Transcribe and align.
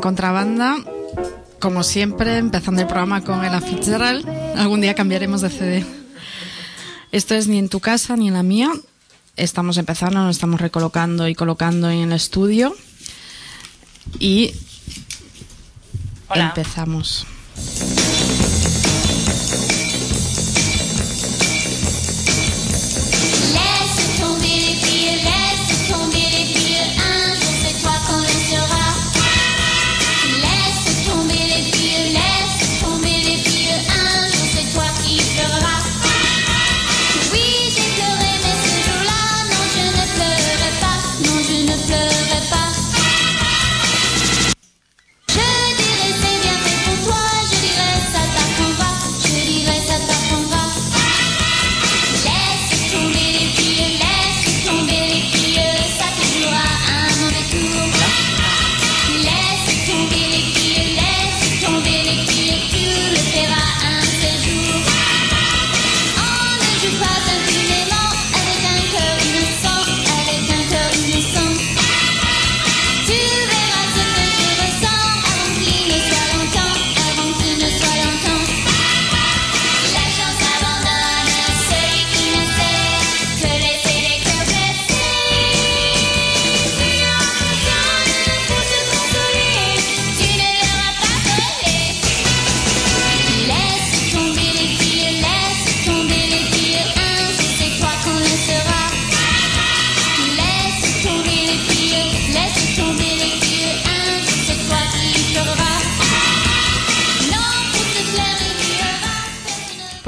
en 0.00 0.02
contrabanda, 0.02 0.78
como 1.58 1.82
siempre, 1.82 2.38
empezando 2.38 2.80
el 2.80 2.86
programa 2.86 3.22
con 3.22 3.44
el 3.44 3.60
Fitzgerald. 3.60 4.26
Algún 4.56 4.80
día 4.80 4.94
cambiaremos 4.94 5.42
de 5.42 5.50
CD. 5.50 5.86
Esto 7.12 7.34
es 7.34 7.48
ni 7.48 7.58
en 7.58 7.68
tu 7.68 7.80
casa 7.80 8.16
ni 8.16 8.28
en 8.28 8.34
la 8.34 8.42
mía. 8.42 8.72
Estamos 9.36 9.76
empezando, 9.76 10.20
nos 10.20 10.36
estamos 10.36 10.58
recolocando 10.58 11.28
y 11.28 11.34
colocando 11.34 11.90
en 11.90 11.98
el 11.98 12.12
estudio. 12.14 12.74
Y 14.18 14.54
empezamos. 16.34 17.26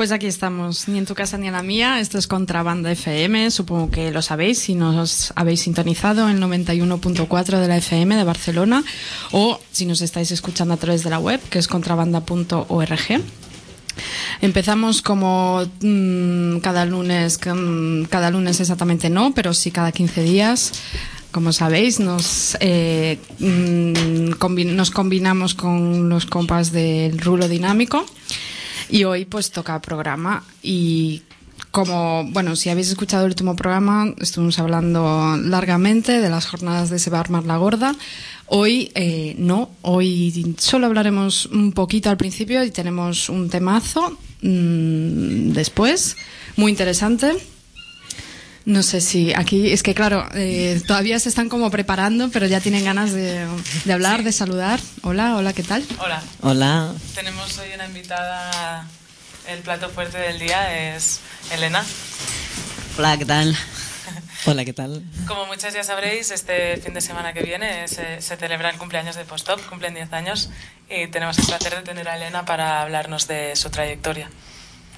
Pues 0.03 0.11
aquí 0.11 0.27
estamos, 0.27 0.89
ni 0.89 0.99
en 0.99 1.07
tu 1.07 1.15
casa 1.15 1.39
ni 1.39 1.47
en 1.47 1.53
la 1.53 1.63
mía. 1.63 2.01
Esto 2.01 2.19
es 2.19 2.27
Contrabanda 2.27 2.91
FM, 2.91 3.53
supongo 3.53 3.89
que 3.89 4.11
lo 4.11 4.21
sabéis 4.21 4.59
si 4.59 4.75
nos 4.75 5.33
habéis 5.37 5.61
sintonizado 5.61 6.29
en 6.29 6.41
91.4 6.41 7.61
de 7.61 7.69
la 7.69 7.77
FM 7.77 8.17
de 8.17 8.25
Barcelona 8.25 8.83
o 9.31 9.61
si 9.71 9.87
nos 9.87 10.01
estáis 10.01 10.33
escuchando 10.33 10.75
a 10.75 10.77
través 10.77 11.05
de 11.05 11.11
la 11.11 11.21
web, 11.21 11.41
que 11.51 11.61
es 11.61 11.69
contrabanda.org. 11.69 13.23
Empezamos 14.41 15.03
como 15.03 15.62
mmm, 15.83 16.57
cada 16.57 16.85
lunes, 16.85 17.39
cada 17.39 18.31
lunes 18.33 18.59
exactamente 18.59 19.09
no, 19.09 19.33
pero 19.35 19.55
sí 19.55 19.71
cada 19.71 19.93
15 19.93 20.25
días. 20.25 20.73
Como 21.31 21.53
sabéis, 21.53 22.01
nos, 22.01 22.57
eh, 22.59 23.21
combi 24.41 24.65
nos 24.65 24.91
combinamos 24.91 25.55
con 25.55 26.09
los 26.09 26.27
compas 26.27 26.73
del 26.73 27.21
rulo 27.21 27.47
dinámico. 27.47 28.05
Y 28.93 29.05
hoy 29.05 29.25
pues 29.25 29.51
toca 29.51 29.81
programa 29.81 30.45
y 30.63 31.23
como, 31.71 32.25
bueno, 32.25 32.57
si 32.57 32.69
habéis 32.69 32.91
escuchado 32.91 33.25
el 33.25 33.31
último 33.31 33.57
programa, 33.57 34.13
estuvimos 34.19 34.59
hablando 34.59 35.39
largamente 35.39 36.21
de 36.21 36.29
las 36.29 36.47
jornadas 36.47 36.91
de 36.91 36.99
Se 36.99 37.09
va 37.09 37.17
a 37.17 37.23
armar 37.23 37.47
la 37.47 37.57
gorda. 37.57 37.95
Hoy 38.49 38.93
eh, 38.95 39.35
no, 39.39 39.71
hoy 39.81 40.55
solo 40.59 40.89
hablaremos 40.89 41.47
un 41.47 41.73
poquito 41.73 42.11
al 42.11 42.19
principio 42.19 42.63
y 42.65 42.71
tenemos 42.71 43.31
un 43.31 43.49
temazo 43.49 44.11
mmm, 44.43 45.53
después, 45.53 46.19
muy 46.57 46.71
interesante. 46.71 47.33
No 48.65 48.83
sé 48.84 49.00
si 49.00 49.34
aquí, 49.34 49.73
es 49.73 49.83
que 49.83 49.93
claro, 49.93 50.28
eh, 50.34 50.81
todavía 50.87 51.19
se 51.19 51.28
están 51.28 51.49
como 51.49 51.71
preparando, 51.71 52.31
pero 52.31 52.47
ya 52.47 52.61
tienen 52.61 52.84
ganas 52.84 53.12
de, 53.12 53.47
de 53.84 53.93
hablar, 53.93 54.19
sí. 54.19 54.25
de 54.25 54.33
saludar. 54.33 54.81
Hola, 55.03 55.37
hola, 55.37 55.53
¿qué 55.53 55.65
tal? 55.65 55.84
Hola. 55.99 56.23
Hola. 56.43 56.95
Tenemos 57.15 57.59
hoy 57.59 57.69
una 57.75 57.87
invitada, 57.87 58.87
el 59.49 59.61
plato 59.61 59.89
fuerte 59.89 60.19
del 60.19 60.39
día 60.39 60.95
es 60.95 61.21
Elena. 61.50 61.84
Hola, 62.99 63.17
¿qué 63.17 63.25
tal? 63.25 63.56
Hola, 64.47 64.64
¿qué 64.64 64.73
tal? 64.73 65.03
Como 65.26 65.47
muchos 65.47 65.75
ya 65.75 65.82
sabréis, 65.82 66.31
este 66.31 66.76
fin 66.76 66.94
de 66.94 67.00
semana 67.00 67.32
que 67.32 67.43
viene 67.43 67.88
se, 67.88 68.20
se 68.23 68.37
celebra 68.37 68.70
el 68.70 68.79
cumpleaños 68.79 69.17
de 69.17 69.25
Postop, 69.25 69.61
cumplen 69.69 69.94
10 69.94 70.12
años, 70.12 70.50
y 70.88 71.09
tenemos 71.09 71.37
el 71.38 71.47
placer 71.47 71.75
de 71.75 71.82
tener 71.82 72.09
a 72.09 72.17
Elena 72.17 72.44
para 72.44 72.82
hablarnos 72.82 73.26
de 73.26 73.56
su 73.56 73.70
trayectoria. 73.70 74.31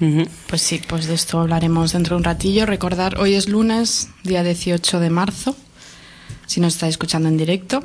Uh 0.01 0.05
-huh. 0.05 0.29
Pues 0.49 0.63
sí, 0.63 0.83
pues 0.87 1.07
de 1.07 1.15
esto 1.15 1.41
hablaremos 1.41 1.93
dentro 1.93 2.17
de 2.17 2.19
un 2.19 2.25
ratillo. 2.25 2.67
Recordar, 2.67 3.19
hoy 3.19 3.35
es 3.35 3.49
lunes, 3.49 4.09
día 4.25 4.43
18 4.43 5.01
de 5.01 5.11
marzo, 5.11 5.57
si 6.47 6.61
nos 6.61 6.75
estáis 6.75 6.93
escuchando 6.93 7.29
en 7.29 7.37
directo. 7.37 7.85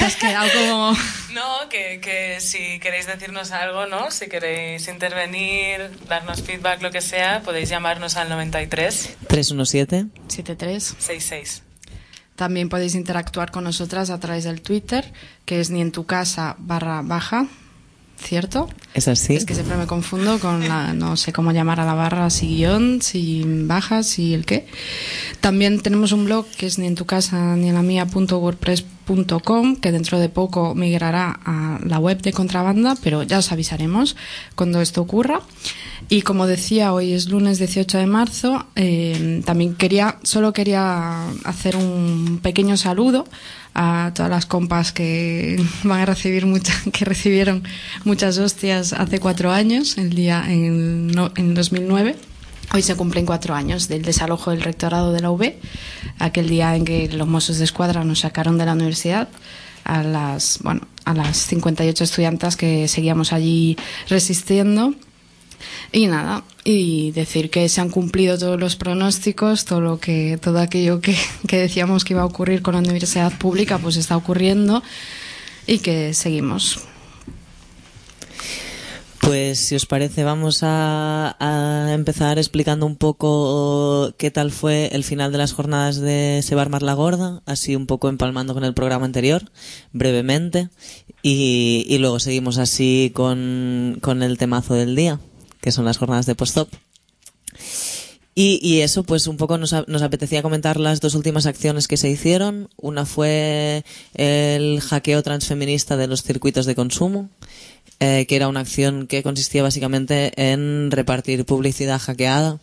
¿Has 0.00 0.16
quedado 0.16 0.48
como...? 0.52 0.96
No, 1.32 1.66
que, 1.70 1.98
que, 2.02 2.40
si 2.40 2.78
queréis 2.78 3.06
decirnos 3.06 3.52
algo, 3.52 3.86
¿no? 3.86 4.10
Si 4.10 4.28
queréis 4.28 4.86
intervenir, 4.86 5.90
darnos 6.06 6.42
feedback, 6.42 6.82
lo 6.82 6.90
que 6.90 7.00
sea, 7.00 7.40
podéis 7.40 7.70
llamarnos 7.70 8.16
al 8.16 8.28
93 8.28 9.16
317 9.28 10.08
73 10.28 10.94
66. 10.98 11.62
También 12.36 12.68
podéis 12.68 12.94
interactuar 12.94 13.50
con 13.50 13.64
nosotras 13.64 14.10
a 14.10 14.20
través 14.20 14.44
del 14.44 14.60
Twitter, 14.60 15.10
que 15.46 15.58
es 15.58 15.70
ni 15.70 15.80
en 15.80 15.90
tu 15.90 16.04
casa 16.04 16.54
barra 16.58 17.00
baja 17.00 17.46
¿cierto? 18.22 18.68
Es 18.94 19.08
así. 19.08 19.34
Es 19.34 19.44
que 19.44 19.54
siempre 19.54 19.76
me 19.76 19.86
confundo 19.86 20.38
con 20.38 20.66
la, 20.68 20.94
no 20.94 21.16
sé 21.16 21.32
cómo 21.32 21.52
llamar 21.52 21.80
a 21.80 21.84
la 21.84 21.94
barra, 21.94 22.30
si 22.30 22.48
guion, 22.56 23.02
si 23.02 23.44
baja, 23.46 24.02
si 24.02 24.34
el 24.34 24.44
qué. 24.44 24.66
También 25.40 25.80
tenemos 25.80 26.12
un 26.12 26.24
blog 26.24 26.46
que 26.56 26.66
es 26.66 26.78
ni 26.78 26.86
en 26.86 26.94
tu 26.94 27.04
casa 27.04 27.56
ni 27.56 27.68
en 27.68 27.74
la 27.74 27.82
mía 27.82 28.06
punto 28.06 28.38
wordpress 28.38 28.84
contrabanda.com, 29.06 29.76
que 29.76 29.92
dentro 29.92 30.18
de 30.18 30.28
poco 30.28 30.74
migrará 30.74 31.38
a 31.44 31.78
la 31.84 31.98
web 31.98 32.20
de 32.22 32.32
Contrabanda, 32.32 32.96
pero 33.02 33.22
ya 33.22 33.38
os 33.38 33.52
avisaremos 33.52 34.16
cuando 34.54 34.80
esto 34.80 35.02
ocurra. 35.02 35.40
Y 36.08 36.22
como 36.22 36.46
decía, 36.46 36.92
hoy 36.92 37.12
es 37.12 37.28
lunes 37.28 37.58
18 37.58 37.98
de 37.98 38.06
marzo. 38.06 38.66
Eh, 38.74 39.42
también 39.44 39.74
quería, 39.74 40.18
solo 40.22 40.52
quería 40.52 41.28
hacer 41.44 41.76
un 41.76 42.40
pequeño 42.42 42.76
saludo 42.76 43.24
a 43.74 44.12
todas 44.14 44.30
las 44.30 44.46
compas 44.46 44.92
que 44.92 45.62
van 45.84 46.00
a 46.00 46.06
recibir 46.06 46.46
mucha, 46.46 46.72
que 46.92 47.04
recibieron 47.04 47.62
muchas 48.04 48.38
hostias 48.38 48.92
hace 48.92 49.18
cuatro 49.18 49.50
años, 49.50 49.98
el 49.98 50.10
día 50.10 50.44
en, 50.48 51.08
no, 51.08 51.32
en 51.36 51.54
2009. 51.54 52.16
Hoy 52.74 52.82
se 52.82 52.96
cumplen 52.96 53.26
cuatro 53.26 53.54
años 53.54 53.88
del 53.88 54.02
desalojo 54.02 54.50
del 54.50 54.62
rectorado 54.62 55.12
de 55.12 55.20
la 55.20 55.30
UB, 55.30 55.52
aquel 56.18 56.48
día 56.48 56.74
en 56.74 56.84
que 56.84 57.08
los 57.08 57.28
mozos 57.28 57.58
de 57.58 57.64
escuadra 57.64 58.02
nos 58.04 58.20
sacaron 58.20 58.56
de 58.56 58.64
la 58.64 58.72
universidad 58.72 59.28
a 59.84 60.02
las, 60.02 60.58
bueno, 60.62 60.82
a 61.04 61.12
las 61.12 61.36
58 61.36 62.04
estudiantas 62.04 62.56
que 62.56 62.88
seguíamos 62.88 63.32
allí 63.32 63.76
resistiendo. 64.08 64.94
Y 65.92 66.06
nada, 66.06 66.44
y 66.64 67.10
decir 67.12 67.50
que 67.50 67.68
se 67.68 67.80
han 67.80 67.90
cumplido 67.90 68.38
todos 68.38 68.58
los 68.58 68.76
pronósticos, 68.76 69.64
todo 69.64 69.80
lo 69.80 69.98
que, 69.98 70.38
todo 70.40 70.58
aquello 70.58 71.00
que, 71.00 71.16
que 71.48 71.58
decíamos 71.58 72.04
que 72.04 72.14
iba 72.14 72.22
a 72.22 72.26
ocurrir 72.26 72.62
con 72.62 72.74
la 72.74 72.80
universidad 72.80 73.32
pública, 73.38 73.78
pues 73.78 73.96
está 73.96 74.16
ocurriendo 74.16 74.82
y 75.66 75.78
que 75.78 76.14
seguimos. 76.14 76.80
Pues 79.22 79.60
si 79.60 79.76
os 79.76 79.86
parece 79.86 80.24
vamos 80.24 80.60
a, 80.62 81.36
empezar 81.94 82.38
explicando 82.38 82.86
un 82.86 82.96
poco 82.96 84.12
qué 84.18 84.32
tal 84.32 84.50
fue 84.50 84.88
el 84.92 85.04
final 85.04 85.30
de 85.30 85.38
las 85.38 85.52
jornadas 85.52 86.00
de 86.00 86.40
Sebar 86.42 86.70
Mar 86.70 86.82
la 86.82 86.94
Gorda, 86.94 87.40
así 87.46 87.76
un 87.76 87.86
poco 87.86 88.08
empalmando 88.08 88.52
con 88.52 88.64
el 88.64 88.74
programa 88.74 89.06
anterior, 89.06 89.44
brevemente, 89.92 90.70
y, 91.22 91.86
y 91.88 91.98
luego 91.98 92.18
seguimos 92.18 92.58
así 92.58 93.12
con, 93.14 93.98
con, 94.02 94.24
el 94.24 94.38
temazo 94.38 94.74
del 94.74 94.96
día, 94.96 95.20
que 95.62 95.72
son 95.72 95.86
las 95.86 95.96
jornadas 95.96 96.26
de 96.26 96.34
post-op. 96.34 96.68
Y, 98.34 98.80
eso, 98.80 99.02
pues 99.02 99.26
un 99.26 99.36
poco 99.36 99.58
nos, 99.58 99.74
nos, 99.88 100.00
apetecía 100.00 100.40
comentar 100.40 100.80
las 100.80 101.02
dos 101.02 101.14
últimas 101.14 101.44
acciones 101.44 101.86
que 101.86 101.98
se 101.98 102.08
hicieron. 102.08 102.70
Una 102.78 103.04
fue 103.04 103.84
el 104.14 104.80
hackeo 104.80 105.22
transfeminista 105.22 105.98
de 105.98 106.06
los 106.06 106.22
circuitos 106.22 106.64
de 106.64 106.74
consumo, 106.74 107.28
eh, 108.00 108.24
que 108.26 108.36
era 108.36 108.48
una 108.48 108.60
acción 108.60 109.06
que 109.06 109.22
consistía 109.22 109.62
básicamente 109.62 110.32
en 110.50 110.90
repartir 110.90 111.44
publicidad 111.44 112.00
hackeada, 112.00 112.58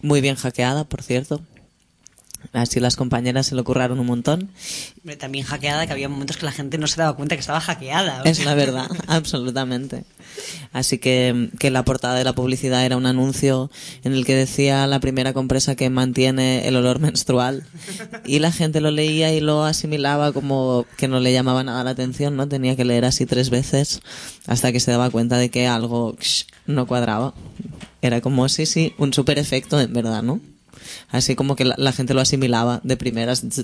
muy 0.00 0.20
bien 0.20 0.36
hackeada, 0.36 0.84
por 0.84 1.02
cierto. 1.02 1.42
Así 2.52 2.80
las 2.80 2.96
compañeras 2.96 3.46
se 3.46 3.54
lo 3.54 3.64
curraron 3.64 3.98
un 4.00 4.06
montón. 4.06 4.50
También 5.18 5.44
hackeada, 5.44 5.86
que 5.86 5.92
había 5.92 6.08
momentos 6.08 6.36
que 6.36 6.46
la 6.46 6.52
gente 6.52 6.78
no 6.78 6.86
se 6.86 7.00
daba 7.00 7.16
cuenta 7.16 7.36
que 7.36 7.40
estaba 7.40 7.60
hackeada. 7.60 8.22
Es 8.24 8.44
la 8.44 8.54
verdad, 8.54 8.88
absolutamente. 9.06 10.04
Así 10.72 10.98
que, 10.98 11.50
que 11.58 11.70
la 11.70 11.84
portada 11.84 12.14
de 12.14 12.24
la 12.24 12.34
publicidad 12.34 12.84
era 12.84 12.96
un 12.96 13.06
anuncio 13.06 13.70
en 14.04 14.12
el 14.12 14.24
que 14.24 14.34
decía 14.34 14.86
la 14.86 15.00
primera 15.00 15.32
compresa 15.32 15.76
que 15.76 15.90
mantiene 15.90 16.66
el 16.66 16.76
olor 16.76 16.98
menstrual. 17.00 17.64
Y 18.24 18.38
la 18.38 18.52
gente 18.52 18.80
lo 18.80 18.90
leía 18.90 19.32
y 19.32 19.40
lo 19.40 19.64
asimilaba 19.64 20.32
como 20.32 20.86
que 20.96 21.08
no 21.08 21.20
le 21.20 21.32
llamaba 21.32 21.64
nada 21.64 21.84
la 21.84 21.90
atención, 21.90 22.36
¿no? 22.36 22.48
Tenía 22.48 22.76
que 22.76 22.84
leer 22.84 23.04
así 23.04 23.26
tres 23.26 23.50
veces 23.50 24.00
hasta 24.46 24.72
que 24.72 24.80
se 24.80 24.90
daba 24.90 25.10
cuenta 25.10 25.36
de 25.36 25.50
que 25.50 25.66
algo 25.66 26.16
no 26.66 26.86
cuadraba. 26.86 27.34
Era 28.00 28.20
como, 28.20 28.48
sí, 28.48 28.66
sí, 28.66 28.94
un 28.98 29.12
super 29.12 29.38
efecto, 29.38 29.80
en 29.80 29.92
verdad, 29.92 30.22
¿no? 30.22 30.40
Así 31.08 31.34
como 31.34 31.56
que 31.56 31.64
la, 31.64 31.92
gente 31.92 32.14
lo 32.14 32.20
asimilaba 32.20 32.80
de 32.84 32.96
primeras. 32.96 33.44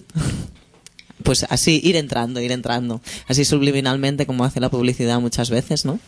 Pues 1.25 1.45
así, 1.51 1.81
ir 1.83 1.97
entrando, 1.97 2.41
ir 2.41 2.53
entrando. 2.53 3.01
Así 3.27 3.45
subliminalmente 3.45 4.25
como 4.25 4.45
hace 4.45 4.61
la 4.61 4.69
publicidad 4.69 5.19
muchas 5.19 5.51
veces, 5.51 5.85
¿no? 5.85 5.99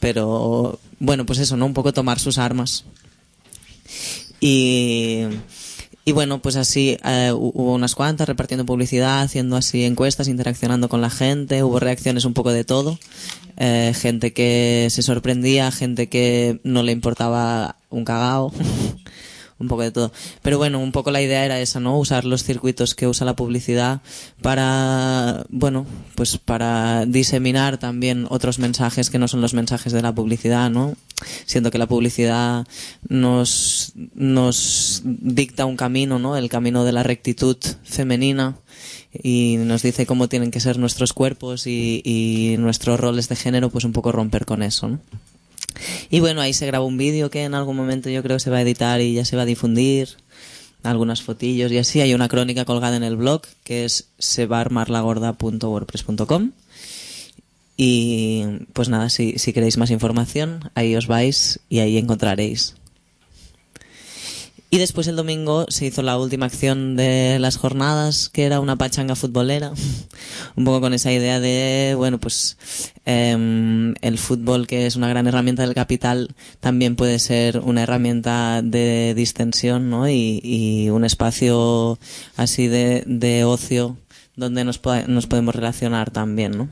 Pero, 0.00 0.80
bueno, 0.98 1.24
pues 1.24 1.38
eso, 1.38 1.56
¿no? 1.56 1.64
Un 1.64 1.74
poco 1.74 1.92
tomar 1.92 2.18
sus 2.18 2.38
armas. 2.38 2.84
Y, 4.40 5.22
y 6.04 6.10
bueno, 6.10 6.42
pues 6.42 6.56
así 6.56 6.98
eh, 7.04 7.30
hubo 7.32 7.72
unas 7.72 7.94
cuantas 7.94 8.26
repartiendo 8.26 8.66
publicidad, 8.66 9.22
haciendo 9.22 9.56
así 9.56 9.84
encuestas, 9.84 10.26
interaccionando 10.26 10.88
con 10.88 11.00
la 11.00 11.10
gente, 11.10 11.62
hubo 11.62 11.78
reacciones 11.78 12.24
un 12.24 12.34
poco 12.34 12.50
de 12.50 12.64
todo. 12.64 12.98
Eh, 13.56 13.92
gente 13.94 14.32
que 14.32 14.88
se 14.90 15.02
sorprendía, 15.02 15.70
gente 15.70 16.08
que 16.08 16.58
no 16.64 16.82
le 16.82 16.90
importaba 16.90 17.76
un 17.90 18.04
cagao. 18.04 18.52
un 19.62 19.68
poco 19.68 19.82
de 19.82 19.90
todo. 19.90 20.12
Pero 20.42 20.58
bueno, 20.58 20.80
un 20.80 20.92
poco 20.92 21.10
la 21.10 21.22
idea 21.22 21.44
era 21.44 21.60
esa, 21.60 21.80
¿no? 21.80 21.98
Usar 21.98 22.24
los 22.24 22.44
circuitos 22.44 22.94
que 22.94 23.06
usa 23.06 23.24
la 23.24 23.36
publicidad 23.36 24.02
para, 24.42 25.46
bueno, 25.48 25.86
pues 26.14 26.36
para 26.36 27.06
diseminar 27.06 27.78
también 27.78 28.26
otros 28.28 28.58
mensajes 28.58 29.08
que 29.08 29.18
no 29.18 29.28
son 29.28 29.40
los 29.40 29.54
mensajes 29.54 29.92
de 29.92 30.02
la 30.02 30.14
publicidad, 30.14 30.70
¿no? 30.70 30.94
Siento 31.46 31.70
que 31.70 31.78
la 31.78 31.86
publicidad 31.86 32.66
nos, 33.08 33.92
nos 34.14 35.02
dicta 35.04 35.64
un 35.64 35.76
camino, 35.76 36.18
¿no? 36.18 36.36
El 36.36 36.48
camino 36.48 36.84
de 36.84 36.92
la 36.92 37.04
rectitud 37.04 37.56
femenina 37.84 38.56
y 39.12 39.56
nos 39.58 39.82
dice 39.82 40.06
cómo 40.06 40.28
tienen 40.28 40.50
que 40.50 40.60
ser 40.60 40.78
nuestros 40.78 41.12
cuerpos 41.12 41.66
y, 41.66 42.02
y 42.04 42.56
nuestros 42.58 42.98
roles 42.98 43.28
de 43.28 43.36
género, 43.36 43.70
pues 43.70 43.84
un 43.84 43.92
poco 43.92 44.10
romper 44.10 44.44
con 44.44 44.62
eso, 44.62 44.88
¿no? 44.88 44.98
Y 46.10 46.20
bueno, 46.20 46.40
ahí 46.40 46.52
se 46.52 46.66
grabó 46.66 46.86
un 46.86 46.98
vídeo 46.98 47.30
que 47.30 47.44
en 47.44 47.54
algún 47.54 47.76
momento 47.76 48.10
yo 48.10 48.22
creo 48.22 48.38
se 48.38 48.50
va 48.50 48.58
a 48.58 48.62
editar 48.62 49.00
y 49.00 49.14
ya 49.14 49.24
se 49.24 49.36
va 49.36 49.42
a 49.42 49.46
difundir. 49.46 50.10
Algunas 50.82 51.22
fotillos 51.22 51.70
y 51.70 51.78
así. 51.78 52.00
Hay 52.00 52.12
una 52.12 52.28
crónica 52.28 52.64
colgada 52.64 52.96
en 52.96 53.04
el 53.04 53.16
blog 53.16 53.42
que 53.62 53.84
es 53.84 54.08
sebarmarlagorda.wordpress.com. 54.18 56.50
Y 57.76 58.44
pues 58.72 58.88
nada, 58.88 59.08
si, 59.08 59.38
si 59.38 59.52
queréis 59.52 59.78
más 59.78 59.90
información, 59.90 60.70
ahí 60.74 60.96
os 60.96 61.06
vais 61.06 61.60
y 61.68 61.78
ahí 61.78 61.98
encontraréis. 61.98 62.74
Y 64.74 64.78
después 64.78 65.06
el 65.06 65.16
domingo 65.16 65.66
se 65.68 65.84
hizo 65.84 66.00
la 66.00 66.16
última 66.16 66.46
acción 66.46 66.96
de 66.96 67.38
las 67.38 67.58
jornadas, 67.58 68.30
que 68.30 68.44
era 68.44 68.58
una 68.58 68.76
pachanga 68.76 69.14
futbolera. 69.14 69.70
Un 70.56 70.64
poco 70.64 70.80
con 70.80 70.94
esa 70.94 71.12
idea 71.12 71.40
de, 71.40 71.92
bueno, 71.94 72.18
pues 72.18 72.56
eh, 73.04 73.92
el 74.00 74.16
fútbol, 74.16 74.66
que 74.66 74.86
es 74.86 74.96
una 74.96 75.10
gran 75.10 75.26
herramienta 75.26 75.60
del 75.60 75.74
capital, 75.74 76.34
también 76.60 76.96
puede 76.96 77.18
ser 77.18 77.58
una 77.58 77.82
herramienta 77.82 78.62
de 78.62 79.12
distensión, 79.14 79.90
¿no? 79.90 80.08
Y, 80.08 80.40
y 80.42 80.88
un 80.88 81.04
espacio 81.04 81.98
así 82.36 82.66
de, 82.66 83.04
de 83.04 83.44
ocio 83.44 83.98
donde 84.36 84.64
nos, 84.64 84.80
nos 85.06 85.26
podemos 85.26 85.54
relacionar 85.54 86.10
también, 86.10 86.56
¿no? 86.56 86.70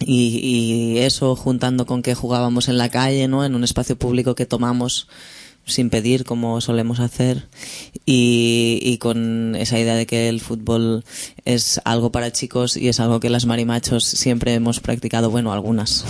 Y, 0.00 0.38
y 0.42 0.98
eso 0.98 1.34
juntando 1.34 1.86
con 1.86 2.02
que 2.02 2.14
jugábamos 2.14 2.68
en 2.68 2.76
la 2.76 2.90
calle, 2.90 3.26
¿no? 3.26 3.42
En 3.42 3.54
un 3.54 3.64
espacio 3.64 3.96
público 3.96 4.34
que 4.34 4.44
tomamos 4.44 5.08
sin 5.64 5.90
pedir 5.90 6.24
como 6.24 6.60
solemos 6.60 7.00
hacer 7.00 7.46
y, 8.04 8.80
y, 8.82 8.98
con 8.98 9.54
esa 9.56 9.78
idea 9.78 9.94
de 9.94 10.06
que 10.06 10.28
el 10.28 10.40
fútbol 10.40 11.04
es 11.44 11.80
algo 11.84 12.10
para 12.10 12.32
chicos 12.32 12.76
y 12.76 12.88
es 12.88 13.00
algo 13.00 13.20
que 13.20 13.30
las 13.30 13.46
marimachos 13.46 14.04
siempre 14.04 14.54
hemos 14.54 14.80
practicado, 14.80 15.30
bueno, 15.30 15.52
algunas, 15.52 16.04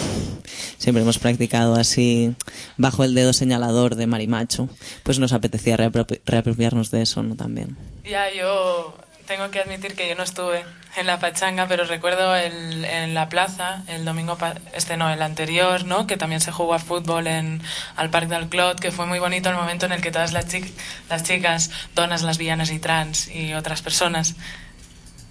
siempre 0.78 1.02
hemos 1.02 1.18
practicado 1.18 1.75
así 1.75 2.35
bajo 2.76 3.04
el 3.04 3.14
dedo 3.14 3.32
señalador 3.32 3.94
de 3.94 4.06
marimacho, 4.06 4.68
pues 5.02 5.18
nos 5.18 5.32
apetecía 5.32 5.76
reapropri 5.76 6.21
reapropiarnos 6.25 6.90
de 6.90 7.02
eso, 7.02 7.23
¿no? 7.23 7.37
También. 7.37 7.76
Ya, 8.04 8.32
yo 8.35 8.94
tengo 9.33 9.51
que 9.51 9.61
admitir 9.61 9.95
que 9.95 10.07
yo 10.07 10.15
no 10.15 10.25
estuve 10.25 10.62
en 10.95 11.07
la 11.07 11.19
pachanga, 11.19 11.67
pero 11.67 11.87
recuerdo 11.87 12.37
el, 12.37 12.85
en 12.85 13.15
la 13.15 13.31
plaza, 13.31 13.83
el 13.87 14.05
domingo, 14.05 14.37
este 14.75 14.99
no, 14.99 15.09
el 15.09 15.23
anterior, 15.23 15.87
¿no? 15.87 16.07
Que 16.07 16.19
también 16.19 16.43
se 16.43 16.53
jugó 16.53 16.75
a 16.75 16.79
fútbol 16.79 17.27
en, 17.27 17.62
al 17.97 18.11
Parc 18.11 18.29
del 18.29 18.51
Clot, 18.51 18.79
que 18.79 18.91
fue 18.91 19.07
muy 19.07 19.21
bonito 19.21 19.49
el 19.49 19.55
momento 19.55 19.87
en 19.87 19.93
el 19.93 20.03
que 20.03 20.11
todas 20.11 20.35
las, 20.35 20.49
chic, 20.49 20.71
las 21.09 21.23
chicas, 21.23 21.71
donas, 21.95 22.23
lesbianas 22.23 22.71
y 22.73 22.79
trans 22.79 23.29
y 23.29 23.55
otras 23.55 23.81
personas 23.81 24.35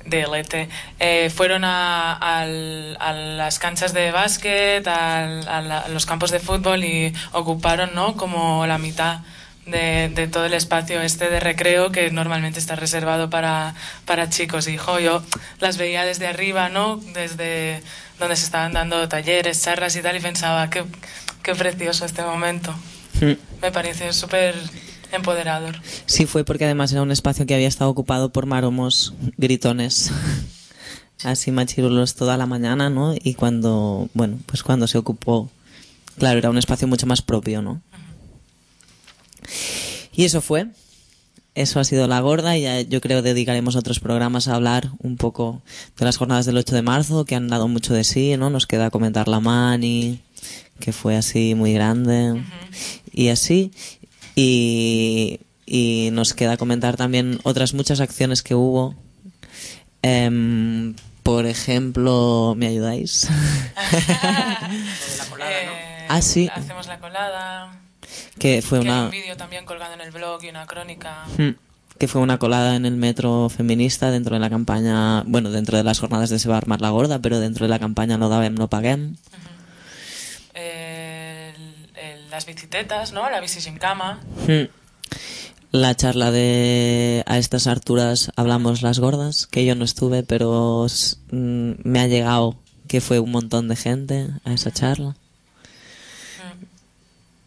de 0.03 0.23
LT 0.23 0.67
eh, 0.97 1.29
fueron 1.29 1.63
a, 1.63 2.13
a, 2.13 2.47
las 2.47 3.59
canchas 3.59 3.93
de 3.93 4.11
básquet, 4.11 4.87
a, 4.87 5.85
los 5.89 6.07
campos 6.07 6.31
de 6.31 6.39
fútbol 6.39 6.83
y 6.83 7.13
ocuparon, 7.33 7.93
¿no? 7.93 8.17
Como 8.17 8.65
la 8.65 8.79
mitad 8.79 9.19
de, 9.65 10.11
de, 10.13 10.27
todo 10.27 10.45
el 10.45 10.53
espacio 10.53 11.01
este 11.01 11.29
de 11.29 11.39
recreo 11.39 11.91
que 11.91 12.09
normalmente 12.11 12.59
está 12.59 12.75
reservado 12.75 13.29
para, 13.29 13.75
para 14.05 14.29
chicos. 14.29 14.67
Y 14.67 14.77
jo, 14.77 14.99
yo 14.99 15.23
las 15.59 15.77
veía 15.77 16.03
desde 16.03 16.27
arriba, 16.27 16.69
¿no? 16.69 16.97
Desde 16.97 17.81
donde 18.19 18.35
se 18.35 18.45
estaban 18.45 18.73
dando 18.73 19.07
talleres, 19.07 19.61
charlas 19.61 19.95
y 19.95 20.01
tal, 20.01 20.15
y 20.15 20.19
pensaba, 20.19 20.69
qué, 20.69 20.83
qué 21.43 21.55
precioso 21.55 22.05
este 22.05 22.23
momento. 22.23 22.73
Mm. 23.19 23.33
Me 23.61 23.71
pareció 23.71 24.11
súper 24.13 24.55
empoderador. 25.11 25.81
Sí, 26.05 26.25
fue 26.25 26.43
porque 26.43 26.65
además 26.65 26.91
era 26.91 27.01
un 27.01 27.11
espacio 27.11 27.45
que 27.45 27.55
había 27.55 27.67
estado 27.67 27.89
ocupado 27.89 28.31
por 28.31 28.45
maromos 28.45 29.13
gritones. 29.37 30.11
Así 31.23 31.51
machirulos 31.51 32.15
toda 32.15 32.37
la 32.37 32.47
mañana, 32.47 32.89
¿no? 32.89 33.13
Y 33.15 33.35
cuando, 33.35 34.09
bueno, 34.13 34.39
pues 34.47 34.63
cuando 34.63 34.87
se 34.87 34.97
ocupó, 34.97 35.51
claro, 36.17 36.39
era 36.39 36.49
un 36.49 36.57
espacio 36.57 36.87
mucho 36.87 37.05
más 37.05 37.21
propio, 37.21 37.61
¿no? 37.61 37.81
Y 40.13 40.25
eso 40.25 40.41
fue. 40.41 40.67
eso 41.55 41.79
ha 41.79 41.83
sido 41.83 42.07
la 42.07 42.19
gorda 42.21 42.55
y 42.57 42.61
ya 42.61 42.81
yo 42.81 43.01
creo 43.01 43.21
dedicaremos 43.21 43.75
otros 43.75 43.99
programas 43.99 44.47
a 44.47 44.55
hablar 44.55 44.89
un 44.99 45.17
poco 45.17 45.61
de 45.97 46.05
las 46.05 46.17
jornadas 46.17 46.45
del 46.45 46.57
8 46.57 46.75
de 46.75 46.81
marzo 46.81 47.25
que 47.25 47.35
han 47.35 47.47
dado 47.49 47.67
mucho 47.67 47.93
de 47.93 48.03
sí, 48.03 48.35
¿no? 48.37 48.49
Nos 48.49 48.67
queda 48.67 48.89
comentar 48.89 49.27
la 49.27 49.39
mani, 49.41 50.19
que 50.79 50.93
fue 50.93 51.15
así 51.17 51.55
muy 51.55 51.73
grande 51.73 52.41
y 53.13 53.27
así. 53.29 53.71
Y, 54.35 55.41
y 55.65 56.09
nos 56.13 56.33
queda 56.33 56.55
comentar 56.57 56.95
también 56.95 57.39
otras 57.43 57.73
muchas 57.73 57.99
acciones 57.99 58.43
que 58.43 58.55
hubo. 58.55 58.95
Em, 60.03 60.95
por 61.23 61.45
ejemplo, 61.45 62.53
¿me 62.57 62.67
ayudáis? 62.67 63.27
Eh, 65.43 66.05
Ah, 66.09 66.21
sí. 66.21 66.49
Hacemos 66.53 66.87
la 66.87 66.99
colada. 66.99 67.79
Que 68.39 68.61
fue 68.61 68.79
que 68.79 68.87
hay 68.87 68.91
una... 68.91 69.05
un 69.05 69.11
vídeo 69.11 69.37
también 69.37 69.65
colgado 69.65 69.93
en 69.93 70.01
el 70.01 70.11
blog 70.11 70.43
y 70.43 70.49
una 70.49 70.65
crónica. 70.67 71.25
Mm, 71.37 71.49
que 71.97 72.07
fue 72.07 72.21
una 72.21 72.39
colada 72.39 72.75
en 72.75 72.85
el 72.85 72.95
metro 72.95 73.47
feminista 73.49 74.09
dentro 74.11 74.33
de 74.35 74.39
la 74.39 74.49
campaña, 74.49 75.21
bueno, 75.23 75.51
dentro 75.51 75.77
de 75.77 75.83
las 75.83 75.99
jornadas 75.99 76.29
de 76.31 76.39
Se 76.39 76.49
va 76.49 76.55
a 76.55 76.57
armar 76.57 76.81
la 76.81 76.89
gorda, 76.89 77.19
pero 77.19 77.39
dentro 77.39 77.65
de 77.65 77.69
la 77.69 77.77
campaña 77.79 78.17
No 78.17 78.27
Davem, 78.29 78.55
No 78.55 78.67
Paguem. 78.69 79.15
Eh, 80.53 81.53
el- 81.55 81.99
el- 82.03 82.29
las 82.29 82.45
bicicletas, 82.45 83.11
¿no? 83.13 83.29
La 83.29 83.39
bici 83.39 83.61
sin 83.61 83.77
cama. 83.77 84.19
Mm. 84.47 84.67
La 85.71 85.95
charla 85.95 86.31
de 86.31 87.23
A 87.27 87.37
estas 87.37 87.67
alturas 87.67 88.31
hablamos 88.35 88.81
las 88.81 88.99
gordas, 88.99 89.47
que 89.47 89.63
yo 89.65 89.75
no 89.75 89.85
estuve, 89.85 90.23
pero 90.23 90.85
mm, 91.31 91.71
me 91.83 91.99
ha 92.01 92.07
llegado 92.07 92.57
que 92.87 92.99
fue 92.99 93.19
un 93.19 93.31
montón 93.31 93.69
de 93.69 93.75
gente 93.77 94.27
a 94.43 94.51
esa 94.53 94.71
charla. 94.71 95.15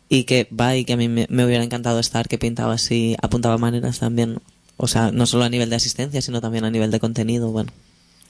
Y 0.08 0.24
que 0.24 0.48
va 0.58 0.76
y 0.76 0.84
que 0.84 0.92
a 0.92 0.96
mí 0.96 1.08
me, 1.08 1.26
me 1.30 1.44
hubiera 1.44 1.64
encantado 1.64 1.98
estar, 1.98 2.28
que 2.28 2.38
pintaba 2.38 2.74
así, 2.74 3.16
apuntaba 3.22 3.56
maneras 3.58 3.98
también. 3.98 4.40
O 4.76 4.86
sea, 4.88 5.10
no 5.12 5.26
solo 5.26 5.44
a 5.44 5.48
nivel 5.48 5.70
de 5.70 5.76
asistencia, 5.76 6.20
sino 6.20 6.40
también 6.40 6.64
a 6.64 6.70
nivel 6.70 6.90
de 6.90 7.00
contenido, 7.00 7.50
bueno. 7.50 7.72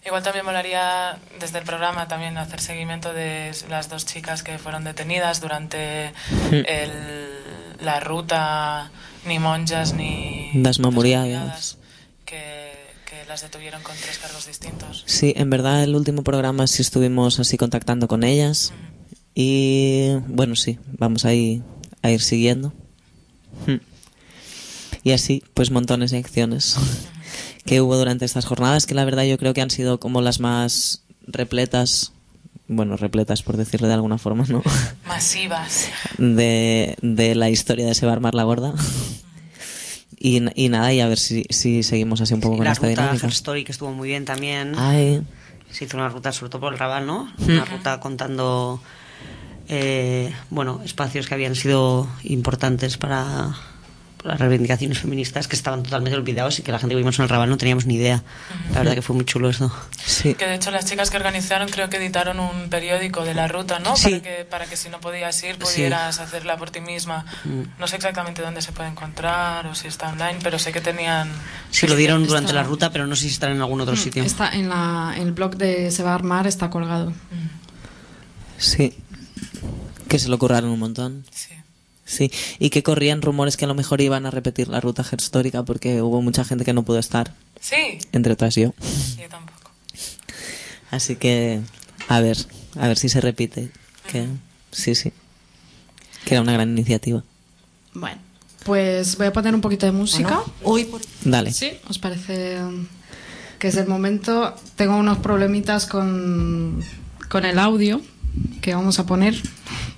Igual 0.07 0.23
también 0.23 0.45
molaría 0.45 1.19
desde 1.41 1.59
el 1.59 1.65
programa 1.65 2.07
también 2.09 2.37
hacer 2.37 2.61
seguimiento 2.61 3.15
de 3.15 3.53
las 3.71 3.89
dos 3.89 4.05
chicas 4.05 4.43
que 4.43 4.59
fueron 4.59 4.85
detenidas 4.85 5.41
durante 5.41 6.13
el- 6.53 7.29
la 7.81 8.01
ruta 8.01 8.91
ni 9.27 9.39
monjas 9.39 9.95
ni 9.95 10.51
Das 10.55 10.79
memoriadas. 10.79 11.29
desmemoriadas, 11.33 11.79
que, 12.27 12.73
que 13.07 13.25
las 13.27 13.41
detuvieron 13.43 13.83
con 13.83 13.97
tres 13.97 14.19
cargos 14.19 14.47
distintos. 14.47 15.05
Sí, 15.07 15.33
en 15.37 15.49
verdad 15.49 15.83
el 15.83 15.95
último 15.97 16.23
programa 16.23 16.67
sí 16.67 16.83
estuvimos 16.83 17.41
así 17.41 17.57
contactando 17.57 18.07
con 18.07 18.23
ellas. 18.25 18.73
Y 19.35 20.11
bueno, 20.29 20.55
sí, 20.57 20.79
vamos 20.99 21.25
ahí 21.25 21.63
a 22.03 22.11
ir 22.11 22.21
siguiendo. 22.21 22.73
Hmm. 23.67 23.81
Y 25.03 25.13
así, 25.13 25.43
pues 25.55 25.71
montones 25.71 26.13
de 26.13 26.19
acciones 26.19 26.77
que 27.67 27.81
hubo 27.81 27.97
durante 27.97 28.25
estas 28.25 28.47
jornadas, 28.47 28.87
que 28.87 28.95
la 28.95 29.05
verdad 29.05 29.25
yo 29.25 29.39
creo 29.39 29.55
que 29.55 29.61
han 29.61 29.71
sido 29.71 29.99
como 29.99 30.21
las 30.21 30.41
más 30.41 31.03
repletas, 31.27 32.13
bueno, 32.69 32.97
repletas 32.97 33.43
por 33.43 33.57
decirlo 33.57 33.89
de 33.89 33.95
alguna 33.95 34.19
forma, 34.19 34.45
¿no? 34.49 34.63
Masivas. 35.07 35.89
De, 36.19 36.97
de 37.03 37.35
la 37.35 37.51
historia 37.51 37.87
de 37.87 37.95
Se 37.95 38.07
va 38.07 38.13
a 38.13 38.15
armar 38.15 38.35
la 38.35 38.45
gorda. 38.45 38.75
Y, 40.17 40.43
y 40.55 40.71
nada, 40.71 40.91
y 40.91 41.01
a 41.01 41.07
ver 41.07 41.19
si, 41.19 41.45
si 41.51 41.83
seguimos 41.83 42.23
así 42.23 42.33
un 42.33 42.41
poco 42.41 42.57
con 42.57 42.65
la 42.65 42.73
esta 42.73 42.87
ruta 42.89 43.03
dinámica. 43.03 43.27
Story 43.27 43.63
que 43.63 43.73
estuvo 43.73 43.93
muy 43.93 44.09
bien 44.09 44.25
también. 44.25 44.73
Ay, 44.79 45.21
Se 45.71 45.85
hizo 45.85 45.99
una 45.99 46.09
ruta 46.09 46.33
sobre 46.33 46.49
todo 46.49 46.61
por 46.63 46.73
el 46.73 46.79
Raval, 46.79 47.05
¿no? 47.05 47.31
Una 47.47 47.67
ruta 47.67 48.01
contando 48.01 48.81
eh, 49.69 50.35
bueno, 50.51 50.81
espacios 50.85 51.27
que 51.27 51.35
habían 51.35 51.55
sido 51.55 52.09
importantes 52.25 52.97
para, 52.99 53.55
para 54.19 54.35
las 54.35 54.39
reivindicaciones 54.41 54.99
feministas 54.99 55.49
que 55.49 55.57
estaban 55.57 55.83
totalmente 55.83 56.17
olvidados 56.19 56.59
y 56.59 56.63
que 56.63 56.73
la 56.73 56.79
gente 56.79 56.95
que 56.95 56.99
vimos 56.99 57.19
en 57.19 57.25
el 57.25 57.29
Raval 57.29 57.49
no 57.51 57.57
teníamos 57.57 57.85
ni 57.87 57.95
idea. 57.97 58.23
La 58.73 58.79
verdad 58.81 58.95
que 58.95 59.03
fue 59.03 59.15
muy 59.17 59.25
chulo 59.25 59.49
eso. 59.51 59.71
sí. 60.05 60.35
Que 60.35 60.47
de 60.47 60.55
hecho 60.55 60.71
las 60.71 60.85
chicas 60.87 61.11
que 61.11 61.17
organizaron 61.17 61.69
creo 61.69 61.89
que 61.91 61.97
editaron 61.99 62.41
un 62.41 62.69
periódico 62.71 63.25
de 63.25 63.35
la 63.35 63.49
ruta, 63.49 63.79
¿no? 63.81 63.97
Sí. 63.97 64.11
Para, 64.11 64.23
que, 64.23 64.45
para 64.45 64.67
que 64.67 64.77
si 64.77 64.89
no 64.89 65.01
podías 65.01 65.43
ir 65.45 65.59
pudieras 65.59 66.21
hacerla 66.21 66.57
por 66.57 66.71
ti 66.71 66.81
misma. 66.81 67.25
No 67.79 67.87
sé 67.87 67.97
exactamente 67.97 68.43
dónde 68.43 68.63
se 68.63 68.73
puede 68.73 68.89
encontrar 68.89 69.67
o 69.67 69.75
si 69.75 69.89
está 69.89 70.09
online, 70.09 70.39
pero 70.43 70.59
sé 70.59 70.73
que 70.73 70.81
tenían... 70.81 71.31
Sí, 71.71 71.87
lo 71.87 71.97
dieron 71.97 72.23
Está- 72.23 72.29
durante 72.29 72.53
la 72.53 72.63
ruta, 72.63 72.91
pero 72.93 73.07
no 73.07 73.17
sé 73.17 73.23
si 73.23 73.29
estará 73.29 73.53
en 73.55 73.61
algún 73.61 73.81
otro 73.81 73.97
sitio. 73.97 74.23
Está 74.25 74.51
en 74.53 74.69
la, 74.69 75.15
el 75.19 75.33
blog 75.33 75.57
de 75.57 75.91
Se 75.91 76.03
va 76.03 76.13
a 76.13 76.15
armar, 76.15 76.47
está 76.47 76.71
colgado. 76.71 77.13
Sí. 78.57 78.95
Que 80.09 80.19
se 80.19 80.29
lo 80.29 80.39
curraron 80.39 80.71
un 80.71 80.79
montón. 80.79 81.25
Sí. 81.31 81.55
Sí. 82.05 82.31
Y 82.59 82.71
que 82.71 82.83
corrían 82.83 83.23
rumores 83.23 83.57
que 83.57 83.65
a 83.65 83.69
lo 83.69 83.75
mejor 83.75 84.01
iban 84.01 84.27
a 84.27 84.31
repetir 84.31 84.69
la 84.69 84.81
ruta 84.81 85.05
histórica 85.17 85.63
porque 85.63 86.03
hubo 86.03 86.21
mucha 86.23 86.45
gente 86.45 86.65
que 86.65 86.73
no 86.73 86.83
pudo 86.83 86.99
estar. 86.99 87.35
Sí, 87.61 87.99
Entre 88.13 88.33
otras 88.33 88.55
yo. 88.55 88.75
yo 89.19 89.29
tampoco. 89.31 89.71
Así 90.91 91.17
que, 91.17 91.61
a 92.09 92.21
ver, 92.21 92.37
a 92.79 92.89
ver 92.89 92.99
si 92.99 93.09
se 93.09 93.21
repite. 93.21 93.71
Que, 94.11 94.27
sí, 94.71 94.95
sí. 94.95 95.13
Que 96.25 96.35
era 96.35 96.43
una 96.43 96.53
gran 96.53 96.71
iniciativa. 96.71 97.25
Bueno, 97.95 98.19
pues 98.65 99.17
voy 99.17 99.27
a 99.27 99.33
poner 99.33 99.55
un 99.55 99.61
poquito 99.61 99.87
de 99.87 99.93
música. 99.93 100.43
Hoy 100.63 100.85
por... 100.85 101.01
Dale. 101.25 101.53
¿Sí? 101.53 101.73
¿Os 101.89 101.99
parece 101.99 102.59
que 103.59 103.69
es 103.69 103.77
el 103.77 103.87
momento? 103.87 104.55
Tengo 104.77 104.97
unos 104.97 105.19
problemitas 105.19 105.87
con, 105.87 106.85
con 107.31 107.45
el 107.47 107.59
audio 107.59 108.03
que 108.61 108.75
vamos 108.75 108.99
a 108.99 109.07
poner. 109.07 109.35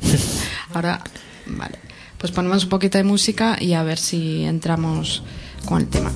Ahora, 0.75 1.03
vale. 1.47 1.79
Pues 2.19 2.33
ponemos 2.33 2.65
un 2.65 2.71
poquito 2.71 2.99
de 2.99 3.05
música 3.05 3.57
y 3.61 3.75
a 3.75 3.83
ver 3.83 3.99
si 3.99 4.45
entramos 4.45 5.23
con 5.67 5.81
el 5.81 5.89
tema. 5.89 6.11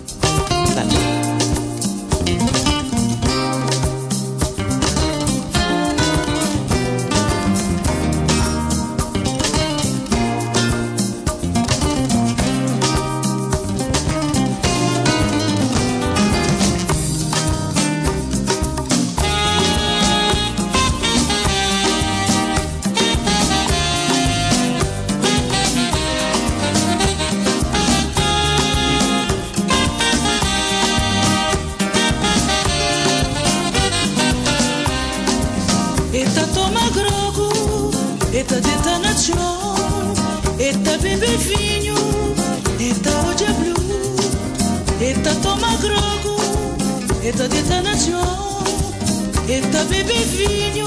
vinho. 50.24 50.86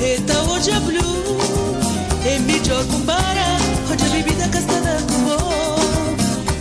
Vinju 0.00 0.42
hoje 0.50 0.70
é 0.70 0.80
blue 0.80 1.22
melhor 2.40 2.84
comprar 2.86 3.60
hoje 3.90 4.04
a 4.04 4.08
bebida 4.08 4.48
castada 4.48 4.96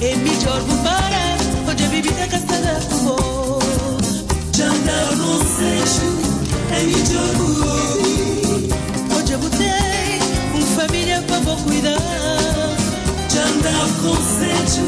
É 0.02 0.16
melhor 0.16 0.62
comprar 0.62 1.38
hoje 1.68 1.86
a 1.86 1.88
bebida 1.88 2.28
castada 2.28 2.80
kubo. 2.90 3.60
Janda 4.54 5.16
no 5.16 5.40
sechu 5.40 6.10
melhor 6.72 7.04
jor 7.06 7.36
Hoje 9.16 9.34
eu 9.34 9.40
botei 9.40 10.20
um 10.56 10.62
família 10.76 11.22
para 11.28 11.40
vou 11.40 11.56
cuidar 11.58 11.98
janda 13.30 13.72
conselho 14.02 14.88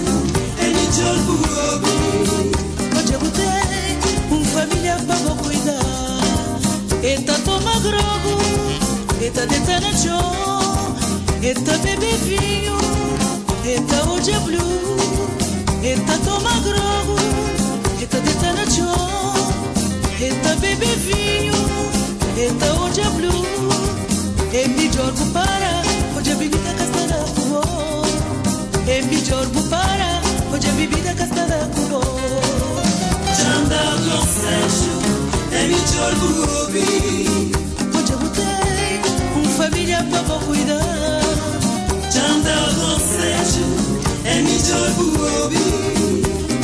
emi 0.59 0.73
melhor 0.73 1.15
kubo. 1.25 1.92
grogu 7.83 8.35
Eta 9.27 9.45
detana 9.45 9.91
cho 10.01 10.19
Eta 11.41 11.77
bebe 11.83 12.11
vinho 12.27 12.77
Eta 13.75 13.97
o 14.03 14.15
blue 14.45 14.97
Eta 15.91 16.15
toma 16.25 16.55
grogu 16.65 17.19
Eta 18.03 18.19
detana 18.27 18.65
cho 18.75 18.91
Eta 20.27 20.55
bebe 20.61 20.91
vinho 21.05 21.59
Eta 22.37 22.73
odia 22.83 23.09
blue 23.17 23.45
é 24.53 24.63
Emi 24.63 24.89
jorgu 24.93 25.25
para 25.33 25.73
Odia 26.17 26.35
bebida 26.35 26.73
castada 26.77 27.19
kuo 27.35 27.61
Embi 28.87 29.17
jorgu 29.27 29.61
para 29.69 30.21
a 30.53 30.71
bebida 30.77 31.13
castada 31.15 31.69
kuo 31.75 32.01
Chanda 33.37 33.81
blon 34.01 34.25
sejo 34.37 34.95
Embi 35.59 35.79
jorgu 35.91 36.27
rubi 36.45 37.62
família 39.53 40.03
para 40.09 40.21
vou 40.23 40.39
cuidar. 40.39 40.79
Chantal 42.11 42.73
Gonçalves 42.73 43.57
é 44.25 44.41
melhor 44.41 44.93
que 44.95 45.01
o 45.01 45.43
ouvir. 45.43 45.59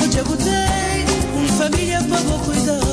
Hoje 0.03 0.17
eu 0.17 0.25
botei, 0.25 1.05
uma 1.35 1.47
família 1.49 2.03
para 2.09 2.21
vou 2.21 2.39
cuidar. 2.39 2.88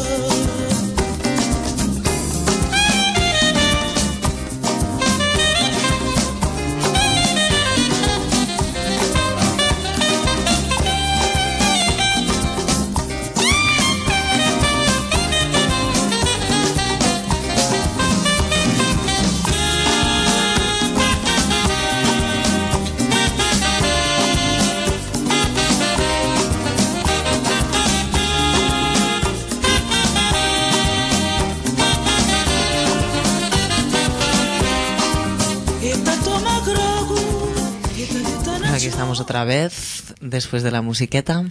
Otra 39.27 39.43
vez 39.43 40.15
después 40.21 40.63
de 40.63 40.71
la 40.71 40.83
musiqueta. 40.83 41.45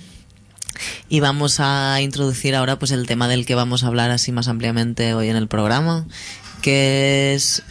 Y 1.09 1.19
vamos 1.19 1.59
a 1.59 1.99
introducir 1.99 2.55
ahora 2.55 2.79
pues 2.79 2.91
el 2.91 3.05
tema 3.05 3.27
del 3.27 3.45
que 3.45 3.53
vamos 3.53 3.83
a 3.83 3.87
hablar 3.87 4.11
así 4.11 4.31
más 4.31 4.47
ampliamente 4.47 5.13
hoy 5.13 5.27
en 5.27 5.35
el 5.35 5.49
programa, 5.49 6.07
que 6.61 7.33
es 7.33 7.63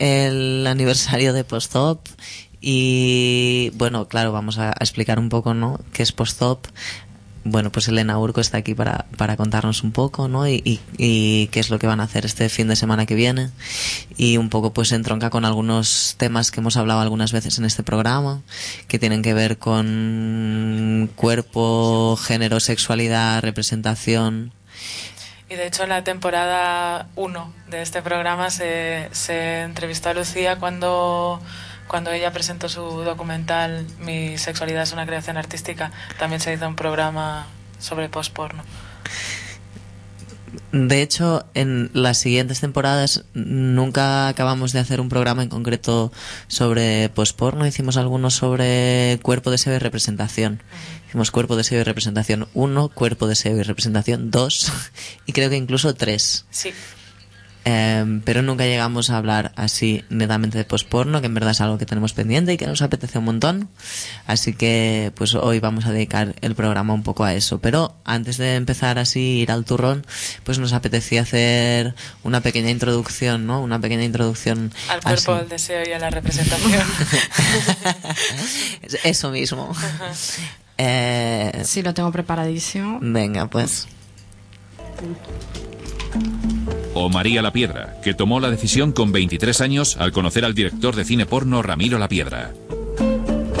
el 0.00 0.66
aniversario 0.66 1.32
de 1.32 1.44
Postop 1.44 2.04
y 2.60 3.70
bueno, 3.74 4.08
claro, 4.08 4.32
vamos 4.32 4.58
a, 4.58 4.72
explicar 4.80 5.20
un 5.20 5.28
poco, 5.28 5.54
¿no? 5.54 5.78
qué 5.92 6.02
es 6.02 6.10
Postop, 6.10 6.66
bueno, 7.50 7.70
pues 7.70 7.88
Elena 7.88 8.18
Urco 8.18 8.40
está 8.40 8.58
aquí 8.58 8.74
para, 8.74 9.06
para 9.16 9.36
contarnos 9.36 9.82
un 9.82 9.92
poco, 9.92 10.28
¿no? 10.28 10.46
Y, 10.48 10.80
qué 10.96 11.60
es 11.60 11.70
lo 11.70 11.78
que 11.78 11.86
van 11.86 12.00
a 12.00 12.04
hacer 12.04 12.26
este 12.26 12.48
fin 12.48 12.68
de 12.68 12.76
semana 12.76 13.06
que 13.06 13.14
viene. 13.14 13.50
Y 14.16 14.36
un 14.36 14.48
poco 14.48 14.72
pues 14.72 14.92
entronca 14.92 15.30
con 15.30 15.44
algunos 15.44 16.14
temas 16.18 16.50
que 16.50 16.60
hemos 16.60 16.76
hablado 16.76 17.00
algunas 17.00 17.32
veces 17.32 17.58
en 17.58 17.64
este 17.64 17.82
programa, 17.82 18.42
que 18.86 18.98
tienen 18.98 19.22
que 19.22 19.34
ver 19.34 19.58
con 19.58 21.10
cuerpo, 21.16 22.16
género, 22.16 22.60
sexualidad, 22.60 23.42
representación. 23.42 24.52
Y 25.50 25.54
de 25.54 25.66
hecho 25.66 25.84
en 25.84 25.88
la 25.88 26.04
temporada 26.04 27.08
1 27.16 27.52
de 27.70 27.82
este 27.82 28.02
programa 28.02 28.50
se, 28.50 29.08
se 29.12 29.62
entrevistó 29.62 30.10
a 30.10 30.14
Lucía 30.14 30.56
cuando 30.56 31.40
cuando 31.88 32.12
ella 32.12 32.32
presentó 32.32 32.68
su 32.68 32.82
documental 33.02 33.86
Mi 33.98 34.38
sexualidad 34.38 34.82
es 34.82 34.92
una 34.92 35.06
creación 35.06 35.36
artística, 35.36 35.90
también 36.18 36.40
se 36.40 36.52
hizo 36.52 36.68
un 36.68 36.76
programa 36.76 37.46
sobre 37.78 38.08
post-porno. 38.08 38.62
De 40.72 41.00
hecho, 41.00 41.46
en 41.54 41.90
las 41.94 42.18
siguientes 42.18 42.60
temporadas 42.60 43.24
nunca 43.32 44.28
acabamos 44.28 44.72
de 44.72 44.80
hacer 44.80 45.00
un 45.00 45.08
programa 45.08 45.42
en 45.42 45.48
concreto 45.48 46.12
sobre 46.46 47.08
post-porno. 47.08 47.66
Hicimos 47.66 47.96
algunos 47.96 48.34
sobre 48.34 49.18
cuerpo, 49.22 49.50
deseo 49.50 49.74
y 49.74 49.78
representación. 49.78 50.62
Hicimos 51.08 51.30
cuerpo, 51.30 51.56
deseo 51.56 51.80
y 51.80 51.84
representación 51.84 52.48
1, 52.52 52.88
cuerpo, 52.90 53.26
deseo 53.26 53.56
y 53.56 53.62
representación 53.62 54.30
2 54.30 54.72
y 55.26 55.32
creo 55.32 55.48
que 55.48 55.56
incluso 55.56 55.94
3. 55.94 56.44
Sí. 56.50 56.72
Em, 57.70 58.22
pero 58.22 58.40
nunca 58.40 58.64
llegamos 58.64 59.10
a 59.10 59.18
hablar 59.18 59.52
así 59.54 60.02
netamente 60.08 60.56
de 60.56 60.64
posporno, 60.64 61.20
que 61.20 61.26
en 61.26 61.34
verdad 61.34 61.50
es 61.50 61.60
algo 61.60 61.76
que 61.76 61.84
tenemos 61.84 62.14
pendiente 62.14 62.54
y 62.54 62.56
que 62.56 62.66
nos 62.66 62.80
apetece 62.80 63.18
un 63.18 63.26
montón. 63.26 63.68
Así 64.26 64.54
que 64.54 65.12
pues 65.14 65.34
hoy 65.34 65.60
vamos 65.60 65.84
a 65.84 65.92
dedicar 65.92 66.34
el 66.40 66.54
programa 66.54 66.94
un 66.94 67.02
poco 67.02 67.24
a 67.24 67.34
eso. 67.34 67.58
Pero 67.58 67.94
antes 68.06 68.38
de 68.38 68.54
empezar 68.54 68.98
así 68.98 69.40
ir 69.40 69.52
al 69.52 69.66
turrón, 69.66 70.06
pues 70.44 70.58
nos 70.58 70.72
apetecía 70.72 71.20
hacer 71.20 71.94
una 72.22 72.40
pequeña 72.40 72.70
introducción, 72.70 73.46
¿no? 73.46 73.60
Una 73.60 73.78
pequeña 73.78 74.04
introducción 74.04 74.72
al 74.88 75.02
cuerpo, 75.02 75.34
al 75.34 75.50
deseo 75.50 75.86
y 75.86 75.92
a 75.92 75.98
la 75.98 76.08
representación. 76.08 76.86
eso 79.04 79.30
mismo. 79.30 79.74
Eh, 80.78 81.60
sí, 81.64 81.82
lo 81.82 81.92
tengo 81.92 82.10
preparadísimo. 82.12 82.98
Venga, 83.02 83.46
pues 83.46 83.88
o 86.98 87.08
María 87.08 87.42
La 87.42 87.52
Piedra, 87.52 87.96
que 88.02 88.12
tomó 88.12 88.40
la 88.40 88.50
decisión 88.50 88.90
con 88.92 89.12
23 89.12 89.60
años 89.60 89.96
al 89.98 90.10
conocer 90.10 90.44
al 90.44 90.54
director 90.54 90.96
de 90.96 91.04
cine 91.04 91.26
porno 91.26 91.62
Ramiro 91.62 91.96
La 91.96 92.08
Piedra. 92.08 92.52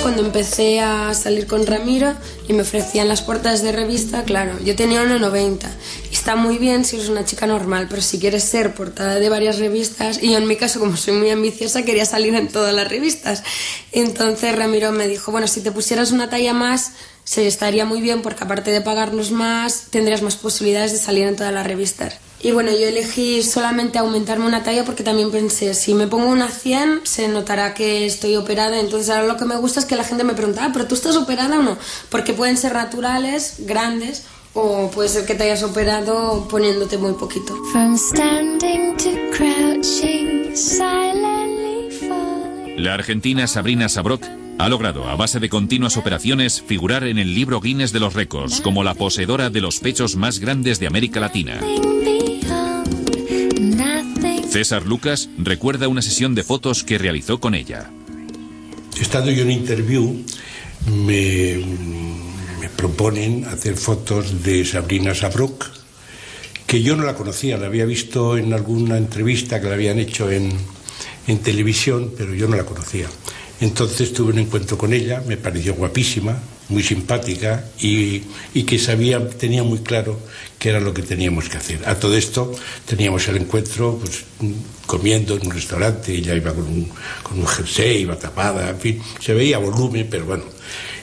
Cuando 0.02 0.24
empecé 0.24 0.80
a 0.80 1.14
salir 1.14 1.46
con 1.46 1.64
Ramiro 1.64 2.14
y 2.48 2.52
me 2.52 2.62
ofrecían 2.62 3.06
las 3.06 3.22
puertas 3.22 3.62
de 3.62 3.70
revista, 3.70 4.24
claro, 4.24 4.58
yo 4.64 4.74
tenía 4.74 5.04
1,90. 5.04 5.68
Está 6.10 6.34
muy 6.34 6.58
bien 6.58 6.84
si 6.84 6.96
eres 6.96 7.08
una 7.08 7.24
chica 7.24 7.46
normal, 7.46 7.86
pero 7.88 8.02
si 8.02 8.18
quieres 8.18 8.42
ser 8.42 8.74
portada 8.74 9.16
de 9.16 9.28
varias 9.28 9.58
revistas, 9.58 10.20
y 10.20 10.32
yo 10.32 10.38
en 10.38 10.48
mi 10.48 10.56
caso, 10.56 10.80
como 10.80 10.96
soy 10.96 11.14
muy 11.14 11.30
ambiciosa, 11.30 11.84
quería 11.84 12.06
salir 12.06 12.34
en 12.34 12.48
todas 12.48 12.74
las 12.74 12.88
revistas. 12.88 13.44
Entonces 13.92 14.56
Ramiro 14.56 14.90
me 14.90 15.06
dijo, 15.06 15.30
bueno, 15.30 15.46
si 15.46 15.60
te 15.60 15.70
pusieras 15.70 16.10
una 16.10 16.28
talla 16.28 16.54
más, 16.54 16.92
se 17.22 17.46
estaría 17.46 17.84
muy 17.84 18.00
bien 18.00 18.22
porque 18.22 18.42
aparte 18.42 18.72
de 18.72 18.80
pagarnos 18.80 19.30
más, 19.30 19.86
tendrías 19.90 20.22
más 20.22 20.36
posibilidades 20.36 20.92
de 20.92 20.98
salir 20.98 21.26
en 21.28 21.36
todas 21.36 21.52
las 21.52 21.66
revistas. 21.66 22.18
Y 22.40 22.52
bueno, 22.52 22.70
yo 22.70 22.86
elegí 22.86 23.42
solamente 23.42 23.98
aumentarme 23.98 24.46
una 24.46 24.62
talla 24.62 24.84
porque 24.84 25.02
también 25.02 25.30
pensé, 25.30 25.74
si 25.74 25.94
me 25.94 26.06
pongo 26.06 26.28
una 26.28 26.48
100 26.48 27.00
se 27.02 27.26
notará 27.26 27.74
que 27.74 28.06
estoy 28.06 28.36
operada. 28.36 28.78
Entonces 28.78 29.10
ahora 29.10 29.26
lo 29.26 29.36
que 29.36 29.44
me 29.44 29.56
gusta 29.56 29.80
es 29.80 29.86
que 29.86 29.96
la 29.96 30.04
gente 30.04 30.22
me 30.22 30.34
pregunta, 30.34 30.64
ah, 30.64 30.70
pero 30.72 30.86
tú 30.86 30.94
estás 30.94 31.16
operada 31.16 31.58
o 31.58 31.62
no? 31.62 31.76
Porque 32.10 32.32
pueden 32.32 32.56
ser 32.56 32.74
naturales, 32.74 33.56
grandes, 33.58 34.24
o 34.54 34.90
puede 34.90 35.08
ser 35.08 35.26
que 35.26 35.34
te 35.34 35.44
hayas 35.44 35.64
operado 35.64 36.46
poniéndote 36.48 36.96
muy 36.96 37.12
poquito. 37.14 37.56
La 42.76 42.94
argentina 42.94 43.46
Sabrina 43.48 43.88
Sabrok 43.88 44.22
ha 44.58 44.68
logrado, 44.68 45.08
a 45.08 45.16
base 45.16 45.40
de 45.40 45.48
continuas 45.48 45.96
operaciones, 45.96 46.62
figurar 46.62 47.04
en 47.04 47.18
el 47.18 47.34
libro 47.34 47.60
Guinness 47.60 47.92
de 47.92 48.00
los 48.00 48.14
récords 48.14 48.60
como 48.60 48.84
la 48.84 48.94
poseedora 48.94 49.50
de 49.50 49.60
los 49.60 49.78
pechos 49.80 50.16
más 50.16 50.38
grandes 50.38 50.78
de 50.80 50.86
América 50.86 51.20
Latina. 51.20 51.60
César 54.48 54.86
Lucas 54.86 55.28
recuerda 55.36 55.88
una 55.88 56.00
sesión 56.00 56.34
de 56.34 56.42
fotos 56.42 56.82
que 56.82 56.96
realizó 56.96 57.38
con 57.38 57.54
ella. 57.54 57.90
Estando 58.98 59.30
yo 59.30 59.42
en 59.42 59.50
interview, 59.50 60.24
me, 60.86 61.58
me 62.60 62.68
proponen 62.70 63.44
hacer 63.44 63.76
fotos 63.76 64.42
de 64.42 64.64
Sabrina 64.64 65.14
Sabrok, 65.14 65.66
que 66.66 66.82
yo 66.82 66.96
no 66.96 67.04
la 67.04 67.14
conocía, 67.14 67.58
la 67.58 67.66
había 67.66 67.84
visto 67.84 68.38
en 68.38 68.52
alguna 68.54 68.96
entrevista 68.96 69.60
que 69.60 69.68
la 69.68 69.74
habían 69.74 69.98
hecho 69.98 70.30
en, 70.30 70.50
en 71.26 71.38
televisión, 71.38 72.12
pero 72.16 72.34
yo 72.34 72.48
no 72.48 72.56
la 72.56 72.64
conocía. 72.64 73.06
Entonces 73.60 74.12
tuve 74.12 74.32
un 74.32 74.38
encuentro 74.38 74.78
con 74.78 74.94
ella, 74.94 75.22
me 75.26 75.36
pareció 75.36 75.74
guapísima, 75.74 76.38
muy 76.68 76.82
simpática 76.82 77.64
y, 77.80 78.20
que 78.64 78.78
sabía, 78.78 79.26
tenía 79.30 79.62
muy 79.62 79.78
claro 79.78 80.20
qué 80.58 80.70
era 80.70 80.80
lo 80.80 80.92
que 80.92 81.02
teníamos 81.02 81.48
que 81.48 81.56
hacer. 81.56 81.88
A 81.88 81.94
todo 81.98 82.16
esto 82.16 82.52
teníamos 82.84 83.26
el 83.28 83.36
encuentro 83.36 83.98
pues, 83.98 84.24
comiendo 84.86 85.36
en 85.36 85.46
un 85.46 85.52
restaurante, 85.52 86.12
ella 86.12 86.34
iba 86.34 86.52
con 86.52 86.64
un, 86.64 86.88
con 87.22 87.38
un 87.38 87.46
jersey, 87.46 88.02
iba 88.02 88.18
tapada, 88.18 88.70
en 88.70 88.78
fin, 88.78 89.02
se 89.20 89.32
veía 89.32 89.58
volumen, 89.58 90.06
pero 90.10 90.26
bueno, 90.26 90.44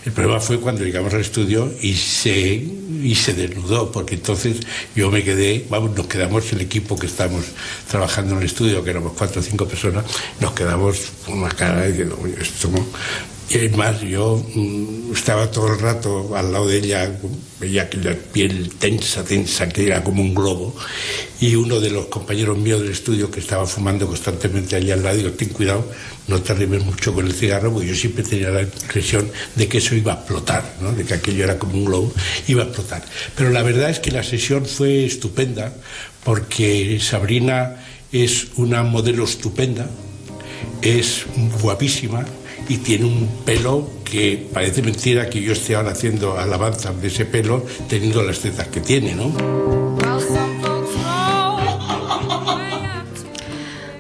el 0.05 0.11
problema 0.11 0.39
fue 0.39 0.59
cuando 0.59 0.83
llegamos 0.83 1.11
al 1.15 1.21
estudio 1.21 1.73
y 1.81 1.95
se, 1.95 2.63
y 3.01 3.15
se 3.15 3.33
desnudó, 3.33 3.91
porque 3.91 4.13
entonces 4.13 4.57
yo 4.95 5.09
me 5.09 5.23
quedé, 5.23 5.65
vamos, 5.67 5.97
nos 5.97 6.05
quedamos 6.05 6.53
el 6.53 6.61
equipo 6.61 6.95
que 6.95 7.07
estamos 7.07 7.45
trabajando 7.89 8.33
en 8.33 8.41
el 8.41 8.45
estudio, 8.45 8.83
que 8.83 8.91
éramos 8.91 9.13
cuatro 9.17 9.41
o 9.41 9.43
cinco 9.43 9.67
personas, 9.67 10.05
nos 10.39 10.53
quedamos 10.53 11.11
con 11.25 11.39
una 11.39 11.49
cara 11.49 11.81
de 11.81 12.07
esto 12.39 12.69
y 13.47 13.57
además 13.57 14.01
yo 14.01 14.43
mm, 14.55 15.13
estaba 15.13 15.51
todo 15.51 15.73
el 15.73 15.79
rato 15.79 16.35
al 16.35 16.51
lado 16.51 16.67
de 16.67 16.77
ella, 16.77 17.11
veía 17.59 17.87
que 17.89 17.97
la 17.97 18.15
piel 18.15 18.71
tensa, 18.79 19.23
tensa, 19.23 19.69
que 19.69 19.85
era 19.85 20.03
como 20.03 20.21
un 20.21 20.33
globo. 20.33 20.75
Y 21.39 21.55
uno 21.55 21.79
de 21.79 21.91
los 21.91 22.07
compañeros 22.07 22.57
míos 22.57 22.81
del 22.81 22.91
estudio 22.91 23.29
que 23.29 23.39
estaba 23.39 23.67
fumando 23.67 24.07
constantemente 24.07 24.75
allí 24.75 24.89
al 24.89 25.03
lado, 25.03 25.17
digo, 25.17 25.31
ten 25.31 25.49
cuidado, 25.49 25.85
no 26.27 26.41
te 26.41 26.53
arrimes 26.53 26.83
mucho 26.83 27.13
con 27.13 27.27
el 27.27 27.33
cigarro, 27.33 27.71
porque 27.71 27.89
yo 27.89 27.95
siempre 27.95 28.23
tenía 28.23 28.49
la 28.49 28.63
impresión 28.63 29.29
de 29.55 29.67
que 29.67 29.77
eso 29.77 29.93
iba 29.93 30.13
a 30.13 30.15
explotar, 30.15 30.77
¿no? 30.81 30.91
de 30.91 31.05
que 31.05 31.13
aquello 31.13 31.43
era 31.43 31.59
como 31.59 31.73
un 31.73 31.85
globo, 31.85 32.13
iba 32.47 32.63
a 32.63 32.65
explotar. 32.65 33.03
Pero 33.35 33.51
la 33.51 33.61
verdad 33.61 33.91
es 33.91 33.99
que 33.99 34.09
la 34.09 34.23
sesión 34.23 34.65
fue 34.65 35.05
estupenda, 35.05 35.71
porque 36.23 36.99
Sabrina 36.99 37.85
es 38.11 38.47
una 38.55 38.81
modelo 38.81 39.23
estupenda, 39.25 39.87
es 40.81 41.25
guapísima, 41.61 42.25
y 42.67 42.77
tiene 42.77 43.05
un 43.05 43.27
pelo 43.45 43.87
que 44.03 44.49
parece 44.53 44.81
mentira 44.81 45.29
que 45.29 45.41
yo 45.41 45.53
esté 45.53 45.75
ahora 45.75 45.91
haciendo 45.91 46.37
alabanzas 46.37 46.99
de 47.01 47.07
ese 47.07 47.25
pelo 47.25 47.65
teniendo 47.87 48.21
las 48.23 48.39
tetas 48.39 48.67
que 48.67 48.81
tiene, 48.81 49.13
¿no? 49.13 49.29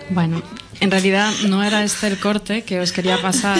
Bueno, 0.09 0.41
en 0.79 0.91
realidad 0.91 1.31
no 1.47 1.63
era 1.63 1.83
este 1.83 2.07
el 2.07 2.19
corte 2.19 2.63
que 2.63 2.79
os 2.79 2.91
quería 2.91 3.21
pasar, 3.21 3.59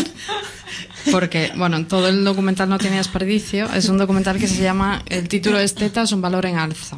porque, 1.12 1.52
bueno, 1.56 1.86
todo 1.86 2.08
el 2.08 2.24
documental 2.24 2.70
no 2.70 2.78
tiene 2.78 2.98
desperdicio. 2.98 3.72
Es 3.74 3.90
un 3.90 3.98
documental 3.98 4.40
que 4.40 4.48
se 4.48 4.62
llama, 4.62 5.04
el 5.08 5.28
título 5.28 5.60
es 5.60 5.76
Tetas, 5.76 6.12
un 6.12 6.22
valor 6.22 6.46
en 6.46 6.58
alza. 6.58 6.98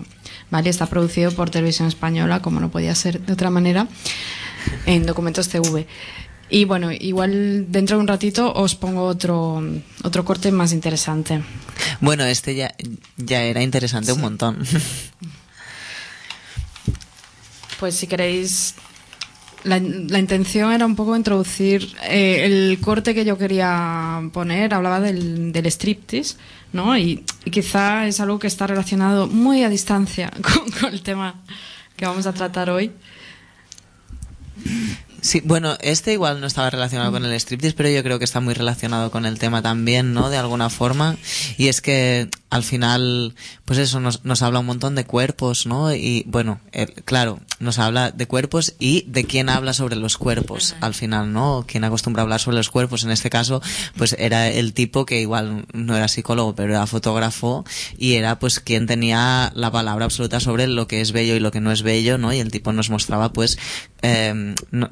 ¿Vale? 0.49 0.69
Está 0.69 0.85
producido 0.85 1.31
por 1.31 1.49
Televisión 1.49 1.87
Española, 1.87 2.41
como 2.41 2.59
no 2.59 2.69
podía 2.69 2.95
ser 2.95 3.19
de 3.19 3.33
otra 3.33 3.49
manera, 3.49 3.87
en 4.85 5.05
Documentos 5.05 5.49
TV. 5.49 5.87
Y 6.49 6.63
bueno, 6.63 6.91
igual 6.91 7.65
dentro 7.69 7.97
de 7.97 8.01
un 8.01 8.07
ratito 8.07 8.53
os 8.53 8.75
pongo 8.75 9.03
otro, 9.03 9.61
otro 10.03 10.23
corte 10.23 10.51
más 10.51 10.71
interesante. 10.71 11.41
Bueno, 11.99 12.23
este 12.23 12.55
ya, 12.55 12.73
ya 13.17 13.43
era 13.43 13.61
interesante 13.61 14.11
un 14.11 14.21
montón. 14.21 14.57
Pues 17.79 17.93
si 17.93 18.07
queréis, 18.07 18.73
la, 19.63 19.79
la 19.79 20.17
intención 20.17 20.71
era 20.71 20.83
un 20.83 20.95
poco 20.95 21.15
introducir 21.15 21.95
eh, 22.09 22.43
el 22.43 22.79
corte 22.81 23.13
que 23.13 23.23
yo 23.23 23.37
quería 23.37 24.19
poner, 24.33 24.73
hablaba 24.73 24.99
del, 24.99 25.51
del 25.51 25.67
striptease, 25.67 26.37
¿no? 26.73 26.97
Y, 26.97 27.23
quizá 27.51 28.07
es 28.07 28.19
algo 28.19 28.39
que 28.39 28.47
está 28.47 28.65
relacionado 28.65 29.27
muy 29.27 29.63
a 29.63 29.69
distancia 29.69 30.31
con, 30.41 30.71
con 30.71 30.91
el 30.91 31.03
tema 31.03 31.35
que 31.95 32.07
vamos 32.07 32.25
a 32.25 32.33
tratar 32.33 32.71
hoy. 32.71 32.91
Sí, 35.21 35.41
bueno, 35.43 35.77
este 35.81 36.13
igual 36.13 36.39
no 36.39 36.47
estaba 36.47 36.69
relacionado 36.69 37.11
con 37.11 37.25
el 37.25 37.33
striptease, 37.33 37.75
pero 37.75 37.89
yo 37.89 38.03
creo 38.03 38.19
que 38.19 38.25
está 38.25 38.39
muy 38.39 38.53
relacionado 38.53 39.11
con 39.11 39.25
el 39.25 39.39
tema 39.39 39.61
también, 39.61 40.13
¿no? 40.13 40.29
De 40.29 40.37
alguna 40.37 40.69
forma. 40.69 41.17
Y 41.57 41.67
es 41.67 41.81
que 41.81 42.29
al 42.49 42.63
final, 42.63 43.35
pues 43.65 43.79
eso, 43.79 43.99
nos, 43.99 44.23
nos 44.23 44.41
habla 44.41 44.59
un 44.59 44.67
montón 44.67 44.95
de 44.95 45.05
cuerpos, 45.05 45.65
¿no? 45.65 45.93
Y 45.93 46.23
bueno, 46.27 46.61
claro, 47.05 47.39
nos 47.59 47.79
habla 47.79 48.11
de 48.11 48.27
cuerpos 48.27 48.75
y 48.79 49.03
de 49.07 49.25
quién 49.25 49.49
habla 49.49 49.73
sobre 49.73 49.95
los 49.95 50.17
cuerpos, 50.17 50.75
al 50.79 50.93
final, 50.93 51.33
¿no? 51.33 51.65
Quién 51.67 51.83
acostumbra 51.83 52.21
a 52.21 52.23
hablar 52.23 52.39
sobre 52.39 52.57
los 52.57 52.69
cuerpos. 52.69 53.03
En 53.03 53.11
este 53.11 53.29
caso, 53.29 53.61
pues 53.97 54.15
era 54.17 54.47
el 54.49 54.73
tipo 54.73 55.05
que 55.05 55.19
igual 55.19 55.65
no 55.73 55.95
era 55.95 56.07
psicólogo, 56.07 56.55
pero 56.55 56.73
era 56.73 56.87
fotógrafo 56.87 57.65
y 57.97 58.13
era 58.13 58.39
pues 58.39 58.59
quien 58.59 58.87
tenía 58.87 59.51
la 59.55 59.71
palabra 59.71 60.05
absoluta 60.05 60.39
sobre 60.39 60.67
lo 60.67 60.87
que 60.87 61.01
es 61.01 61.11
bello 61.11 61.35
y 61.35 61.39
lo 61.39 61.51
que 61.51 61.61
no 61.61 61.71
es 61.71 61.81
bello, 61.81 62.17
¿no? 62.17 62.31
Y 62.31 62.39
el 62.39 62.51
tipo 62.51 62.71
nos 62.71 62.89
mostraba 62.89 63.33
pues, 63.33 63.57
eh, 64.01 64.55
no- 64.71 64.89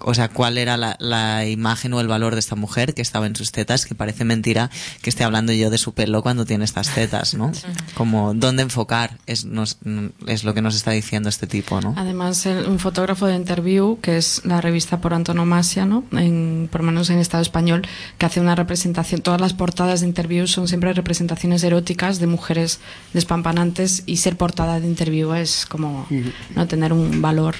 o 0.00 0.12
sea, 0.12 0.28
cuál 0.28 0.58
era 0.58 0.76
la, 0.76 0.94
la 1.00 1.46
imagen 1.46 1.94
o 1.94 2.00
el 2.02 2.06
valor 2.06 2.34
de 2.34 2.38
esta 2.40 2.54
mujer 2.54 2.92
que 2.92 3.00
estaba 3.00 3.26
en 3.26 3.34
sus 3.34 3.50
tetas, 3.50 3.86
que 3.86 3.94
parece 3.94 4.26
mentira 4.26 4.70
que 5.00 5.08
esté 5.08 5.24
hablando 5.24 5.54
yo 5.54 5.70
de 5.70 5.78
su 5.78 5.94
pelo 5.94 6.22
cuando 6.22 6.44
tiene 6.44 6.66
estas 6.66 6.94
tetas, 6.94 7.32
¿no? 7.32 7.50
Como 7.94 8.34
dónde 8.34 8.62
enfocar 8.62 9.16
es, 9.26 9.46
nos- 9.46 9.78
es 10.26 10.44
lo 10.44 10.52
que 10.52 10.60
nos 10.60 10.76
está 10.76 10.90
diciendo 10.90 11.30
este 11.30 11.46
tipo, 11.46 11.80
¿no? 11.80 11.94
Además, 11.96 12.44
el- 12.44 12.66
un 12.66 12.78
fotógrafo 12.78 13.24
de 13.26 13.36
Interview, 13.36 13.98
que 14.02 14.18
es 14.18 14.42
la 14.44 14.60
revista 14.60 15.00
por 15.00 15.14
antonomasia, 15.14 15.86
¿no? 15.86 16.04
En, 16.12 16.68
por 16.70 16.82
lo 16.82 16.88
menos 16.88 17.08
en 17.08 17.18
Estado 17.18 17.42
español, 17.42 17.80
que 18.18 18.26
hace 18.26 18.38
una 18.38 18.54
representación. 18.54 19.22
Todas 19.22 19.40
las 19.40 19.54
portadas 19.54 20.02
de 20.02 20.08
Interview 20.08 20.46
son 20.46 20.68
siempre 20.68 20.92
representaciones 20.92 21.64
eróticas 21.64 22.20
de 22.20 22.26
mujeres 22.26 22.80
despampanantes 23.14 24.02
y 24.04 24.18
ser 24.18 24.36
portada 24.36 24.78
de 24.78 24.86
Interview 24.86 25.32
es 25.32 25.64
como 25.64 26.06
no 26.54 26.66
tener 26.68 26.92
un 26.92 27.22
valor 27.22 27.54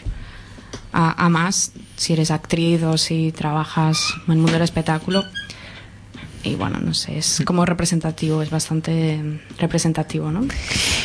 a, 0.99 1.25
a 1.27 1.29
más 1.29 1.73
si 1.97 2.15
eres 2.15 2.31
actriz 2.31 2.83
o 2.83 2.97
si 2.97 3.31
trabajas 3.33 3.99
en 4.27 4.33
el 4.33 4.39
mundo 4.39 4.53
del 4.53 4.63
espectáculo. 4.63 5.25
Y 6.43 6.55
bueno, 6.55 6.79
no 6.79 6.95
sé, 6.95 7.19
es 7.19 7.43
como 7.45 7.67
representativo, 7.67 8.41
es 8.41 8.51
bastante 8.51 9.21
representativo, 9.59 10.31
¿no? 10.31 10.47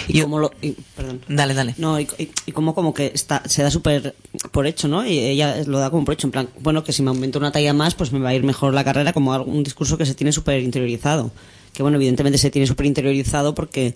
Y 0.08 0.22
como 0.22 0.38
lo, 0.38 0.52
y- 0.62 0.76
perdón. 0.96 1.20
Dale, 1.28 1.56
dale. 1.56 1.74
No, 1.80 2.00
y, 2.00 2.08
y- 2.20 2.30
y 2.46 2.52
como 2.52 2.76
como 2.76 2.94
que 2.94 3.12
está, 3.14 3.42
se 3.50 3.64
da 3.64 3.72
súper 3.72 4.16
por 4.52 4.68
hecho, 4.68 4.88
¿no? 4.88 5.04
Y 5.06 5.18
ella 5.18 5.64
lo 5.66 5.80
da 5.80 5.90
como 5.90 6.06
por 6.06 6.14
hecho, 6.14 6.28
en 6.28 6.32
plan, 6.32 6.50
bueno, 6.60 6.84
que 6.84 6.94
si 6.94 7.02
me 7.02 7.10
aumento 7.10 7.40
una 7.40 7.52
talla 7.52 7.74
más, 7.74 7.96
pues 7.96 8.12
me 8.12 8.20
va 8.20 8.30
a 8.30 8.36
ir 8.36 8.44
mejor 8.44 8.74
la 8.76 8.84
carrera, 8.84 9.14
como 9.14 9.36
un 9.42 9.64
discurso 9.64 9.98
que 9.98 10.06
se 10.06 10.14
tiene 10.14 10.32
súper 10.32 10.62
interiorizado. 10.62 11.32
Que 11.74 11.82
bueno, 11.82 11.98
evidentemente 11.98 12.38
se 12.38 12.52
tiene 12.52 12.68
súper 12.68 12.86
interiorizado 12.86 13.56
porque 13.56 13.96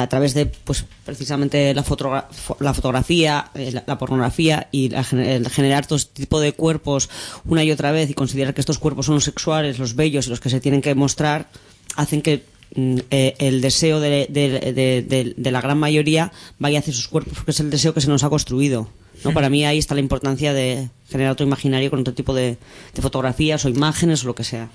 a 0.00 0.08
través 0.08 0.34
de, 0.34 0.46
pues, 0.46 0.84
precisamente 1.04 1.74
la, 1.74 1.82
fotogra- 1.84 2.28
fo- 2.30 2.56
la 2.60 2.74
fotografía, 2.74 3.50
eh, 3.54 3.70
la, 3.72 3.84
la 3.86 3.98
pornografía 3.98 4.68
y 4.72 4.88
la 4.90 5.06
el 5.12 5.48
generar 5.50 5.86
todo 5.86 5.96
este 5.96 6.22
tipo 6.22 6.40
de 6.40 6.52
cuerpos 6.52 7.08
una 7.44 7.62
y 7.64 7.70
otra 7.72 7.92
vez 7.92 8.10
y 8.10 8.14
considerar 8.14 8.54
que 8.54 8.60
estos 8.60 8.78
cuerpos 8.78 9.06
son 9.06 9.14
los 9.16 9.24
sexuales, 9.24 9.78
los 9.78 9.94
bellos 9.94 10.26
y 10.26 10.30
los 10.30 10.40
que 10.40 10.50
se 10.50 10.60
tienen 10.60 10.80
que 10.82 10.94
mostrar, 10.94 11.48
hacen 11.96 12.22
que 12.22 12.44
mm, 12.74 12.98
eh, 13.10 13.34
el 13.38 13.60
deseo 13.60 14.00
de, 14.00 14.26
de- 14.30 14.72
de- 14.72 15.02
de- 15.02 15.34
de 15.36 15.50
la 15.50 15.60
gran 15.60 15.78
mayoría 15.78 16.32
vaya 16.58 16.78
hacia 16.80 16.92
sus 16.92 17.08
cuerpos, 17.08 17.34
porque 17.34 17.50
es 17.52 17.60
el 17.60 17.70
deseo 17.70 17.94
que 17.94 18.00
se 18.00 18.08
nos 18.08 18.24
ha 18.24 18.28
construido. 18.30 18.88
¿no? 19.24 19.32
Para 19.32 19.48
mí 19.48 19.64
ahí 19.64 19.78
está 19.78 19.94
la 19.94 20.00
importancia 20.02 20.52
de 20.52 20.90
generar 21.08 21.32
otro 21.32 21.46
imaginario 21.46 21.88
con 21.88 22.00
otro 22.00 22.12
tipo 22.12 22.34
de, 22.34 22.58
de 22.94 23.02
fotografías 23.02 23.64
o 23.64 23.70
imágenes 23.70 24.22
o 24.22 24.26
lo 24.26 24.34
que 24.34 24.44
sea. 24.44 24.68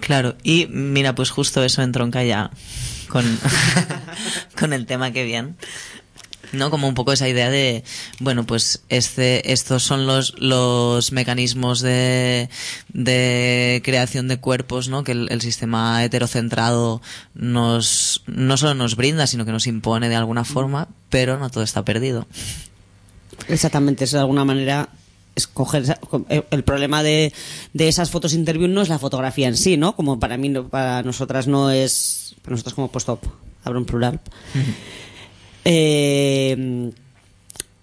Claro, 0.00 0.34
y 0.42 0.66
mira, 0.68 1.14
pues 1.14 1.30
justo 1.30 1.62
eso 1.62 1.80
entronca 1.80 2.24
ya 2.24 2.50
con, 3.14 3.38
con 4.58 4.72
el 4.72 4.86
tema 4.86 5.12
que 5.12 5.22
bien. 5.22 5.56
¿No? 6.50 6.70
Como 6.70 6.88
un 6.88 6.94
poco 6.94 7.12
esa 7.12 7.28
idea 7.28 7.48
de, 7.48 7.84
bueno, 8.18 8.44
pues 8.44 8.82
este, 8.88 9.52
estos 9.52 9.84
son 9.84 10.06
los, 10.06 10.34
los 10.38 11.12
mecanismos 11.12 11.80
de, 11.80 12.48
de 12.92 13.80
creación 13.84 14.26
de 14.28 14.38
cuerpos, 14.38 14.88
¿no? 14.88 15.04
Que 15.04 15.12
el, 15.12 15.28
el 15.30 15.40
sistema 15.40 16.04
heterocentrado 16.04 17.02
nos, 17.34 18.22
no 18.26 18.56
solo 18.56 18.74
nos 18.74 18.94
brinda, 18.96 19.26
sino 19.28 19.44
que 19.44 19.52
nos 19.52 19.66
impone 19.68 20.08
de 20.08 20.16
alguna 20.16 20.44
forma, 20.44 20.88
pero 21.08 21.38
no 21.38 21.50
todo 21.50 21.62
está 21.64 21.84
perdido. 21.84 22.26
Exactamente, 23.48 24.04
es 24.04 24.12
de 24.12 24.18
alguna 24.18 24.44
manera 24.44 24.88
escoger 25.36 25.82
esa- 25.82 25.98
el 26.50 26.64
problema 26.64 27.02
de, 27.02 27.32
de 27.72 27.88
esas 27.88 28.10
fotos 28.10 28.34
interview 28.34 28.68
no 28.68 28.82
es 28.82 28.88
la 28.88 28.98
fotografía 28.98 29.48
en 29.48 29.56
sí, 29.56 29.76
¿no? 29.76 29.96
Como 29.96 30.18
para 30.20 30.36
mí, 30.36 30.48
no- 30.48 30.68
para 30.68 31.02
nosotras 31.02 31.46
no 31.46 31.70
es, 31.70 32.34
para 32.42 32.52
nosotros 32.52 32.74
como 32.74 32.88
puesto, 32.88 33.18
abro 33.64 33.78
un 33.80 33.84
plural. 33.86 34.20
Eh, 35.64 36.90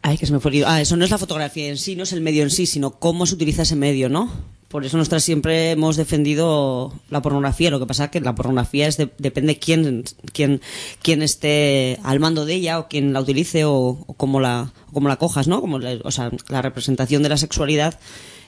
ay, 0.02 0.18
que 0.18 0.26
se 0.26 0.34
me 0.34 0.40
fue. 0.40 0.64
Ah, 0.66 0.82
eso 0.82 0.96
no 0.98 1.06
es 1.06 1.12
la 1.12 1.18
fotografía 1.18 1.68
en 1.68 1.78
sí, 1.78 1.96
no 1.96 2.04
es 2.04 2.14
el 2.14 2.22
medio 2.22 2.44
en 2.44 2.50
sí, 2.52 2.66
sino 2.66 2.92
cómo 2.92 3.26
se 3.26 3.36
utiliza 3.36 3.64
ese 3.64 3.76
medio, 3.76 4.10
¿no? 4.10 4.30
Por 4.72 4.86
eso 4.86 4.98
nosotras 4.98 5.24
siempre 5.24 5.72
hemos 5.72 5.98
defendido 5.98 6.94
la 7.10 7.22
pornografía. 7.22 7.70
Lo 7.70 7.80
que 7.80 7.86
pasa 7.86 8.06
es 8.06 8.12
que 8.12 8.22
la 8.22 8.34
pornografía 8.36 8.88
es 8.88 8.96
de- 8.98 9.10
depende 9.18 9.60
quién, 9.60 10.06
quién, 10.34 10.62
quién 11.02 11.22
esté 11.22 12.00
al 12.04 12.20
mando 12.22 12.46
de 12.46 12.54
ella 12.56 12.80
o 12.80 12.88
quién 12.88 13.12
la 13.12 13.20
utilice 13.22 13.66
o, 13.66 14.06
cómo 14.18 14.40
la, 14.40 14.72
cómo 14.94 15.10
la 15.10 15.18
cojas, 15.18 15.48
¿no? 15.48 15.60
Como 15.62 15.78
la, 15.78 16.00
o 16.04 16.12
sea, 16.12 16.32
la 16.50 16.62
representación 16.62 17.22
de 17.22 17.30
la 17.30 17.38
sexualidad 17.38 18.00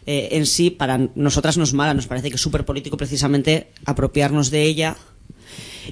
eh, 0.06 0.30
en 0.32 0.46
sí 0.46 0.70
para 0.70 0.98
nosotras 1.16 1.58
no 1.58 1.64
es 1.66 1.74
mala. 1.74 1.94
Nos 1.94 2.08
parece 2.08 2.30
que 2.30 2.36
es 2.36 2.42
súper 2.42 2.64
político 2.66 2.96
precisamente 2.98 3.72
apropiarnos 3.86 4.50
de 4.50 4.64
ella 4.64 4.96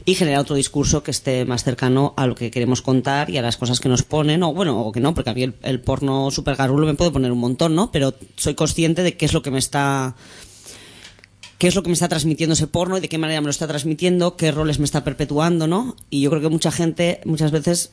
y 0.06 0.15
generar 0.15 0.41
otro 0.41 0.56
discurso 0.56 1.04
que 1.04 1.12
esté 1.12 1.45
más 1.45 1.63
cercano 1.63 2.13
a 2.17 2.27
lo 2.27 2.36
que 2.36 2.51
queremos 2.51 2.82
contar 2.82 3.30
y 3.30 3.38
a 3.38 3.41
las 3.41 3.58
cosas 3.58 3.80
que 3.80 3.89
nos 3.89 4.04
ponen, 4.04 4.43
o 4.43 4.54
bueno, 4.54 4.80
o 4.80 4.91
que 4.91 4.99
no, 4.99 5.13
porque 5.13 5.30
a 5.30 5.34
mí 5.34 5.43
el, 5.43 5.56
el 5.63 5.82
porno 5.82 6.32
super 6.32 6.56
garulo 6.56 6.88
me 6.88 6.93
puede 6.93 7.12
poner 7.12 7.32
un 7.32 7.39
montón, 7.39 7.75
¿no? 7.75 7.91
Pero 7.91 8.13
soy 8.36 8.56
consciente 8.56 9.04
de 9.04 9.17
qué 9.17 9.25
es 9.25 9.34
lo 9.34 9.41
que 9.41 9.51
me 9.51 9.60
está 9.60 10.15
qué 11.62 11.67
es 11.67 11.75
lo 11.75 11.84
que 11.84 11.89
me 11.89 11.93
está 11.93 12.10
transmitiendo 12.10 12.54
ese 12.54 12.65
porno 12.65 12.97
y 12.97 13.01
de 13.01 13.08
qué 13.08 13.19
manera 13.19 13.39
me 13.39 13.45
lo 13.45 13.51
está 13.51 13.67
transmitiendo, 13.67 14.36
qué 14.36 14.51
roles 14.51 14.80
me 14.80 14.86
está 14.86 15.04
perpetuando, 15.04 15.67
¿no? 15.67 15.95
Y 16.10 16.21
yo 16.21 16.32
creo 16.32 16.41
que 16.41 16.49
mucha 16.49 16.71
gente, 16.71 17.21
muchas 17.23 17.51
veces, 17.51 17.91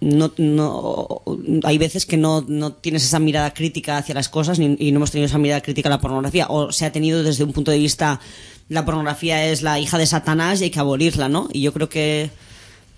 no, 0.00 0.32
no 0.36 1.22
hay 1.64 1.78
veces 1.78 2.06
que 2.06 2.16
no, 2.16 2.44
no 2.46 2.72
tienes 2.72 3.04
esa 3.04 3.18
mirada 3.18 3.52
crítica 3.54 3.98
hacia 3.98 4.14
las 4.14 4.28
cosas 4.28 4.58
y 4.58 4.92
no 4.92 4.96
hemos 4.96 5.10
tenido 5.10 5.26
esa 5.26 5.38
mirada 5.38 5.60
crítica 5.62 5.88
a 5.88 5.90
la 5.90 6.00
pornografía, 6.00 6.46
o 6.48 6.72
se 6.72 6.84
ha 6.84 6.92
tenido 6.92 7.22
desde 7.22 7.44
un 7.44 7.52
punto 7.52 7.70
de 7.70 7.78
vista 7.78 8.20
la 8.68 8.84
pornografía 8.84 9.46
es 9.46 9.62
la 9.62 9.78
hija 9.78 9.98
de 9.98 10.06
Satanás 10.06 10.60
y 10.60 10.64
hay 10.64 10.70
que 10.70 10.80
abolirla, 10.80 11.28
¿no? 11.28 11.48
Y 11.52 11.60
yo 11.60 11.72
creo 11.72 11.88
que 11.88 12.30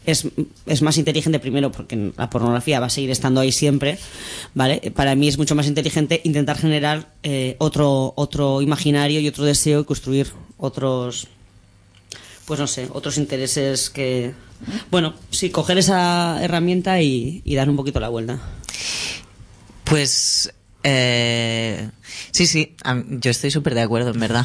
es, 0.07 0.27
es 0.67 0.83
más 0.83 0.97
inteligente 0.97 1.39
primero 1.39 1.71
porque 1.71 2.13
la 2.17 2.31
pornografía 2.31 2.81
va 2.81 2.87
a 2.87 2.91
seguir 2.91 3.11
estando 3.11 3.41
ahí 3.41 3.53
siempre, 3.53 3.99
¿vale? 4.55 4.93
Para 4.95 5.15
mí 5.15 5.29
es 5.29 5.37
mucho 5.37 5.55
más 5.55 5.67
inteligente 5.67 6.23
intentar 6.25 6.57
generar 6.57 7.13
eh, 7.23 7.57
otro, 7.59 8.15
otro 8.17 8.63
imaginario 8.63 9.21
y 9.21 9.29
otro 9.29 9.45
deseo 9.45 9.81
y 9.81 9.85
construir 9.85 10.33
otros, 10.57 11.29
pues 12.47 12.59
no 12.59 12.67
sé, 12.67 12.89
otros 12.93 13.19
intereses 13.19 13.91
que... 13.91 14.33
Bueno, 14.91 15.15
sí, 15.31 15.51
coger 15.51 15.79
esa 15.79 16.43
herramienta 16.43 17.01
y, 17.01 17.43
y 17.45 17.55
dar 17.55 17.69
un 17.71 17.77
poquito 17.77 18.01
la 18.01 18.09
vuelta. 18.09 18.39
Pues 19.85 20.53
eh, 20.83 21.91
sí, 22.33 22.47
sí, 22.47 22.77
yo 23.09 23.31
estoy 23.31 23.51
súper 23.51 23.75
de 23.75 23.83
acuerdo, 23.83 24.11
en 24.11 24.21
verdad. 24.21 24.45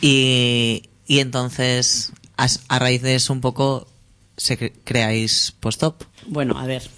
Y, 0.00 0.82
y 1.06 1.18
entonces, 1.18 2.12
a, 2.36 2.46
a 2.68 2.78
raíz 2.78 3.02
de 3.02 3.14
eso 3.16 3.32
un 3.32 3.40
poco, 3.40 3.86
se 4.36 4.58
cre- 4.58 4.72
creáis 4.84 5.52
post-op. 5.60 6.02
Bueno, 6.26 6.58
a 6.58 6.66
ver. 6.66 6.88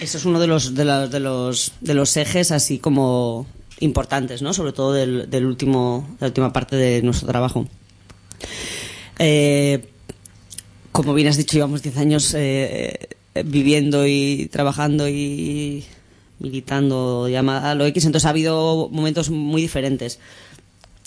Eso 0.00 0.16
es 0.16 0.24
uno 0.24 0.38
de 0.40 0.46
los, 0.46 0.74
de, 0.74 0.84
la- 0.84 1.08
de 1.08 1.20
los, 1.20 1.72
de 1.80 1.94
los 1.94 2.16
ejes 2.16 2.52
así 2.52 2.78
como 2.78 3.46
importantes, 3.80 4.40
¿no? 4.42 4.54
Sobre 4.54 4.72
todo 4.72 4.92
del, 4.92 5.28
del 5.28 5.44
último, 5.44 6.06
de 6.12 6.16
la 6.20 6.26
última 6.28 6.52
parte 6.52 6.76
de 6.76 7.02
nuestro 7.02 7.28
trabajo. 7.28 7.66
Eh, 9.18 9.88
como 10.98 11.14
bien 11.14 11.28
has 11.28 11.36
dicho, 11.36 11.54
llevamos 11.54 11.80
10 11.80 11.96
años 11.96 12.34
eh, 12.36 13.08
viviendo 13.44 14.04
y 14.04 14.48
trabajando 14.50 15.08
y 15.08 15.84
militando, 16.40 17.28
llamada 17.28 17.76
lo 17.76 17.86
X, 17.86 18.04
entonces 18.04 18.26
ha 18.26 18.30
habido 18.30 18.88
momentos 18.90 19.30
muy 19.30 19.62
diferentes. 19.62 20.18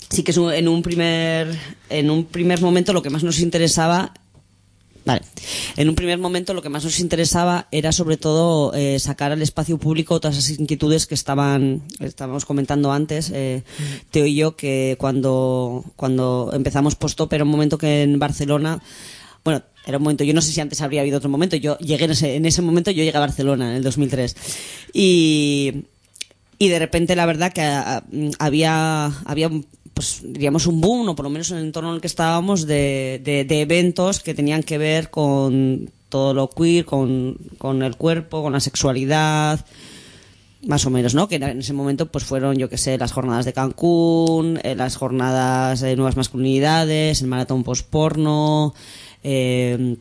Sí 0.08 0.22
que 0.22 0.30
es 0.30 0.38
un- 0.38 0.50
en 0.52 0.66
un 0.68 0.82
primer 0.82 1.54
en 1.90 2.10
un 2.10 2.24
primer 2.24 2.62
momento 2.62 2.94
lo 2.94 3.02
que 3.02 3.10
más 3.10 3.22
nos 3.22 3.38
interesaba. 3.40 4.14
En 5.76 5.88
un 5.90 5.94
primer 5.94 6.18
momento 6.18 6.54
lo 6.54 6.62
que 6.62 6.68
más 6.70 6.84
nos 6.84 6.98
interesaba 7.00 7.66
era 7.70 7.92
sobre 7.92 8.16
todo 8.16 8.72
eh, 8.72 8.98
sacar 8.98 9.30
al 9.32 9.42
espacio 9.42 9.76
público 9.76 10.20
todas 10.20 10.38
esas 10.38 10.58
inquietudes 10.58 11.06
que 11.06 11.14
estaban 11.16 11.82
estábamos 11.98 12.44
comentando 12.46 12.92
antes 12.92 13.30
eh, 13.34 13.62
Teo 14.12 14.24
y 14.26 14.36
yo 14.36 14.54
que 14.56 14.96
cuando 15.00 15.84
cuando 15.96 16.50
empezamos 16.54 16.94
Postop 16.94 17.32
era 17.32 17.42
un 17.44 17.50
momento 17.50 17.78
que 17.78 18.02
en 18.04 18.18
Barcelona 18.20 18.80
bueno 19.44 19.62
era 19.86 19.98
un 19.98 20.04
momento 20.04 20.24
yo 20.24 20.34
no 20.34 20.40
sé 20.40 20.52
si 20.52 20.60
antes 20.60 20.80
habría 20.80 21.00
habido 21.00 21.18
otro 21.18 21.30
momento 21.30 21.56
yo 21.56 21.78
llegué 21.78 22.04
en 22.04 22.10
ese 22.12 22.36
en 22.36 22.46
ese 22.46 22.62
momento 22.62 22.90
yo 22.90 23.02
llegué 23.02 23.16
a 23.16 23.20
Barcelona 23.20 23.70
en 23.70 23.76
el 23.76 23.82
2003 23.82 24.36
y 24.92 25.84
y 26.58 26.68
de 26.68 26.78
repente 26.78 27.16
la 27.16 27.26
verdad 27.26 27.52
que 27.52 27.62
ah, 27.62 28.04
había 28.38 29.06
había 29.24 29.50
pues 29.94 30.22
diríamos 30.24 30.66
un 30.66 30.80
boom 30.80 31.10
o 31.10 31.16
por 31.16 31.24
lo 31.24 31.30
menos 31.30 31.50
en 31.50 31.58
el 31.58 31.64
entorno 31.64 31.90
en 31.90 31.96
el 31.96 32.00
que 32.00 32.06
estábamos 32.06 32.66
de, 32.66 33.20
de, 33.22 33.60
eventos 33.60 34.20
que 34.20 34.34
tenían 34.34 34.62
que 34.62 34.78
ver 34.78 35.10
con 35.10 35.90
todo 36.08 36.34
lo 36.34 36.48
queer 36.48 36.84
con, 36.84 37.36
con 37.58 37.82
el 37.82 37.96
cuerpo 37.96 38.42
con 38.42 38.52
la 38.52 38.60
sexualidad 38.60 39.64
más 40.66 40.86
o 40.86 40.90
menos, 40.90 41.14
¿no? 41.14 41.28
Que 41.28 41.36
en 41.36 41.58
ese 41.58 41.72
momento 41.72 42.06
pues 42.06 42.24
fueron, 42.24 42.56
yo 42.56 42.68
que 42.68 42.78
sé, 42.78 42.96
las 42.96 43.12
jornadas 43.12 43.44
de 43.44 43.52
Cancún, 43.52 44.60
eh, 44.62 44.74
las 44.74 44.96
jornadas 44.96 45.80
de 45.80 45.96
nuevas 45.96 46.16
masculinidades, 46.16 47.20
el 47.20 47.28
maratón 47.28 47.64
post-porno, 47.64 48.74
eh, 49.24 49.96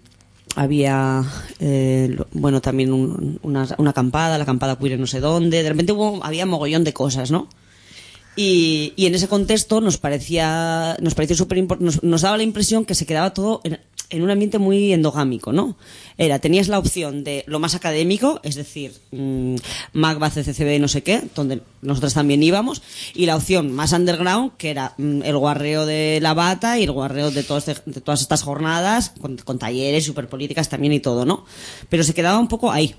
había, 0.56 1.24
eh, 1.60 2.18
bueno, 2.34 2.62
también 2.62 2.92
un- 2.94 3.40
una, 3.44 3.68
una 3.78 3.92
acampada, 3.92 4.38
la 4.38 4.44
acampada 4.44 4.78
queer 4.78 5.00
no 5.00 5.08
sé 5.08 5.20
dónde, 5.20 5.64
de 5.64 5.70
repente 5.70 5.94
hubo, 5.94 6.24
había 6.24 6.46
mogollón 6.46 6.84
de 6.84 6.94
cosas, 6.94 7.32
¿no? 7.32 7.48
Y, 8.36 8.94
y 8.96 9.08
en 9.08 9.16
ese 9.16 9.28
contexto 9.28 9.82
nos 9.82 9.98
parecía, 9.98 10.96
nos 11.02 11.16
pareció 11.16 11.36
súper 11.36 11.62
nos, 11.82 12.02
nos 12.02 12.22
daba 12.22 12.38
la 12.38 12.44
impresión 12.44 12.86
que 12.86 12.96
se 12.96 13.06
quedaba 13.06 13.34
todo 13.34 13.60
en, 13.66 13.78
en 14.12 14.22
un 14.22 14.30
ambiente 14.30 14.60
muy 14.60 14.94
endogámico, 14.94 15.52
¿no? 15.52 15.76
Era, 16.18 16.40
tenías 16.40 16.68
la 16.68 16.78
opción 16.78 17.24
de 17.24 17.44
lo 17.48 17.60
más 17.60 17.74
académico, 17.74 18.40
es 18.44 18.56
decir, 18.56 18.94
mm, 19.12 19.56
Magba, 19.94 20.30
CCCB, 20.30 20.80
no 20.80 20.88
sé 20.88 21.02
qué, 21.02 21.24
donde 21.36 21.62
nosotros 21.82 22.14
también 22.14 22.44
íbamos, 22.44 22.82
y 23.16 23.26
la 23.26 23.36
opción 23.36 23.72
más 23.72 23.94
underground, 23.94 24.52
que 24.58 24.70
era 24.70 24.94
mm, 24.98 25.24
el 25.24 25.38
guarreo 25.38 25.86
de 25.86 26.20
la 26.22 26.34
bata 26.34 26.78
y 26.78 26.84
el 26.84 26.92
guarreo 26.92 27.30
este- 27.30 27.76
de 27.86 28.02
todas 28.02 28.22
estas 28.22 28.44
jornadas, 28.44 29.14
con, 29.20 29.38
con 29.38 29.58
talleres, 29.58 30.06
superpolíticas 30.06 30.70
también 30.70 30.94
y 30.94 31.00
todo, 31.00 31.26
¿no? 31.26 31.46
Pero 31.90 32.04
se 32.04 32.14
quedaba 32.14 32.40
un 32.40 32.48
poco 32.48 32.72
ahí. 32.72 32.96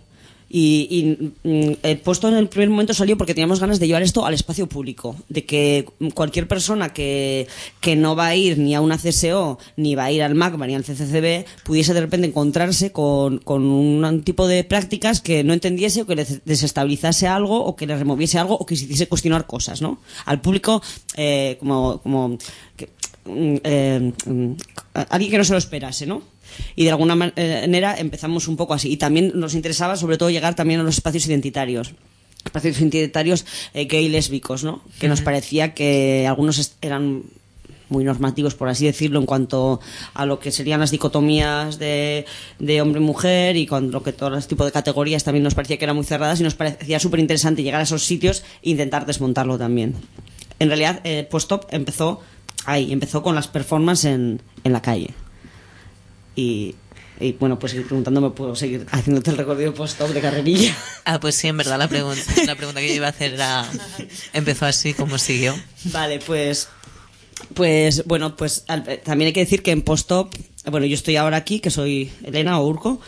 Y, 0.54 1.32
y, 1.42 1.48
mm, 1.48 1.72
el 1.82 1.98
puesto 2.00 2.28
en 2.28 2.34
el 2.34 2.46
primer 2.46 2.68
momento 2.68 2.92
salió 2.92 3.16
porque 3.16 3.32
teníamos 3.32 3.58
ganas 3.58 3.80
de 3.80 3.86
llevar 3.86 4.02
esto 4.02 4.26
al 4.26 4.34
espacio 4.34 4.66
público, 4.66 5.16
de 5.30 5.46
que 5.46 5.86
cualquier 6.12 6.46
persona 6.46 6.92
que, 6.92 7.48
que 7.80 7.96
no 7.96 8.14
va 8.14 8.26
a 8.26 8.36
ir 8.36 8.58
ni 8.58 8.74
a 8.74 8.82
una 8.82 8.98
CSO, 8.98 9.58
ni 9.78 9.94
va 9.94 10.04
a 10.04 10.12
ir 10.12 10.22
al 10.22 10.34
MACBA, 10.34 10.66
ni 10.66 10.74
al 10.74 10.84
CCCB, 10.84 11.46
pudiese 11.64 11.94
de 11.94 12.02
repente 12.02 12.26
encontrarse 12.26 12.92
con, 12.92 13.38
con 13.38 13.62
un 13.62 14.22
tipo 14.24 14.46
de 14.46 14.62
prácticas 14.62 15.22
que 15.22 15.42
no 15.42 15.54
entendiese 15.54 16.02
o 16.02 16.06
que 16.06 16.16
le 16.16 16.26
desestabilizase 16.44 17.26
algo 17.26 17.64
o 17.64 17.74
que 17.74 17.86
le 17.86 17.96
removiese 17.96 18.38
algo 18.38 18.54
o 18.54 18.66
que 18.66 18.76
se 18.76 18.84
hiciese 18.84 19.08
cuestionar 19.08 19.46
cosas, 19.46 19.80
¿no? 19.80 20.00
Al 20.26 20.42
público, 20.42 20.82
eh, 21.16 21.56
como, 21.60 22.02
como 22.02 22.36
que, 22.76 22.90
mm, 23.24 23.56
eh, 23.64 24.12
mm, 24.26 24.52
alguien 25.08 25.30
que 25.30 25.38
no 25.38 25.44
se 25.44 25.52
lo 25.52 25.58
esperase, 25.58 26.04
¿no? 26.04 26.31
Y 26.76 26.84
de 26.84 26.90
alguna 26.90 27.14
manera 27.14 27.98
empezamos 27.98 28.48
un 28.48 28.56
poco 28.56 28.74
así. 28.74 28.90
Y 28.90 28.96
también 28.96 29.32
nos 29.34 29.54
interesaba, 29.54 29.96
sobre 29.96 30.18
todo, 30.18 30.30
llegar 30.30 30.54
también 30.54 30.80
a 30.80 30.82
los 30.82 30.96
espacios 30.96 31.26
identitarios. 31.26 31.94
Espacios 32.44 32.80
identitarios 32.80 33.46
eh, 33.74 33.84
gay 33.84 34.08
lésbicos, 34.08 34.64
¿no? 34.64 34.82
Que 34.98 35.08
nos 35.08 35.20
parecía 35.20 35.74
que 35.74 36.26
algunos 36.26 36.76
eran 36.80 37.22
muy 37.92 38.02
normativos, 38.02 38.54
por 38.54 38.68
así 38.68 38.86
decirlo, 38.86 39.20
en 39.20 39.26
cuanto 39.26 39.80
a 40.14 40.26
lo 40.26 40.40
que 40.40 40.50
serían 40.50 40.80
las 40.80 40.90
dicotomías 40.90 41.78
de, 41.78 42.24
de 42.58 42.82
hombre-mujer 42.82 43.56
y 43.56 43.66
con 43.66 43.92
lo 43.92 44.02
que 44.02 44.12
todos 44.12 44.32
los 44.32 44.48
tipos 44.48 44.66
de 44.66 44.72
categorías 44.72 45.22
también 45.22 45.44
nos 45.44 45.54
parecía 45.54 45.76
que 45.76 45.84
eran 45.84 45.94
muy 45.94 46.04
cerradas 46.04 46.40
y 46.40 46.42
nos 46.42 46.54
parecía 46.54 46.98
súper 46.98 47.20
interesante 47.20 47.62
llegar 47.62 47.80
a 47.80 47.84
esos 47.84 48.04
sitios 48.04 48.42
e 48.62 48.70
intentar 48.70 49.06
desmontarlo 49.06 49.58
también. 49.58 49.94
En 50.58 50.68
realidad, 50.68 51.00
eh, 51.04 51.26
Post-Top 51.30 51.66
empezó 51.70 52.20
ahí, 52.64 52.92
empezó 52.92 53.22
con 53.22 53.34
las 53.34 53.46
performances 53.46 54.06
en, 54.06 54.42
en 54.64 54.72
la 54.72 54.82
calle. 54.82 55.10
Y, 56.34 56.74
y, 57.20 57.32
bueno, 57.32 57.58
pues 57.58 57.72
seguir 57.72 57.86
preguntándome, 57.86 58.30
puedo 58.30 58.56
seguir 58.56 58.86
haciéndote 58.90 59.30
el 59.30 59.36
recorrido 59.36 59.74
post-op 59.74 60.10
de 60.10 60.20
carrerilla. 60.20 60.74
Ah, 61.04 61.20
pues 61.20 61.34
sí, 61.34 61.48
en 61.48 61.56
verdad 61.56 61.78
la 61.78 61.88
pregunta, 61.88 62.22
la 62.46 62.56
pregunta 62.56 62.80
que 62.80 62.88
yo 62.88 62.94
iba 62.94 63.06
a 63.06 63.10
hacer 63.10 63.34
era, 63.34 63.68
empezó 64.32 64.66
así, 64.66 64.94
¿cómo 64.94 65.18
siguió? 65.18 65.54
Vale, 65.84 66.18
pues, 66.20 66.68
pues 67.54 68.04
bueno, 68.06 68.36
pues 68.36 68.64
al- 68.68 69.00
también 69.04 69.26
hay 69.26 69.32
que 69.32 69.40
decir 69.40 69.62
que 69.62 69.70
en 69.72 69.82
post-op, 69.82 70.34
bueno, 70.70 70.86
yo 70.86 70.94
estoy 70.94 71.16
ahora 71.16 71.36
aquí, 71.36 71.60
que 71.60 71.70
soy 71.70 72.10
Elena 72.24 72.58
o 72.60 72.66
Urco, 72.66 73.00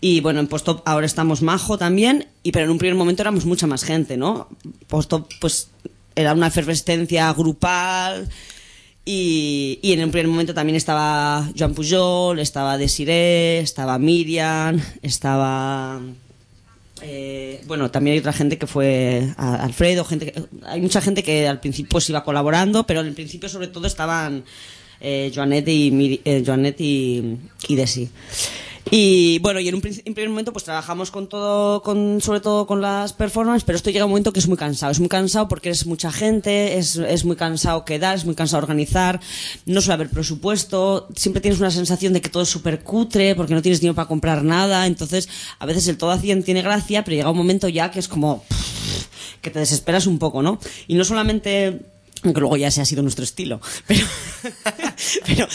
y 0.00 0.20
bueno, 0.20 0.40
en 0.40 0.48
post-op 0.48 0.82
ahora 0.86 1.06
estamos 1.06 1.42
Majo 1.42 1.78
también, 1.78 2.26
y 2.42 2.52
pero 2.52 2.64
en 2.64 2.70
un 2.72 2.78
primer 2.78 2.96
momento 2.96 3.22
éramos 3.22 3.44
mucha 3.44 3.66
más 3.66 3.84
gente, 3.84 4.16
¿no? 4.16 4.48
Post-op, 4.88 5.30
pues 5.40 5.68
era 6.14 6.32
una 6.34 6.48
efervescencia 6.48 7.32
grupal. 7.32 8.28
Y, 9.04 9.80
en 9.82 10.04
un 10.04 10.10
primer 10.12 10.28
momento 10.28 10.54
también 10.54 10.76
estaba 10.76 11.48
Joan 11.58 11.74
Pujol, 11.74 12.38
estaba 12.38 12.78
Desiree, 12.78 13.58
estaba 13.58 13.98
Miriam, 13.98 14.80
estaba 15.02 16.00
eh, 17.00 17.60
bueno, 17.66 17.90
también 17.90 18.12
hay 18.14 18.20
otra 18.20 18.32
gente 18.32 18.58
que 18.58 18.68
fue 18.68 19.28
Alfredo, 19.36 20.04
gente 20.04 20.30
que- 20.30 20.44
hay 20.64 20.80
mucha 20.80 21.00
gente 21.00 21.24
que 21.24 21.48
al 21.48 21.58
principio 21.58 21.88
pues 21.90 22.08
iba 22.10 22.22
colaborando, 22.22 22.86
pero 22.86 23.00
al 23.00 23.10
principio 23.12 23.48
sobre 23.48 23.66
todo 23.66 23.88
estaban 23.88 24.44
eh, 25.00 25.32
Joanet 25.34 25.66
y 25.68 25.90
Miri- 25.90 26.20
eh, 26.24 27.36
y 27.68 27.74
Desi. 27.74 28.08
Y 28.90 29.38
bueno, 29.38 29.60
y 29.60 29.68
en 29.68 29.76
un 29.76 29.82
en 29.84 30.14
primer 30.14 30.28
momento 30.28 30.52
pues 30.52 30.64
trabajamos 30.64 31.10
con 31.10 31.28
todo, 31.28 31.82
con, 31.82 32.20
sobre 32.20 32.40
todo 32.40 32.66
con 32.66 32.80
las 32.80 33.12
performances, 33.12 33.64
pero 33.64 33.76
esto 33.76 33.90
llega 33.90 34.04
un 34.04 34.10
momento 34.10 34.32
que 34.32 34.40
es 34.40 34.48
muy 34.48 34.56
cansado. 34.56 34.92
Es 34.92 34.98
muy 34.98 35.08
cansado 35.08 35.48
porque 35.48 35.70
es 35.70 35.86
mucha 35.86 36.10
gente, 36.10 36.78
es, 36.78 36.96
es 36.96 37.24
muy 37.24 37.36
cansado 37.36 37.84
quedar, 37.84 38.16
es 38.16 38.24
muy 38.24 38.34
cansado 38.34 38.62
organizar, 38.62 39.20
no 39.66 39.80
suele 39.80 39.94
haber 39.94 40.10
presupuesto, 40.10 41.08
siempre 41.16 41.40
tienes 41.40 41.60
una 41.60 41.70
sensación 41.70 42.12
de 42.12 42.20
que 42.20 42.28
todo 42.28 42.42
es 42.42 42.48
súper 42.48 42.82
cutre 42.82 43.34
porque 43.34 43.54
no 43.54 43.62
tienes 43.62 43.80
dinero 43.80 43.94
para 43.94 44.08
comprar 44.08 44.42
nada, 44.42 44.86
entonces 44.86 45.28
a 45.58 45.66
veces 45.66 45.86
el 45.88 45.96
todo 45.96 46.10
a 46.10 46.18
100 46.18 46.42
tiene 46.42 46.62
gracia, 46.62 47.04
pero 47.04 47.16
llega 47.16 47.30
un 47.30 47.36
momento 47.36 47.68
ya 47.68 47.90
que 47.90 47.98
es 47.98 48.08
como 48.08 48.44
que 49.40 49.50
te 49.50 49.58
desesperas 49.58 50.06
un 50.06 50.18
poco, 50.18 50.42
¿no? 50.42 50.58
Y 50.86 50.94
no 50.94 51.04
solamente 51.04 51.91
aunque 52.24 52.40
luego 52.40 52.56
ya 52.56 52.68
ese 52.68 52.80
ha 52.80 52.84
sido 52.84 53.02
nuestro 53.02 53.24
estilo, 53.24 53.60
pero 53.86 54.06
pero, 55.26 55.48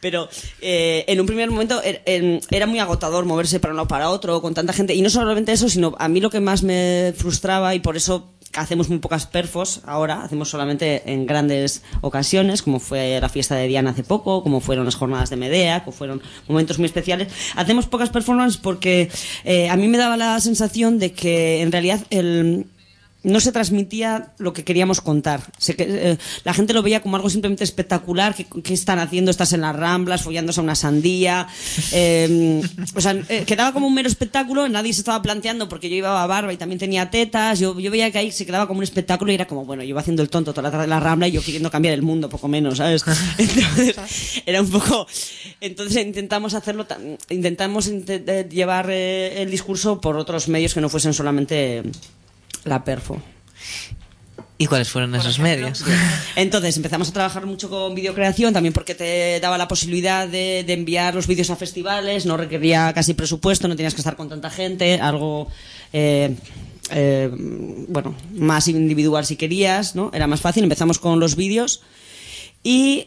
pero 0.00 0.28
eh, 0.60 1.04
en 1.08 1.20
un 1.20 1.26
primer 1.26 1.50
momento 1.50 1.82
er- 1.82 2.02
en- 2.06 2.40
era 2.50 2.66
muy 2.66 2.78
agotador 2.78 3.24
moverse 3.24 3.60
para 3.60 3.72
uno 3.74 3.82
o 3.84 3.88
para 3.88 4.10
otro 4.10 4.40
con 4.42 4.54
tanta 4.54 4.72
gente 4.72 4.94
y 4.94 5.02
no 5.02 5.10
solamente 5.10 5.52
eso, 5.52 5.68
sino 5.68 5.94
a 5.98 6.08
mí 6.08 6.20
lo 6.20 6.30
que 6.30 6.40
más 6.40 6.62
me 6.62 7.12
frustraba 7.16 7.74
y 7.74 7.80
por 7.80 7.96
eso 7.96 8.30
hacemos 8.54 8.88
muy 8.88 8.98
pocas 8.98 9.26
perfos 9.26 9.80
ahora, 9.84 10.22
hacemos 10.24 10.48
solamente 10.48 11.02
en 11.12 11.24
grandes 11.24 11.82
ocasiones, 12.00 12.62
como 12.62 12.80
fue 12.80 13.20
la 13.20 13.28
fiesta 13.28 13.54
de 13.54 13.68
Diana 13.68 13.90
hace 13.90 14.02
poco, 14.02 14.42
como 14.42 14.60
fueron 14.60 14.84
las 14.86 14.96
jornadas 14.96 15.30
de 15.30 15.36
Medea, 15.36 15.84
como 15.84 15.96
fueron 15.96 16.20
momentos 16.48 16.78
muy 16.78 16.86
especiales. 16.86 17.28
Hacemos 17.54 17.86
pocas 17.86 18.10
performances 18.10 18.60
porque 18.60 19.08
eh, 19.44 19.68
a 19.68 19.76
mí 19.76 19.86
me 19.86 19.98
daba 19.98 20.16
la 20.16 20.40
sensación 20.40 20.98
de 20.98 21.12
que 21.12 21.60
en 21.62 21.70
realidad 21.70 22.00
el 22.10 22.66
no 23.22 23.38
se 23.40 23.52
transmitía 23.52 24.32
lo 24.38 24.52
que 24.52 24.64
queríamos 24.64 25.00
contar. 25.00 25.42
Se 25.58 25.74
eh, 25.78 26.16
la 26.44 26.54
gente 26.54 26.72
lo 26.72 26.82
veía 26.82 27.02
como 27.02 27.16
algo 27.16 27.28
simplemente 27.28 27.64
espectacular. 27.64 28.34
¿Qué, 28.34 28.46
qué 28.62 28.72
están 28.72 28.98
haciendo? 28.98 29.30
Estás 29.30 29.52
en 29.52 29.60
las 29.60 29.76
ramblas, 29.76 30.22
follándose 30.22 30.60
a 30.60 30.62
una 30.62 30.74
sandía. 30.74 31.46
eh, 31.92 32.62
o 32.94 33.00
sea, 33.00 33.16
eh, 33.28 33.44
quedaba 33.46 33.72
como 33.72 33.86
un 33.86 33.94
mero 33.94 34.08
espectáculo. 34.08 34.68
Nadie 34.68 34.92
se 34.94 35.00
estaba 35.00 35.20
planteando 35.20 35.68
porque 35.68 35.90
yo 35.90 35.96
llevaba 35.96 36.26
barba 36.26 36.52
y 36.52 36.56
también 36.56 36.78
tenía 36.78 37.10
tetas. 37.10 37.58
Yo, 37.58 37.78
yo 37.78 37.90
veía 37.90 38.10
que 38.10 38.18
ahí 38.18 38.32
se 38.32 38.46
quedaba 38.46 38.66
como 38.66 38.78
un 38.78 38.84
espectáculo 38.84 39.32
y 39.32 39.34
era 39.34 39.46
como, 39.46 39.64
bueno, 39.66 39.82
yo 39.82 39.90
iba 39.90 40.00
haciendo 40.00 40.22
el 40.22 40.30
tonto 40.30 40.52
toda 40.52 40.62
la 40.62 40.70
tarde 40.70 40.84
en 40.84 40.90
la 40.90 41.00
rambla 41.00 41.28
y 41.28 41.32
yo 41.32 41.42
queriendo 41.42 41.70
cambiar 41.70 41.94
el 41.94 42.02
mundo, 42.02 42.28
poco 42.28 42.48
menos, 42.48 42.78
¿sabes? 42.78 43.04
Entonces, 43.38 44.42
era 44.46 44.62
un 44.62 44.70
poco. 44.70 45.06
Entonces 45.60 46.06
intentamos 46.06 46.54
hacerlo, 46.54 46.86
intentamos 47.28 47.88
inte- 47.88 48.22
eh, 48.26 48.48
llevar 48.50 48.90
el 48.90 49.50
discurso 49.50 50.00
por 50.00 50.16
otros 50.16 50.48
medios 50.48 50.72
que 50.72 50.80
no 50.80 50.88
fuesen 50.88 51.12
solamente 51.12 51.82
la 52.64 52.84
perfo. 52.84 53.20
¿Y 54.58 54.66
cuáles 54.66 54.90
fueron 54.90 55.14
esos 55.14 55.38
medios? 55.38 55.82
Entonces 56.36 56.76
empezamos 56.76 57.08
a 57.08 57.12
trabajar 57.14 57.46
mucho 57.46 57.70
con 57.70 57.94
videocreación, 57.94 58.52
también 58.52 58.74
porque 58.74 58.94
te 58.94 59.40
daba 59.40 59.56
la 59.56 59.66
posibilidad 59.68 60.28
de, 60.28 60.64
de 60.66 60.72
enviar 60.74 61.14
los 61.14 61.26
vídeos 61.26 61.48
a 61.48 61.56
festivales, 61.56 62.26
no 62.26 62.36
requería 62.36 62.92
casi 62.92 63.14
presupuesto, 63.14 63.68
no 63.68 63.76
tenías 63.76 63.94
que 63.94 64.02
estar 64.02 64.16
con 64.16 64.28
tanta 64.28 64.50
gente, 64.50 65.00
algo 65.00 65.48
eh, 65.94 66.36
eh, 66.90 67.30
bueno, 67.88 68.14
más 68.34 68.68
individual 68.68 69.24
si 69.24 69.36
querías, 69.36 69.94
¿no? 69.94 70.10
Era 70.12 70.26
más 70.26 70.42
fácil, 70.42 70.62
empezamos 70.62 70.98
con 70.98 71.20
los 71.20 71.36
vídeos 71.36 71.80
y 72.62 73.06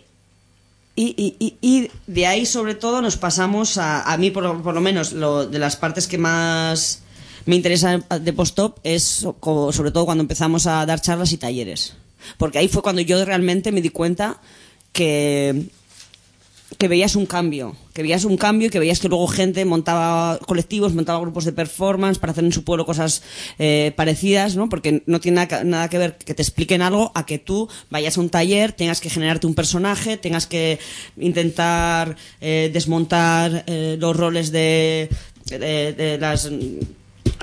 y, 0.96 1.06
y- 1.18 1.36
y- 1.40 1.58
y 1.62 1.92
de 2.08 2.26
ahí, 2.28 2.46
sobre 2.48 2.74
todo, 2.76 3.02
nos 3.02 3.18
pasamos 3.18 3.78
a, 3.78 4.02
a 4.12 4.18
mí, 4.18 4.30
por, 4.32 4.42
lo- 4.44 4.62
por 4.64 4.74
lo 4.76 4.82
menos, 4.82 5.12
lo, 5.12 5.46
de 5.48 5.58
las 5.60 5.76
partes 5.76 6.08
que 6.08 6.18
más 6.20 7.03
me 7.46 7.56
interesa 7.56 7.98
de 7.98 8.34
post-op 8.34 8.80
es 8.84 9.04
sobre 9.04 9.92
todo 9.92 10.06
cuando 10.06 10.22
empezamos 10.22 10.68
a 10.68 10.86
dar 10.86 11.02
charlas 11.02 11.32
y 11.32 11.38
talleres. 11.38 11.96
Porque 12.38 12.58
ahí 12.58 12.68
fue 12.68 12.82
cuando 12.82 13.02
yo 13.02 13.24
realmente 13.26 13.72
me 13.72 13.82
di 13.82 13.90
cuenta 13.90 14.40
que, 14.92 15.66
que 16.78 16.88
veías 16.88 17.16
un 17.16 17.26
cambio, 17.26 17.76
que 17.94 18.02
veías 18.02 18.24
un 18.24 18.38
cambio 18.38 18.68
y 18.68 18.70
que 18.70 18.80
veías 18.80 19.00
que 19.00 19.10
luego 19.10 19.28
gente 19.28 19.66
montaba 19.66 20.40
colectivos, 20.46 20.94
montaba 20.94 21.20
grupos 21.20 21.46
de 21.46 21.52
performance 21.52 22.20
para 22.20 22.32
hacer 22.32 22.46
en 22.46 22.54
su 22.54 22.64
pueblo 22.64 22.86
cosas 22.86 23.24
eh, 23.60 23.92
parecidas, 23.96 24.56
¿no? 24.56 24.70
Porque 24.70 25.04
no 25.06 25.20
tiene 25.20 25.48
nada, 25.66 25.90
que 25.90 25.98
ver 25.98 26.18
que 26.18 26.34
te 26.34 26.42
expliquen 26.42 26.82
algo 26.82 27.12
a 27.16 27.26
que 27.26 27.40
tú 27.40 27.68
vayas 27.90 28.18
a 28.18 28.22
un 28.22 28.30
taller, 28.30 28.72
tengas 28.72 29.02
que 29.02 29.10
generarte 29.10 29.48
un 29.48 29.56
personaje, 29.56 30.18
tengas 30.18 30.48
que 30.48 30.80
intentar 31.18 32.16
eh, 32.42 32.70
desmontar 32.74 33.64
eh, 33.68 33.98
los 34.00 34.16
roles 34.16 34.52
de 34.52 35.10
las 36.20 36.50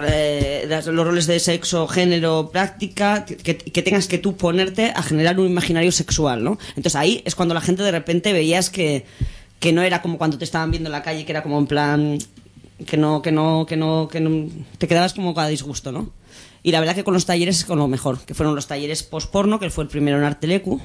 eh, 0.07 0.67
las- 0.69 0.87
los 0.87 1.05
roles 1.07 1.27
de 1.27 1.39
sexo, 1.41 1.87
género, 1.89 2.51
práctica, 2.53 3.25
que, 3.25 3.37
que 3.57 3.83
tengas 3.83 4.07
que 4.09 4.19
tú 4.19 4.37
ponerte 4.37 4.93
a 4.95 5.03
generar 5.03 5.39
un 5.41 5.47
imaginario 5.47 5.93
sexual, 5.93 6.43
¿no? 6.45 6.59
Entonces 6.71 6.97
ahí 6.97 7.23
es 7.25 7.35
cuando 7.35 7.55
la 7.55 7.61
gente 7.61 7.83
de 7.83 7.91
repente 7.91 8.33
veías 8.33 8.71
que, 8.71 9.05
que 9.59 9.73
no 9.73 9.83
era 9.83 10.03
como 10.03 10.19
cuando 10.19 10.39
te 10.39 10.45
estaban 10.45 10.71
viendo 10.71 10.89
en 10.89 10.93
la 10.93 11.03
calle, 11.03 11.25
que 11.25 11.33
era 11.33 11.43
como 11.43 11.59
en 11.59 11.67
plan 11.67 12.19
que 12.87 12.97
no, 12.97 13.21
que 13.23 13.31
no, 13.33 13.67
que 13.67 13.77
no, 13.77 14.09
que 14.11 14.21
no, 14.21 14.49
te 14.79 14.89
quedabas 14.89 15.13
como 15.13 15.39
a 15.39 15.49
disgusto, 15.49 15.93
¿no? 15.93 16.11
Y 16.63 16.73
la 16.73 16.81
verdad 16.81 16.95
que 16.95 17.05
con 17.05 17.15
los 17.15 17.27
talleres 17.27 17.59
es 17.59 17.65
con 17.65 17.79
lo 17.79 17.89
mejor, 17.89 18.21
que 18.21 18.35
fueron 18.35 18.55
los 18.55 18.67
talleres 18.67 19.03
post-porno, 19.03 19.59
que 19.59 19.71
fue 19.71 19.85
el 19.85 19.89
primero 19.91 20.19
en 20.19 20.25
Artelecu, 20.25 20.81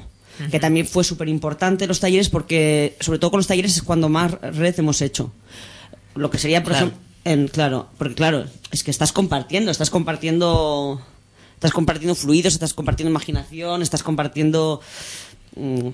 que 0.52 0.60
también 0.60 0.86
fue 0.86 1.04
súper 1.06 1.30
importante 1.30 1.88
los 1.88 2.00
talleres 2.02 2.28
porque, 2.30 2.98
sobre 3.00 3.20
todo 3.20 3.32
con 3.32 3.40
los 3.40 3.48
talleres, 3.48 3.76
es 3.78 3.84
cuando 3.84 4.10
más 4.10 4.32
red 4.42 4.74
hemos 4.78 5.02
hecho. 5.02 5.32
Lo 6.16 6.30
que 6.30 6.38
sería, 6.38 6.62
por 6.64 6.74
Claro. 6.74 6.88
ejemplo, 6.88 7.06
en, 7.26 7.48
claro, 7.48 7.90
porque 7.98 8.16
claro, 8.16 8.46
es 8.72 8.84
que 8.84 8.92
estás 8.92 9.12
compartiendo, 9.12 9.72
estás 9.72 9.90
compartiendo, 9.90 11.02
estás 11.56 11.72
compartiendo 11.72 12.16
fluidos, 12.16 12.54
estás 12.54 12.74
compartiendo 12.74 13.10
imaginación, 13.10 13.82
estás 13.82 14.04
compartiendo... 14.04 14.80
mm, 15.56 15.90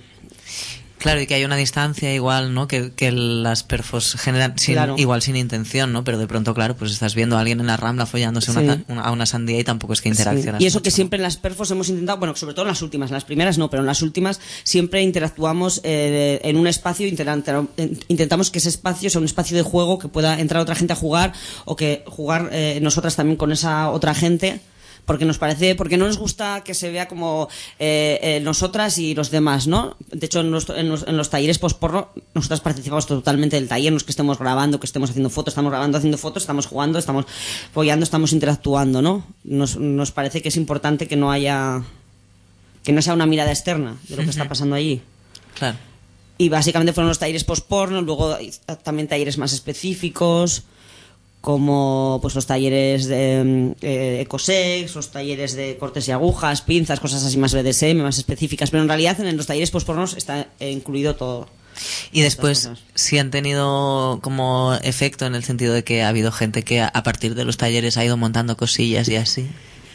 Claro, 1.02 1.20
y 1.20 1.26
que 1.26 1.34
hay 1.34 1.44
una 1.44 1.56
distancia 1.56 2.14
igual, 2.14 2.54
¿no? 2.54 2.68
Que, 2.68 2.92
que 2.92 3.12
las 3.12 3.64
perfos 3.64 4.16
generan 4.20 4.54
sin- 4.60 4.76
Claro. 4.76 4.96
igual 5.00 5.24
sin 5.24 5.36
intención, 5.36 5.92
¿no? 5.92 6.04
Pero 6.04 6.20
de 6.20 6.28
pronto, 6.28 6.54
claro, 6.54 6.76
pues 6.76 6.92
estás 6.92 7.16
viendo 7.16 7.38
a 7.38 7.40
alguien 7.40 7.60
en 7.60 7.66
la 7.68 7.76
rambla 7.76 8.06
follándose 8.06 8.52
una 8.52 8.62
Sí. 8.62 8.68
ta- 8.68 8.94
una- 8.94 9.02
a 9.02 9.12
una 9.12 9.26
sandía 9.26 9.60
y 9.60 9.64
tampoco 9.64 9.94
es 9.94 10.02
que 10.02 10.10
interaccionas. 10.10 10.60
Sí. 10.60 10.64
Y 10.64 10.68
eso 10.68 10.78
mucho, 10.78 10.84
que 10.84 10.90
¿no? 10.92 10.96
siempre 10.96 11.18
en 11.18 11.24
las 11.24 11.38
perfos 11.38 11.72
hemos 11.72 11.90
intentado, 11.90 12.20
bueno, 12.20 12.36
sobre 12.36 12.54
todo 12.54 12.66
en 12.66 12.70
las 12.70 12.82
últimas, 12.84 13.10
en 13.10 13.16
las 13.16 13.26
primeras 13.26 13.58
no, 13.58 13.70
pero 13.70 13.82
en 13.82 13.88
las 13.88 14.02
últimas 14.04 14.40
siempre 14.64 15.02
interactuamos 15.02 15.82
eh, 15.84 16.40
en 16.44 16.56
un 16.56 16.68
espacio, 16.68 17.08
intenta- 17.08 17.66
intentamos 18.08 18.52
que 18.52 18.60
ese 18.60 18.70
espacio 18.70 19.10
sea 19.10 19.20
un 19.20 19.26
espacio 19.26 19.58
de 19.58 19.64
juego 19.64 19.98
que 19.98 20.08
pueda 20.08 20.40
entrar 20.40 20.62
otra 20.62 20.76
gente 20.76 20.94
a 20.94 20.96
jugar 20.96 21.34
o 21.66 21.76
que 21.76 22.04
jugar 22.06 22.50
eh, 22.52 22.78
nosotras 22.82 23.16
también 23.16 23.38
con 23.38 23.52
esa 23.52 23.90
otra 23.90 24.14
gente. 24.14 24.60
Porque 25.06 25.26
nos 25.26 25.38
parece, 25.38 25.76
porque 25.76 25.98
no 25.98 26.06
nos 26.06 26.18
gusta 26.18 26.64
que 26.64 26.74
se 26.74 26.92
vea 26.92 27.08
como 27.08 27.50
eh, 27.80 28.20
eh, 28.22 28.40
nosotras 28.42 28.98
y 28.98 29.16
los 29.16 29.32
demás, 29.32 29.68
¿no? 29.68 29.98
De 30.12 30.26
hecho, 30.26 30.42
en 30.42 30.52
los, 30.52 30.70
en 30.70 30.90
los, 30.90 31.08
en 31.08 31.18
los 31.18 31.30
talleres 31.30 31.58
post-porno, 31.60 32.10
nosotras 32.34 32.62
participamos 32.62 33.08
totalmente 33.08 33.56
del 33.56 33.68
taller, 33.68 33.92
no 33.92 33.98
es 33.98 34.04
que 34.04 34.12
estemos 34.12 34.38
grabando, 34.38 34.80
que 34.80 34.86
estemos 34.86 35.10
haciendo 35.10 35.30
fotos, 35.30 35.54
estamos 35.54 35.72
grabando, 35.72 35.98
haciendo 35.98 36.18
fotos, 36.18 36.44
estamos 36.44 36.68
jugando, 36.68 37.00
estamos 37.00 37.26
follando, 37.74 38.04
estamos 38.04 38.32
interactuando, 38.32 39.02
¿no? 39.02 39.26
Nos, 39.44 39.78
nos 39.78 40.12
parece 40.12 40.42
que 40.42 40.50
es 40.50 40.56
importante 40.56 41.08
que 41.08 41.16
no 41.16 41.32
haya, 41.32 41.84
que 42.84 42.92
no 42.92 43.02
sea 43.02 43.14
una 43.14 43.26
mirada 43.26 43.52
externa 43.52 43.98
de 44.08 44.18
lo 44.18 44.24
que 44.24 44.30
está 44.30 44.48
pasando 44.48 44.76
allí. 44.76 45.02
Claro. 45.58 45.78
Y 46.38 46.50
básicamente 46.50 46.94
fueron 46.94 47.10
los 47.10 47.20
talleres 47.20 47.44
post-porno, 47.44 48.02
luego 48.02 48.38
también 48.84 49.08
talleres 49.08 49.38
más 49.38 49.54
específicos, 49.54 50.64
como 51.42 52.20
pues 52.22 52.36
los 52.36 52.46
talleres 52.46 53.08
de 53.08 53.44
mm, 53.44 53.86
eh, 53.86 54.22
ecosex, 54.22 54.96
los 54.96 55.12
talleres 55.12 55.54
de 55.54 55.78
cortes 55.78 56.08
y 56.08 56.12
agujas, 56.12 56.62
pinzas, 56.62 57.00
cosas 57.00 57.24
así 57.24 57.38
más 57.38 57.54
BDSM, 57.54 57.98
más 57.98 58.18
específicas. 58.18 58.70
Pero 58.70 58.84
en 58.84 58.90
realidad 58.90 59.20
en 59.20 59.36
los 59.36 59.48
talleres 59.48 59.72
post-pornos 59.72 60.16
está 60.16 60.48
eh, 60.60 60.72
incluido 60.72 61.16
todo. 61.16 61.50
Y 62.12 62.22
después, 62.22 62.70
si 62.94 63.18
han 63.18 63.32
tenido 63.32 64.20
como 64.22 64.76
efecto 64.84 65.26
en 65.26 65.36
el 65.36 65.44
sentido 65.44 65.74
de 65.74 65.84
que 65.84 66.04
ha 66.04 66.10
habido 66.10 66.32
gente 66.32 66.64
que 66.64 66.82
a 66.82 66.88
a 66.88 67.04
partir 67.04 67.34
de 67.34 67.46
los 67.46 67.58
talleres 67.58 67.98
ha 67.98 68.06
ido 68.06 68.18
montando 68.18 68.56
cosillas 68.58 69.08
y 69.08 69.16
así. 69.16 69.48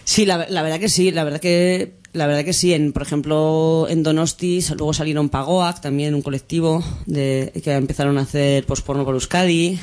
Sí, 0.04 0.24
la, 0.24 0.46
la 0.48 0.62
verdad 0.62 0.80
que 0.80 0.88
sí, 0.88 1.10
la 1.10 1.24
verdad 1.24 1.40
que 1.40 1.94
la 2.16 2.26
verdad 2.26 2.44
que 2.44 2.52
sí. 2.52 2.72
En, 2.72 2.92
por 2.92 3.02
ejemplo, 3.02 3.86
en 3.88 4.02
Donosti 4.02 4.64
luego 4.76 4.92
salieron 4.92 5.28
Pagoac, 5.28 5.80
también 5.80 6.14
un 6.14 6.22
colectivo 6.22 6.82
de, 7.04 7.52
que 7.62 7.72
empezaron 7.72 8.18
a 8.18 8.22
hacer 8.22 8.64
posporno 8.64 9.04
por 9.04 9.14
Euskadi. 9.14 9.78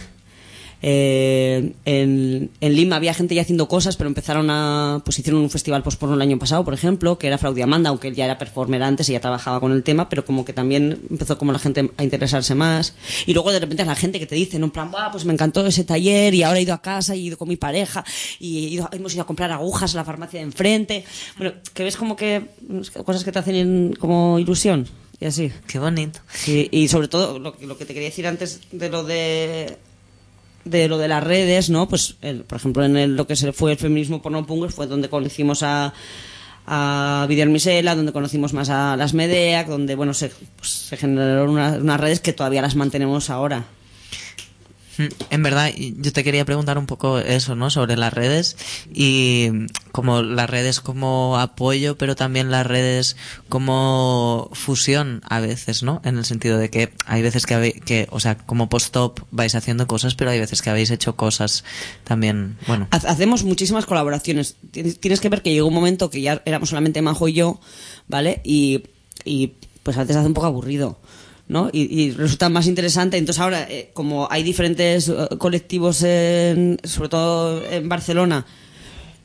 Eh, 0.86 1.72
en, 1.86 2.52
en 2.60 2.76
Lima 2.76 2.98
había 2.98 3.14
gente 3.14 3.34
ya 3.34 3.42
haciendo 3.42 3.70
cosas, 3.70 3.96
pero 3.96 4.10
empezaron 4.10 4.50
a. 4.50 5.02
Pues 5.06 5.18
hicieron 5.18 5.40
un 5.42 5.50
festival 5.50 5.82
posporno 5.82 6.16
el 6.16 6.22
año 6.22 6.38
pasado, 6.38 6.66
por 6.66 6.74
ejemplo, 6.74 7.18
que 7.18 7.28
era 7.28 7.38
Fraude 7.38 7.64
Amanda, 7.64 7.90
aunque 7.90 8.10
él 8.10 8.16
ya 8.16 8.26
era 8.26 8.38
performer 8.38 8.84
antes 8.84 9.08
y 9.08 9.14
ya 9.14 9.22
trabajaba 9.22 9.62
con 9.62 9.72
el 9.72 9.82
tema, 9.82 10.10
pero 10.10 10.26
como 10.26 10.44
que 10.44 10.52
también 10.52 11.00
empezó 11.10 11.38
como 11.38 11.54
la 11.54 11.60
gente 11.60 11.90
a 11.96 12.04
interesarse 12.04 12.54
más. 12.54 12.96
Y 13.26 13.34
luego 13.34 13.54
de 13.54 13.60
repente 13.62 13.86
la 13.86 13.96
gente 13.96 14.20
que 14.20 14.26
te 14.28 14.36
dice, 14.36 14.58
en 14.58 14.66
un 14.66 14.72
plan, 14.72 14.92
"Buah, 14.92 15.10
pues 15.10 15.24
me 15.24 15.32
encantó 15.32 15.66
ese 15.66 15.86
taller 15.86 16.34
y 16.34 16.44
ahora 16.44 16.60
he 16.60 16.64
ido 16.64 16.74
a 16.74 16.82
casa 16.82 17.16
y 17.16 17.20
he 17.20 17.24
ido 17.28 17.38
con 17.38 17.48
mi 17.48 17.56
pareja 17.56 18.04
y 18.40 18.66
he 18.66 18.70
ido- 18.72 18.90
hemos 18.92 19.14
ido 19.14 19.24
a 19.24 19.26
comprar 19.26 19.52
agujas 19.54 19.94
a 19.94 19.98
la 20.00 20.04
farmacia 20.06 20.40
de 20.42 20.44
enfrente. 20.46 21.06
Bueno, 21.38 21.54
que 21.74 21.84
ves 21.86 21.96
como 21.96 22.18
que 22.18 22.42
cosas 23.06 23.24
que 23.24 23.32
te 23.32 23.40
hacen 23.40 23.96
como 23.98 24.38
ilusión 24.38 24.86
y 25.18 25.26
así. 25.26 25.50
Qué 25.66 25.80
bonito. 25.80 26.20
Sí, 26.34 26.68
y 26.72 26.90
sobre 26.90 27.08
todo 27.08 27.40
lo, 27.40 27.56
lo 27.62 27.78
que 27.78 27.86
te 27.86 27.94
quería 27.94 28.10
decir 28.10 28.28
antes 28.28 28.60
de 28.74 28.90
lo 28.90 29.04
de 29.06 29.78
de 30.66 30.88
lo 30.88 30.98
de 30.98 31.08
las 31.08 31.24
redes, 31.24 31.70
¿no? 31.70 31.88
Pues, 31.88 32.16
el- 32.22 32.44
por 32.44 32.58
ejemplo, 32.58 32.84
en 32.86 32.98
el- 32.98 33.16
lo 33.16 33.28
que 33.28 33.36
se 33.36 33.52
fue 33.54 33.72
el 33.74 33.78
feminismo 33.78 34.22
porno 34.22 34.46
punk 34.46 34.70
fue 34.70 34.88
donde 34.88 35.10
conocimos 35.10 35.64
a 35.64 35.94
a 36.66 37.26
Vidier 37.28 37.50
donde 37.50 38.14
conocimos 38.14 38.54
más 38.54 38.70
a 38.70 38.96
las 38.96 39.14
Medeac, 39.14 39.68
donde, 39.68 39.96
bueno, 39.96 40.14
se, 40.14 40.32
pues, 40.56 40.70
se 40.72 40.96
generaron 40.96 41.50
una- 41.50 41.74
unas 41.74 42.00
redes 42.00 42.22
que 42.22 42.32
todavía 42.32 42.62
las 42.62 42.76
mantenemos 42.76 43.30
ahora. 43.30 43.66
Mm, 44.98 45.04
En 45.32 45.44
verdad, 45.44 45.72
yo 45.76 46.14
te 46.14 46.24
quería 46.24 46.46
preguntar 46.46 46.78
un 46.78 46.86
poco 46.86 47.18
eso, 47.20 47.56
¿no? 47.56 47.70
Sobre 47.70 47.98
las 47.98 48.14
redes 48.14 48.56
y 48.94 49.48
como 49.92 50.22
las 50.22 50.50
redes 50.50 50.82
como 50.82 51.40
apoyo, 51.40 51.98
pero 51.98 52.16
también 52.16 52.52
las 52.52 52.66
redes 52.68 53.16
como 53.50 54.50
fusión 54.54 55.22
a 55.28 55.40
veces, 55.40 55.84
¿no? 55.84 56.02
En 56.04 56.18
el 56.18 56.26
sentido 56.26 56.58
de 56.58 56.70
que 56.70 56.94
hay 57.06 57.22
veces 57.22 57.46
que, 57.46 57.82
que 57.86 58.08
o 58.12 58.20
sea, 58.20 58.38
como 58.38 58.70
post-op 58.70 59.20
vais 59.32 59.56
haciendo 59.56 59.88
cosas, 59.88 60.16
pero 60.16 60.32
hay 60.32 60.40
veces 60.40 60.62
que 60.62 60.70
habéis 60.70 60.92
hecho 60.92 61.16
cosas 61.16 61.64
también, 62.04 62.58
bueno. 62.68 62.88
Ha- 62.92 62.98
Hacemos 62.98 63.44
muchísimas 63.44 63.86
colaboraciones. 63.86 64.56
Tienes 64.72 65.20
que 65.20 65.30
ver 65.30 65.42
que 65.42 65.52
llegó 65.54 65.68
un 65.68 65.74
momento 65.74 66.10
que 66.10 66.22
ya 66.22 66.42
éramos 66.46 66.70
solamente 66.70 67.02
Majo 67.02 67.28
y 67.28 67.34
yo, 67.34 67.60
¿vale? 68.08 68.42
Y, 68.44 68.84
y 69.26 69.54
pues 69.84 69.98
a 69.98 70.02
veces 70.02 70.18
hace 70.18 70.28
un 70.28 70.34
poco 70.34 70.48
aburrido. 70.48 71.00
¿No? 71.54 71.70
Y, 71.72 71.82
y 72.02 72.12
resulta 72.12 72.50
más 72.50 72.68
interesante. 72.68 73.18
Entonces 73.18 73.40
ahora, 73.42 73.66
eh, 73.70 73.92
como 73.94 74.28
hay 74.30 74.44
diferentes 74.44 75.08
eh, 75.08 75.14
colectivos, 75.38 76.04
en- 76.04 76.80
sobre 76.84 77.08
todo 77.10 77.64
en 77.70 77.88
Barcelona, 77.88 78.46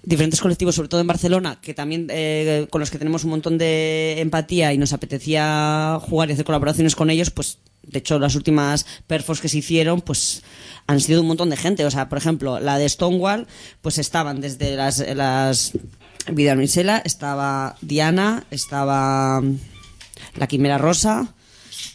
diferentes 0.04 0.40
colectivos, 0.40 0.74
sobre 0.76 0.88
todo 0.88 1.00
en 1.00 1.06
Barcelona, 1.06 1.58
que 1.60 1.74
también 1.74 2.06
eh, 2.10 2.66
con 2.70 2.80
los 2.80 2.90
que 2.90 2.98
tenemos 2.98 3.24
un 3.24 3.30
montón 3.30 3.58
de 3.58 4.20
empatía 4.20 4.72
y 4.72 4.78
nos 4.78 4.92
apetecía 4.92 5.98
jugar 6.02 6.28
y 6.30 6.32
hacer 6.34 6.44
colaboraciones 6.44 6.94
con 6.94 7.10
ellos, 7.10 7.30
pues 7.30 7.58
de 7.82 7.98
hecho 7.98 8.18
las 8.18 8.34
últimas 8.34 8.86
perfos 9.06 9.40
que 9.40 9.48
se 9.48 9.58
hicieron, 9.58 10.00
pues 10.02 10.42
han 10.86 11.00
sido 11.00 11.20
un 11.22 11.26
montón 11.26 11.50
de 11.50 11.56
gente. 11.56 11.84
O 11.84 11.90
sea, 11.90 12.08
por 12.08 12.18
ejemplo, 12.18 12.60
la 12.60 12.78
de 12.78 12.88
Stonewall, 12.88 13.46
pues 13.82 13.98
estaban 13.98 14.40
desde 14.40 14.76
las, 14.76 14.98
las 15.14 15.72
Vida 16.30 16.54
Misela, 16.54 17.02
estaba 17.04 17.76
Diana, 17.80 18.44
estaba 18.50 19.42
la 20.36 20.46
Quimera 20.46 20.76
Rosa, 20.78 21.34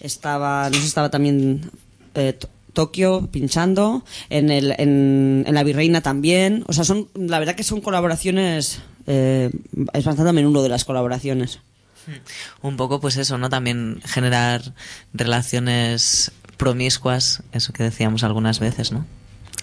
estaba, 0.04 0.70
no 0.70 0.78
sé, 0.78 0.86
estaba 0.86 1.10
también 1.10 1.72
eh, 2.14 2.34
To- 2.34 2.50
Tokio 2.74 3.28
pinchando, 3.32 4.04
en, 4.30 4.50
el, 4.50 4.72
en, 4.80 5.44
en 5.48 5.54
La 5.54 5.64
Virreina 5.64 6.02
también. 6.02 6.64
O 6.68 6.74
sea, 6.74 6.84
son, 6.84 7.08
la 7.16 7.40
verdad 7.40 7.56
que 7.56 7.64
son 7.64 7.82
colaboraciones, 7.82 8.82
eh, 9.08 9.52
es 9.94 10.04
bastante 10.06 10.30
a 10.30 10.34
menudo 10.34 10.64
de 10.64 10.70
las 10.70 10.84
colaboraciones. 10.86 11.60
Un 12.62 12.76
poco 12.76 13.00
pues 13.00 13.16
eso, 13.18 13.38
¿no? 13.38 13.50
También 13.50 14.02
generar 14.06 14.74
relaciones 15.14 16.32
promiscuas, 16.58 17.44
eso 17.54 17.74
que 17.74 17.84
decíamos 17.84 18.24
algunas 18.24 18.60
veces, 18.60 18.92
¿no? 18.92 19.06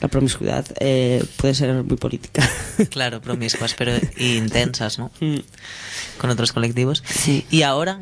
La 0.00 0.08
promiscuidad 0.08 0.64
eh, 0.80 1.22
puede 1.36 1.54
ser 1.54 1.82
muy 1.84 1.96
política. 1.96 2.48
Claro, 2.90 3.20
promiscuas, 3.20 3.74
pero 3.76 3.92
intensas, 4.16 4.98
¿no? 4.98 5.10
Mm. 5.20 5.36
Con 6.18 6.30
otros 6.30 6.52
colectivos. 6.52 7.02
Y 7.50 7.60
ahora, 7.62 8.00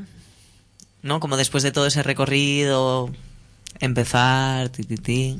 ¿no? 1.08 1.20
Como 1.20 1.36
después 1.36 1.62
de 1.64 1.72
todo 1.72 1.86
ese 1.86 2.02
recorrido, 2.02 3.10
empezar, 3.80 4.68
ti, 4.68 4.84
ti, 4.84 4.96
ti, 4.96 5.38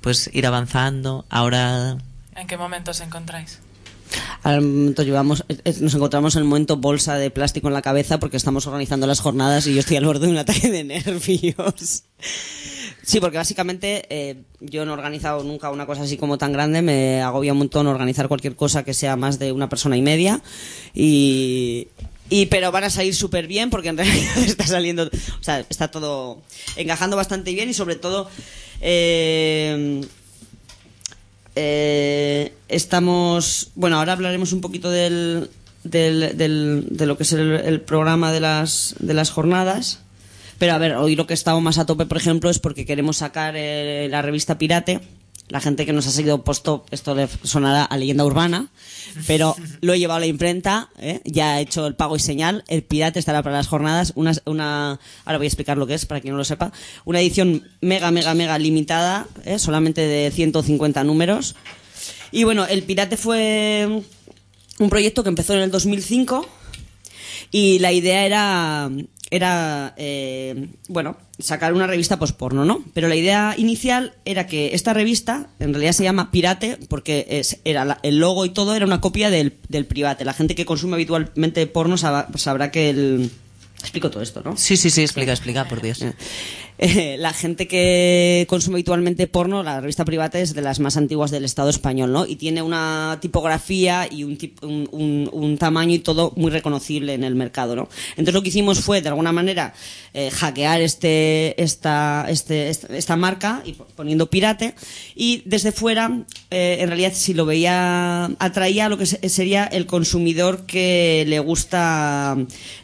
pues 0.00 0.30
ir 0.32 0.46
avanzando. 0.46 1.24
Ahora, 1.28 1.98
¿En 2.38 2.46
qué 2.46 2.56
momento 2.56 2.92
os 2.92 3.00
encontráis? 3.00 3.58
Al 4.42 4.62
momento 4.62 5.02
llevamos, 5.02 5.44
nos 5.80 5.94
encontramos 5.94 6.36
en 6.36 6.42
el 6.42 6.48
momento 6.48 6.76
bolsa 6.76 7.16
de 7.16 7.30
plástico 7.30 7.66
en 7.68 7.74
la 7.74 7.82
cabeza 7.82 8.18
porque 8.18 8.36
estamos 8.36 8.66
organizando 8.66 9.06
las 9.06 9.20
jornadas 9.20 9.66
y 9.66 9.74
yo 9.74 9.80
estoy 9.80 9.96
al 9.96 10.06
borde 10.06 10.26
de 10.26 10.32
un 10.32 10.38
ataque 10.38 10.70
de 10.70 10.84
nervios. 10.84 12.04
Sí, 13.02 13.20
porque 13.20 13.38
básicamente 13.38 14.04
eh, 14.10 14.42
yo 14.60 14.84
no 14.84 14.92
he 14.92 14.94
organizado 14.94 15.42
nunca 15.42 15.70
una 15.70 15.86
cosa 15.86 16.02
así 16.02 16.16
como 16.16 16.38
tan 16.38 16.52
grande, 16.52 16.80
me 16.82 17.22
agobia 17.22 17.52
un 17.52 17.58
montón 17.58 17.86
organizar 17.86 18.28
cualquier 18.28 18.54
cosa 18.54 18.84
que 18.84 18.94
sea 18.94 19.16
más 19.16 19.38
de 19.38 19.50
una 19.50 19.68
persona 19.68 19.96
y 19.96 20.02
media 20.02 20.40
y, 20.94 21.88
y 22.30 22.46
pero 22.46 22.70
van 22.72 22.84
a 22.84 22.90
salir 22.90 23.14
súper 23.14 23.46
bien 23.46 23.70
porque 23.70 23.88
en 23.88 23.96
realidad 23.98 24.38
está 24.46 24.66
saliendo, 24.66 25.04
o 25.04 25.42
sea, 25.42 25.64
está 25.68 25.88
todo 25.90 26.42
encajando 26.76 27.16
bastante 27.16 27.52
bien 27.52 27.68
y 27.70 27.74
sobre 27.74 27.96
todo 27.96 28.28
eh, 28.80 30.02
eh, 31.56 32.52
estamos. 32.68 33.70
Bueno, 33.74 33.98
ahora 33.98 34.12
hablaremos 34.12 34.52
un 34.52 34.60
poquito 34.60 34.90
del, 34.90 35.50
del, 35.84 36.36
del- 36.36 36.86
de 36.90 37.06
lo 37.06 37.16
que 37.16 37.22
es 37.24 37.32
el, 37.32 37.80
programa 37.80 38.32
de 38.32 38.40
las, 38.40 38.94
de 38.98 39.14
las 39.14 39.30
jornadas. 39.30 40.00
Pero 40.58 40.72
a 40.74 40.78
ver, 40.78 40.96
hoy 40.96 41.14
lo 41.14 41.26
que 41.26 41.34
estamos 41.34 41.62
más 41.62 41.78
a 41.78 41.86
tope, 41.86 42.06
por 42.06 42.16
ejemplo, 42.18 42.50
es 42.50 42.58
porque 42.58 42.84
queremos 42.84 43.18
sacar 43.18 43.54
eh, 43.56 44.08
la 44.10 44.22
revista 44.22 44.58
Pirate. 44.58 45.00
La 45.48 45.60
gente 45.60 45.86
que 45.86 45.92
nos 45.92 46.06
ha 46.06 46.10
seguido 46.10 46.44
puesto, 46.44 46.84
esto 46.90 47.14
le 47.14 47.28
sonará 47.42 47.84
a 47.84 47.96
leyenda 47.96 48.24
urbana, 48.24 48.68
pero 49.26 49.56
lo 49.80 49.94
he 49.94 49.98
llevado 49.98 50.18
a 50.18 50.20
la 50.20 50.26
imprenta, 50.26 50.90
¿eh? 50.98 51.20
ya 51.24 51.58
he 51.58 51.62
hecho 51.62 51.86
el 51.86 51.94
pago 51.94 52.16
y 52.16 52.20
señal. 52.20 52.64
El 52.68 52.82
Pirate 52.82 53.18
estará 53.18 53.42
para 53.42 53.56
las 53.56 53.66
jornadas. 53.66 54.12
Una, 54.14 54.32
una, 54.44 55.00
ahora 55.24 55.38
voy 55.38 55.46
a 55.46 55.48
explicar 55.48 55.78
lo 55.78 55.86
que 55.86 55.94
es, 55.94 56.04
para 56.04 56.20
quien 56.20 56.32
no 56.32 56.38
lo 56.38 56.44
sepa. 56.44 56.70
Una 57.04 57.20
edición 57.20 57.66
mega, 57.80 58.10
mega, 58.10 58.34
mega 58.34 58.58
limitada, 58.58 59.26
¿eh? 59.44 59.58
solamente 59.58 60.02
de 60.02 60.30
150 60.30 61.02
números. 61.04 61.56
Y 62.30 62.44
bueno, 62.44 62.66
el 62.66 62.82
Pirate 62.82 63.16
fue 63.16 64.02
un 64.78 64.90
proyecto 64.90 65.22
que 65.22 65.30
empezó 65.30 65.54
en 65.54 65.60
el 65.60 65.70
2005 65.70 66.46
y 67.50 67.78
la 67.78 67.92
idea 67.92 68.26
era 68.26 68.90
era 69.30 69.94
eh, 69.96 70.68
bueno 70.88 71.16
sacar 71.38 71.72
una 71.74 71.86
revista 71.86 72.18
posporno, 72.18 72.64
¿no? 72.64 72.82
Pero 72.94 73.08
la 73.08 73.14
idea 73.16 73.54
inicial 73.58 74.14
era 74.24 74.46
que 74.46 74.74
esta 74.74 74.92
revista 74.94 75.48
en 75.60 75.72
realidad 75.74 75.92
se 75.92 76.04
llama 76.04 76.30
Pirate 76.30 76.78
porque 76.88 77.26
es, 77.28 77.60
era 77.64 77.84
la- 77.84 78.00
el 78.02 78.18
logo 78.18 78.44
y 78.44 78.50
todo 78.50 78.74
era 78.74 78.86
una 78.86 79.00
copia 79.00 79.30
del, 79.30 79.54
del 79.68 79.86
Private. 79.86 80.24
La 80.24 80.32
gente 80.32 80.54
que 80.54 80.64
consume 80.64 80.94
habitualmente 80.94 81.66
porno 81.66 81.96
sab- 81.96 82.34
sabrá 82.36 82.70
que 82.70 82.90
el 82.90 83.30
explico 83.80 84.10
todo 84.10 84.22
esto, 84.22 84.42
¿no? 84.44 84.56
Sí, 84.56 84.76
sí, 84.76 84.90
sí, 84.90 85.02
explica, 85.02 85.32
explica, 85.32 85.66
por 85.68 85.80
Dios. 85.82 86.04
Eh, 86.80 87.16
la 87.18 87.32
gente 87.32 87.66
que 87.66 88.46
consume 88.48 88.76
habitualmente 88.76 89.26
porno, 89.26 89.64
la 89.64 89.80
revista 89.80 90.04
privada 90.04 90.38
es 90.38 90.54
de 90.54 90.62
las 90.62 90.78
más 90.78 90.96
antiguas 90.96 91.32
del 91.32 91.44
Estado 91.44 91.70
español, 91.70 92.12
¿no? 92.12 92.24
Y 92.24 92.36
tiene 92.36 92.62
una 92.62 93.18
tipografía 93.20 94.06
y 94.08 94.22
un, 94.22 94.38
tip- 94.38 94.62
un, 94.62 94.88
un- 94.92 95.28
un 95.32 95.58
tamaño 95.58 95.94
y 95.94 95.98
todo 95.98 96.32
muy 96.36 96.52
reconocible 96.52 97.14
en 97.14 97.24
el 97.24 97.34
mercado, 97.34 97.74
¿no? 97.74 97.88
Entonces 98.10 98.32
lo 98.34 98.42
que 98.44 98.50
hicimos 98.50 98.78
fue, 98.78 99.02
de 99.02 99.08
alguna 99.08 99.32
manera, 99.32 99.74
eh, 100.14 100.30
hackear 100.30 100.80
este, 100.80 101.60
esta, 101.60 102.26
este, 102.28 102.68
esta, 102.68 102.96
esta 102.96 103.16
marca 103.16 103.60
y 103.64 103.72
po- 103.72 103.88
poniendo 103.96 104.30
pirate 104.30 104.74
y 105.16 105.42
desde 105.46 105.72
fuera, 105.72 106.22
eh, 106.52 106.76
en 106.78 106.86
realidad, 106.90 107.12
si 107.12 107.34
lo 107.34 107.44
veía, 107.44 108.26
atraía 108.38 108.86
a 108.86 108.88
lo 108.88 108.98
que 108.98 109.06
se- 109.06 109.28
sería 109.28 109.64
el 109.64 109.86
consumidor 109.86 110.64
que 110.64 111.24
le 111.26 111.40
gusta 111.40 112.36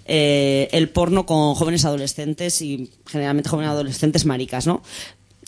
eh, 0.07 0.69
porno 0.89 1.27
con 1.27 1.55
jóvenes 1.55 1.85
adolescentes 1.85 2.61
y 2.63 2.91
generalmente 3.07 3.49
jóvenes 3.49 3.71
adolescentes 3.71 4.25
maricas, 4.25 4.67
¿no? 4.67 4.83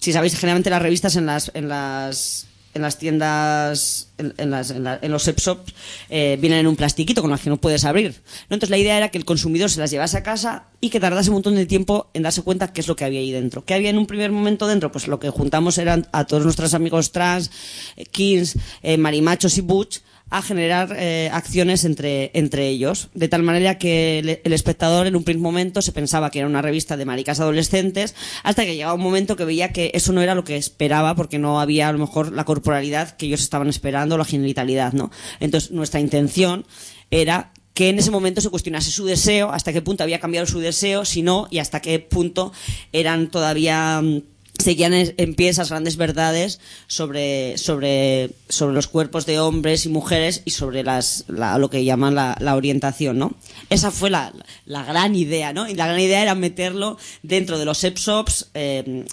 Si 0.01 0.13
sabéis, 0.13 0.37
generalmente 0.39 0.71
las 0.71 0.83
revistas 0.83 1.17
en 1.17 1.27
las 1.27 1.51
en 1.55 1.69
las 1.69 2.47
en 2.75 2.83
las 2.83 2.99
tiendas, 2.99 4.09
en, 4.19 4.35
en 4.37 4.51
las- 4.51 4.71
en 4.71 4.85
la- 4.85 4.99
en 5.01 5.11
los 5.11 5.23
sex 5.23 5.43
shops, 5.43 5.73
eh, 6.11 6.37
vienen 6.39 6.59
en 6.59 6.67
un 6.67 6.77
plastiquito 6.77 7.23
con 7.23 7.31
las 7.31 7.41
que 7.41 7.49
no 7.49 7.57
puedes 7.57 7.87
abrir. 7.87 8.21
¿no? 8.51 8.55
Entonces 8.57 8.69
la 8.69 8.77
idea 8.77 8.99
era 8.99 9.09
que 9.09 9.17
el 9.17 9.25
consumidor 9.25 9.71
se 9.71 9.81
las 9.81 9.91
llevase 9.91 10.19
a 10.19 10.23
casa 10.23 10.65
y 10.79 10.91
que 10.91 11.01
tardase 11.01 11.31
un 11.31 11.37
montón 11.37 11.55
de 11.55 11.65
tiempo 11.65 12.09
en 12.13 12.23
darse 12.25 12.43
cuenta 12.43 12.75
qué 12.75 12.83
es 12.83 12.87
lo 12.89 12.95
que 12.95 13.07
había 13.07 13.21
ahí 13.21 13.33
dentro. 13.33 13.65
¿Qué 13.65 13.73
había 13.73 13.89
en 13.89 13.97
un 13.97 14.05
primer 14.07 14.31
momento 14.31 14.67
dentro? 14.67 14.93
Pues 14.93 15.09
lo 15.09 15.19
que 15.19 15.31
juntamos 15.31 15.79
eran 15.79 16.07
a 16.13 16.27
todos 16.27 16.45
nuestros 16.45 16.75
amigos 16.75 17.13
trans, 17.13 17.51
eh, 17.97 18.05
kings, 18.05 18.57
eh, 18.83 18.99
marimachos 18.99 19.57
y 19.57 19.63
butch, 19.63 20.01
a 20.29 20.43
generar 20.43 20.95
eh, 20.99 21.31
acciones 21.33 21.85
entre, 21.85 22.33
entre 22.35 22.69
ellos, 22.69 23.09
de 23.15 23.29
tal 23.29 23.43
manera 23.43 23.79
que 23.79 24.19
el, 24.19 24.41
el 24.43 24.53
espectador 24.53 25.07
en 25.07 25.15
un 25.15 25.23
primer 25.23 25.41
momento 25.41 25.83
se 25.83 25.93
pensaba 25.93 26.31
que 26.31 26.41
era 26.41 26.49
una 26.49 26.63
revista 26.63 26.97
de 26.97 27.05
maricas 27.05 27.39
adolescentes, 27.39 28.15
hasta 28.43 28.65
que 28.65 28.75
llegaba 28.75 28.95
un 28.95 29.03
momento 29.03 29.37
que 29.37 29.45
veía 29.45 29.73
que 29.73 29.93
eso 29.95 30.13
no 30.13 30.23
era 30.23 30.35
lo 30.35 30.45
que 30.45 30.57
esperaba, 30.57 31.15
porque 31.15 31.39
no 31.39 31.61
había 31.61 31.89
a 31.89 31.93
lo 31.93 31.99
mejor 31.99 32.33
la 32.33 32.45
corporalidad 32.45 33.17
que 33.17 33.27
ellos 33.27 33.41
estaban 33.41 33.69
esperando, 33.69 34.19
la 34.19 34.25
genitalidad, 34.25 34.93
¿no? 34.93 35.11
Entonces 35.39 35.71
nuestra 35.71 36.01
intención 36.01 36.67
era 37.11 37.53
que 37.77 37.91
en 37.91 37.99
ese 37.99 38.11
momento 38.11 38.41
se 38.41 38.49
cuestionase 38.49 38.91
su 38.91 39.05
deseo, 39.05 39.53
hasta 39.53 39.71
qué 39.71 39.83
punto 39.83 40.03
había 40.03 40.19
cambiado 40.19 40.47
su 40.47 40.61
deseo, 40.61 41.05
si 41.05 41.23
no, 41.23 41.47
y 41.51 41.59
hasta 41.59 41.81
qué 41.81 41.99
punto 41.99 42.53
eran 42.91 43.31
todavía 43.31 44.01
mm, 44.03 44.23
seguían 44.63 44.93
en 44.95 45.35
pie 45.35 45.49
esas 45.49 45.71
grandes 45.71 45.97
verdades 45.97 46.61
sobre, 46.87 47.59
sobre, 47.59 48.31
sobre 48.49 48.75
los 48.75 48.87
cuerpos 48.89 49.27
de 49.27 49.39
hombres 49.41 49.87
y 49.87 49.89
mujeres 49.89 50.43
y 50.45 50.51
sobre 50.53 50.83
las, 50.83 51.25
la- 51.29 51.59
lo 51.59 51.71
que 51.71 51.85
llaman 51.85 52.15
la, 52.15 52.37
orientación, 52.55 53.19
¿no? 53.19 53.35
Esa 53.71 53.91
fue 53.91 54.11
la, 54.11 54.33
la 54.65 54.85
gran 54.85 55.15
idea, 55.15 55.53
¿no? 55.53 55.69
Y 55.69 55.75
la 55.75 55.87
gran 55.87 56.01
idea 56.01 56.23
era 56.23 56.35
meterlo 56.35 56.99
dentro 57.23 57.59
de 57.59 57.65
los 57.65 57.79
sex 57.79 58.01
shops, 58.01 58.47
eh, 58.55 59.05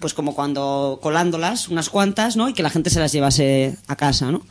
pues 0.00 0.14
como 0.14 0.34
cuando 0.34 0.98
colándolas, 1.02 1.68
unas 1.68 1.90
cuantas, 1.90 2.36
¿no? 2.36 2.48
Y 2.48 2.54
que 2.54 2.62
la 2.62 2.70
gente 2.70 2.90
se 2.90 3.00
las 3.00 3.12
llevase 3.12 3.76
a 3.88 3.96
casa, 3.96 4.30
¿no? 4.32 4.42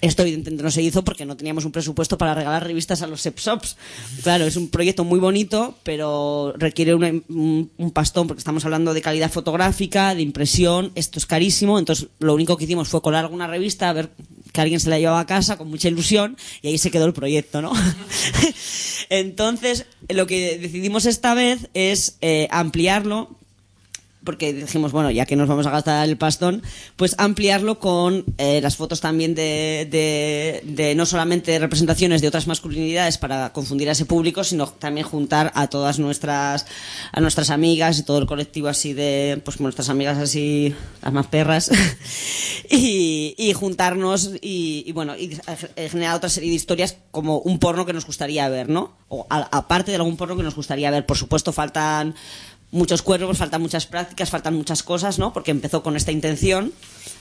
Esto 0.00 0.22
evidentemente 0.22 0.62
no 0.62 0.70
se 0.70 0.82
hizo 0.82 1.04
porque 1.04 1.24
no 1.24 1.36
teníamos 1.36 1.64
un 1.64 1.72
presupuesto 1.72 2.16
para 2.18 2.34
regalar 2.34 2.64
revistas 2.64 3.02
a 3.02 3.06
los 3.06 3.20
sex 3.20 3.42
shops. 3.42 3.76
Claro, 4.22 4.44
es 4.44 4.56
un 4.56 4.68
proyecto 4.68 5.04
muy 5.04 5.18
bonito, 5.18 5.76
pero 5.82 6.54
requiere 6.56 6.94
un 6.94 7.90
pastón 7.92 8.28
porque 8.28 8.38
estamos 8.38 8.64
hablando 8.64 8.94
de 8.94 9.02
calidad 9.02 9.30
fotográfica, 9.30 10.14
de 10.14 10.22
impresión, 10.22 10.92
esto 10.94 11.18
es 11.18 11.26
carísimo, 11.26 11.78
entonces 11.78 12.08
lo 12.20 12.34
único 12.34 12.56
que 12.56 12.64
hicimos 12.64 12.88
fue 12.88 13.02
colar 13.02 13.24
alguna 13.24 13.46
revista, 13.46 13.88
a 13.88 13.92
ver 13.92 14.10
que 14.52 14.60
alguien 14.60 14.80
se 14.80 14.90
la 14.90 14.98
llevaba 14.98 15.20
a 15.20 15.26
casa 15.26 15.56
con 15.56 15.68
mucha 15.68 15.88
ilusión 15.88 16.36
y 16.62 16.68
ahí 16.68 16.78
se 16.78 16.90
quedó 16.90 17.04
el 17.04 17.12
proyecto, 17.12 17.60
¿no? 17.60 17.72
entonces, 19.10 19.86
lo 20.08 20.26
que 20.26 20.58
decidimos 20.58 21.06
esta 21.06 21.34
vez 21.34 21.68
es 21.74 22.18
eh, 22.20 22.48
ampliarlo 22.50 23.37
porque 24.28 24.52
dijimos, 24.52 24.92
bueno, 24.92 25.10
ya 25.10 25.24
que 25.24 25.36
nos 25.36 25.48
vamos 25.48 25.66
a 25.66 25.70
gastar 25.70 26.06
el 26.06 26.18
pastón, 26.18 26.62
pues 26.96 27.14
ampliarlo 27.16 27.78
con 27.78 28.26
eh, 28.36 28.60
las 28.60 28.76
fotos 28.76 29.00
también 29.00 29.34
de, 29.34 29.88
de, 29.90 30.60
de 30.66 30.94
no 30.94 31.06
solamente 31.06 31.58
representaciones 31.58 32.20
de 32.20 32.28
otras 32.28 32.46
masculinidades 32.46 33.16
para 33.16 33.54
confundir 33.54 33.88
a 33.88 33.92
ese 33.92 34.04
público, 34.04 34.44
sino 34.44 34.66
también 34.66 35.06
juntar 35.06 35.50
a 35.54 35.68
todas 35.68 35.98
nuestras, 35.98 36.66
a 37.10 37.22
nuestras 37.22 37.48
amigas 37.48 37.98
y 37.98 38.02
todo 38.02 38.18
el 38.18 38.26
colectivo 38.26 38.68
así 38.68 38.92
de, 38.92 39.40
pues 39.42 39.60
nuestras 39.60 39.88
amigas 39.88 40.18
así, 40.18 40.74
las 41.02 41.10
más 41.14 41.28
perras, 41.28 41.70
y, 42.70 43.34
y 43.38 43.54
juntarnos 43.54 44.32
y, 44.42 44.84
y, 44.86 44.92
bueno, 44.92 45.16
y 45.16 45.38
generar 45.88 46.16
otra 46.16 46.28
serie 46.28 46.50
de 46.50 46.56
historias 46.56 46.98
como 47.12 47.38
un 47.38 47.58
porno 47.58 47.86
que 47.86 47.94
nos 47.94 48.04
gustaría 48.04 48.46
ver, 48.50 48.68
¿no? 48.68 48.92
O 49.08 49.26
aparte 49.30 49.90
de 49.90 49.96
algún 49.96 50.18
porno 50.18 50.36
que 50.36 50.42
nos 50.42 50.54
gustaría 50.54 50.90
ver. 50.90 51.06
Por 51.06 51.16
supuesto, 51.16 51.50
faltan 51.50 52.14
muchos 52.70 53.02
cuerpos, 53.02 53.38
faltan 53.38 53.62
muchas 53.62 53.86
prácticas, 53.86 54.30
faltan 54.30 54.54
muchas 54.54 54.82
cosas, 54.82 55.18
¿no? 55.18 55.32
Porque 55.32 55.50
empezó 55.50 55.82
con 55.82 55.96
esta 55.96 56.12
intención, 56.12 56.72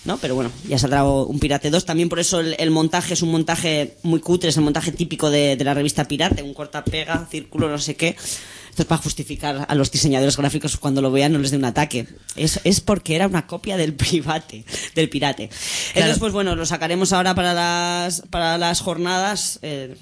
¿no? 0.06 0.18
Pero 0.18 0.36
bueno, 0.36 0.52
ya 0.68 0.78
saldrá 0.78 1.04
un 1.06 1.40
Pirate 1.40 1.70
2. 1.70 1.86
También 1.86 2.10
por 2.10 2.20
eso 2.20 2.40
el, 2.42 2.56
el 2.60 2.72
montaje 2.72 3.14
es 3.14 3.22
un 3.22 3.32
montaje 3.32 3.96
muy 4.04 4.20
cutre, 4.20 4.50
es 4.50 4.58
el 4.58 4.64
montaje 4.64 4.92
típico 4.92 5.30
de, 5.30 5.56
de 5.56 5.64
la 5.64 5.74
revista 5.74 6.06
Pirate, 6.06 6.44
un 6.44 6.54
corta-pega, 6.54 7.28
círculo, 7.32 7.70
no 7.70 7.78
sé 7.78 7.96
qué. 7.96 8.16
Esto 8.70 8.84
es 8.84 8.86
para 8.90 9.02
justificar 9.02 9.66
a 9.68 9.74
los 9.74 9.90
diseñadores 9.92 10.38
gráficos 10.38 10.78
cuando 10.78 11.02
lo 11.02 11.10
vean 11.12 11.32
no 11.34 11.40
les 11.40 11.50
dé 11.50 11.58
un 11.58 11.66
ataque. 11.66 12.08
Es, 12.36 12.60
es 12.64 12.80
porque 12.80 13.16
era 13.16 13.26
una 13.26 13.48
copia 13.48 13.76
del 13.78 13.94
private, 13.96 14.66
del 14.96 15.10
pirate. 15.10 15.44
Entonces, 15.46 15.94
Claro. 15.94 16.20
pues 16.20 16.34
bueno, 16.34 16.56
lo 16.56 16.66
sacaremos 16.66 17.12
ahora 17.14 17.34
para 17.34 17.54
las, 17.56 18.22
para 18.30 18.58
las 18.60 18.82
jornadas 18.82 19.58
eh, 19.64 19.96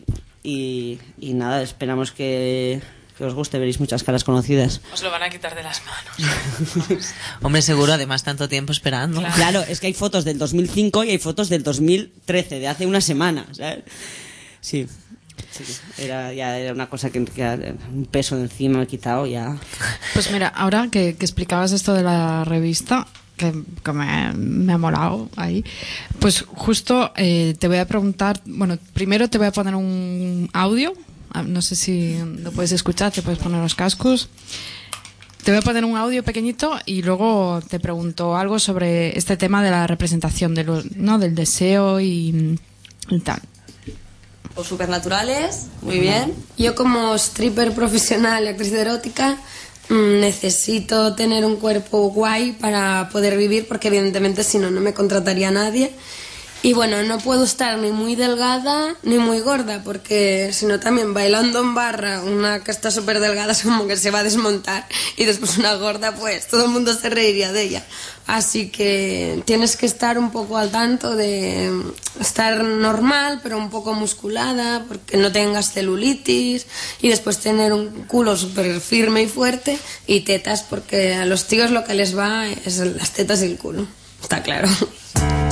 y, 0.44 0.98
y 1.22 1.34
nada, 1.36 1.62
esperamos 1.62 2.12
que, 2.12 2.82
que 3.18 3.24
os 3.24 3.34
guste, 3.34 3.58
veréis 3.60 3.80
muchas 3.80 4.04
caras 4.04 4.24
conocidas. 4.24 4.82
Os 4.94 5.02
lo 5.02 5.10
van 5.12 5.24
a 5.24 5.30
quitar 5.30 5.56
de 5.56 5.64
las 5.64 5.82
manos. 5.86 7.06
Hombre, 7.42 7.62
seguro, 7.62 7.94
además, 7.94 8.24
tanto 8.24 8.50
tiempo 8.50 8.72
esperando. 8.72 9.24
Claro, 9.36 9.62
es 9.62 9.80
que 9.80 9.88
hay 9.88 9.94
fotos 9.94 10.26
del 10.26 10.38
2005 10.38 11.04
y 11.06 11.12
hay 11.12 11.18
fotos 11.18 11.50
del 11.50 11.64
2013, 11.64 12.60
de 12.60 12.68
hace 12.68 12.86
una 12.86 13.02
semana. 13.02 13.46
¿sabes? 13.54 13.84
Sí. 14.60 14.88
sí, 15.52 15.64
era, 15.98 16.34
ya 16.34 16.58
era 16.58 16.74
una 16.74 16.90
cosa 16.90 17.10
que, 17.10 17.24
que 17.24 17.76
un 17.94 18.06
peso 18.06 18.36
de 18.36 18.44
encima 18.44 18.80
me 18.80 18.84
he 18.84 18.88
quitado 18.88 19.26
ya. 19.26 19.58
Pues 20.14 20.32
mira, 20.32 20.50
ahora 20.50 20.90
que, 20.92 21.16
que 21.16 21.26
explicabas 21.26 21.72
esto 21.72 21.94
de 21.94 22.04
la 22.04 22.44
revista, 22.44 23.08
que, 23.38 23.54
que 23.84 23.94
me, 23.94 24.34
me 24.34 24.74
ha 24.74 24.78
molado 24.78 25.30
ahí, 25.36 25.64
pues 26.20 26.42
justo 26.48 27.14
eh, 27.16 27.56
te 27.60 27.68
voy 27.68 27.78
a 27.78 27.88
preguntar, 27.88 28.42
bueno, 28.46 28.78
primero 28.94 29.30
te 29.30 29.38
voy 29.38 29.48
a 29.48 29.52
poner 29.52 29.76
un 29.76 30.50
audio, 30.54 30.94
no 31.44 31.62
sé 31.62 31.76
si 31.76 32.18
lo 32.42 32.52
puedes 32.52 32.72
escuchar, 32.72 33.12
te 33.12 33.22
puedes 33.22 33.40
poner 33.40 33.62
los 33.62 33.76
cascos. 33.76 34.30
Te 35.44 35.52
voy 35.52 35.60
a 35.60 35.62
poner 35.62 35.86
un 35.86 35.96
audio 35.96 36.24
pequeñito 36.24 36.76
y 36.88 37.04
luego 37.04 37.62
te 37.70 37.80
pregunto 37.80 38.36
algo 38.36 38.58
sobre 38.58 39.16
este 39.18 39.38
tema 39.38 39.64
de 39.64 39.70
la 39.70 39.86
representación 39.86 40.56
de 40.56 40.64
lo- 40.64 40.82
¿no? 40.96 41.20
del 41.20 41.36
deseo 41.36 42.00
y, 42.00 42.60
y 43.10 43.20
tal. 43.20 43.42
O 44.56 44.64
supernaturales, 44.64 45.68
muy 45.82 46.00
bien. 46.00 46.34
Yo 46.58 46.74
como 46.76 47.14
stripper 47.16 47.74
profesional 47.74 48.46
y 48.46 48.48
actriz 48.48 48.72
erótica 48.72 49.38
mm, 49.90 50.20
necesito 50.22 51.14
tener 51.14 51.46
un 51.46 51.58
cuerpo 51.58 52.10
guay 52.10 52.54
para 52.54 53.10
poder 53.12 53.38
vivir 53.38 53.68
porque 53.68 53.90
evidentemente 53.90 54.44
si 54.44 54.58
no 54.58 54.72
no 54.72 54.82
me 54.82 54.94
contrataría 54.94 55.52
nadie. 55.52 55.92
Y 56.66 56.74
bueno, 56.74 57.04
no 57.04 57.20
puedo 57.20 57.44
estar 57.44 57.78
ni 57.78 57.92
muy 57.92 58.16
delgada 58.16 58.96
ni 59.04 59.20
muy 59.20 59.40
gorda 59.40 59.84
porque 59.84 60.50
si 60.52 60.66
no 60.66 60.80
también 60.80 61.14
bailando 61.14 61.60
en 61.60 61.76
barra 61.76 62.24
una 62.24 62.64
que 62.64 62.72
está 62.72 62.90
súper 62.90 63.20
delgada 63.20 63.52
es 63.52 63.62
como 63.62 63.86
que 63.86 63.96
se 63.96 64.10
va 64.10 64.22
a 64.22 64.24
desmontar 64.24 64.88
y 65.16 65.26
después 65.26 65.60
una 65.60 65.76
gorda 65.76 66.16
pues 66.16 66.48
todo 66.48 66.66
el 66.66 66.72
mundo 66.72 66.92
se 66.96 67.12
reiría 67.12 67.52
de 67.52 67.62
ella. 67.62 67.86
Así 68.26 68.70
que 68.70 69.44
tienes 69.46 69.78
que 69.78 69.86
estar 69.86 70.18
un 70.18 70.32
poco 70.32 70.58
al 70.58 70.72
tanto 70.72 71.16
de 71.16 71.70
estar 72.20 72.64
normal, 72.64 73.42
pero 73.44 73.60
un 73.60 73.70
poco 73.70 73.94
musculada, 73.94 74.86
porque 74.88 75.18
no 75.18 75.32
tengas 75.32 75.72
celulitis, 75.72 76.66
y 77.00 77.10
después 77.10 77.38
tener 77.38 77.74
un 77.74 78.06
culo 78.06 78.36
súper 78.36 78.82
firme 78.82 79.22
y 79.22 79.28
fuerte, 79.28 79.78
y 80.08 80.22
tetas, 80.22 80.64
porque 80.64 81.14
a 81.14 81.28
los 81.28 81.46
tíos 81.46 81.70
lo 81.70 81.84
que 81.84 81.94
les 81.94 82.18
va 82.18 82.48
es 82.48 82.80
las 82.80 83.12
tetas 83.12 83.44
y 83.44 83.46
el 83.46 83.60
culo. 83.60 83.86
Está 84.24 84.42
claro. 84.42 84.68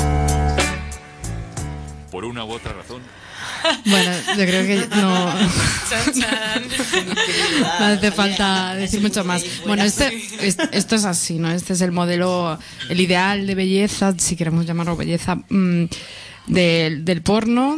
Por 2.14 2.26
una 2.26 2.46
u 2.46 2.52
otra 2.52 2.72
razón, 2.74 3.02
Bueno, 3.86 4.12
yo 4.38 4.46
creo 4.46 4.66
que 4.68 4.88
no, 4.96 5.26
Chan, 5.90 6.14
chan. 6.22 6.64
no 7.80 7.86
hace 7.86 8.12
falta 8.12 8.76
decir 8.76 9.02
mucho 9.02 9.24
más. 9.26 9.44
Bueno, 9.66 9.84
este, 9.84 10.16
es- 10.40 10.58
esto 10.72 10.96
es 10.96 11.06
así, 11.06 11.40
¿no? 11.40 11.52
Este 11.52 11.74
es 11.74 11.82
el 11.82 11.92
modelo, 11.92 12.60
el 12.90 13.00
ideal 13.02 13.48
de 13.48 13.56
belleza, 13.56 14.14
si 14.18 14.36
queremos 14.36 14.68
llamarlo 14.68 14.96
belleza, 14.96 15.38
mm, 15.50 15.86
del, 16.48 17.04
del 17.04 17.22
porno, 17.24 17.78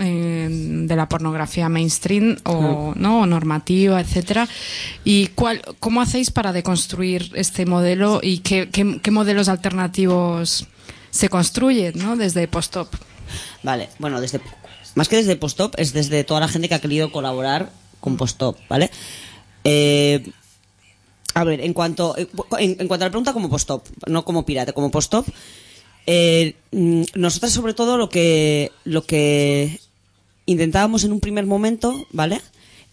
eh, 0.00 0.48
de 0.50 0.96
la 0.96 1.06
pornografía 1.08 1.68
mainstream 1.68 2.38
o, 2.44 2.94
¿no? 2.96 3.20
o 3.20 3.26
normativa, 3.26 4.00
etcétera. 4.00 4.48
¿Y 5.04 5.26
cuál, 5.34 5.60
cómo 5.80 6.00
hacéis 6.00 6.30
para 6.30 6.52
deconstruir 6.54 7.30
este 7.34 7.66
modelo 7.66 8.20
y 8.22 8.38
qué, 8.38 8.70
qué, 8.70 9.00
qué 9.02 9.10
modelos 9.10 9.48
alternativos 9.50 10.66
se 11.10 11.28
construyen 11.28 11.92
¿no? 11.96 12.16
desde 12.16 12.48
Postop? 12.48 12.88
Vale, 13.62 13.88
bueno, 13.98 14.20
desde 14.20 14.40
más 14.94 15.08
que 15.08 15.16
desde 15.16 15.36
Postop, 15.36 15.74
es 15.78 15.92
desde 15.92 16.24
toda 16.24 16.40
la 16.40 16.48
gente 16.48 16.68
que 16.68 16.74
ha 16.74 16.80
querido 16.80 17.12
colaborar 17.12 17.70
con 18.00 18.16
Postop, 18.16 18.56
¿vale? 18.68 18.90
Eh, 19.64 20.30
a 21.34 21.44
ver, 21.44 21.60
en 21.60 21.74
cuanto, 21.74 22.16
en, 22.16 22.76
en 22.80 22.88
cuanto 22.88 23.04
a 23.04 23.08
la 23.08 23.10
pregunta 23.10 23.32
como 23.34 23.50
Postop, 23.50 23.86
no 24.06 24.24
como 24.24 24.46
pirata, 24.46 24.72
como 24.72 24.90
Postop, 24.90 25.26
eh, 26.06 26.54
mm, 26.70 27.02
nosotras 27.14 27.52
sobre 27.52 27.74
todo 27.74 27.98
lo 27.98 28.08
que, 28.08 28.72
lo 28.84 29.04
que 29.04 29.80
intentábamos 30.46 31.04
en 31.04 31.12
un 31.12 31.20
primer 31.20 31.44
momento, 31.46 31.94
¿vale? 32.12 32.40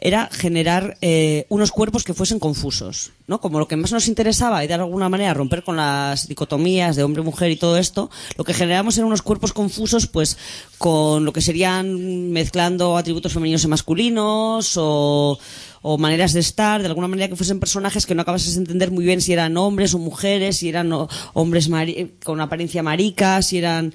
Era 0.06 0.28
generar 0.30 0.98
eh, 1.00 1.46
unos 1.48 1.72
cuerpos 1.72 2.04
que 2.04 2.14
fuesen 2.14 2.38
confusos, 2.38 3.14
¿no? 3.26 3.40
Como 3.40 3.58
lo 3.58 3.70
que 3.70 3.78
más 3.78 3.94
nos 3.94 4.10
interesaba 4.10 4.62
y 4.62 4.68
de 4.68 4.74
alguna 4.74 5.08
manera 5.08 5.34
romper 5.34 5.64
con 5.64 5.78
las 5.78 6.28
dicotomías 6.28 6.98
de 6.98 7.04
hombre-mujer 7.04 7.52
y 7.52 7.56
todo 7.56 7.78
esto, 7.78 8.12
lo 8.36 8.44
que 8.44 8.54
generamos 8.54 8.98
eran 8.98 9.08
unos 9.08 9.22
cuerpos 9.22 9.54
confusos, 9.54 10.08
pues, 10.08 10.38
con 10.78 11.24
lo 11.24 11.32
que 11.32 11.40
serían 11.40 12.32
mezclando 12.32 12.98
atributos 12.98 13.32
femeninos 13.32 13.64
y 13.64 13.70
masculinos 13.70 14.74
o, 14.76 15.40
o 15.82 15.98
maneras 15.98 16.34
de 16.34 16.42
estar, 16.42 16.82
de 16.82 16.88
alguna 16.90 17.08
manera 17.08 17.30
que 17.30 17.38
fuesen 17.38 17.62
personajes 17.62 18.06
que 18.06 18.14
no 18.14 18.24
acabases 18.24 18.56
de 18.56 18.60
entender 18.60 18.92
muy 18.92 19.06
bien 19.06 19.22
si 19.22 19.32
eran 19.32 19.56
hombres 19.56 19.94
o 19.94 20.00
mujeres, 20.00 20.58
si 20.58 20.68
eran 20.68 20.92
hombres 21.32 21.70
con 22.26 22.42
apariencia 22.42 22.84
marica, 22.84 23.42
si 23.42 23.58
eran 23.58 23.94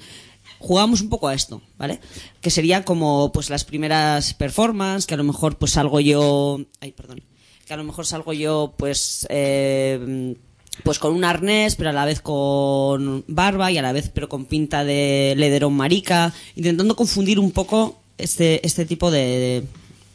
jugamos 0.59 1.01
un 1.01 1.09
poco 1.09 1.27
a 1.27 1.33
esto, 1.33 1.61
¿vale? 1.77 1.99
Que 2.41 2.51
sería 2.51 2.83
como 2.83 3.31
pues 3.31 3.49
las 3.49 3.63
primeras 3.63 4.33
performances, 4.33 5.07
que 5.07 5.15
a 5.15 5.17
lo 5.17 5.23
mejor 5.23 5.57
pues 5.57 5.71
salgo 5.71 5.99
yo, 5.99 6.59
ay, 6.81 6.91
perdón, 6.91 7.23
que 7.65 7.73
a 7.73 7.77
lo 7.77 7.83
mejor 7.83 8.05
salgo 8.05 8.33
yo 8.33 8.73
pues 8.77 9.25
eh, 9.29 10.35
pues 10.83 10.99
con 10.99 11.13
un 11.13 11.23
arnés, 11.23 11.75
pero 11.75 11.89
a 11.89 11.93
la 11.93 12.05
vez 12.05 12.21
con 12.21 13.23
barba 13.27 13.71
y 13.71 13.77
a 13.77 13.81
la 13.81 13.93
vez 13.93 14.11
pero 14.13 14.29
con 14.29 14.45
pinta 14.45 14.83
de 14.83 15.33
lederón 15.37 15.73
marica, 15.73 16.33
intentando 16.55 16.95
confundir 16.95 17.39
un 17.39 17.51
poco 17.51 17.99
este 18.17 18.65
este 18.65 18.85
tipo 18.85 19.11
de, 19.11 19.63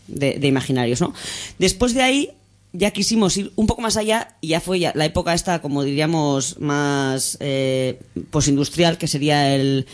de, 0.08 0.38
de 0.38 0.46
imaginarios, 0.46 1.00
¿no? 1.00 1.14
Después 1.58 1.94
de 1.94 2.02
ahí 2.02 2.30
ya 2.74 2.90
quisimos 2.90 3.36
ir 3.36 3.52
un 3.54 3.68
poco 3.68 3.80
más 3.80 3.96
allá 3.96 4.36
y 4.40 4.48
ya 4.48 4.60
fue 4.60 4.80
ya 4.80 4.92
la 4.96 5.04
época 5.04 5.32
esta, 5.32 5.62
como 5.62 5.84
diríamos, 5.84 6.58
más 6.58 7.38
eh, 7.40 8.00
posindustrial, 8.30 8.98
que 8.98 9.06
sería 9.06 9.54
el... 9.54 9.86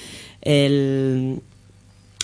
el 0.43 1.41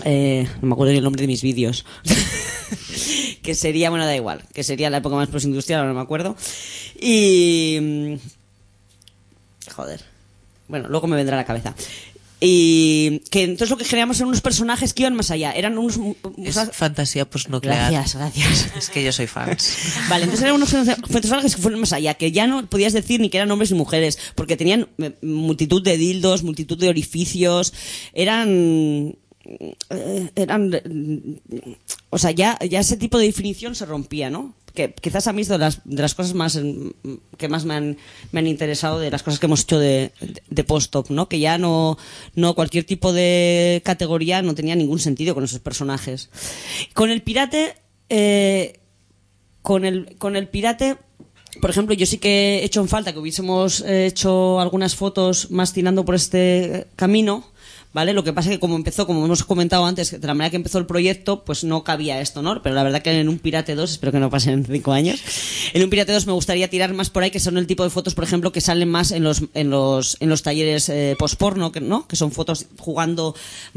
eh, 0.05 0.49
no 0.61 0.69
me 0.69 0.75
acuerdo 0.75 0.93
el 0.93 1.03
nombre 1.03 1.23
de 1.23 1.27
mis 1.27 1.43
vídeos. 1.43 1.85
que 3.43 3.55
sería, 3.55 3.91
bueno, 3.91 4.05
da 4.05 4.15
igual, 4.15 4.43
que 4.53 4.65
sería 4.65 4.91
la 4.91 4.99
época 4.99 5.17
más 5.17 5.29
posindustrial, 5.29 5.81
ahora 5.81 5.93
no 5.93 5.99
me 5.99 6.03
acuerdo. 6.03 6.37
Y... 7.01 7.79
mm, 7.81 8.15
Joder. 9.75 10.01
Bueno, 10.69 10.89
luego 10.89 11.07
me 11.07 11.17
vendrá 11.17 11.37
a 11.37 11.41
la 11.41 11.47
cabeza. 11.47 11.75
Y 12.39 13.21
que 13.31 13.45
entonces 13.45 13.71
lo 13.71 13.79
que 13.79 13.87
generamos 13.87 14.19
eran 14.19 14.29
unos 14.29 14.43
personajes 14.43 14.93
que 14.93 15.05
iban 15.05 15.15
más 15.15 15.31
allá. 15.31 15.53
Eran 15.53 15.79
unos... 15.79 15.99
Es 16.45 16.59
fantasía 16.73 17.25
posnuclear. 17.29 17.91
Gracias, 17.91 18.17
gracias. 18.17 18.77
Es 18.77 18.91
que 18.91 19.03
yo 19.03 19.11
soy 19.11 19.27
fans. 19.27 19.77
Vale, 20.11 20.25
entonces 20.25 20.45
eran 20.45 20.57
unos 20.57 20.75
personajes 21.11 21.57
que 21.57 21.63
fueron 21.63 21.81
más 21.81 21.95
allá, 21.95 22.15
que 22.15 22.33
ya 22.33 22.47
no 22.47 22.67
podías 22.67 22.93
decir 22.93 23.21
ni 23.21 23.31
que 23.31 23.39
eran 23.39 23.51
hombres 23.51 23.71
ni 23.71 23.79
mujeres, 23.79 24.19
porque 24.35 24.57
tenían 24.57 24.89
eh, 24.99 25.17
multitud 25.23 25.83
de 25.83 25.97
dildos, 25.97 26.43
multitud 26.43 26.79
de 26.79 26.91
orificios, 26.91 27.73
eran 28.13 29.17
eran 30.35 30.75
eh, 30.75 31.77
o 32.11 32.19
sea, 32.19 32.31
ya, 32.31 32.59
ya 32.61 32.81
ese 32.81 32.97
tipo 32.97 33.19
de 33.19 33.27
definición 33.27 33.75
se 33.75 33.87
rompía, 33.87 34.31
¿no? 34.31 34.55
Que 34.75 34.93
quizás 34.93 35.27
a 35.27 35.33
mí 35.33 35.43
es 35.43 35.49
de 35.49 35.59
las, 35.59 35.81
de 35.85 36.03
las 36.03 36.15
cosas 36.15 36.35
más 36.35 36.57
mm, 36.57 36.91
que 37.37 37.49
más 37.49 37.65
me 37.65 37.75
han, 37.75 37.97
me 38.33 38.41
han 38.41 38.47
interesado 38.47 38.99
de 38.99 39.11
las 39.11 39.23
cosas 39.23 39.39
que 39.39 39.47
hemos 39.47 39.63
hecho 39.63 39.79
de, 39.79 40.13
de, 40.49 40.65
post-op, 40.65 41.11
¿no? 41.11 41.29
Que 41.29 41.41
ya 41.41 41.59
no, 41.59 41.99
no 42.35 42.55
cualquier 42.55 42.85
tipo 42.85 43.13
de 43.13 43.83
categoría 43.85 44.43
no 44.43 44.55
tenía 44.55 44.77
ningún 44.77 44.99
sentido 44.99 45.35
con 45.35 45.45
esos 45.45 45.61
personajes. 45.61 46.31
Con 46.95 47.11
el 47.11 47.23
pirate, 47.23 47.75
eh, 48.09 48.81
con 49.63 49.85
el, 49.85 50.17
con 50.17 50.37
el 50.37 50.49
pirate, 50.49 50.97
por 51.61 51.71
ejemplo, 51.71 51.95
yo 51.95 52.07
sí 52.07 52.19
que 52.19 52.61
he 52.61 52.65
hecho 52.65 52.81
en 52.81 52.89
falta 52.89 53.13
que 53.13 53.19
hubiésemos 53.19 53.81
eh, 53.81 54.07
hecho 54.07 54.61
algunas 54.61 54.95
fotos 54.95 55.51
más 55.51 55.73
tirando 55.73 56.05
por 56.05 56.15
este 56.15 56.65
eh, 56.65 56.87
camino. 56.97 57.51
Lo 58.05 58.25
que 58.25 58.33
pasa 58.33 58.51
es 58.51 58.57
que 58.57 58.61
como 58.61 58.77
empezó, 58.77 59.07
como 59.07 59.25
hemos 59.25 59.45
comentado 59.45 59.87
antes, 59.87 60.21
de 60.21 60.27
la 60.27 60.35
manera 60.35 60.51
que 60.51 60.57
empezó 60.57 60.79
el 60.79 60.87
proyecto, 60.87 61.45
pues 61.45 61.65
no 61.65 61.83
cabía 61.83 62.21
esto, 62.21 62.43
¿no? 62.43 62.63
Pero 62.63 62.75
la 62.75 62.83
verdad 62.83 63.03
que 63.03 63.19
en 63.19 63.29
un 63.29 63.39
Pirate 63.39 63.75
2, 63.75 63.91
espero 63.91 64.13
que 64.13 64.19
no 64.19 64.31
pasen 64.31 64.55
en 64.55 64.65
cinco 64.67 64.93
años, 64.93 65.21
en 65.73 65.83
un 65.83 65.91
Pirate 65.91 66.13
2 66.13 66.27
me 66.27 66.33
gustaría 66.33 66.69
tirar 66.69 66.93
más 66.93 67.11
por 67.11 67.23
ahí, 67.23 67.31
que 67.31 67.41
son 67.41 67.57
el 67.57 67.67
tipo 67.67 67.85
de 67.85 67.91
fotos, 67.91 68.15
por 68.15 68.25
ejemplo, 68.25 68.53
que 68.53 68.61
salen 68.61 68.89
más 68.89 69.13
en 69.13 69.25
los, 69.25 69.45
en 69.55 69.71
los, 69.71 70.17
en 70.21 70.29
los 70.29 70.43
talleres 70.43 70.89
eh, 70.89 71.17
post-porno, 71.19 71.73
¿no? 71.81 72.07
Que 72.07 72.17
son 72.17 72.33
fotos 72.33 72.67
jugando, 72.79 73.35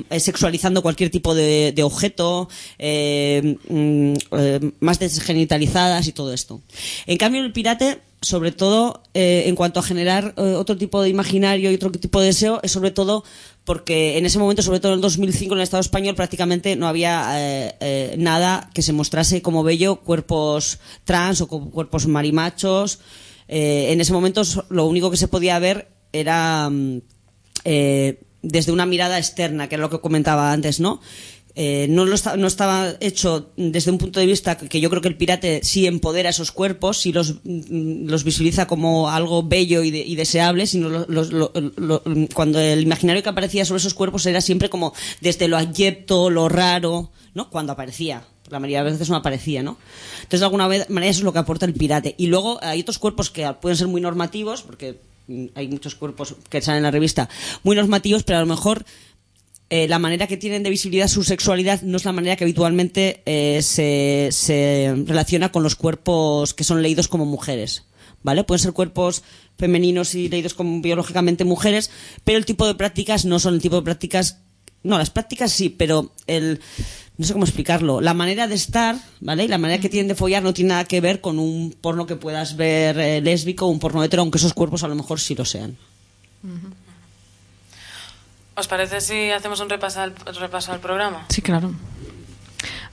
eh, 0.09 0.20
sexualizando 0.20 0.82
cualquier 0.82 1.09
tipo 1.09 1.34
de, 1.34 1.74
objeto, 1.84 2.49
eh, 2.78 3.57
mm, 3.70 4.13
eh, 4.32 4.72
más 4.80 4.99
desgenitalizadas 4.99 6.07
y 6.07 6.11
todo 6.11 6.34
esto. 6.34 6.61
En 7.07 7.17
cambio, 7.17 7.43
el 7.43 7.53
pirate, 7.53 8.01
sobre 8.22 8.51
todo, 8.51 9.03
eh, 9.13 9.43
en 9.47 9.55
cuanto 9.55 9.80
a 9.80 9.84
generar 9.84 10.34
eh, 10.38 10.41
otro 10.57 10.76
tipo 10.78 11.01
de 11.01 11.09
imaginario 11.09 11.72
y 11.72 11.76
otro 11.76 11.89
tipo 11.91 12.20
de 12.20 12.28
deseo, 12.28 12.59
es 12.63 12.72
sobre 12.72 12.91
todo 12.91 13.24
porque 13.63 14.17
en 14.17 14.26
ese 14.26 14.39
momento, 14.39 14.61
sobre 14.61 14.80
todo 14.80 14.91
en 14.93 14.97
el 14.97 15.01
2005, 15.01 15.53
en 15.53 15.59
el 15.59 15.63
Estado 15.63 15.82
español 15.82 16.15
prácticamente 16.15 16.76
no 16.76 16.88
había 16.88 17.30
eh, 17.39 17.76
eh, 17.80 18.15
nada 18.17 18.70
que 18.74 18.82
se 18.82 18.93
mostrase 18.93 19.41
como 19.41 19.63
bello 19.63 20.01
cuerpos 20.01 20.80
trans 21.05 21.39
o 21.41 21.47
cu- 21.47 21.72
cuerpos 21.72 22.07
marimachos. 22.07 22.99
En 23.47 23.99
ese 23.99 24.13
momento 24.13 24.43
lo 24.70 24.86
único 24.86 25.09
que 25.09 25.17
se 25.17 25.28
podía 25.28 25.57
ver 25.57 25.88
era 26.13 26.70
mm, 26.70 26.99
desde 28.41 28.72
una 28.72 28.86
mirada 28.86 29.17
externa, 29.17 29.67
que 29.67 29.76
era 29.76 29.82
lo 29.82 29.89
que 29.89 29.99
comentaba 30.01 30.51
antes, 30.51 30.80
¿no? 30.80 31.01
Eh, 31.62 31.88
no, 31.89 32.05
lo 32.05 32.16
esta- 32.16 32.38
no 32.38 32.47
estaba 32.47 32.93
hecho 33.01 33.49
desde 33.57 33.91
un 33.91 33.97
punto 33.97 34.22
de 34.22 34.26
vista 34.26 34.57
que, 34.57 34.80
yo 34.80 34.89
creo 34.89 35.01
que 35.01 35.10
el 35.10 35.18
pirate 35.18 35.60
sí 35.62 35.88
empodera 35.88 36.30
esos 36.30 36.53
cuerpos, 36.53 36.99
sí 36.99 37.12
los, 37.12 37.34
mm, 37.43 38.07
los 38.07 38.24
visibiliza 38.24 38.66
como 38.66 39.10
algo 39.10 39.43
bello 39.43 39.84
y, 39.84 39.91
de- 39.91 39.99
y 40.05 40.16
deseable, 40.16 40.68
sino 40.68 40.88
lo- 40.88 41.51
cuando 42.34 42.62
el 42.62 42.82
imaginario 42.82 43.22
que 43.24 43.28
aparecía 43.30 43.66
sobre 43.66 43.80
esos 43.80 43.93
cuerpos 43.93 44.26
era 44.26 44.39
siempre 44.39 44.70
como 44.70 44.93
desde 45.20 45.49
lo 45.49 45.57
abyecto, 45.57 46.30
lo 46.30 46.47
raro, 46.47 47.12
¿no? 47.34 47.49
Cuando 47.49 47.74
aparecía. 47.74 48.24
La 48.49 48.60
mayoría 48.60 48.80
de 48.80 48.84
las 48.86 48.93
veces 48.93 49.10
no 49.10 49.18
aparecía, 49.18 49.62
¿no? 49.62 49.78
Entonces, 50.20 50.39
de 50.39 50.45
alguna 50.45 50.70
vez- 50.70 50.89
manera, 50.89 51.12
eso 51.12 51.20
es 51.20 51.24
lo 51.26 51.34
que 51.34 51.39
aporta 51.39 51.66
el 51.66 51.74
pirate. 51.74 52.16
Y 52.18 52.28
luego 52.28 52.57
hay 52.64 52.80
otros 52.80 52.99
cuerpos 52.99 53.30
que 53.30 53.51
pueden 53.62 53.76
ser 53.78 53.88
muy 53.88 53.99
normativos, 53.99 54.62
porque 54.64 54.97
mm, 55.28 55.45
hay 55.55 55.68
muchos 55.68 55.93
cuerpos 55.95 56.36
que 56.49 56.62
salen 56.62 56.78
en 56.78 56.84
la 56.84 56.91
revista 56.91 57.28
muy 57.64 57.76
normativos, 57.76 58.24
pero 58.24 58.38
a 58.38 58.41
lo 58.41 58.47
mejor 58.47 58.86
eh, 59.70 59.88
la 59.88 59.99
manera 59.99 60.26
que 60.26 60.38
tienen 60.38 60.63
de 60.63 60.70
visibilidad 60.72 61.07
su 61.07 61.24
sexualidad 61.24 61.84
no 61.84 61.97
es 61.97 62.05
la 62.05 62.11
manera 62.11 62.36
que 62.36 62.43
habitualmente 62.43 63.22
eh, 63.26 63.61
se, 63.61 64.30
se 64.32 64.95
relaciona 65.05 65.51
con 65.51 65.61
los 65.61 65.76
cuerpos 65.76 66.55
que 66.55 66.63
son 66.63 66.82
leídos 66.82 67.07
como 67.07 67.26
mujeres. 67.26 67.84
¿Vale? 68.22 68.43
Pueden 68.43 68.59
ser 68.59 68.74
cuerpos 68.74 69.24
femeninos 69.57 70.15
y 70.15 70.28
leídos 70.28 70.53
como 70.53 70.82
biológicamente 70.82 71.45
mujeres, 71.45 71.91
pero 72.24 72.38
el 72.38 72.45
tipo 72.45 72.67
de 72.67 72.76
prácticas 72.76 73.26
no 73.26 73.39
son 73.39 73.53
el 73.53 73.61
tipo 73.61 73.76
de 73.76 73.84
prácticas. 73.84 74.39
No, 74.84 74.97
las 74.97 75.09
prácticas 75.09 75.51
sí, 75.51 75.70
pero 75.70 76.11
el. 76.28 76.59
No 77.17 77.26
sé 77.26 77.34
cómo 77.34 77.45
explicarlo. 77.45 78.01
La 78.01 78.13
manera 78.13 78.47
de 78.47 78.55
estar, 78.55 78.97
¿vale? 79.20 79.43
Y 79.43 79.47
la 79.49 79.57
manera 79.57 79.82
que 79.82 79.89
tienen 79.89 80.07
de 80.07 80.15
follar 80.15 80.41
no 80.41 80.53
tiene 80.53 80.70
nada 80.70 80.86
que 80.86 81.01
ver 81.01 81.22
con 81.22 81.38
un 81.38 81.76
porno 81.80 82.05
que 82.05 82.15
puedas 82.15 82.55
ver 82.55 82.97
eh, 82.97 83.22
lésbico 83.22 83.65
o 83.65 83.70
un 83.70 83.80
porno 83.80 84.03
hetero, 84.03 84.22
aunque 84.22 84.38
esos 84.38 84.53
cuerpos 84.53 84.84
a 84.84 84.88
lo 84.88 84.95
mejor 84.95 85.20
sí 85.20 85.36
lo 85.36 85.45
sean. 85.45 85.78
¿Os 88.60 88.68
parece 88.68 88.99
si 89.01 89.32
hacemos 89.32 89.60
un 89.62 89.70
repaso 89.70 90.01
al, 90.01 90.14
repaso 90.39 90.72
al 90.74 90.80
programa? 90.80 91.26
Sí, 91.30 91.41
claro. 91.41 91.72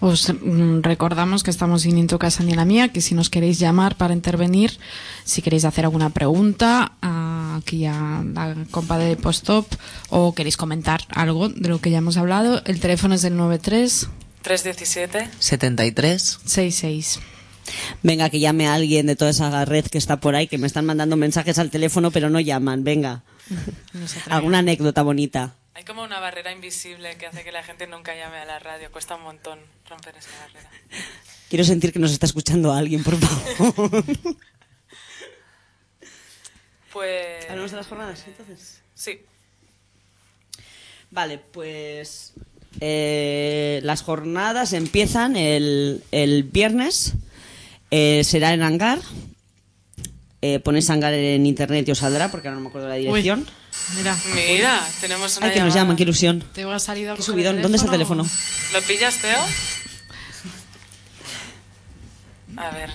Os 0.00 0.28
mm, 0.32 0.82
recordamos 0.82 1.42
que 1.42 1.50
estamos 1.50 1.82
sin 1.82 1.98
En 1.98 2.06
tu 2.06 2.18
casa 2.18 2.42
ni 2.44 2.50
en 2.52 2.56
la 2.58 2.64
mía, 2.64 2.88
que 2.92 3.00
si 3.00 3.14
nos 3.14 3.30
queréis 3.30 3.58
llamar 3.58 3.96
para 3.96 4.12
intervenir, 4.14 4.78
si 5.24 5.42
queréis 5.42 5.64
hacer 5.64 5.84
alguna 5.84 6.10
pregunta 6.10 6.92
a- 7.02 7.56
aquí 7.58 7.86
a 7.86 8.22
la 8.34 8.54
compa 8.70 8.98
de 8.98 9.16
Postop 9.16 9.66
o 10.10 10.34
queréis 10.34 10.56
comentar 10.56 11.00
algo 11.08 11.48
de 11.48 11.68
lo 11.68 11.80
que 11.80 11.90
ya 11.90 11.98
hemos 11.98 12.16
hablado, 12.16 12.62
el 12.66 12.78
teléfono 12.78 13.14
es 13.14 13.22
del 13.22 13.36
93 13.36 14.08
317. 14.42 15.30
73. 15.40 16.38
66. 16.44 17.18
Venga, 18.02 18.30
que 18.30 18.40
llame 18.40 18.66
a 18.66 18.74
alguien 18.74 19.06
de 19.06 19.16
toda 19.16 19.30
esa 19.30 19.64
red 19.64 19.86
que 19.86 19.98
está 19.98 20.18
por 20.20 20.34
ahí, 20.34 20.46
que 20.46 20.58
me 20.58 20.66
están 20.66 20.86
mandando 20.86 21.16
mensajes 21.16 21.58
al 21.58 21.70
teléfono, 21.70 22.10
pero 22.10 22.30
no 22.30 22.40
llaman. 22.40 22.84
Venga. 22.84 23.22
Alguna 24.28 24.58
anécdota 24.58 25.02
bonita. 25.02 25.54
Hay 25.74 25.84
como 25.84 26.02
una 26.02 26.20
barrera 26.20 26.52
invisible 26.52 27.16
que 27.18 27.26
hace 27.26 27.44
que 27.44 27.52
la 27.52 27.62
gente 27.62 27.86
nunca 27.86 28.14
llame 28.14 28.38
a 28.38 28.44
la 28.44 28.58
radio. 28.58 28.90
Cuesta 28.90 29.16
un 29.16 29.22
montón 29.22 29.58
romper 29.88 30.16
esa 30.16 30.30
barrera. 30.40 30.70
Quiero 31.50 31.64
sentir 31.64 31.92
que 31.92 31.98
nos 31.98 32.12
está 32.12 32.26
escuchando 32.26 32.72
alguien, 32.72 33.02
por 33.02 33.16
favor. 33.16 34.04
Pues... 36.92 37.44
¿Hablamos 37.50 37.72
de 37.72 37.76
las 37.76 37.88
jornadas, 37.88 38.24
entonces? 38.26 38.80
Sí. 38.94 39.20
Vale, 41.10 41.36
pues 41.36 42.32
eh, 42.80 43.80
las 43.82 44.02
jornadas 44.02 44.72
empiezan 44.72 45.36
el, 45.36 46.02
el 46.10 46.44
viernes, 46.44 47.14
eh, 47.90 48.22
será 48.24 48.52
en 48.52 48.62
Hangar. 48.62 48.98
Eh, 50.42 50.60
ponéis 50.60 50.88
Hangar 50.90 51.12
en 51.14 51.46
internet 51.46 51.88
y 51.88 51.92
os 51.92 51.98
saldrá 51.98 52.30
porque 52.30 52.48
ahora 52.48 52.56
no 52.56 52.62
me 52.64 52.68
acuerdo 52.68 52.88
la 52.88 52.94
dirección. 52.96 53.46
Mira, 53.96 54.16
Mira, 54.34 54.86
tenemos 55.00 55.36
una 55.36 55.46
Ay, 55.46 55.52
que 55.52 55.58
nos 55.60 55.68
llamada. 55.68 55.80
llaman, 55.82 55.96
qué 55.96 56.02
ilusión. 56.04 56.44
te 56.54 56.62
ha 56.64 56.78
salido 56.78 57.12
a 57.12 57.16
Qué 57.16 57.22
subidón. 57.22 57.60
¿Dónde 57.62 57.76
está 57.76 57.86
el 57.86 57.92
teléfono? 57.92 58.26
¿Lo 58.72 58.82
pillas, 58.82 59.16
Teo? 59.18 59.38
A 62.56 62.70
ver. 62.70 62.90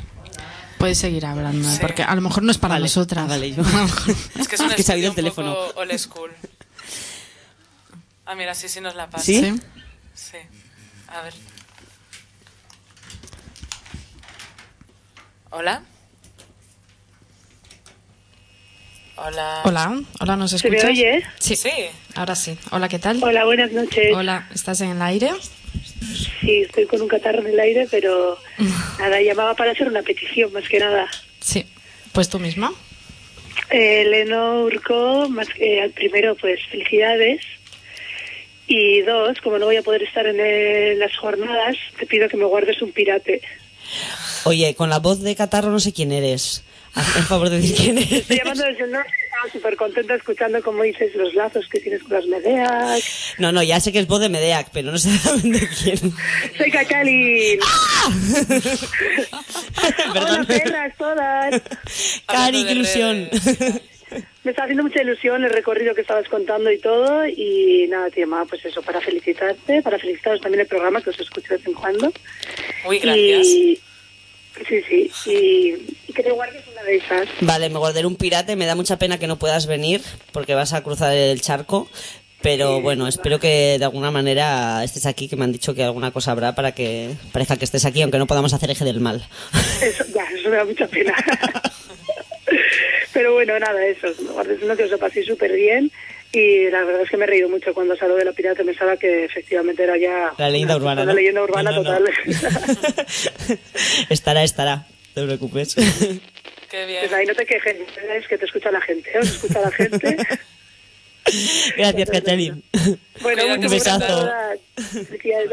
Puedes 0.78 0.98
seguir 0.98 1.26
hablando, 1.26 1.70
porque 1.80 2.02
a 2.04 2.16
lo 2.16 2.22
mejor 2.22 2.42
no 2.44 2.52
es 2.52 2.58
para 2.58 2.76
Vale. 2.76 2.84
nosotras. 2.86 3.26
Ah, 3.26 3.28
vale, 3.28 3.52
yo- 3.54 3.62
Es 4.40 4.48
que 4.48 4.56
es 4.56 4.62
un 4.62 4.70
Que 4.70 4.82
se 4.84 4.94
ha 4.94 4.96
estudio 4.96 5.10
el 5.10 5.16
teléfono. 5.16 5.54
poco 5.54 5.80
old 5.82 5.98
school. 5.98 6.32
Ah, 8.26 8.36
mira, 8.36 8.56
sí, 8.56 8.70
sí 8.70 8.80
nos 8.80 8.96
la 8.96 9.10
pasa. 9.10 9.26
¿Sí? 9.26 9.42
Sí. 10.16 10.38
A 11.10 11.22
ver. 11.24 11.34
¿Hola? 15.52 15.84
Hola. 19.18 19.62
Hola, 19.66 20.02
hola, 20.20 20.36
¿nos 20.36 20.52
¿Se 20.52 20.70
me 20.70 20.78
escuchas? 20.78 20.98
oye? 20.98 21.24
Sí. 21.40 21.56
Sí. 21.56 21.70
ahora 22.16 22.36
sí. 22.36 22.58
Hola, 22.72 22.88
¿qué 22.90 22.98
tal? 23.00 23.22
Hola, 23.22 23.46
buenas 23.46 23.72
noches. 23.72 24.16
Hola, 24.16 24.48
¿estás 24.54 24.82
en 24.82 24.92
el 24.92 25.02
aire? 25.02 25.30
Sí, 26.40 26.62
estoy 26.62 26.86
con 26.88 27.02
un 27.02 27.08
catarro 27.08 27.40
en 27.42 27.48
el 27.48 27.60
aire, 27.60 27.88
pero 27.92 28.38
nada, 29.00 29.22
llamaba 29.22 29.54
para 29.56 29.72
hacer 29.72 29.88
una 29.88 30.02
petición, 30.02 30.52
más 30.54 30.68
que 30.68 30.80
nada. 30.80 31.08
Sí. 31.40 31.66
Pues 32.14 32.30
tú 32.30 32.40
misma. 32.40 32.72
Eh, 33.70 34.06
Leno 34.06 34.64
Urco, 34.64 35.30
más 35.30 35.50
que 35.50 35.82
al 35.82 35.92
primero, 35.92 36.36
pues 36.36 36.60
felicidades. 36.72 37.42
Y 38.68 39.02
dos, 39.02 39.40
como 39.42 39.60
no 39.60 39.66
voy 39.66 39.76
a 39.76 39.82
poder 39.84 40.04
estar 40.04 40.26
en 40.26 40.38
eh, 40.40 40.96
las 40.96 41.16
jornadas, 41.18 41.76
te 42.00 42.06
pido 42.06 42.30
que 42.30 42.38
me 42.38 42.46
guardes 42.46 42.82
un 42.82 42.92
pirate. 42.92 43.42
Oye, 44.46 44.76
con 44.76 44.90
la 44.90 45.00
voz 45.00 45.22
de 45.22 45.36
catarro 45.36 45.70
no 45.72 45.80
sé 45.80 45.94
quién 45.94 46.12
eres. 46.12 46.64
Haz 46.94 47.16
el 47.16 47.24
favor 47.24 47.50
de 47.50 47.62
decir 47.62 47.76
quién 47.76 47.98
eres. 47.98 48.12
Estoy 48.12 48.38
llamando 48.38 48.64
desde 48.66 48.84
el 48.84 48.92
norte, 48.92 49.12
estaba 49.24 49.52
súper 49.54 49.76
contenta 49.78 50.14
escuchando 50.16 50.62
cómo 50.62 50.84
dices 50.84 51.16
los 51.16 51.34
lazos 51.36 51.66
que 51.72 51.80
tienes 51.80 52.04
con 52.04 52.14
las 52.14 52.26
medeas. 52.26 53.02
No, 53.38 53.52
no, 53.54 53.64
ya 53.64 53.80
sé 53.80 53.94
que 53.94 54.00
es 54.00 54.08
voz 54.08 54.20
de 54.20 54.28
Medeac, 54.30 54.72
pero 54.74 54.92
no 54.92 54.98
sé 54.98 55.10
de 55.10 55.70
quién. 55.70 56.14
Soy 56.58 56.70
Cacalin. 56.72 57.60
Hola, 59.32 60.14
Perdón. 60.14 60.46
perras 60.46 60.94
todas. 60.98 61.62
Cari, 62.28 62.66
qué 62.66 62.72
ilusión. 62.74 63.30
Me 64.44 64.52
está 64.52 64.64
haciendo 64.64 64.84
mucha 64.84 65.02
ilusión 65.04 65.44
el 65.44 65.52
recorrido 65.52 65.94
que 65.94 66.02
estabas 66.02 66.28
contando 66.28 66.72
y 66.72 66.80
todo. 66.80 67.28
Y 67.28 67.86
nada, 67.90 68.10
te 68.10 68.22
llamaba 68.22 68.46
pues 68.46 68.66
eso, 68.66 68.82
para 68.82 69.00
felicitarte, 69.00 69.82
para 69.84 70.00
felicitaros 70.00 70.42
también 70.42 70.62
el 70.62 70.68
programa 70.68 71.02
que 71.02 71.12
os 71.12 71.20
escucho 71.20 71.50
de 71.50 71.58
vez 71.58 71.68
en 71.68 71.74
cuando. 71.74 72.12
Uy, 72.88 73.00
gracias. 73.00 73.48
Y, 73.48 73.80
sí, 74.68 74.82
sí. 74.90 75.12
Y, 75.28 75.96
y 76.08 76.14
que 76.14 76.24
te 76.24 76.32
guardes 76.32 76.64
una 76.72 76.82
de 76.84 76.96
esas. 76.96 77.28
Vale, 77.42 77.70
me 77.70 77.78
guardaré 77.78 78.08
un 78.08 78.16
pirate. 78.16 78.56
Me 78.56 78.66
da 78.66 78.74
mucha 78.74 78.98
pena 78.98 79.20
que 79.20 79.28
no 79.28 79.38
puedas 79.38 79.68
venir 79.68 80.02
porque 80.32 80.56
vas 80.56 80.74
a 80.74 80.82
cruzar 80.82 81.16
el 81.16 81.40
charco. 81.42 81.88
Pero 82.42 82.82
bueno, 82.82 83.08
espero 83.08 83.40
que 83.40 83.78
de 83.78 83.86
alguna 83.86 84.10
manera 84.10 84.84
estés 84.84 85.06
aquí, 85.06 85.28
que 85.28 85.36
me 85.36 85.44
han 85.44 85.52
dicho 85.52 85.76
que 85.76 85.84
alguna 85.84 86.10
cosa 86.10 86.32
habrá 86.32 86.56
para 86.56 86.72
que 86.72 87.12
parezca 87.32 87.58
que 87.58 87.66
estés 87.66 87.86
aquí, 87.86 88.02
aunque 88.02 88.18
no 88.18 88.26
podamos 88.26 88.52
hacer 88.54 88.72
eje 88.72 88.84
del 88.84 89.00
mal. 89.00 89.24
Eso, 89.82 90.04
ya, 90.14 90.24
eso 90.24 90.50
me 90.50 90.56
da 90.56 90.66
mucha 90.66 90.88
pena. 90.88 91.14
Pero 93.22 93.34
bueno, 93.36 93.60
nada, 93.60 93.86
eso. 93.86 94.08
Uno 94.64 94.76
que 94.76 94.84
os 94.86 94.90
lo 94.90 94.98
paséis 94.98 95.28
súper 95.28 95.52
bien. 95.54 95.92
Y 96.32 96.70
la 96.72 96.84
verdad 96.84 97.04
es 97.04 97.10
que 97.12 97.18
me 97.18 97.26
he 97.26 97.28
reído 97.28 97.50
mucho 97.50 97.72
cuando 97.72 97.96
salió 97.96 98.16
de 98.16 98.26
la 98.26 98.32
pirata. 98.32 98.64
Pensaba 98.64 98.98
que 98.98 99.26
efectivamente 99.26 99.84
era 99.84 99.96
ya. 99.96 100.34
La 100.40 100.50
leyenda 100.50 100.76
una- 100.76 100.84
urbana, 100.86 101.02
Una 101.04 101.12
¿no? 101.12 101.16
leyenda 101.20 101.44
urbana 101.44 101.70
No, 101.72 101.84
no, 101.84 101.92
no. 101.92 102.00
total. 102.00 103.60
estará, 104.10 104.42
estará. 104.44 104.88
No 105.16 105.22
te 105.22 105.26
preocupes. 105.28 105.76
Qué 105.76 106.86
bien. 106.88 107.02
Pues 107.02 107.14
ahí 107.14 107.28
no 107.28 107.36
te 107.36 107.46
quejes, 107.46 107.76
es 108.16 108.28
que 108.28 108.38
te 108.40 108.46
escucha 108.46 108.72
la 108.72 108.82
gente, 108.82 109.12
¿eh? 109.14 109.20
Os 109.20 109.30
escucha 109.30 109.62
la 109.62 109.70
gente. 109.72 110.18
Gracias, 111.78 112.10
Catalin. 112.10 112.64
Bueno, 113.22 113.44
Cuídate, 113.44 113.66
un 113.68 113.72
besazo. 113.72 114.32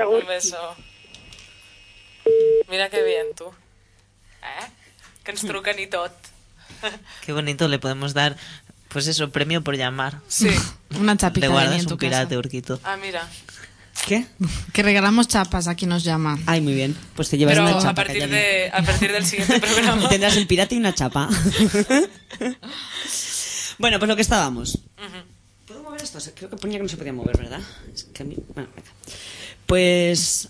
Un 0.08 0.26
beso. 0.26 0.76
Mira 2.70 2.88
qué 2.88 3.02
bien, 3.02 3.26
tú. 3.36 3.44
Eh? 4.42 4.66
Que 5.22 5.32
ens 5.32 5.44
truquen 5.44 5.78
i 5.78 5.86
tot. 5.92 6.12
Qué 7.26 7.32
bonito, 7.32 7.68
le 7.68 7.78
podemos 7.78 8.14
dar, 8.14 8.36
pues 8.88 9.06
eso, 9.06 9.30
premio 9.30 9.62
por 9.62 9.76
llamar. 9.76 10.20
Sí. 10.28 10.48
Una 11.00 11.16
chapita 11.16 11.46
Le 11.46 11.52
guardas 11.52 11.80
en 11.80 11.86
tu 11.86 11.94
un 11.94 11.98
pirate, 11.98 12.24
casa. 12.26 12.38
Urquito. 12.38 12.80
Ah, 12.84 12.96
mira. 12.96 13.28
¿Qué? 14.06 14.26
Que 14.72 14.82
regalamos 14.84 15.26
chapas 15.26 15.66
a 15.66 15.74
quien 15.74 15.88
nos 15.90 16.04
llama. 16.04 16.38
Ay, 16.46 16.60
muy 16.60 16.72
bien. 16.72 16.96
Pues 17.16 17.28
te 17.28 17.36
llevas 17.36 17.54
Pero 17.54 17.66
una 17.66 17.78
a 17.78 17.80
chapa. 17.82 17.94
partir, 17.96 18.20
Catalin. 18.22 18.30
de, 18.36 18.70
a 18.72 18.82
partir 18.82 19.12
del 19.12 19.26
siguiente 19.26 19.58
programa. 19.66 20.08
Tendrás 20.08 20.36
el 20.36 20.46
pirate 20.46 20.76
y 20.76 20.78
una 20.78 20.94
chapa. 20.94 21.28
bueno, 23.78 23.98
pues 23.98 24.08
lo 24.08 24.16
que 24.16 24.22
estábamos. 24.22 24.78
¿Puedo 25.66 25.82
mover 25.82 26.00
esto? 26.02 26.18
Creo 26.34 26.48
que 26.50 26.56
ponía 26.56 26.78
que 26.78 26.84
no 26.84 26.88
se 26.88 26.96
podía 26.96 27.12
mover, 27.12 27.36
¿verdad? 27.38 27.60
Es 27.92 28.04
que 28.04 28.22
a 28.22 28.26
mí- 28.26 28.36
bueno, 28.54 28.68
venga. 28.74 28.88
Pues... 29.66 30.48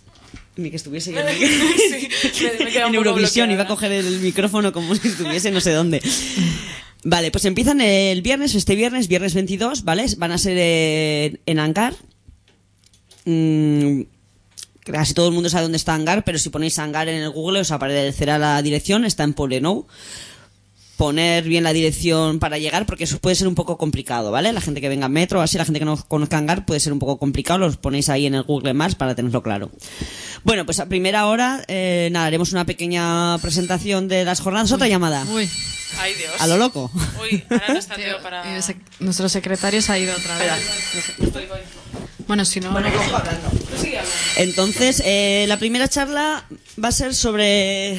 Ni 0.58 0.70
que 0.70 0.76
estuviese 0.76 1.12
yo 1.12 1.20
en, 1.26 1.28
Sí, 1.38 2.44
me- 2.58 2.64
me 2.66 2.76
en 2.88 2.94
Eurovisión, 2.94 3.50
iba 3.50 3.62
a 3.62 3.66
coger 3.66 3.92
el 3.92 4.18
micrófono 4.20 4.72
como 4.72 4.94
si 4.94 5.08
estuviese 5.08 5.50
no 5.50 5.60
sé 5.60 5.70
dónde. 5.72 6.02
Vale, 7.04 7.30
pues 7.30 7.44
empiezan 7.44 7.80
el 7.80 8.20
viernes, 8.22 8.54
este 8.56 8.74
viernes, 8.74 9.06
viernes 9.08 9.32
22, 9.34 9.84
¿vale? 9.84 10.04
Van 10.18 10.32
a 10.32 10.38
ser 10.38 10.56
eh, 10.58 11.38
en 11.46 11.58
Ancar. 11.60 11.94
Mm, 13.24 14.02
casi 14.84 15.14
todo 15.14 15.28
el 15.28 15.34
mundo 15.34 15.48
sabe 15.48 15.62
dónde 15.62 15.76
está 15.76 15.94
Hangar, 15.94 16.24
pero 16.24 16.38
si 16.38 16.48
ponéis 16.50 16.78
Hangar 16.78 17.08
en 17.08 17.22
el 17.22 17.30
Google 17.30 17.60
os 17.60 17.70
aparecerá 17.70 18.38
la 18.38 18.60
dirección, 18.62 19.04
está 19.04 19.22
en 19.24 19.34
Poblenou. 19.34 19.86
Poner 20.98 21.44
bien 21.44 21.62
la 21.62 21.72
dirección 21.72 22.40
para 22.40 22.58
llegar, 22.58 22.84
porque 22.84 23.04
eso 23.04 23.20
puede 23.20 23.36
ser 23.36 23.46
un 23.46 23.54
poco 23.54 23.78
complicado, 23.78 24.32
¿vale? 24.32 24.52
La 24.52 24.60
gente 24.60 24.80
que 24.80 24.88
venga 24.88 25.06
en 25.06 25.12
metro, 25.12 25.40
así 25.40 25.56
la 25.56 25.64
gente 25.64 25.78
que 25.78 25.84
no 25.84 25.96
conozca 26.08 26.38
Hangar 26.38 26.66
puede 26.66 26.80
ser 26.80 26.92
un 26.92 26.98
poco 26.98 27.18
complicado, 27.18 27.60
los 27.60 27.76
ponéis 27.76 28.08
ahí 28.08 28.26
en 28.26 28.34
el 28.34 28.42
Google 28.42 28.74
Maps 28.74 28.96
para 28.96 29.14
tenerlo 29.14 29.40
claro. 29.40 29.70
Bueno, 30.42 30.66
pues 30.66 30.80
a 30.80 30.86
primera 30.86 31.26
hora, 31.26 31.62
eh, 31.68 32.08
nada, 32.10 32.26
haremos 32.26 32.50
una 32.50 32.64
pequeña 32.64 33.38
presentación 33.38 34.08
de 34.08 34.24
las 34.24 34.40
jornadas. 34.40 34.72
Otra 34.72 34.88
llamada. 34.88 35.24
Uy, 35.32 35.48
Ay, 36.00 36.14
Dios. 36.14 36.32
A 36.40 36.48
lo 36.48 36.56
loco. 36.56 36.90
Uy, 37.22 37.44
ahora 37.48 37.68
no 37.68 37.78
está 37.78 37.94
Teo 37.94 38.20
para... 38.20 38.44
nuestro 38.98 39.28
secretario 39.28 39.80
se 39.80 39.92
ha 39.92 39.98
ido 39.98 40.14
otra 40.16 40.36
vez. 40.36 40.52
Bueno, 42.26 42.44
si 42.44 42.60
no... 42.60 42.76
Entonces, 44.36 45.02
eh, 45.04 45.46
la 45.48 45.58
primera 45.58 45.88
charla 45.88 46.44
va 46.82 46.88
a 46.88 46.92
ser 46.92 47.14
sobre 47.14 47.98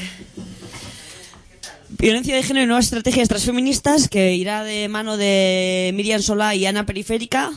violencia 1.97 2.35
de 2.35 2.43
género 2.43 2.63
y 2.63 2.67
nuevas 2.67 2.85
estrategias 2.85 3.27
transfeministas, 3.27 4.07
que 4.07 4.35
irá 4.35 4.63
de 4.63 4.87
mano 4.87 5.17
de 5.17 5.91
Miriam 5.95 6.21
Solá 6.21 6.55
y 6.55 6.65
Ana 6.65 6.85
Periférica. 6.85 7.51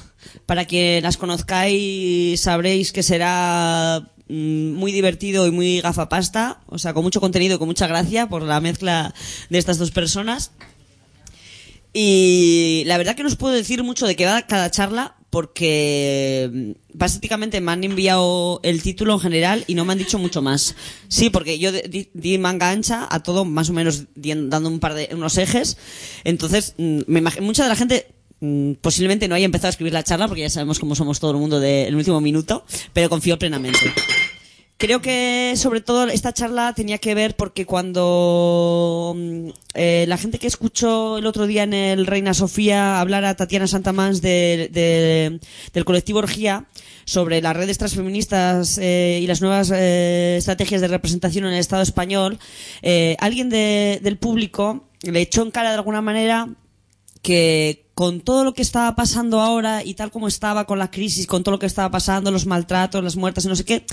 Para 0.46 0.64
que 0.64 1.00
las 1.02 1.16
conozcáis, 1.16 2.40
sabréis 2.40 2.92
que 2.92 3.02
será 3.02 4.08
mm, 4.28 4.72
muy 4.72 4.92
divertido 4.92 5.46
y 5.46 5.50
muy 5.50 5.80
gafapasta, 5.80 6.60
o 6.66 6.78
sea, 6.78 6.94
con 6.94 7.02
mucho 7.02 7.20
contenido 7.20 7.56
y 7.56 7.58
con 7.58 7.68
mucha 7.68 7.86
gracia 7.86 8.28
por 8.28 8.42
la 8.42 8.60
mezcla 8.60 9.14
de 9.50 9.58
estas 9.58 9.78
dos 9.78 9.90
personas. 9.90 10.52
Y 11.92 12.84
la 12.86 12.96
verdad 12.96 13.14
que 13.14 13.22
no 13.22 13.28
os 13.28 13.36
puedo 13.36 13.54
decir 13.54 13.82
mucho 13.82 14.06
de 14.06 14.16
qué 14.16 14.24
va 14.24 14.42
cada 14.42 14.70
charla 14.70 15.16
porque 15.32 16.50
mm, 16.52 16.70
básicamente 16.92 17.60
me 17.62 17.72
han 17.72 17.82
enviado 17.84 18.60
el 18.62 18.82
título 18.82 19.14
en 19.14 19.20
general 19.20 19.64
y 19.66 19.74
no 19.74 19.86
me 19.86 19.92
han 19.92 19.98
dicho 19.98 20.18
mucho 20.18 20.42
más. 20.42 20.74
Sí, 21.08 21.30
porque 21.30 21.58
yo 21.58 21.72
de- 21.72 21.88
di, 21.88 22.10
di 22.12 22.36
manga 22.36 22.68
ancha 22.70 23.08
a 23.10 23.22
todo 23.22 23.46
más 23.46 23.70
o 23.70 23.72
menos 23.72 24.04
di- 24.14 24.34
dando 24.36 24.68
un 24.68 24.78
par 24.78 24.92
de 24.92 25.08
unos 25.12 25.38
ejes. 25.38 25.78
Entonces, 26.24 26.74
mm, 26.76 27.00
me 27.06 27.20
imagino 27.20 27.46
mucha 27.46 27.62
de 27.62 27.70
la 27.70 27.76
gente 27.76 28.06
mm, 28.40 28.72
posiblemente 28.82 29.26
no 29.26 29.34
haya 29.34 29.46
empezado 29.46 29.68
a 29.68 29.70
escribir 29.70 29.94
la 29.94 30.02
charla 30.04 30.28
porque 30.28 30.42
ya 30.42 30.50
sabemos 30.50 30.78
cómo 30.78 30.94
somos 30.94 31.18
todo 31.18 31.30
el 31.30 31.38
mundo 31.38 31.60
del 31.60 31.96
último 31.96 32.20
minuto, 32.20 32.64
pero 32.92 33.08
confío 33.08 33.38
plenamente. 33.38 33.78
Creo 34.82 35.00
que 35.00 35.52
sobre 35.54 35.80
todo 35.80 36.08
esta 36.08 36.32
charla 36.32 36.72
tenía 36.74 36.98
que 36.98 37.14
ver 37.14 37.36
porque 37.36 37.66
cuando 37.66 39.14
mm, 39.16 39.48
eh, 39.74 40.06
la 40.08 40.16
gente 40.18 40.40
que 40.40 40.48
escuchó 40.48 41.18
el 41.18 41.26
otro 41.26 41.46
día 41.46 41.62
en 41.62 41.72
el 41.72 42.04
Reina 42.04 42.34
Sofía 42.34 43.00
hablar 43.00 43.24
a 43.24 43.36
Tatiana 43.36 43.68
Santamans 43.68 44.20
de, 44.22 44.68
de- 44.72 45.38
del 45.72 45.84
colectivo 45.84 46.18
Orgía 46.18 46.64
sobre 47.04 47.40
las 47.40 47.56
redes 47.56 47.78
transfeministas 47.78 48.76
eh, 48.78 49.20
y 49.22 49.28
las 49.28 49.40
nuevas 49.40 49.70
eh, 49.72 50.34
estrategias 50.36 50.80
de 50.80 50.88
representación 50.88 51.44
en 51.44 51.52
el 51.52 51.60
Estado 51.60 51.82
español, 51.82 52.40
eh, 52.82 53.14
alguien 53.20 53.50
de- 53.50 54.00
del 54.02 54.18
público 54.18 54.88
le 55.02 55.20
echó 55.20 55.42
en 55.42 55.52
cara 55.52 55.68
de 55.70 55.76
alguna 55.76 56.02
manera 56.02 56.48
que 57.22 57.86
con 57.94 58.20
todo 58.20 58.42
lo 58.42 58.54
que 58.54 58.62
estaba 58.62 58.96
pasando 58.96 59.40
ahora 59.40 59.84
y 59.84 59.94
tal 59.94 60.10
como 60.10 60.26
estaba 60.26 60.64
con 60.64 60.78
la 60.78 60.90
crisis, 60.90 61.26
con 61.26 61.44
todo 61.44 61.52
lo 61.52 61.58
que 61.58 61.66
estaba 61.66 61.90
pasando, 61.90 62.30
los 62.30 62.46
maltratos, 62.46 63.04
las 63.04 63.16
muertes 63.16 63.46
no 63.46 63.54
sé 63.54 63.64
qué, 63.64 63.84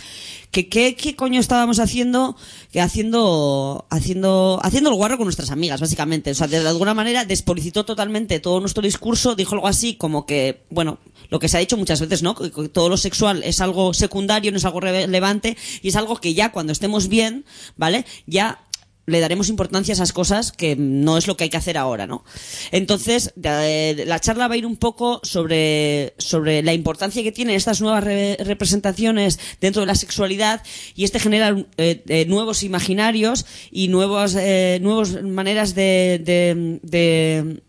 que 0.51 0.69
qué, 0.69 0.95
qué 0.95 1.15
coño 1.15 1.39
estábamos 1.39 1.79
haciendo, 1.79 2.35
que 2.71 2.81
haciendo, 2.81 3.85
haciendo, 3.89 4.59
haciendo 4.63 4.89
el 4.89 4.95
guarro 4.95 5.17
con 5.17 5.25
nuestras 5.25 5.51
amigas, 5.51 5.81
básicamente. 5.81 6.31
O 6.31 6.35
sea, 6.35 6.47
de 6.47 6.57
alguna 6.57 6.93
manera 6.93 7.25
despolicitó 7.25 7.85
totalmente 7.85 8.39
todo 8.39 8.59
nuestro 8.61 8.81
discurso, 8.81 9.35
dijo 9.35 9.53
algo 9.53 9.67
así 9.67 9.95
como 9.95 10.25
que, 10.25 10.63
bueno, 10.69 10.97
lo 11.29 11.39
que 11.39 11.49
se 11.49 11.57
ha 11.57 11.59
dicho 11.59 11.77
muchas 11.77 11.99
veces, 11.99 12.23
¿no? 12.23 12.35
Que 12.35 12.49
todo 12.69 12.89
lo 12.89 12.97
sexual 12.97 13.43
es 13.43 13.61
algo 13.61 13.93
secundario, 13.93 14.51
no 14.51 14.57
es 14.57 14.65
algo 14.65 14.79
relevante 14.79 15.57
y 15.81 15.89
es 15.89 15.95
algo 15.95 16.15
que 16.15 16.33
ya 16.33 16.51
cuando 16.51 16.71
estemos 16.71 17.09
bien, 17.09 17.45
¿vale? 17.75 18.05
Ya 18.25 18.63
le 19.09 19.19
daremos 19.19 19.49
importancia 19.49 19.91
a 19.91 19.95
esas 19.95 20.13
cosas 20.13 20.51
que 20.51 20.75
no 20.75 21.17
es 21.17 21.27
lo 21.27 21.35
que 21.35 21.45
hay 21.45 21.49
que 21.49 21.57
hacer 21.57 21.77
ahora, 21.77 22.07
¿no? 22.07 22.23
Entonces, 22.71 23.33
de- 23.35 24.03
la 24.07 24.19
charla 24.19 24.47
va 24.47 24.53
a 24.53 24.57
ir 24.57 24.65
un 24.65 24.77
poco 24.77 25.19
sobre, 25.23 26.13
sobre 26.17 26.61
la 26.63 26.73
importancia 26.73 27.23
que 27.23 27.31
tienen 27.31 27.55
estas 27.55 27.81
nuevas 27.81 28.03
re- 28.03 28.37
representaciones 28.39 29.39
dentro 29.59 29.81
de 29.81 29.85
la 29.87 29.95
sexualidad 29.95 30.61
y 30.95 31.03
este 31.03 31.19
genera 31.19 31.55
eh, 31.77 32.03
eh, 32.07 32.25
nuevos 32.27 32.63
imaginarios 32.63 33.45
y 33.71 33.87
nuevas, 33.89 34.35
eh, 34.39 34.79
nuevas 34.81 35.21
maneras 35.23 35.75
de, 35.75 36.21
de, 36.23 36.79
de, 36.83 37.61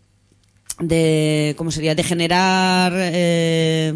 de- 0.79 1.55
¿cómo 1.57 1.71
sería? 1.71 1.95
De 1.95 2.03
generar, 2.03 2.93
eh, 2.95 3.95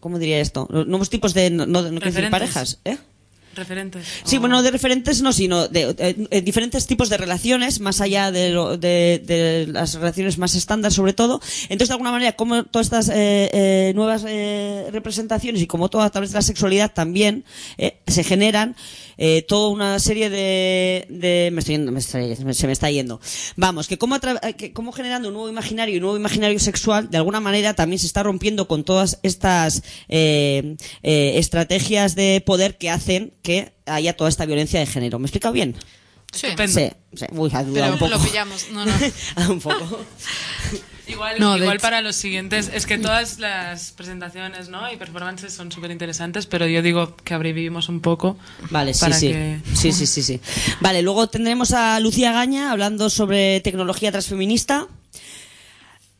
¿cómo 0.00 0.18
diría 0.18 0.40
esto? 0.40 0.68
Nuevos 0.70 1.10
tipos 1.10 1.34
de, 1.34 1.50
no, 1.50 1.66
no, 1.66 1.82
no 1.82 1.88
quiero 1.88 1.92
decir 1.92 2.04
Referentes. 2.24 2.30
parejas, 2.30 2.78
¿eh? 2.84 2.98
Referentes. 3.54 4.06
Sí, 4.24 4.38
bueno, 4.38 4.62
de 4.62 4.70
referentes 4.70 5.20
no, 5.20 5.32
sino 5.32 5.68
de, 5.68 5.94
eh, 5.98 6.16
eh, 6.30 6.40
diferentes 6.40 6.86
tipos 6.86 7.08
de 7.10 7.18
relaciones, 7.18 7.80
más 7.80 8.00
allá 8.00 8.30
de, 8.32 8.50
lo- 8.50 8.78
de, 8.78 9.66
las 9.70 9.94
relaciones 9.94 10.38
más 10.38 10.54
estándar, 10.54 10.90
sobre 10.92 11.12
todo. 11.12 11.40
Entonces, 11.64 11.88
de 11.88 11.92
alguna 11.94 12.12
manera, 12.12 12.32
como 12.32 12.64
todas 12.64 12.86
estas 12.86 13.08
eh, 13.10 13.50
eh, 13.52 13.92
nuevas 13.94 14.24
eh, 14.26 14.86
representaciones 14.90 15.60
y 15.60 15.66
como 15.66 15.90
todo 15.90 16.00
a 16.02 16.10
través 16.10 16.30
de 16.30 16.36
la 16.36 16.42
sexualidad 16.42 16.92
también 16.94 17.44
eh, 17.76 17.98
se 18.06 18.24
generan 18.24 18.74
toda 19.46 19.68
una 19.68 20.00
serie 20.00 20.30
de, 20.30 21.06
me 21.52 21.60
estoy 21.60 21.74
yendo, 21.76 21.92
me 21.92 22.00
estoy- 22.00 22.34
se 22.54 22.66
me 22.66 22.72
está 22.72 22.90
yendo. 22.90 23.20
Vamos, 23.54 23.86
que 23.86 23.96
como, 23.96 24.18
que 24.56 24.72
como 24.72 24.90
generando 24.90 25.28
un 25.28 25.34
nuevo 25.34 25.48
imaginario 25.48 25.94
y 25.94 25.98
un 25.98 26.02
nuevo 26.02 26.16
imaginario 26.16 26.58
sexual, 26.58 27.08
de 27.08 27.18
alguna 27.18 27.38
manera 27.38 27.74
también 27.74 28.00
se 28.00 28.06
está 28.06 28.24
rompiendo 28.24 28.66
con 28.66 28.82
todas 28.82 29.20
estas 29.22 29.84
estrategias 31.02 32.16
de 32.16 32.42
poder 32.44 32.78
que 32.78 32.90
hacen 32.90 33.32
que 33.42 33.72
haya 33.86 34.16
toda 34.16 34.30
esta 34.30 34.46
violencia 34.46 34.80
de 34.80 34.86
género. 34.86 35.18
¿Me 35.18 35.24
he 35.24 35.26
explicado 35.26 35.52
bien? 35.52 35.74
Sí. 36.32 36.46
Sí, 36.66 36.90
sí. 37.14 37.26
Uy, 37.32 37.50
ha 37.52 37.62
dudado 37.62 37.92
un 37.92 37.98
poco. 37.98 38.10
lo 38.10 38.18
pillamos. 38.20 38.68
No, 38.70 38.86
no. 38.86 38.92
Un 39.50 39.60
poco. 39.60 40.00
Igual, 41.08 41.38
No, 41.40 41.58
igual 41.58 41.78
para 41.80 42.00
los 42.00 42.14
siguientes, 42.16 42.70
es 42.72 42.86
que 42.86 42.96
todas 42.96 43.38
las 43.40 43.90
presentaciones 43.90 44.68
¿no? 44.68 44.90
y 44.90 44.96
performances 44.96 45.52
son 45.52 45.70
súper 45.72 45.90
interesantes, 45.90 46.46
pero 46.46 46.66
yo 46.66 46.80
digo 46.80 47.16
que 47.16 47.34
abrevivimos 47.34 47.88
un 47.88 48.00
poco. 48.00 48.38
Vale, 48.70 48.94
sí, 48.94 49.00
para 49.00 49.16
sí. 49.16 49.28
que- 49.28 49.58
Sí, 49.74 49.92
sí, 49.92 50.06
sí, 50.06 50.22
sí. 50.22 50.40
Vale, 50.80 51.02
luego 51.02 51.28
tendremos 51.28 51.72
a 51.72 51.98
Lucía 52.00 52.32
Gaña 52.32 52.70
hablando 52.70 53.10
sobre 53.10 53.60
tecnología 53.60 54.10
transfeminista. 54.12 54.86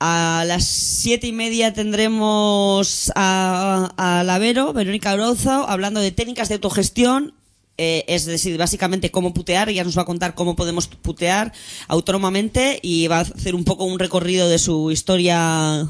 A 0.04 0.42
las 0.48 0.64
siete 0.64 1.28
y 1.28 1.32
media 1.32 1.72
tendremos 1.72 3.12
a, 3.14 3.92
a 3.96 4.72
Verónica 4.72 5.14
Orozo, 5.14 5.68
hablando 5.68 6.00
de 6.00 6.10
técnicas 6.10 6.48
de 6.48 6.56
autogestión. 6.56 7.34
eh, 7.78 8.04
es 8.08 8.24
decir, 8.24 8.58
básicamente 8.58 9.12
cómo 9.12 9.32
putear. 9.32 9.68
Ella 9.68 9.84
nos 9.84 9.96
va 9.96 10.02
a 10.02 10.04
contar 10.04 10.34
cómo 10.34 10.56
podemos 10.56 10.88
putear 10.88 11.52
autónomamente 11.86 12.80
y 12.82 13.06
va 13.06 13.18
a 13.18 13.20
hacer 13.20 13.54
un 13.54 13.62
poco 13.62 13.84
un 13.84 14.00
recorrido 14.00 14.48
de 14.48 14.58
su 14.58 14.90
historia 14.90 15.86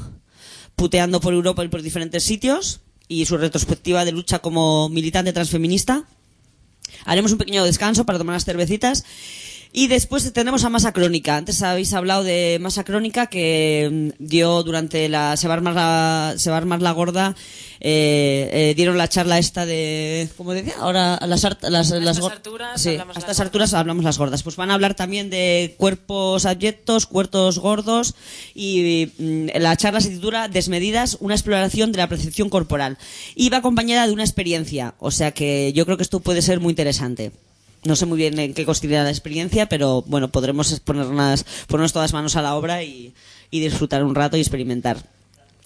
puteando 0.75 1.19
por 1.19 1.33
Europa 1.33 1.65
y 1.65 1.69
por 1.69 1.81
diferentes 1.81 2.23
sitios 2.23 2.81
y 3.07 3.25
su 3.25 3.37
retrospectiva 3.37 4.05
de 4.05 4.11
lucha 4.11 4.37
como 4.37 4.89
militante 4.89 5.33
transfeminista. 5.33 6.03
Haremos 7.05 7.31
un 7.31 7.39
pequeño 7.39 7.63
descanso 7.63 8.05
para 8.05 8.19
tomar 8.19 8.35
las 8.35 8.45
cervecitas. 8.45 9.05
Y 9.75 9.87
después 9.87 10.31
tendremos 10.33 10.63
a 10.65 10.69
Masa 10.69 10.91
Crónica. 10.93 11.35
Antes 11.35 11.63
habéis 11.63 11.93
hablado 11.93 12.23
de 12.23 12.59
Masa 12.61 12.83
Crónica 12.83 13.25
que 13.25 14.11
mm, 14.19 14.23
dio 14.23 14.61
durante 14.61 15.09
la 15.09 15.35
Se 15.35 15.47
va 15.47 15.55
a 15.55 15.57
armar 15.57 15.73
la, 15.73 16.33
se 16.37 16.51
va 16.51 16.57
a 16.57 16.59
armar 16.59 16.83
la 16.83 16.91
gorda. 16.91 17.35
eh, 17.79 18.49
eh, 18.53 18.73
dieron 18.77 18.99
la 18.99 19.09
charla 19.09 19.39
esta 19.39 19.65
de. 19.65 20.29
¿Cómo 20.37 20.53
decía? 20.53 20.75
Ahora 20.79 21.19
las, 21.25 21.43
art- 21.43 21.63
las, 21.63 21.89
las 21.89 22.17
estas 22.17 22.19
gor- 22.19 22.31
alturas 22.33 22.79
sí, 22.81 22.97
a 22.97 23.03
las 23.05 23.17
estas 23.17 23.39
alturas 23.39 23.73
hablamos 23.73 24.03
las 24.05 24.19
gordas. 24.19 24.43
Pues 24.43 24.55
van 24.57 24.69
a 24.69 24.75
hablar 24.75 24.93
también 24.93 25.31
de 25.31 25.73
cuerpos 25.79 26.45
abyectos, 26.45 27.07
cuerpos 27.07 27.57
gordos. 27.57 28.13
Y 28.53 29.09
mm, 29.17 29.47
la 29.59 29.75
charla 29.75 30.01
se 30.01 30.09
titula 30.11 30.49
Desmedidas, 30.49 31.17
una 31.19 31.33
exploración 31.33 31.91
de 31.91 31.97
la 31.97 32.07
percepción 32.09 32.49
corporal. 32.51 32.99
Y 33.33 33.49
va 33.49 33.57
acompañada 33.57 34.05
de 34.05 34.13
una 34.13 34.23
experiencia. 34.23 34.93
O 34.99 35.09
sea 35.09 35.31
que 35.31 35.73
yo 35.73 35.83
creo 35.85 35.97
que 35.97 36.03
esto 36.03 36.19
puede 36.19 36.43
ser 36.43 36.59
muy 36.59 36.69
interesante. 36.73 37.31
No 37.85 37.95
sé 37.95 38.05
muy 38.05 38.17
bien 38.17 38.37
en 38.39 38.53
qué 38.53 38.65
consistirá 38.65 39.03
la 39.03 39.09
experiencia, 39.09 39.67
pero 39.67 40.03
bueno, 40.07 40.31
podremos 40.31 40.79
ponernos, 40.79 41.45
ponernos 41.67 41.93
todas 41.93 42.13
manos 42.13 42.35
a 42.35 42.41
la 42.41 42.55
obra 42.55 42.83
y, 42.83 43.13
disfrutar 43.51 44.03
un 44.03 44.15
rato 44.15 44.35
y 44.35 44.39
experimentar. 44.39 45.05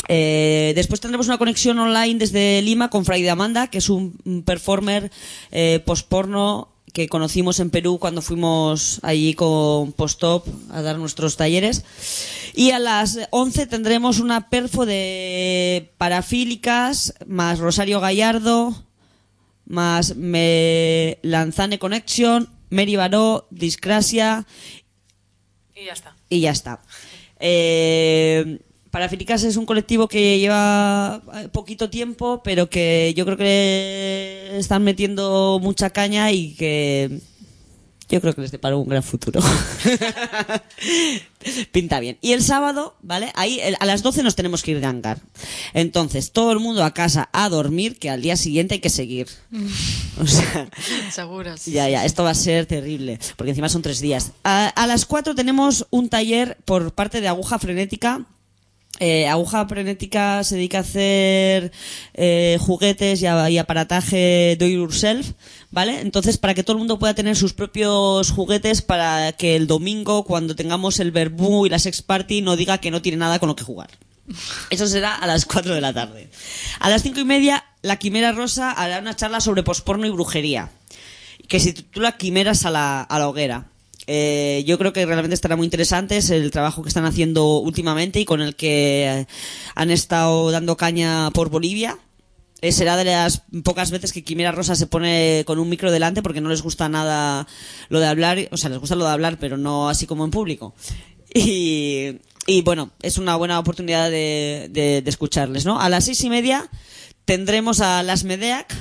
Eh, 0.09 0.74
después 0.76 0.99
tendremos 0.99 1.28
una 1.28 1.38
conexión 1.38 1.80
online 1.80 2.20
desde 2.20 2.61
Lima 2.61 2.89
con 2.89 3.05
Friday 3.05 3.30
Amanda, 3.30 3.68
que 3.68 3.78
es 3.78 3.89
un, 3.89 4.18
un 4.26 4.43
performer 4.43 5.09
eh, 5.51 5.82
post-porno 5.86 6.70
que 6.97 7.07
conocimos 7.07 7.59
en 7.59 7.70
Perú 7.70 7.99
cuando 7.99 8.24
fuimos 8.24 8.99
allí 9.03 9.36
con 9.36 9.91
Postop 9.91 10.47
a 10.72 10.82
dar 10.82 10.97
nuestros 10.97 11.38
talleres. 11.38 11.86
Y 12.55 12.72
a 12.72 12.80
las 12.80 13.20
11 13.30 13.68
tendremos 13.68 14.20
una 14.20 14.49
perfo 14.49 14.86
de 14.88 15.91
parafílicas, 15.99 17.13
más 17.28 17.59
Rosario 17.59 17.99
Gallardo, 17.99 18.86
más 19.68 20.15
me 20.15 21.20
Lanzane 21.22 21.80
Connection, 21.80 22.49
Mary 22.70 22.95
Baró, 22.95 23.47
Discrasia 23.51 24.45
Y 25.76 25.86
ya 25.86 25.93
está. 25.93 26.15
y 26.30 26.41
ya 26.41 26.51
está. 26.51 26.82
Eh, 27.39 28.59
Parafílicas 28.91 29.43
es 29.43 29.57
un 29.57 29.65
colectivo 29.65 30.07
que 30.07 30.39
lleva 30.39 31.22
eh, 31.36 31.49
poquito 31.49 31.89
tiempo, 31.89 32.41
pero 32.43 32.70
que 32.70 33.13
yo 33.15 33.26
creo 33.26 33.38
que 33.38 34.57
están 34.57 34.84
metiendo 34.84 35.59
mucha 35.61 35.89
caña 35.89 36.32
y 36.32 36.55
que 36.55 37.20
yo 38.09 38.21
creo 38.21 38.33
que 38.33 38.41
les 38.41 38.51
depara 38.51 38.77
un 38.77 38.87
gran 38.87 39.03
futuro. 39.03 39.41
Pinta 41.71 41.99
bien. 41.99 42.17
Y 42.21 42.33
el 42.33 42.43
sábado, 42.43 42.95
¿vale? 43.01 43.31
Ahí 43.35 43.59
el- 43.61 43.77
a 43.79 43.85
las 43.85 44.03
12 44.03 44.23
nos 44.23 44.35
tenemos 44.35 44.63
que 44.63 44.71
ir 44.71 44.79
de 44.79 44.85
hangar. 44.85 45.19
Entonces, 45.73 46.31
todo 46.31 46.51
el 46.51 46.59
mundo 46.59 46.83
a 46.83 46.93
casa 46.93 47.29
a 47.31 47.49
dormir, 47.49 47.97
que 47.99 48.09
al 48.09 48.21
día 48.21 48.35
siguiente 48.37 48.75
hay 48.75 48.79
que 48.81 48.89
seguir. 48.89 49.27
O 50.19 50.25
sea, 50.25 50.67
Seguro. 51.11 51.55
sí, 51.57 51.69
ya, 51.73 51.87
ya, 51.89 52.03
esto 52.03 52.23
va 52.23 52.31
a 52.31 52.35
ser 52.35 52.65
terrible, 52.65 53.19
porque 53.35 53.51
encima 53.51 53.69
son 53.69 53.83
tres 53.83 53.99
días. 53.99 54.31
A, 54.43 54.69
a 54.69 54.87
las 54.87 55.05
cuatro 55.05 55.35
tenemos 55.35 55.85
un 55.91 56.09
taller 56.09 56.57
por 56.65 56.91
parte 56.95 57.21
de 57.21 57.27
Aguja 57.27 57.59
Frenética. 57.59 58.25
Eh, 58.99 59.27
Aguja 59.27 59.67
Frenética 59.67 60.43
se 60.43 60.55
dedica 60.55 60.79
a 60.79 60.81
hacer 60.81 61.71
eh, 62.13 62.57
juguetes 62.59 63.21
y, 63.21 63.27
aparataje 63.27 64.55
do 64.59 64.65
yourself, 64.65 65.33
¿vale? 65.69 66.01
Entonces, 66.01 66.37
para 66.37 66.53
que 66.53 66.63
todo 66.63 66.73
el 66.73 66.79
mundo 66.79 66.97
pueda 66.97 67.13
tener 67.13 67.35
sus 67.35 67.53
propios 67.53 68.31
juguetes 68.31 68.81
para 68.81 69.33
que 69.33 69.55
el 69.55 69.67
domingo, 69.67 70.23
cuando 70.23 70.55
tengamos 70.55 70.99
el 70.99 71.11
verbú 71.11 71.65
y 71.65 71.69
la 71.69 71.79
sex 71.79 72.01
party, 72.01 72.41
no 72.41 72.55
diga 72.55 72.79
que 72.79 72.91
no 72.91 73.01
tiene 73.01 73.17
nada 73.17 73.39
con 73.39 73.49
lo 73.49 73.55
que 73.55 73.63
jugar. 73.63 73.89
Eso 74.69 74.87
será 74.87 75.15
a 75.15 75.27
las 75.27 75.45
4 75.45 75.73
de 75.75 75.81
la 75.81 75.93
tarde. 75.93 76.29
A 76.79 76.89
las 76.89 77.03
cinco 77.03 77.19
y 77.19 77.25
media, 77.25 77.63
la 77.81 77.97
Quimera 77.97 78.31
Rosa 78.31 78.71
hará 78.71 78.99
una 78.99 79.15
charla 79.15 79.39
sobre 79.39 79.63
posporno 79.63 80.05
y 80.05 80.09
brujería, 80.09 80.71
que 81.47 81.59
se 81.59 81.73
titula 81.73 82.17
Quimeras 82.17 82.65
a 82.65 82.71
la 82.71 83.27
hoguera. 83.29 83.67
Eh, 84.07 84.63
yo 84.65 84.77
creo 84.77 84.93
que 84.93 85.05
realmente 85.05 85.35
estará 85.35 85.57
muy 85.57 85.65
interesante 85.65 86.15
es 86.17 86.29
el 86.29 86.49
trabajo 86.49 86.81
que 86.81 86.87
están 86.87 87.03
haciendo 87.05 87.57
últimamente 87.59 88.21
y 88.21 88.25
con 88.25 88.41
el 88.41 88.55
que 88.55 89.27
han 89.75 89.91
estado 89.91 90.49
dando 90.51 90.77
caña 90.77 91.29
por 91.31 91.49
Bolivia. 91.49 91.97
Eh, 92.61 92.71
será 92.71 92.95
de 92.97 93.03
las 93.03 93.43
pocas 93.63 93.91
veces 93.91 94.13
que 94.13 94.23
Quimera 94.23 94.51
Rosa 94.51 94.75
se 94.75 94.87
pone 94.87 95.43
con 95.45 95.59
un 95.59 95.69
micro 95.69 95.91
delante 95.91 96.23
porque 96.23 96.41
no 96.41 96.49
les 96.49 96.63
gusta 96.63 96.89
nada 96.89 97.45
lo 97.89 97.99
de 97.99 98.07
hablar, 98.07 98.39
o 98.51 98.57
sea, 98.57 98.69
les 98.71 98.79
gusta 98.79 98.95
lo 98.95 99.05
de 99.05 99.11
hablar, 99.11 99.37
pero 99.39 99.57
no 99.57 99.89
así 99.89 100.07
como 100.07 100.25
en 100.25 100.31
público. 100.31 100.73
Y, 101.33 102.61
bueno, 102.63 102.91
es 103.01 103.17
una 103.17 103.35
buena 103.35 103.59
oportunidad 103.59 104.09
de, 104.09 104.69
de- 104.71 105.01
de 105.01 105.09
escucharles, 105.09 105.65
¿no? 105.65 105.79
A 105.79 105.89
las 105.89 106.05
seis 106.05 106.23
y 106.23 106.29
media 106.29 106.69
tendremos 107.25 107.81
a 107.81 108.01
Las 108.03 108.23
Medeac 108.23 108.73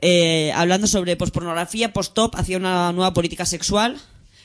eh, 0.00 0.52
hablando 0.54 0.86
sobre 0.86 1.16
pospornografía, 1.16 1.92
post-top, 1.92 2.34
hacia 2.36 2.56
una 2.56 2.92
nueva 2.92 3.12
política 3.12 3.44
sexual. 3.44 4.00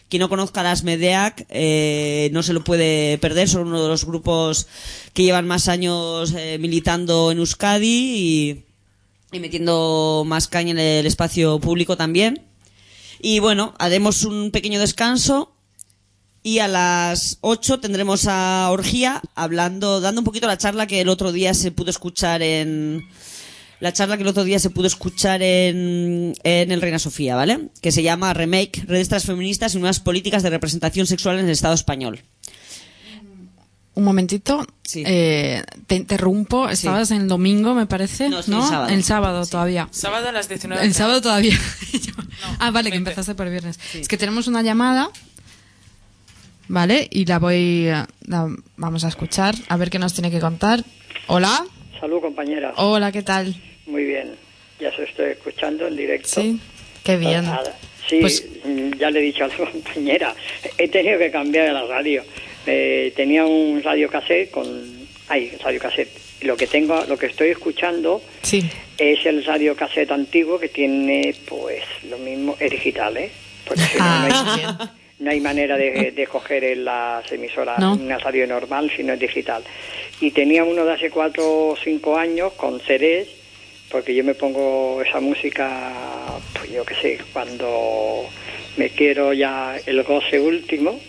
Quien 0.10 0.22
no 0.22 0.30
conozca 0.30 0.64
las 0.64 0.84
Medeac 0.84 1.46
eh, 1.50 2.30
no 2.32 2.42
se 2.42 2.54
lo 2.54 2.64
puede 2.64 3.18
perder, 3.18 3.50
son 3.50 3.68
uno 3.68 3.84
de 3.84 3.90
los 3.90 4.06
grupos 4.06 4.68
que 5.14 5.24
llevan 5.24 5.48
más 5.48 5.68
años 5.68 6.34
eh, 6.38 6.58
militando 6.60 7.32
en 7.32 7.40
Euskadi 7.40 8.16
y, 8.16 8.64
y 9.34 9.40
metiendo 9.40 10.24
más 10.26 10.48
caña 10.48 10.72
en 10.72 10.80
el 10.80 11.06
espacio 11.06 11.60
público 11.60 11.98
también. 11.98 12.46
Y 13.20 13.40
bueno, 13.40 13.74
haremos 13.80 14.24
un 14.24 14.52
pequeño 14.52 14.80
descanso 14.80 15.58
Y 16.44 16.60
a 16.60 16.68
las 16.70 17.40
8 17.42 17.82
tendremos 17.82 18.26
a 18.28 18.70
Orgía 18.72 19.22
hablando, 19.36 20.00
dando 20.00 20.22
un 20.22 20.26
poquito 20.26 20.48
la 20.48 20.58
charla 20.58 20.88
que 20.88 21.02
el 21.02 21.10
otro 21.10 21.34
día 21.34 21.54
se 21.54 21.72
pudo 21.72 21.90
escuchar 21.90 22.42
en. 22.42 23.06
La 23.80 23.94
charla 23.94 24.18
que 24.18 24.24
el 24.24 24.30
otro 24.30 24.44
día 24.44 24.58
se 24.60 24.70
pudo 24.72 24.88
escuchar 24.88 25.42
en, 25.44 26.34
en 26.44 26.72
el 26.72 26.82
Reina 26.82 26.98
Sofía, 27.00 27.36
¿vale? 27.36 27.70
Que 27.82 27.92
se 27.92 28.02
llama 28.02 28.34
Remake, 28.34 28.84
redes 28.88 29.08
transfeministas 29.10 29.76
y 29.76 29.80
nuevas 29.80 30.00
políticas 30.00 30.42
de 30.42 30.50
representación 30.50 31.06
sexual 31.06 31.38
en 31.40 31.46
el 31.46 31.52
Estado 31.52 31.76
español. 31.76 32.22
Un 33.94 34.04
momentito, 34.04 34.66
Sí. 34.84 35.04
eh, 35.06 35.64
te 35.88 35.96
interrumpo. 35.96 36.70
Estabas 36.70 37.10
en 37.12 37.22
el 37.24 37.28
domingo, 37.28 37.74
me 37.74 37.86
parece. 37.88 38.30
No, 38.30 38.38
el 38.40 38.44
sábado. 38.44 38.88
El 38.90 39.04
sábado 39.04 39.46
todavía. 39.46 39.88
Sábado 39.92 40.30
a 40.30 40.32
las 40.32 40.48
19. 40.50 40.84
El 40.84 40.94
sábado 40.94 41.22
todavía. 41.22 41.58
Ah, 42.60 42.70
vale, 42.70 42.92
que 42.92 42.98
empezaste 42.98 43.34
por 43.34 43.48
el 43.48 43.52
viernes. 43.52 43.80
Es 43.96 44.08
que 44.08 44.16
tenemos 44.18 44.46
una 44.48 44.62
llamada, 44.62 45.10
¿vale? 46.68 47.08
Y 47.12 47.26
la 47.26 47.40
voy. 47.40 47.88
a- 47.90 48.08
la 48.22 48.48
vamos 48.76 49.04
a 49.04 49.08
escuchar, 49.08 49.56
a 49.70 49.76
ver 49.78 49.90
qué 49.90 49.98
nos 50.00 50.14
tiene 50.14 50.30
que 50.30 50.40
contar. 50.40 50.86
Hola. 51.28 51.66
Salud, 52.00 52.22
compañera. 52.22 52.74
Hola, 52.78 53.12
¿qué 53.12 53.24
tal? 53.24 53.56
Muy 53.86 54.04
bien. 54.06 54.36
Ya 54.80 54.96
se 54.96 55.04
estoy 55.04 55.32
escuchando 55.32 55.88
en 55.88 55.96
directo. 55.96 56.28
Sí, 56.42 56.60
qué 57.04 57.18
bien. 57.18 57.46
Ah, 57.46 57.62
Sí, 58.08 58.20
Pues- 58.22 58.48
mm, 58.64 58.94
ya 58.98 59.12
le 59.12 59.20
he 59.20 59.24
dicho 59.24 59.44
a 59.44 59.48
la 59.50 59.56
compañera. 59.72 60.34
He 60.78 60.88
tenido 60.88 61.20
que 61.20 61.30
cambiar 61.30 61.74
la 61.74 61.84
radio. 61.86 62.24
Eh, 62.66 63.12
tenía 63.16 63.46
un 63.46 63.82
radio 63.84 64.10
cassette 64.10 64.50
con... 64.52 64.66
Ay, 65.28 65.52
radio 65.62 65.80
cassette. 65.80 66.10
Lo 66.42 66.56
que 66.56 66.68
tengo, 66.68 67.04
lo 67.06 67.18
que 67.18 67.26
estoy 67.26 67.50
escuchando 67.50 68.22
Sí. 68.44 68.64
es 68.98 69.26
el 69.26 69.44
radio 69.44 69.76
cassette 69.76 70.12
antiguo 70.12 70.58
que 70.60 70.70
tiene, 70.70 71.36
pues, 71.50 71.84
lo 72.10 72.18
mismo, 72.20 72.56
es 72.60 72.72
digital, 72.72 73.18
¿eh? 73.18 73.30
Porque 73.66 73.82
si 73.82 73.98
no, 73.98 74.04
Ah, 74.06 74.28
no 74.30 74.52
hay- 74.54 74.58
bien. 74.60 74.90
no 75.20 75.32
hay 75.32 75.40
manera 75.42 75.76
de, 75.76 76.12
de 76.12 76.28
coger 76.28 76.64
en 76.64 76.86
las 76.86 77.30
emisoras 77.32 77.78
No. 77.80 77.94
una 77.96 78.20
radio 78.20 78.48
normal 78.48 78.90
si 78.96 79.04
no 79.04 79.14
es 79.14 79.20
digital. 79.20 79.64
Y 80.20 80.32
tenía 80.32 80.64
uno 80.64 80.84
de 80.86 80.94
hace 80.94 81.10
cuatro 81.10 81.70
o 81.70 81.76
cinco 81.76 82.18
años 82.18 82.54
con 82.54 82.80
CDs, 82.80 83.28
porque 83.90 84.16
yo 84.16 84.24
me 84.24 84.34
pongo 84.34 85.02
esa 85.02 85.20
música, 85.20 85.94
pues 86.54 86.72
yo 86.72 86.84
qué 86.84 86.96
sé, 86.96 87.20
cuando 87.32 88.26
me 88.78 88.90
quiero 88.90 89.34
ya 89.34 89.78
el 89.86 90.04
goce 90.04 90.40
último. 90.40 91.00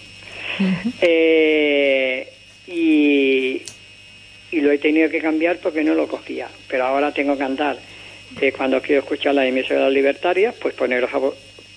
Eh, 1.01 2.29
y, 2.67 3.63
y 4.51 4.61
lo 4.61 4.71
he 4.73 4.79
tenido 4.79 5.09
que 5.09 5.21
cambiar 5.21 5.59
porque 5.59 5.85
no 5.85 5.95
lo 5.95 6.09
cogía. 6.09 6.49
Pero 6.69 6.85
ahora 6.85 7.13
tengo 7.13 7.37
que 7.37 7.45
andar, 7.45 7.79
eh, 8.41 8.53
cuando 8.53 8.81
quiero 8.81 9.01
escuchar 9.01 9.35
las 9.35 9.47
emisoras 9.47 9.93
libertarias, 9.93 10.55
pues 10.61 10.75
poner, 10.75 11.09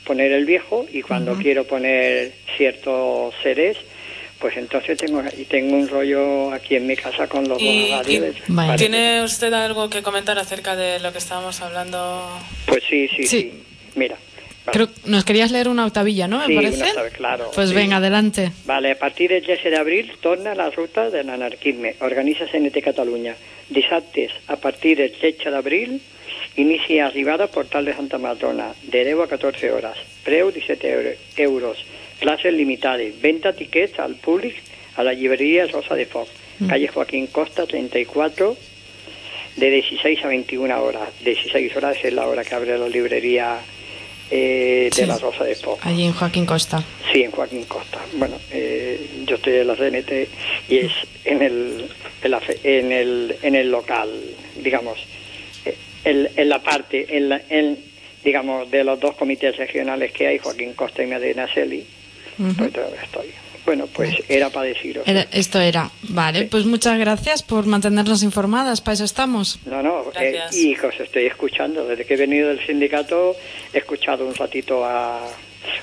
poner 0.05 0.31
el 0.31 0.45
viejo 0.45 0.85
y 0.91 1.01
cuando 1.01 1.35
quiero 1.35 1.65
poner 1.65 2.31
ciertos 2.57 3.33
seres, 3.41 3.77
pues 4.41 4.57
entonces 4.57 4.97
tengo 4.97 5.23
y 5.37 5.45
tengo 5.45 5.75
un 5.77 5.87
rollo 5.87 6.51
aquí 6.51 6.75
en 6.75 6.87
mi 6.87 6.95
casa 6.97 7.27
con 7.27 7.47
los 7.47 7.61
¿Y. 7.61 7.91
Vale. 8.47 8.77
Tiene 8.77 9.23
usted 9.23 9.53
algo 9.53 9.89
que 9.89 10.01
comentar 10.01 10.37
acerca 10.39 10.75
de 10.75 10.99
lo 10.99 11.11
que 11.11 11.19
estábamos 11.19 11.61
hablando? 11.61 12.27
Pues 12.65 12.83
sí, 12.89 13.07
sí, 13.09 13.23
Sí. 13.23 13.27
sí. 13.27 13.53
Mira. 13.95 14.15
vale. 14.65 14.71
Creo 14.73 14.87
nos 15.05 15.23
querías 15.23 15.51
leer 15.51 15.67
una 15.69 15.85
octavilla, 15.85 16.27
¿no? 16.27 16.39
Me 16.39 16.47
Sí, 16.47 16.55
parece. 16.55 16.91
una 16.99 17.09
claro, 17.09 17.51
Pues 17.53 17.69
sí. 17.69 17.75
venga, 17.75 17.97
adelante. 17.97 18.51
Vale, 18.65 18.91
a 18.91 18.99
partir 18.99 19.29
del 19.29 19.43
13 19.43 19.69
de 19.69 19.77
abril 19.77 20.11
torna 20.21 20.55
la 20.55 20.69
ruta 20.69 21.09
de 21.09 21.23
l'anarquisme. 21.23 21.95
Organitza 22.01 22.45
CNT 22.47 22.81
Catalunya. 22.81 23.35
Dissabtes, 23.69 24.31
a 24.47 24.55
partir 24.57 24.97
del 24.97 25.11
13 25.13 25.49
d'abril, 25.49 26.01
inicia 26.57 27.05
arribada 27.07 27.45
al 27.45 27.49
portal 27.49 27.85
de 27.85 27.93
Santa 27.93 28.17
Madrona, 28.17 28.73
de 28.83 29.05
10 29.05 29.19
a 29.23 29.27
14 29.27 29.71
hores. 29.71 29.97
Preu 30.23 30.51
17 30.51 30.89
euro- 30.91 31.17
euros. 31.37 31.77
Classes 32.21 32.53
limitades. 32.53 33.19
Venta 33.21 33.51
tiquets 33.53 33.99
al 33.99 34.15
públic 34.15 34.55
a 34.95 35.03
la 35.03 35.13
llibreria 35.13 35.65
Rosa 35.67 35.95
de 35.95 36.05
Foc. 36.05 36.29
Calle 36.69 36.87
Joaquín 36.87 37.25
Costa, 37.27 37.65
34, 37.65 38.55
de 39.57 39.69
16 39.71 40.23
a 40.23 40.27
21 40.27 40.81
horas. 40.83 41.09
16 41.23 41.75
horas 41.75 41.97
es 42.03 42.13
la 42.13 42.27
hora 42.27 42.43
que 42.43 42.53
abre 42.53 42.77
la 42.77 42.87
librería 42.87 43.57
eh, 44.29 44.89
de 44.91 44.95
Sí. 44.95 45.05
la 45.07 45.17
Rosa 45.17 45.43
de 45.43 45.55
Foc. 45.55 45.79
Allí 45.83 46.03
en 46.05 46.13
Joaquín 46.13 46.45
Costa. 46.45 46.83
Sí, 47.11 47.23
en 47.23 47.31
Joaquín 47.31 47.65
Costa. 47.65 47.99
Bueno, 48.13 48.35
eh, 48.51 48.99
yo 49.25 49.35
estoy 49.37 49.55
en 49.55 49.67
la 49.67 49.75
CNT 49.75 50.11
y 50.69 50.77
es 50.77 50.91
en 51.25 51.41
el, 51.41 51.85
en, 52.23 52.31
la 52.31 52.39
fe- 52.39 52.59
en 52.63 52.91
el, 52.91 53.35
en 53.41 53.55
el 53.55 53.71
local, 53.71 54.09
digamos, 54.63 54.99
eh, 55.65 55.75
en, 56.05 56.29
en 56.37 56.47
la 56.49 56.59
parte, 56.61 57.17
en, 57.17 57.29
la- 57.29 57.41
en, 57.49 57.77
digamos, 58.23 58.69
de 58.69 58.83
los 58.83 58.99
dos 58.99 59.15
comités 59.15 59.57
regionales 59.57 60.11
que 60.11 60.27
hay, 60.27 60.37
Joaquín 60.37 60.73
Costa 60.75 61.01
y 61.03 61.07
Medina 61.07 61.47
Celi, 61.51 61.83
pues 62.37 62.71
estoy. 63.03 63.27
Bueno, 63.63 63.85
pues 63.93 64.15
era 64.27 64.49
para 64.49 64.65
deciros. 64.67 65.07
Era- 65.07 65.27
esto 65.31 65.59
era. 65.59 65.91
Vale, 66.09 66.45
pues 66.45 66.65
muchas 66.65 66.97
gracias 66.97 67.43
por 67.43 67.67
mantenernos 67.67 68.23
informadas. 68.23 68.81
Para 68.81 68.95
eso 68.95 69.03
estamos. 69.05 69.59
No, 69.65 69.83
no, 69.83 70.01
eh, 70.19 70.31
Gracias. 70.31 70.55
y 70.57 70.75
que 70.75 70.87
os 70.87 70.99
estoy 70.99 71.25
escuchando. 71.27 71.85
Desde 71.87 72.03
que 72.05 72.15
he 72.15 72.17
venido 72.17 72.49
del 72.49 72.65
sindicato 72.65 73.35
he 73.71 73.77
escuchado 73.77 74.25
un 74.25 74.33
ratito 74.33 74.83
a... 74.83 75.27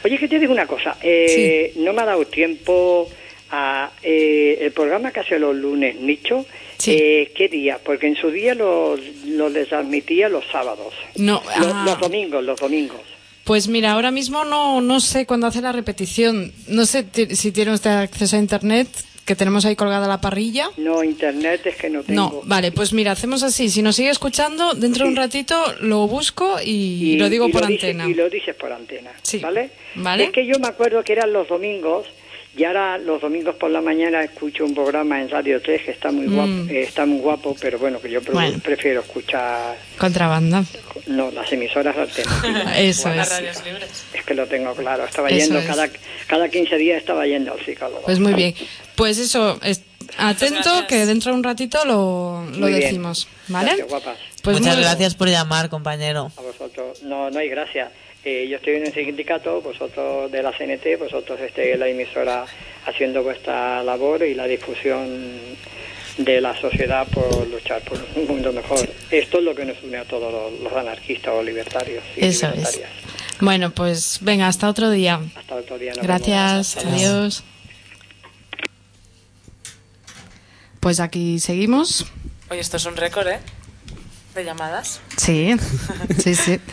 Oye, 0.04 0.18
que 0.18 0.26
te 0.26 0.40
digo 0.40 0.52
una 0.52 0.66
cosa. 0.66 0.96
Eh, 1.02 1.72
No 1.76 1.92
me 1.92 2.02
ha 2.02 2.06
dado 2.06 2.24
tiempo 2.26 3.08
a... 3.52 3.90
eh, 4.02 4.58
el 4.60 4.72
programa 4.72 5.12
que 5.12 5.20
hace 5.20 5.38
los 5.38 5.54
lunes, 5.54 5.94
Nicho, 6.00 6.46
Sí. 6.78 6.96
eh, 7.00 7.32
¿qué 7.34 7.48
día? 7.48 7.78
Porque 7.84 8.06
en 8.08 8.16
su 8.16 8.30
día 8.30 8.54
lo, 8.54 8.96
lo 9.26 9.48
les 9.48 9.68
transmitía 9.68 10.28
los 10.28 10.44
sábados. 10.50 10.94
No, 11.16 11.42
Los, 11.58 11.72
ah. 11.72 11.82
los 11.86 11.98
domingos, 12.00 12.42
los 12.44 12.58
domingos. 12.58 13.00
Pues 13.48 13.66
mira, 13.66 13.92
ahora 13.92 14.10
mismo 14.10 14.44
no, 14.44 14.82
no 14.82 15.00
sé 15.00 15.24
cuándo 15.24 15.46
hace 15.46 15.62
la 15.62 15.72
repetición. 15.72 16.52
No 16.66 16.84
sé 16.84 17.06
si 17.34 17.50
tiene 17.50 17.72
usted 17.72 17.88
acceso 17.88 18.36
a 18.36 18.40
internet, 18.40 18.88
que 19.24 19.34
tenemos 19.34 19.64
ahí 19.64 19.74
colgada 19.74 20.06
la 20.06 20.20
parrilla. 20.20 20.68
No, 20.76 21.02
internet 21.02 21.62
es 21.64 21.76
que 21.76 21.88
no 21.88 22.02
tengo. 22.02 22.20
No, 22.20 22.40
vale, 22.44 22.72
pues 22.72 22.92
mira, 22.92 23.12
hacemos 23.12 23.42
así. 23.42 23.70
Si 23.70 23.80
nos 23.80 23.96
sigue 23.96 24.10
escuchando, 24.10 24.74
dentro 24.74 25.06
de 25.06 25.12
un 25.12 25.16
ratito 25.16 25.56
lo 25.80 26.06
busco 26.06 26.56
y, 26.62 27.16
lo 27.16 27.30
digo 27.30 27.48
por 27.48 27.64
antena. 27.64 28.06
y 28.06 28.12
lo 28.12 28.28
dices 28.28 28.54
por 28.54 28.70
antena, 28.70 29.12
Sí. 29.22 29.38
¿vale? 29.38 29.70
Vale. 29.94 30.24
Es 30.24 30.30
que 30.32 30.44
yo 30.44 30.58
me 30.58 30.68
acuerdo 30.68 31.02
que 31.02 31.14
eran 31.14 31.32
los 31.32 31.48
domingos 31.48 32.06
y 32.56 32.64
ahora 32.64 32.98
los 32.98 33.20
domingos 33.20 33.54
por 33.56 33.70
la 33.70 33.80
mañana 33.80 34.22
escucho 34.22 34.64
un 34.64 34.74
programa 34.74 35.20
en 35.20 35.28
Radio 35.30 35.60
3 35.62 35.82
que 35.82 35.90
está 35.92 36.10
muy 36.10 36.26
guapo, 36.26 36.48
Mm. 36.48 36.70
eh, 36.70 36.82
está 36.82 37.06
muy 37.06 37.18
guapo, 37.20 37.56
pero 37.60 37.78
bueno, 37.78 38.00
que 38.00 38.10
yo 38.10 38.20
pre- 38.20 38.32
Bueno. 38.32 38.58
prefiero 38.62 39.00
escuchar 39.00 39.76
Contrabanda. 39.98 40.64
no 41.06 41.30
las 41.30 41.52
emisoras 41.52 41.96
alternativas. 41.96 42.72
Eso 42.78 43.08
Las 43.14 43.28
es. 43.28 43.32
radios 43.38 43.64
libres. 43.64 44.04
Es 44.12 44.24
que 44.24 44.34
lo 44.34 44.46
tengo 44.46 44.74
claro, 44.74 45.04
estaba 45.04 45.28
Eso 45.28 45.38
yendo 45.38 45.58
es. 45.60 45.66
cada 45.66 45.88
cada 46.26 46.48
15 46.48 46.76
días 46.76 46.98
estaba 46.98 47.26
yendo 47.26 47.52
al 47.52 47.64
psicólogo. 47.64 48.02
Pues 48.02 48.18
muy 48.18 48.34
bien. 48.34 48.54
Pues 48.96 49.18
eso, 49.18 49.58
es- 49.62 49.82
atento 50.18 50.56
gracias. 50.64 50.84
que 50.88 51.06
dentro 51.06 51.30
de 51.32 51.38
un 51.38 51.44
ratito 51.44 51.84
lo, 51.84 52.44
lo 52.56 52.66
decimos. 52.66 53.28
¿Vale? 53.48 53.68
Gracias, 53.68 53.88
guapas. 53.88 54.18
Pues 54.42 54.58
Muchas 54.60 54.74
muy- 54.76 54.84
gracias 54.84 55.14
por 55.14 55.28
llamar, 55.28 55.68
compañero. 55.68 56.30
A 56.36 56.40
vosotros, 56.42 57.02
no, 57.02 57.30
no 57.30 57.38
hay 57.38 57.48
gracia. 57.48 57.90
Eh, 58.24 58.48
yo 58.50 58.56
estoy 58.56 58.74
en 58.74 58.86
un 58.86 58.92
sindicato, 58.92 59.60
vosotros 59.62 60.30
de 60.30 60.42
la 60.42 60.52
CNT, 60.52 60.98
vosotros 60.98 61.40
estéis 61.40 61.74
en 61.74 61.80
la 61.80 61.88
emisora 61.88 62.44
haciendo 62.86 63.22
vuestra 63.22 63.82
labor 63.82 64.22
y 64.22 64.34
la 64.34 64.44
difusión 64.46 65.38
de 66.18 66.40
la 66.40 66.60
sociedad 66.60 67.06
por 67.08 67.46
luchar 67.46 67.80
por 67.82 67.96
un 68.16 68.26
mundo 68.26 68.52
mejor. 68.52 68.88
Esto 69.10 69.38
es 69.38 69.44
lo 69.44 69.54
que 69.54 69.64
nos 69.64 69.80
une 69.82 69.98
a 69.98 70.04
todos 70.04 70.32
los, 70.32 70.60
los 70.60 70.72
anarquistas 70.72 71.32
o 71.32 71.42
libertarios. 71.42 72.02
y 72.16 72.24
Eso 72.26 72.48
es. 72.48 72.80
Bueno, 73.40 73.70
pues 73.70 74.18
venga, 74.20 74.48
hasta 74.48 74.68
otro 74.68 74.90
día. 74.90 75.20
Hasta 75.36 75.54
otro 75.54 75.78
día. 75.78 75.92
nos 75.94 76.02
Gracias, 76.04 76.76
vemos. 76.76 76.92
adiós. 76.92 77.44
Pues 80.80 80.98
aquí 81.00 81.38
seguimos. 81.38 82.06
Oye, 82.50 82.60
esto 82.60 82.78
es 82.78 82.86
un 82.86 82.96
récord, 82.96 83.28
¿eh? 83.28 83.38
De 84.34 84.44
llamadas. 84.44 85.00
Sí, 85.16 85.54
sí, 86.22 86.34
sí. 86.34 86.58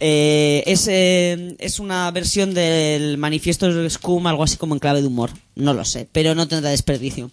Eh, 0.04 0.64
es, 0.66 0.88
eh, 0.88 1.56
es 1.60 1.78
una 1.78 2.10
versión 2.10 2.56
del 2.56 3.20
manifiesto 3.20 3.88
Scum, 3.88 4.26
algo 4.26 4.42
así 4.42 4.58
como 4.58 4.74
en 4.74 4.80
clave 4.80 5.02
de 5.02 5.06
humor. 5.08 5.30
No 5.54 5.76
lo 5.76 5.86
sé, 5.86 6.08
pero 6.12 6.34
no 6.34 6.48
tendrá 6.48 6.72
desperdicio. 6.72 7.30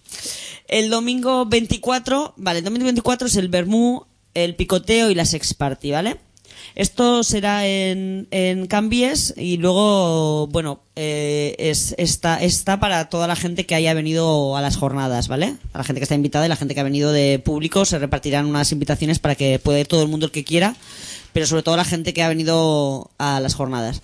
El 0.67 0.91
domingo 0.91 1.47
24, 1.47 2.35
vale, 2.37 2.59
el 2.59 2.65
domingo 2.65 2.85
24 2.85 3.25
es 3.25 3.37
el 3.37 3.47
Bermú, 3.47 4.05
el 4.35 4.55
picoteo 4.55 5.09
y 5.09 5.15
la 5.15 5.25
sex 5.25 5.55
party, 5.55 5.89
¿vale? 5.89 6.17
Esto 6.75 7.23
será 7.23 7.65
en, 7.65 8.27
en 8.31 8.67
Cambies 8.67 9.33
y 9.37 9.57
luego, 9.57 10.47
bueno, 10.47 10.81
eh, 10.95 11.55
es, 11.59 11.95
está, 11.97 12.43
está 12.43 12.79
para 12.79 13.09
toda 13.09 13.27
la 13.27 13.35
gente 13.35 13.65
que 13.65 13.75
haya 13.75 13.93
venido 13.93 14.57
a 14.57 14.61
las 14.61 14.77
jornadas, 14.77 15.27
¿vale? 15.27 15.55
A 15.73 15.77
la 15.77 15.83
gente 15.83 15.99
que 15.99 16.03
está 16.03 16.15
invitada 16.15 16.45
y 16.45 16.49
la 16.49 16.55
gente 16.55 16.73
que 16.73 16.81
ha 16.81 16.83
venido 16.83 17.11
de 17.11 17.39
público 17.39 17.85
se 17.85 17.99
repartirán 17.99 18.45
unas 18.45 18.71
invitaciones 18.71 19.19
para 19.19 19.35
que 19.35 19.59
pueda 19.59 19.79
ir 19.79 19.87
todo 19.87 20.03
el 20.03 20.09
mundo 20.09 20.25
el 20.25 20.31
que 20.31 20.43
quiera, 20.43 20.75
pero 21.33 21.45
sobre 21.45 21.63
todo 21.63 21.77
la 21.77 21.85
gente 21.85 22.13
que 22.13 22.23
ha 22.23 22.29
venido 22.29 23.11
a 23.17 23.39
las 23.39 23.55
jornadas. 23.55 24.01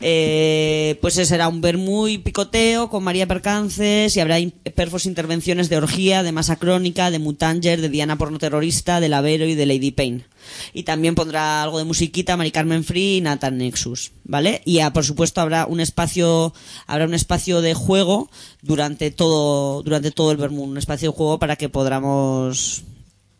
Eh, 0.00 0.98
pues 1.02 1.14
será 1.14 1.48
un 1.48 1.60
vermú 1.60 2.08
y 2.08 2.18
picoteo 2.18 2.88
con 2.88 3.04
María 3.04 3.26
Percances 3.26 4.16
y 4.16 4.20
habrá 4.20 4.38
in- 4.40 4.52
perfos 4.74 5.04
intervenciones 5.04 5.68
de 5.68 5.76
orgía, 5.76 6.22
de 6.22 6.32
masa 6.32 6.56
crónica, 6.56 7.10
de 7.10 7.18
mutanger, 7.18 7.80
de 7.80 7.88
Diana 7.90 8.16
porno 8.16 8.38
terrorista, 8.38 9.00
de 9.00 9.10
Lavero 9.10 9.44
y 9.44 9.54
de 9.54 9.66
Lady 9.66 9.90
Pain. 9.90 10.24
Y 10.72 10.84
también 10.84 11.14
pondrá 11.14 11.62
algo 11.62 11.76
de 11.78 11.84
musiquita 11.84 12.36
Mari 12.38 12.50
Carmen 12.50 12.82
Free 12.82 13.18
y 13.18 13.20
Nathan 13.20 13.58
Nexus, 13.58 14.12
¿vale? 14.24 14.62
Y 14.64 14.78
ah, 14.80 14.92
por 14.92 15.04
supuesto 15.04 15.40
habrá 15.42 15.66
un 15.66 15.80
espacio 15.80 16.54
habrá 16.86 17.04
un 17.04 17.12
espacio 17.14 17.60
de 17.60 17.74
juego 17.74 18.30
durante 18.62 19.10
todo 19.10 19.82
durante 19.82 20.10
todo 20.10 20.30
el 20.32 20.38
vermú, 20.38 20.62
un 20.64 20.78
espacio 20.78 21.10
de 21.10 21.16
juego 21.16 21.38
para 21.38 21.56
que 21.56 21.68
podamos 21.68 22.82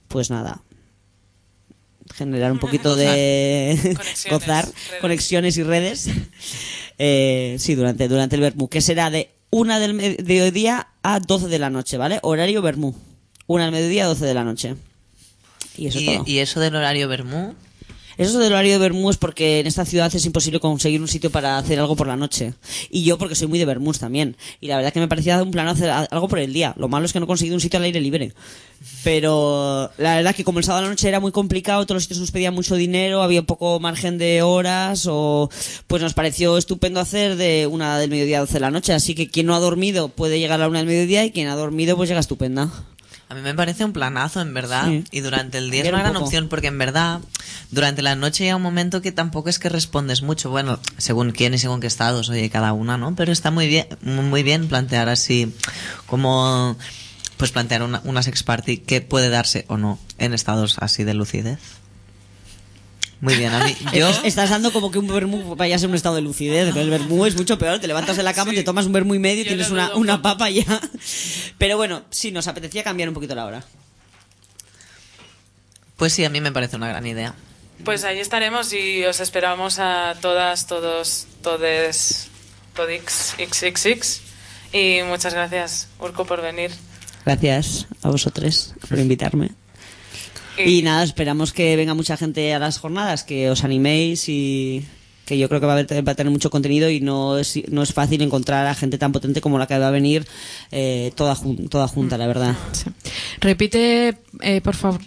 pues 0.08 0.28
nada, 0.28 0.60
generar 2.24 2.52
un 2.52 2.58
poquito 2.58 2.94
de 2.96 3.76
Conexiones, 3.96 4.30
gozar 4.30 4.64
redes. 4.66 5.00
conexiones 5.00 5.56
y 5.56 5.62
redes. 5.62 6.08
Eh, 6.98 7.56
sí 7.58 7.74
durante 7.74 8.08
durante 8.08 8.36
el 8.36 8.42
Bermú 8.42 8.68
que 8.68 8.80
será 8.82 9.08
de 9.10 9.30
una 9.50 9.80
del 9.80 9.94
mediodía 9.94 10.88
a 11.02 11.18
12 11.18 11.48
de 11.48 11.58
la 11.58 11.70
noche 11.70 11.96
vale 11.96 12.18
horario 12.22 12.60
Bermú. 12.62 12.94
Una 13.46 13.64
del 13.64 13.72
mediodía 13.72 14.04
a 14.04 14.08
12 14.08 14.24
de 14.26 14.34
la 14.34 14.44
noche. 14.44 14.74
Y 15.76 15.86
eso 15.86 15.98
es 15.98 16.04
¿Y, 16.04 16.06
todo. 16.14 16.24
y 16.26 16.38
eso 16.38 16.60
del 16.60 16.76
horario 16.76 17.08
Bermú? 17.08 17.54
Eso 18.28 18.38
del 18.38 18.52
horario 18.52 18.72
de 18.72 18.78
Bermú 18.78 19.08
es 19.08 19.16
porque 19.16 19.60
en 19.60 19.66
esta 19.66 19.86
ciudad 19.86 20.14
es 20.14 20.26
imposible 20.26 20.60
conseguir 20.60 21.00
un 21.00 21.08
sitio 21.08 21.30
para 21.30 21.56
hacer 21.56 21.78
algo 21.78 21.96
por 21.96 22.06
la 22.06 22.16
noche. 22.16 22.52
Y 22.90 23.02
yo 23.04 23.16
porque 23.16 23.34
soy 23.34 23.48
muy 23.48 23.58
de 23.58 23.64
Bermús 23.64 23.98
también. 23.98 24.36
Y 24.60 24.68
la 24.68 24.76
verdad 24.76 24.92
que 24.92 25.00
me 25.00 25.08
parecía 25.08 25.42
un 25.42 25.50
plan 25.50 25.68
hacer 25.68 25.88
algo 25.88 26.28
por 26.28 26.38
el 26.38 26.52
día. 26.52 26.74
Lo 26.76 26.88
malo 26.88 27.06
es 27.06 27.14
que 27.14 27.18
no 27.18 27.24
he 27.24 27.26
conseguido 27.26 27.56
un 27.56 27.62
sitio 27.62 27.78
al 27.78 27.84
aire 27.84 27.98
libre. 27.98 28.34
Pero 29.02 29.90
la 29.96 30.16
verdad 30.16 30.34
que 30.34 30.44
como 30.44 30.58
el 30.58 30.64
sábado 30.66 30.80
a 30.80 30.84
la 30.84 30.90
noche 30.90 31.08
era 31.08 31.18
muy 31.18 31.32
complicado, 31.32 31.86
todos 31.86 31.96
los 31.96 32.02
sitios 32.02 32.20
nos 32.20 32.30
pedían 32.30 32.54
mucho 32.54 32.76
dinero, 32.76 33.22
había 33.22 33.42
poco 33.42 33.80
margen 33.80 34.18
de 34.18 34.42
horas, 34.42 35.06
o 35.08 35.48
pues 35.86 36.02
nos 36.02 36.12
pareció 36.12 36.58
estupendo 36.58 37.00
hacer 37.00 37.36
de 37.36 37.66
una 37.66 37.98
del 37.98 38.10
mediodía 38.10 38.38
a 38.38 38.40
12 38.40 38.52
de 38.52 38.60
la 38.60 38.70
noche. 38.70 38.92
Así 38.92 39.14
que 39.14 39.28
quien 39.28 39.46
no 39.46 39.54
ha 39.54 39.60
dormido 39.60 40.08
puede 40.08 40.38
llegar 40.38 40.60
a 40.60 40.64
la 40.64 40.68
una 40.68 40.80
del 40.80 40.88
mediodía 40.88 41.24
y 41.24 41.30
quien 41.30 41.48
ha 41.48 41.56
dormido 41.56 41.96
pues 41.96 42.08
llega 42.10 42.20
estupenda. 42.20 42.70
A 43.30 43.34
mí 43.36 43.42
me 43.42 43.54
parece 43.54 43.84
un 43.84 43.92
planazo, 43.92 44.40
en 44.40 44.52
verdad. 44.52 44.86
Sí. 44.86 45.04
Y 45.12 45.20
durante 45.20 45.58
el 45.58 45.70
día 45.70 45.84
es 45.84 45.88
una 45.90 45.98
un 45.98 46.02
gran 46.02 46.16
opción, 46.16 46.48
porque 46.48 46.66
en 46.66 46.78
verdad, 46.78 47.20
durante 47.70 48.02
la 48.02 48.16
noche 48.16 48.42
llega 48.42 48.56
un 48.56 48.62
momento 48.62 49.00
que 49.02 49.12
tampoco 49.12 49.48
es 49.48 49.60
que 49.60 49.68
respondes 49.68 50.22
mucho. 50.22 50.50
Bueno, 50.50 50.80
según 50.98 51.30
quién 51.30 51.54
y 51.54 51.58
según 51.58 51.80
qué 51.80 51.86
estados, 51.86 52.28
oye, 52.28 52.50
cada 52.50 52.72
una, 52.72 52.98
¿no? 52.98 53.14
Pero 53.14 53.30
está 53.30 53.52
muy 53.52 53.68
bien, 53.68 53.86
muy 54.02 54.42
bien 54.42 54.66
plantear 54.66 55.08
así, 55.08 55.54
como, 56.06 56.76
pues 57.36 57.52
plantear 57.52 57.84
una, 57.84 58.00
una 58.02 58.24
sex 58.24 58.42
party 58.42 58.78
que 58.78 59.00
puede 59.00 59.28
darse 59.28 59.64
o 59.68 59.76
no 59.76 60.00
en 60.18 60.34
estados 60.34 60.78
así 60.80 61.04
de 61.04 61.14
lucidez. 61.14 61.60
Muy 63.20 63.34
bien, 63.36 63.52
a 63.52 63.64
mí, 63.64 63.76
yo... 63.92 64.08
Es- 64.08 64.20
Estás 64.24 64.48
dando 64.50 64.72
como 64.72 64.90
que 64.90 64.98
un 64.98 65.06
vermú 65.06 65.54
vaya 65.56 65.76
a 65.76 65.78
ser 65.78 65.88
un 65.88 65.94
estado 65.94 66.14
de 66.14 66.22
lucidez, 66.22 66.68
pero 66.68 66.80
el 66.80 66.90
vermú 66.90 67.26
es 67.26 67.36
mucho 67.36 67.58
peor. 67.58 67.78
Te 67.78 67.86
levantas 67.86 68.16
de 68.16 68.22
la 68.22 68.32
cama, 68.34 68.52
te 68.52 68.62
tomas 68.62 68.86
un 68.86 68.92
vermú 68.92 69.14
y 69.14 69.18
medio 69.18 69.42
y 69.42 69.46
tienes 69.46 69.70
una, 69.70 69.94
una 69.94 70.22
papa 70.22 70.48
ya. 70.50 70.64
Pero 71.58 71.76
bueno, 71.76 72.02
sí, 72.10 72.30
nos 72.32 72.48
apetecía 72.48 72.82
cambiar 72.82 73.08
un 73.10 73.14
poquito 73.14 73.34
la 73.34 73.44
hora. 73.44 73.64
Pues 75.96 76.12
sí, 76.14 76.24
a 76.24 76.30
mí 76.30 76.40
me 76.40 76.50
parece 76.52 76.76
una 76.76 76.88
gran 76.88 77.06
idea. 77.06 77.34
Pues 77.84 78.04
ahí 78.04 78.18
estaremos 78.18 78.72
y 78.72 79.04
os 79.04 79.20
esperamos 79.20 79.78
a 79.78 80.14
todas, 80.22 80.66
todos, 80.66 81.26
todes, 81.42 82.28
todix, 82.74 83.34
xxx. 83.38 84.20
Y 84.72 85.00
muchas 85.06 85.34
gracias, 85.34 85.88
Urco, 85.98 86.24
por 86.24 86.40
venir. 86.40 86.70
Gracias 87.26 87.86
a 88.02 88.08
vosotros 88.08 88.74
por 88.88 88.98
invitarme. 88.98 89.50
Y 90.58 90.82
nada, 90.82 91.02
esperamos 91.04 91.52
que 91.52 91.76
venga 91.76 91.94
mucha 91.94 92.16
gente 92.16 92.52
a 92.54 92.58
las 92.58 92.78
jornadas, 92.78 93.24
que 93.24 93.50
os 93.50 93.64
animéis 93.64 94.28
y 94.28 94.84
que 95.26 95.38
yo 95.38 95.48
creo 95.48 95.60
que 95.60 95.66
va 95.66 95.74
a, 95.74 95.78
haber- 95.78 96.06
va 96.08 96.12
a 96.12 96.14
tener 96.16 96.32
mucho 96.32 96.50
contenido 96.50 96.90
y 96.90 97.00
no 97.00 97.38
es, 97.38 97.58
no 97.70 97.82
es 97.82 97.92
fácil 97.92 98.20
encontrar 98.22 98.66
a 98.66 98.74
gente 98.74 98.98
tan 98.98 99.12
potente 99.12 99.40
como 99.40 99.58
la 99.58 99.66
que 99.68 99.78
va 99.78 99.88
a 99.88 99.90
venir 99.92 100.26
eh, 100.72 101.12
toda, 101.14 101.34
jun- 101.36 101.68
toda 101.68 101.86
junta, 101.88 102.18
la 102.18 102.26
verdad. 102.26 102.56
Sí. 102.72 102.90
Repite, 103.40 104.18
eh, 104.40 104.60
por 104.60 104.74
favor, 104.74 105.00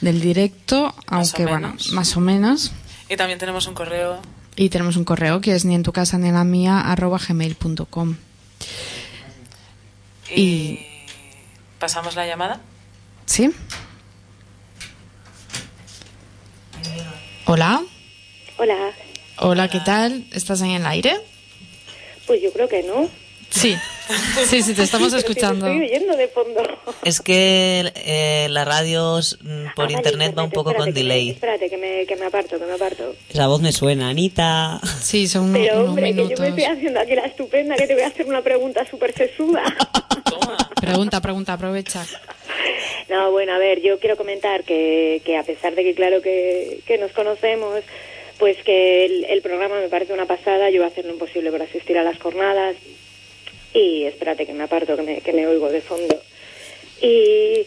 del 0.00 0.20
directo, 0.20 0.94
Más 0.94 1.04
aunque 1.06 1.46
bueno, 1.46 1.74
más 1.92 2.16
o 2.16 2.20
menos. 2.20 2.72
Y 3.08 3.16
también 3.16 3.38
tenemos 3.38 3.66
un 3.66 3.74
correo. 3.74 4.20
Y 4.56 4.68
tenemos 4.68 4.96
un 4.96 5.04
correo 5.04 5.40
que 5.40 5.54
es 5.54 5.64
ni 5.64 5.74
en 5.74 5.82
tu 5.82 5.92
casa 5.92 6.18
ni 6.18 6.28
en 6.28 6.34
la 6.34 6.44
mía 6.44 6.80
arroba 6.80 7.18
gmail.com. 7.18 8.16
Y 10.34 10.80
pasamos 11.78 12.16
la 12.16 12.26
llamada. 12.26 12.60
¿Sí? 13.26 13.50
Hola. 17.46 17.82
Hola. 18.58 18.92
Hola, 19.38 19.68
¿qué 19.68 19.80
tal? 19.80 20.24
¿Estás 20.32 20.60
en 20.62 20.70
el 20.70 20.86
aire? 20.86 21.16
Pues 22.26 22.40
yo 22.42 22.52
creo 22.52 22.68
que 22.68 22.82
no. 22.82 23.08
Sí. 23.50 23.76
Sí, 24.48 24.62
sí, 24.62 24.74
te 24.74 24.82
estamos 24.82 25.08
Pero 25.12 25.20
si 25.20 25.24
te 25.26 25.32
escuchando. 25.32 25.66
estoy 25.66 25.86
oyendo 25.88 26.16
de 26.16 26.28
fondo. 26.28 26.60
Es 27.04 27.20
que 27.20 27.92
eh, 27.94 28.48
la 28.50 28.64
radio 28.64 29.18
mm, 29.18 29.46
por 29.74 29.84
Ah, 29.84 29.88
vale, 29.88 29.92
internet 29.94 30.34
va 30.36 30.42
un 30.42 30.50
poco 30.50 30.74
con 30.74 30.88
espérate, 30.88 30.92
que 30.94 31.00
delay. 31.00 31.30
espérate, 31.30 31.70
que 31.70 31.76
me, 31.76 32.04
que 32.06 32.16
me 32.16 32.26
aparto, 32.26 32.58
que 32.58 32.64
me 32.66 32.72
aparto. 32.74 33.14
Esa 33.30 33.46
voz 33.46 33.60
me 33.62 33.72
suena, 33.72 34.08
Anita. 34.08 34.80
Sí, 35.00 35.26
son 35.28 35.52
Pero 35.52 35.84
hombre, 35.86 36.14
que 36.14 36.28
yo 36.28 36.36
me 36.38 36.48
estoy 36.48 36.64
haciendo 36.64 37.00
aquí 37.00 37.14
la 37.14 37.26
estupenda, 37.26 37.76
que 37.76 37.86
te 37.86 37.94
voy 37.94 38.02
a 38.02 38.08
hacer 38.08 38.26
una 38.26 38.42
pregunta 38.42 38.84
súper 38.90 39.14
sesuda. 39.14 39.62
Pregunta, 40.86 41.20
pregunta, 41.20 41.52
aprovecha. 41.54 42.06
No, 43.08 43.30
bueno, 43.30 43.52
a 43.52 43.58
ver, 43.58 43.80
yo 43.82 43.98
quiero 43.98 44.16
comentar 44.16 44.64
que, 44.64 45.20
que 45.24 45.36
a 45.36 45.42
pesar 45.42 45.74
de 45.74 45.84
que 45.84 45.94
claro 45.94 46.22
que, 46.22 46.80
que 46.86 46.98
nos 46.98 47.12
conocemos, 47.12 47.82
pues 48.38 48.56
que 48.64 49.04
el, 49.04 49.42
programa 49.42 49.80
me 49.80 49.88
parece 49.88 50.12
una 50.12 50.26
pasada, 50.26 50.70
yo 50.70 50.78
voy 50.78 50.84
a 50.84 50.92
hacer 50.92 51.04
lo 51.04 51.12
imposible 51.12 51.50
por 51.50 51.62
asistir 51.62 51.98
a 51.98 52.02
las 52.02 52.18
jornadas 52.18 52.76
y 53.72 54.04
espérate 54.04 54.46
que 54.46 54.52
me 54.52 54.64
aparto, 54.64 54.96
que 54.96 55.02
me, 55.02 55.20
que 55.20 55.32
me 55.32 55.46
oigo 55.46 55.68
de 55.68 55.80
fondo. 55.80 56.20
Y, 57.02 57.66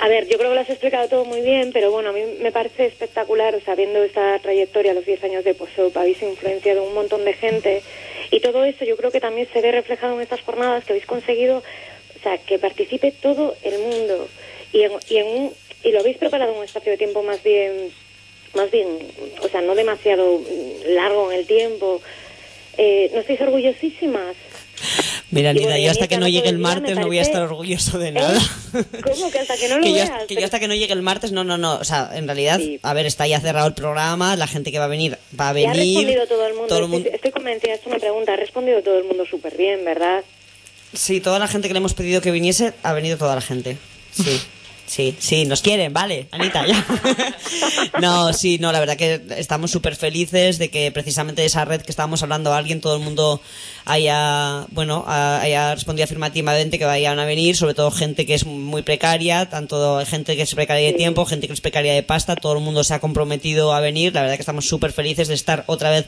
a 0.00 0.08
ver, 0.08 0.26
yo 0.28 0.38
creo 0.38 0.50
que 0.50 0.56
lo 0.56 0.60
has 0.60 0.70
explicado 0.70 1.08
todo 1.08 1.24
muy 1.24 1.40
bien, 1.40 1.70
pero 1.72 1.90
bueno, 1.92 2.08
a 2.08 2.12
mí 2.12 2.22
me 2.40 2.50
parece 2.50 2.86
espectacular, 2.86 3.54
o 3.54 3.60
sea, 3.60 3.74
viendo 3.74 4.02
esta 4.02 4.38
trayectoria, 4.40 4.94
los 4.94 5.06
10 5.06 5.22
años 5.24 5.44
de 5.44 5.54
POSOP, 5.54 5.96
habéis 5.96 6.20
influenciado 6.22 6.82
un 6.82 6.94
montón 6.94 7.24
de 7.24 7.34
gente 7.34 7.82
y 8.30 8.40
todo 8.40 8.64
eso 8.64 8.84
yo 8.84 8.96
creo 8.96 9.10
que 9.10 9.20
también 9.20 9.46
se 9.52 9.60
ve 9.60 9.70
reflejado 9.72 10.14
en 10.14 10.22
estas 10.22 10.40
jornadas 10.40 10.84
que 10.84 10.94
habéis 10.94 11.06
conseguido, 11.06 11.62
sea, 12.28 12.38
que 12.38 12.58
participe 12.58 13.12
todo 13.12 13.54
el 13.62 13.78
mundo 13.78 14.28
y, 14.72 14.82
en, 14.82 14.92
y, 15.08 15.16
en 15.18 15.26
un- 15.26 15.52
y 15.84 15.90
lo 15.92 16.00
habéis 16.00 16.16
preparado 16.18 16.52
en 16.52 16.58
un 16.58 16.64
espacio 16.64 16.92
de 16.92 16.98
tiempo 16.98 17.22
más 17.22 17.42
bien, 17.42 17.90
más 18.54 18.70
bien, 18.70 18.86
o 19.42 19.48
sea, 19.48 19.60
no 19.60 19.74
demasiado 19.74 20.40
largo 20.88 21.30
en 21.30 21.38
el 21.40 21.46
tiempo. 21.46 22.00
Eh, 22.78 23.10
¿No 23.14 23.20
estáis 23.20 23.40
orgullosísimas? 23.40 24.34
Mira, 25.30 25.52
bueno, 25.54 25.76
yo 25.78 25.90
hasta 25.90 26.06
que 26.08 26.18
no 26.18 26.28
llegue 26.28 26.48
el 26.50 26.58
martes 26.58 26.94
me 26.94 27.00
no 27.00 27.06
voy 27.06 27.18
a 27.18 27.22
estar 27.22 27.42
orgulloso 27.42 27.98
de 27.98 28.08
¿Eh? 28.08 28.12
nada. 28.12 28.38
¿Cómo 29.02 29.30
que 29.30 29.38
hasta 29.38 29.56
que 29.56 29.68
no 29.68 29.78
lo 29.78 29.82
que, 29.82 29.90
yo, 29.92 30.04
que 30.04 30.10
Pero- 30.28 30.40
yo 30.40 30.44
hasta 30.44 30.60
que 30.60 30.68
no 30.68 30.74
llegue 30.74 30.92
el 30.92 31.02
martes, 31.02 31.32
no, 31.32 31.42
no, 31.44 31.56
no. 31.58 31.76
O 31.78 31.84
sea, 31.84 32.10
en 32.14 32.26
realidad, 32.26 32.60
a 32.82 32.92
ver, 32.94 33.06
está 33.06 33.26
ya 33.26 33.40
cerrado 33.40 33.66
el 33.66 33.74
programa, 33.74 34.36
la 34.36 34.46
gente 34.46 34.70
que 34.72 34.78
va 34.78 34.84
a 34.84 34.88
venir 34.88 35.16
va 35.38 35.48
a 35.50 35.52
Ya 35.58 35.70
ha 35.70 35.74
venir. 35.74 35.96
respondido 36.06 36.26
todo 36.26 36.46
el 36.46 36.52
mundo. 36.54 36.68
todo 36.68 36.78
el 36.78 36.84
Estoy- 36.84 36.98
mundo- 37.00 37.10
Estoy, 37.14 37.30
convencida, 37.32 37.74
es 37.74 37.86
una 37.86 37.98
pregunta. 37.98 38.32
Ha 38.34 38.36
respondido 38.36 38.82
todo 38.82 38.98
el 38.98 39.04
mundo 39.04 39.24
súper 39.26 39.56
bien, 39.56 39.84
¿verdad? 39.84 40.22
Sí, 40.96 41.20
toda 41.20 41.38
la 41.38 41.46
gente 41.46 41.68
que 41.68 41.74
le 41.74 41.78
hemos 41.78 41.94
pedido 41.94 42.20
que 42.20 42.30
viniese, 42.30 42.72
ha 42.82 42.92
venido 42.92 43.18
toda 43.18 43.34
la 43.34 43.40
gente. 43.40 43.78
Sí. 44.12 44.40
Sí, 44.86 45.16
sí, 45.18 45.44
nos 45.46 45.62
quieren, 45.62 45.92
vale, 45.92 46.28
Anita, 46.30 46.64
ya. 46.64 46.86
no, 48.00 48.32
sí, 48.32 48.58
no, 48.58 48.70
la 48.70 48.78
verdad 48.78 48.96
que 48.96 49.20
estamos 49.36 49.72
súper 49.72 49.96
felices 49.96 50.58
de 50.58 50.70
que 50.70 50.92
precisamente 50.92 51.44
esa 51.44 51.64
red 51.64 51.82
que 51.82 51.90
estábamos 51.90 52.22
hablando 52.22 52.52
a 52.52 52.58
alguien, 52.58 52.80
todo 52.80 52.94
el 52.94 53.02
mundo 53.02 53.40
haya, 53.84 54.64
bueno, 54.70 55.04
haya 55.08 55.74
respondido 55.74 56.04
afirmativamente 56.04 56.78
que 56.78 56.84
vayan 56.84 57.18
a 57.18 57.24
venir, 57.24 57.56
sobre 57.56 57.74
todo 57.74 57.90
gente 57.90 58.26
que 58.26 58.34
es 58.34 58.46
muy 58.46 58.82
precaria, 58.82 59.50
tanto 59.50 60.00
gente 60.06 60.36
que 60.36 60.42
es 60.42 60.54
precaria 60.54 60.86
de 60.86 60.92
tiempo, 60.92 61.26
gente 61.26 61.48
que 61.48 61.52
es 61.52 61.60
precaria 61.60 61.92
de 61.92 62.04
pasta, 62.04 62.36
todo 62.36 62.52
el 62.52 62.60
mundo 62.60 62.84
se 62.84 62.94
ha 62.94 63.00
comprometido 63.00 63.74
a 63.74 63.80
venir, 63.80 64.14
la 64.14 64.20
verdad 64.20 64.36
que 64.36 64.42
estamos 64.42 64.68
súper 64.68 64.92
felices 64.92 65.26
de 65.26 65.34
estar 65.34 65.64
otra 65.66 65.90
vez 65.90 66.06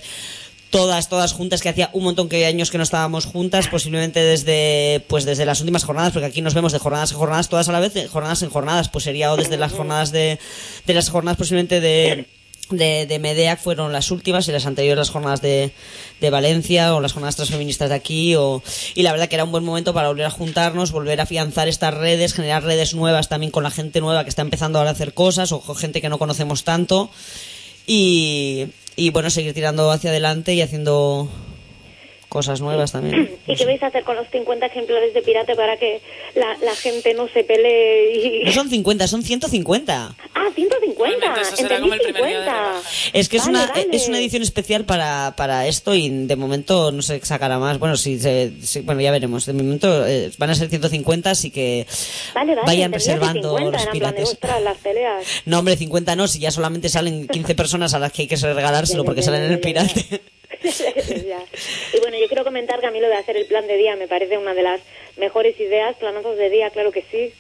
todas, 0.70 1.08
todas 1.08 1.32
juntas, 1.32 1.62
que 1.62 1.68
hacía 1.68 1.90
un 1.92 2.04
montón 2.04 2.28
que 2.28 2.46
años 2.46 2.70
que 2.70 2.78
no 2.78 2.84
estábamos 2.84 3.24
juntas, 3.24 3.68
posiblemente 3.68 4.20
desde, 4.20 5.04
pues 5.08 5.24
desde 5.24 5.46
las 5.46 5.60
últimas 5.60 5.84
jornadas, 5.84 6.12
porque 6.12 6.26
aquí 6.26 6.42
nos 6.42 6.54
vemos 6.54 6.72
de 6.72 6.78
jornadas 6.78 7.12
en 7.12 7.18
jornadas, 7.18 7.48
todas 7.48 7.68
a 7.68 7.72
la 7.72 7.80
vez, 7.80 7.94
de 7.94 8.08
jornadas 8.08 8.42
en 8.42 8.50
jornadas, 8.50 8.88
pues 8.88 9.04
sería 9.04 9.32
o 9.32 9.36
desde 9.36 9.56
las 9.56 9.72
jornadas 9.72 10.12
de, 10.12 10.38
de 10.86 10.94
las 10.94 11.08
jornadas 11.10 11.38
posiblemente 11.38 11.80
de, 11.80 12.26
de, 12.70 13.06
de 13.06 13.18
Medeac 13.18 13.60
fueron 13.60 13.92
las 13.92 14.10
últimas 14.10 14.46
y 14.48 14.52
las 14.52 14.66
anteriores 14.66 14.98
las 14.98 15.10
jornadas 15.10 15.40
de, 15.40 15.72
de 16.20 16.30
Valencia 16.30 16.94
o 16.94 17.00
las 17.00 17.12
jornadas 17.12 17.36
transfeministas 17.36 17.88
de 17.88 17.94
aquí 17.94 18.34
o, 18.34 18.62
y 18.94 19.02
la 19.02 19.12
verdad 19.12 19.28
que 19.28 19.36
era 19.36 19.44
un 19.44 19.52
buen 19.52 19.64
momento 19.64 19.94
para 19.94 20.08
volver 20.08 20.26
a 20.26 20.30
juntarnos, 20.30 20.92
volver 20.92 21.20
a 21.20 21.22
afianzar 21.22 21.68
estas 21.68 21.94
redes, 21.94 22.34
generar 22.34 22.64
redes 22.64 22.94
nuevas 22.94 23.28
también 23.28 23.50
con 23.50 23.62
la 23.62 23.70
gente 23.70 24.00
nueva 24.00 24.24
que 24.24 24.30
está 24.30 24.42
empezando 24.42 24.78
ahora 24.78 24.90
a 24.90 24.94
hacer 24.94 25.14
cosas 25.14 25.52
o 25.52 25.60
con 25.60 25.76
gente 25.76 26.00
que 26.00 26.08
no 26.08 26.18
conocemos 26.18 26.64
tanto 26.64 27.10
y, 27.86 28.66
y 28.98 29.10
bueno, 29.10 29.30
seguir 29.30 29.54
tirando 29.54 29.92
hacia 29.92 30.10
adelante 30.10 30.54
y 30.54 30.60
haciendo 30.60 31.28
cosas 32.28 32.60
nuevas 32.60 32.92
también. 32.92 33.30
¿Y 33.46 33.54
qué 33.56 33.64
vais 33.64 33.82
a 33.82 33.86
hacer 33.86 34.04
con 34.04 34.16
los 34.16 34.28
50 34.30 34.66
ejemplares 34.66 35.14
de 35.14 35.22
pirata 35.22 35.54
para 35.54 35.76
que 35.76 36.00
la, 36.34 36.56
la 36.64 36.74
gente 36.74 37.14
no 37.14 37.28
se 37.28 37.44
pelee? 37.44 38.42
Y... 38.42 38.44
No 38.44 38.52
son 38.52 38.68
50, 38.70 39.08
son 39.08 39.22
150. 39.22 40.14
Ah, 40.34 40.48
150. 40.54 40.88
Igualmente, 40.98 41.40
eso 41.42 41.56
será 41.56 41.80
como 41.80 41.94
el 41.94 42.00
primer 42.00 42.24
día 42.26 42.40
de 42.40 42.44
50. 42.46 42.82
Es 43.12 43.28
que 43.28 43.36
es, 43.36 43.46
una, 43.46 43.66
vale. 43.66 43.88
es 43.92 44.08
una 44.08 44.18
edición 44.18 44.42
especial 44.42 44.84
para, 44.84 45.34
para 45.36 45.66
esto 45.66 45.94
y 45.94 46.08
de 46.26 46.36
momento 46.36 46.90
no 46.92 47.02
se 47.02 47.24
sacará 47.24 47.58
más. 47.58 47.78
Bueno, 47.78 47.96
si 47.96 48.18
se, 48.18 48.52
si- 48.62 48.80
bueno 48.80 49.00
ya 49.00 49.10
veremos. 49.12 49.46
De 49.46 49.52
momento 49.52 50.06
eh, 50.06 50.30
van 50.38 50.50
a 50.50 50.54
ser 50.54 50.68
150, 50.68 51.30
así 51.30 51.50
que 51.50 51.86
Vale, 52.34 52.54
vayan 52.66 52.92
reservando 52.92 53.56
50, 53.56 53.78
los 53.78 53.86
pirates. 53.92 54.24
ostras, 54.30 54.60
las 54.62 54.76
peleas. 54.78 55.24
No, 55.46 55.60
hombre, 55.60 55.76
50 55.76 56.16
no, 56.16 56.26
si 56.28 56.40
ya 56.40 56.50
solamente 56.50 56.88
salen 56.88 57.28
15 57.28 57.54
personas 57.54 57.94
a 57.94 57.98
las 57.98 58.12
que 58.12 58.22
hay 58.22 58.28
que 58.28 58.36
regalárselo 58.36 59.04
porque 59.04 59.22
salen 59.22 59.44
en 59.44 59.52
el 59.52 59.60
pirate. 59.60 60.20
Y 61.92 62.00
bueno, 62.00 62.18
yo 62.18 62.26
quiero 62.28 62.44
comentar 62.44 62.80
que 62.80 62.86
a 62.86 62.90
mí 62.90 63.00
lo 63.00 63.08
de 63.08 63.16
hacer 63.16 63.36
el 63.36 63.46
plan 63.46 63.66
de 63.66 63.76
día 63.76 63.96
me 63.96 64.08
parece 64.08 64.38
una 64.38 64.54
de 64.54 64.62
las 64.62 64.80
mejores 65.16 65.58
ideas. 65.58 65.96
Planazos 65.96 66.36
de 66.36 66.50
día, 66.50 66.70
claro 66.70 66.92
que 66.92 67.04
sí. 67.10 67.32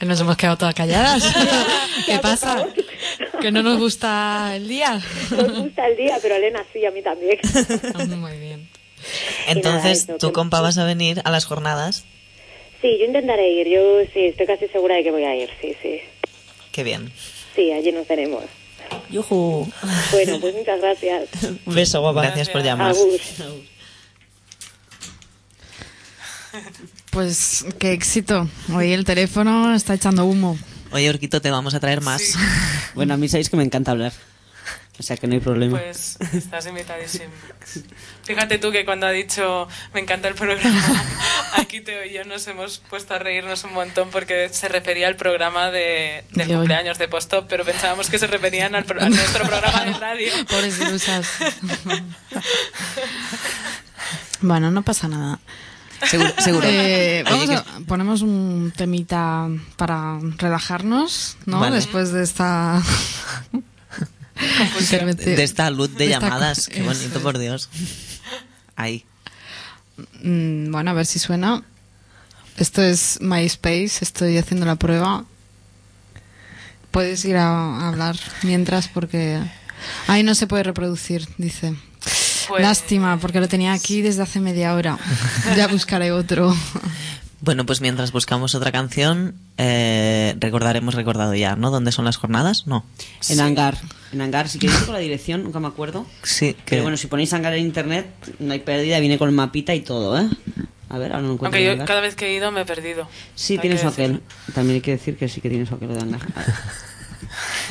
Nos 0.00 0.20
hemos 0.20 0.36
quedado 0.36 0.56
todas 0.56 0.74
calladas. 0.74 1.24
¿Qué 2.06 2.18
pasa? 2.18 2.66
¿Que 3.40 3.50
no 3.52 3.62
nos 3.62 3.78
gusta 3.78 4.52
el 4.56 4.66
día? 4.66 5.00
Nos 5.30 5.58
gusta 5.58 5.86
el 5.86 5.96
día, 5.96 6.18
pero 6.20 6.36
Elena 6.36 6.64
sí, 6.72 6.84
a 6.84 6.90
mí 6.90 7.02
también. 7.02 7.38
Muy 8.18 8.38
bien. 8.38 8.68
Entonces, 9.46 10.04
eso, 10.04 10.18
¿tú, 10.18 10.32
compa, 10.32 10.60
vas 10.60 10.78
a 10.78 10.84
venir 10.84 11.20
a 11.24 11.30
las 11.30 11.44
jornadas? 11.44 12.04
Sí, 12.80 12.98
yo 12.98 13.04
intentaré 13.04 13.50
ir. 13.50 13.68
Yo 13.68 14.00
sí, 14.12 14.26
estoy 14.26 14.46
casi 14.46 14.68
segura 14.68 14.96
de 14.96 15.04
que 15.04 15.10
voy 15.10 15.24
a 15.24 15.36
ir. 15.36 15.50
Sí, 15.60 15.76
sí. 15.82 16.00
Qué 16.72 16.82
bien. 16.82 17.12
Sí, 17.54 17.72
allí 17.72 17.92
nos 17.92 18.06
veremos. 18.08 18.44
Yujú. 19.10 19.70
Bueno, 20.12 20.40
pues 20.40 20.54
muchas 20.54 20.80
gracias. 20.80 21.28
Un 21.66 21.74
beso, 21.74 22.00
guapa. 22.00 22.22
Gracias 22.22 22.48
por 22.48 22.62
llamar. 22.62 22.90
Agur. 22.90 23.20
Pues 27.10 27.64
qué 27.78 27.92
éxito. 27.92 28.48
Hoy 28.74 28.92
el 28.92 29.04
teléfono 29.04 29.74
está 29.74 29.94
echando 29.94 30.24
humo. 30.24 30.58
Oye, 30.92 31.08
Orquito, 31.08 31.40
te 31.40 31.50
vamos 31.50 31.74
a 31.74 31.80
traer 31.80 32.00
más. 32.00 32.34
Bueno, 32.94 33.14
a 33.14 33.16
mí 33.16 33.28
sabéis 33.28 33.48
que 33.48 33.56
me 33.56 33.62
encanta 33.62 33.92
hablar. 33.92 34.12
O 35.00 35.02
sea 35.02 35.16
que 35.16 35.26
no 35.26 35.32
hay 35.32 35.40
problema. 35.40 35.78
Pues 35.78 36.18
estás 36.34 36.66
invitadísimo. 36.66 37.32
Fíjate 38.22 38.58
tú 38.58 38.70
que 38.70 38.84
cuando 38.84 39.06
ha 39.06 39.10
dicho 39.10 39.66
me 39.94 40.00
encanta 40.00 40.28
el 40.28 40.34
programa, 40.34 41.04
aquí 41.56 41.80
Teo 41.80 42.04
y 42.04 42.12
yo 42.12 42.24
nos 42.26 42.46
hemos 42.48 42.78
puesto 42.90 43.14
a 43.14 43.18
reírnos 43.18 43.64
un 43.64 43.72
montón 43.72 44.10
porque 44.10 44.50
se 44.50 44.68
refería 44.68 45.08
al 45.08 45.16
programa 45.16 45.70
de, 45.70 46.24
del 46.32 46.48
De 46.48 46.54
hoy. 46.54 46.58
cumpleaños 46.60 46.98
de 46.98 47.08
Postop, 47.08 47.46
pero 47.48 47.64
pensábamos 47.64 48.10
que 48.10 48.18
se 48.18 48.26
referían 48.26 48.74
al 48.74 48.84
pro- 48.84 49.00
a 49.00 49.08
nuestro 49.08 49.44
programa 49.46 49.84
de 49.86 49.92
radio. 49.94 50.32
Pobres 50.50 50.78
ilusas. 50.78 51.26
Bueno, 54.42 54.70
no 54.70 54.82
pasa 54.82 55.08
nada. 55.08 55.38
Seguro. 56.06 56.30
seguro. 56.38 56.66
Eh, 56.68 57.24
vamos 57.24 57.48
a- 57.50 57.64
ponemos 57.86 58.22
un 58.22 58.70
temita 58.76 59.48
para 59.76 60.18
relajarnos, 60.38 61.36
¿no? 61.46 61.60
Vale. 61.60 61.76
Después 61.76 62.12
de 62.12 62.22
esta. 62.22 62.82
De 65.16 65.42
esta 65.42 65.70
luz 65.70 65.94
de 65.96 66.08
llamadas. 66.08 66.68
Qué 66.68 66.82
bonito, 66.82 67.06
eso 67.08 67.20
por 67.22 67.38
Dios. 67.38 67.68
Ahí. 68.76 69.04
Mm, 70.22 70.70
bueno, 70.70 70.90
a 70.90 70.94
ver 70.94 71.06
si 71.06 71.18
suena. 71.18 71.62
Esto 72.56 72.82
es 72.82 73.18
MySpace, 73.20 73.98
estoy 74.02 74.36
haciendo 74.38 74.66
la 74.66 74.76
prueba. 74.76 75.24
Puedes 76.90 77.24
ir 77.24 77.36
a, 77.36 77.48
a 77.48 77.88
hablar 77.88 78.16
mientras 78.42 78.88
porque... 78.88 79.40
Ahí 80.08 80.22
no 80.22 80.34
se 80.34 80.46
puede 80.46 80.62
reproducir, 80.64 81.26
dice. 81.38 81.74
Pues- 82.48 82.62
Lástima, 82.62 83.18
porque 83.18 83.40
lo 83.40 83.48
tenía 83.48 83.72
aquí 83.72 84.02
desde 84.02 84.22
hace 84.22 84.40
media 84.40 84.74
hora. 84.74 84.98
Ya 85.56 85.68
buscaré 85.68 86.12
otro. 86.12 86.54
Bueno, 87.40 87.64
pues 87.64 87.80
mientras 87.80 88.12
buscamos 88.12 88.54
otra 88.54 88.72
canción, 88.72 89.34
eh, 89.56 90.36
recordaremos 90.38 90.94
recordado 90.94 91.34
ya, 91.34 91.56
¿no? 91.56 91.70
¿Dónde 91.70 91.92
son 91.92 92.04
las 92.04 92.16
jornadas? 92.18 92.66
No. 92.66 92.84
En 93.28 93.40
Hangar. 93.40 93.78
En 94.12 94.20
Hangar, 94.20 94.48
si 94.48 94.58
queréis 94.58 94.80
con 94.80 94.94
la 94.94 95.00
dirección, 95.00 95.44
nunca 95.44 95.60
me 95.60 95.68
acuerdo. 95.68 96.04
Sí, 96.22 96.54
que... 96.54 96.62
Pero 96.70 96.82
bueno, 96.82 96.96
si 96.96 97.06
ponéis 97.06 97.32
Hangar 97.32 97.54
en 97.54 97.64
internet, 97.64 98.06
no 98.40 98.52
hay 98.52 98.58
pérdida, 98.58 98.98
viene 98.98 99.18
con 99.18 99.28
el 99.28 99.34
mapita 99.34 99.74
y 99.74 99.80
todo, 99.80 100.18
¿eh? 100.18 100.28
A 100.88 100.98
ver, 100.98 101.12
ahora 101.12 101.22
no 101.22 101.34
encuentro 101.34 101.46
Aunque 101.46 101.64
yo 101.64 101.72
Hangar. 101.72 101.86
cada 101.86 102.00
vez 102.00 102.16
que 102.16 102.26
he 102.26 102.34
ido 102.34 102.50
me 102.50 102.62
he 102.62 102.64
perdido. 102.64 103.08
Sí, 103.36 103.54
Hay 103.54 103.58
tiene 103.60 103.76
que 103.76 103.82
su 103.82 103.88
decirlo. 103.90 104.16
aquel. 104.16 104.54
También 104.54 104.74
hay 104.76 104.80
que 104.80 104.90
decir 104.92 105.16
que 105.16 105.28
sí 105.28 105.40
que 105.40 105.48
tiene 105.48 105.64
su 105.66 105.74
aquel 105.76 105.94
de 105.94 106.00
Hangar. 106.00 106.20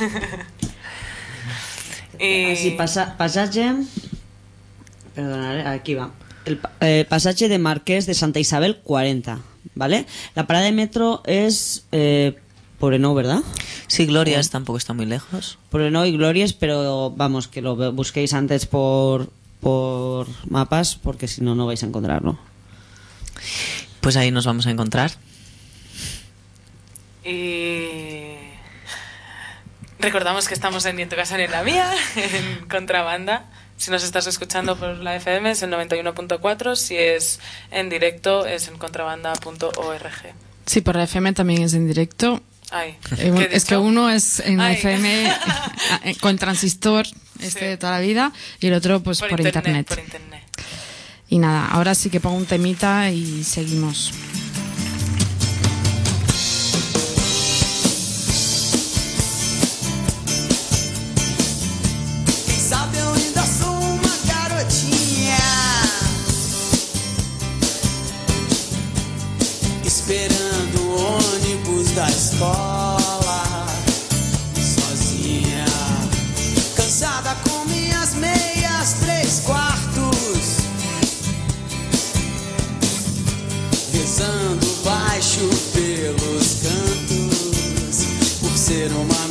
Ver. 2.18 2.26
Y... 2.26 2.52
Así, 2.52 2.70
pasa, 2.72 3.16
pasaje. 3.16 3.74
Perdonad, 5.14 5.66
aquí 5.66 5.94
va. 5.94 6.10
El 6.44 6.60
eh, 6.80 7.04
pasaje 7.08 7.48
de 7.48 7.58
Marqués 7.58 8.06
de 8.06 8.14
Santa 8.14 8.40
Isabel 8.40 8.78
40, 8.82 9.40
¿vale? 9.74 10.06
La 10.34 10.46
parada 10.46 10.64
de 10.66 10.72
metro 10.72 11.22
es 11.26 11.86
eh, 11.92 12.36
Poblenou, 12.80 13.14
¿verdad? 13.14 13.42
Sí, 13.88 14.06
Glorias 14.06 14.48
tampoco 14.48 14.78
está 14.78 14.94
muy 14.94 15.04
lejos. 15.04 15.58
Poblenou 15.68 16.06
y 16.06 16.12
Glorias, 16.12 16.54
pero 16.54 17.10
vamos, 17.10 17.46
que 17.46 17.60
lo 17.60 17.92
busquéis 17.92 18.32
antes 18.32 18.64
por, 18.64 19.28
por 19.60 20.26
mapas, 20.48 20.96
porque 20.96 21.28
si 21.28 21.42
no, 21.42 21.54
no 21.54 21.66
vais 21.66 21.82
a 21.82 21.86
encontrarlo. 21.86 22.38
Pues 24.00 24.16
ahí 24.16 24.30
nos 24.30 24.46
vamos 24.46 24.66
a 24.66 24.70
encontrar. 24.70 25.12
Y 27.22 28.32
recordamos 29.98 30.48
que 30.48 30.54
estamos 30.54 30.86
en 30.86 30.96
Ni 30.96 31.02
en 31.02 31.10
tu 31.10 31.16
casa 31.16 31.36
ni 31.36 31.44
en 31.44 31.50
la 31.50 31.62
mía, 31.62 31.92
en 32.16 32.66
contrabanda. 32.66 33.44
Si 33.76 33.90
nos 33.90 34.02
estás 34.04 34.26
escuchando 34.26 34.76
por 34.76 34.96
la 34.96 35.16
FM 35.16 35.50
es 35.50 35.62
en 35.62 35.70
91.4, 35.70 36.76
si 36.76 36.96
es 36.96 37.40
en 37.70 37.90
directo 37.90 38.46
es 38.46 38.68
en 38.68 38.78
contrabanda.org. 38.78 40.34
Sí, 40.64 40.80
por 40.80 40.96
la 40.96 41.04
FM 41.04 41.34
también 41.34 41.62
es 41.62 41.74
en 41.74 41.86
directo. 41.86 42.42
Ay, 42.70 42.96
Eh, 43.18 43.32
¿qué 43.36 43.44
he 43.44 43.56
es 43.56 43.64
que 43.64 43.76
uno 43.76 44.10
es 44.10 44.40
en 44.40 44.60
Ay. 44.60 44.76
FM 44.76 45.32
eh, 46.04 46.14
con 46.20 46.38
transistor 46.38 47.06
este 47.40 47.64
de 47.64 47.76
toda 47.76 47.92
la 47.92 48.00
vida 48.00 48.32
y 48.60 48.68
el 48.68 48.74
otro 48.74 49.02
pues 49.02 49.20
por, 49.20 49.40
internet. 49.40 49.86
Por 49.88 49.98
internet. 49.98 50.42
Y 51.28 51.38
nada, 51.38 51.68
ahora 51.68 51.94
sí 51.94 52.10
que 52.10 52.20
pongo 52.20 52.36
un 52.36 52.46
temita 52.46 53.10
y 53.10 53.44
seguimos. 53.44 54.12
Escola 72.40 73.66
Sozinha 74.56 75.66
Cansada 76.74 77.36
com 77.46 77.66
minhas 77.66 78.14
meias 78.14 78.94
três 79.00 79.40
quartos 79.40 80.56
Rezando 83.92 84.66
baixo 84.82 85.50
pelos 85.74 86.56
cantos 86.62 88.06
Por 88.40 88.56
ser 88.56 88.90
uma 88.92 89.29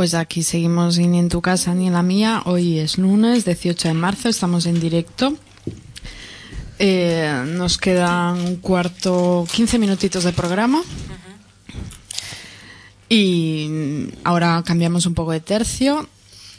Pues 0.00 0.14
aquí 0.14 0.42
seguimos 0.42 0.96
ni 0.96 1.18
en 1.18 1.28
tu 1.28 1.42
casa 1.42 1.74
ni 1.74 1.86
en 1.88 1.92
la 1.92 2.02
mía. 2.02 2.40
Hoy 2.46 2.78
es 2.78 2.96
lunes 2.96 3.44
18 3.44 3.88
de 3.88 3.92
marzo, 3.92 4.30
estamos 4.30 4.64
en 4.64 4.80
directo. 4.80 5.34
Eh, 6.78 7.44
nos 7.48 7.76
quedan 7.76 8.40
un 8.40 8.56
cuarto, 8.56 9.46
15 9.52 9.78
minutitos 9.78 10.24
de 10.24 10.32
programa. 10.32 10.80
Y 13.10 14.08
ahora 14.24 14.62
cambiamos 14.64 15.04
un 15.04 15.12
poco 15.12 15.32
de 15.32 15.40
tercio. 15.40 16.08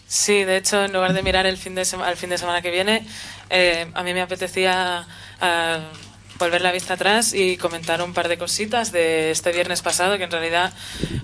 Sí, 0.08 0.44
de 0.44 0.58
hecho, 0.58 0.84
en 0.86 0.94
lugar 0.94 1.14
de 1.14 1.24
mirar 1.24 1.48
el 1.48 1.58
fin 1.58 1.74
de 1.74 1.84
sema- 1.84 2.06
al 2.10 2.18
fin 2.18 2.30
de 2.30 2.38
semana 2.38 2.62
que 2.62 2.70
viene, 2.70 3.08
eh, 3.50 3.88
a 3.96 4.04
mí 4.04 4.14
me 4.14 4.22
apetecía 4.22 5.08
eh, 5.42 5.80
volver 6.42 6.62
la 6.62 6.72
vista 6.72 6.96
atrás 6.96 7.34
y 7.36 7.56
comentar 7.56 8.02
un 8.02 8.14
par 8.14 8.28
de 8.28 8.40
cositas 8.40 8.92
de 8.92 9.30
este 9.30 9.52
viernes 9.52 9.84
pasado, 9.84 10.18
que 10.18 10.24
en 10.24 10.32
realidad 10.32 10.74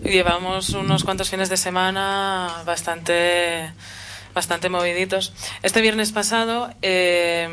llevamos 0.03 0.69
unos 0.69 1.03
cuantos 1.03 1.31
fines 1.31 1.49
de 1.49 1.57
semana 1.57 2.61
bastante, 2.65 3.72
bastante 4.35 4.69
moviditos. 4.69 5.34
Este 5.64 5.81
viernes 5.81 6.11
pasado 6.11 6.69
eh, 6.84 7.49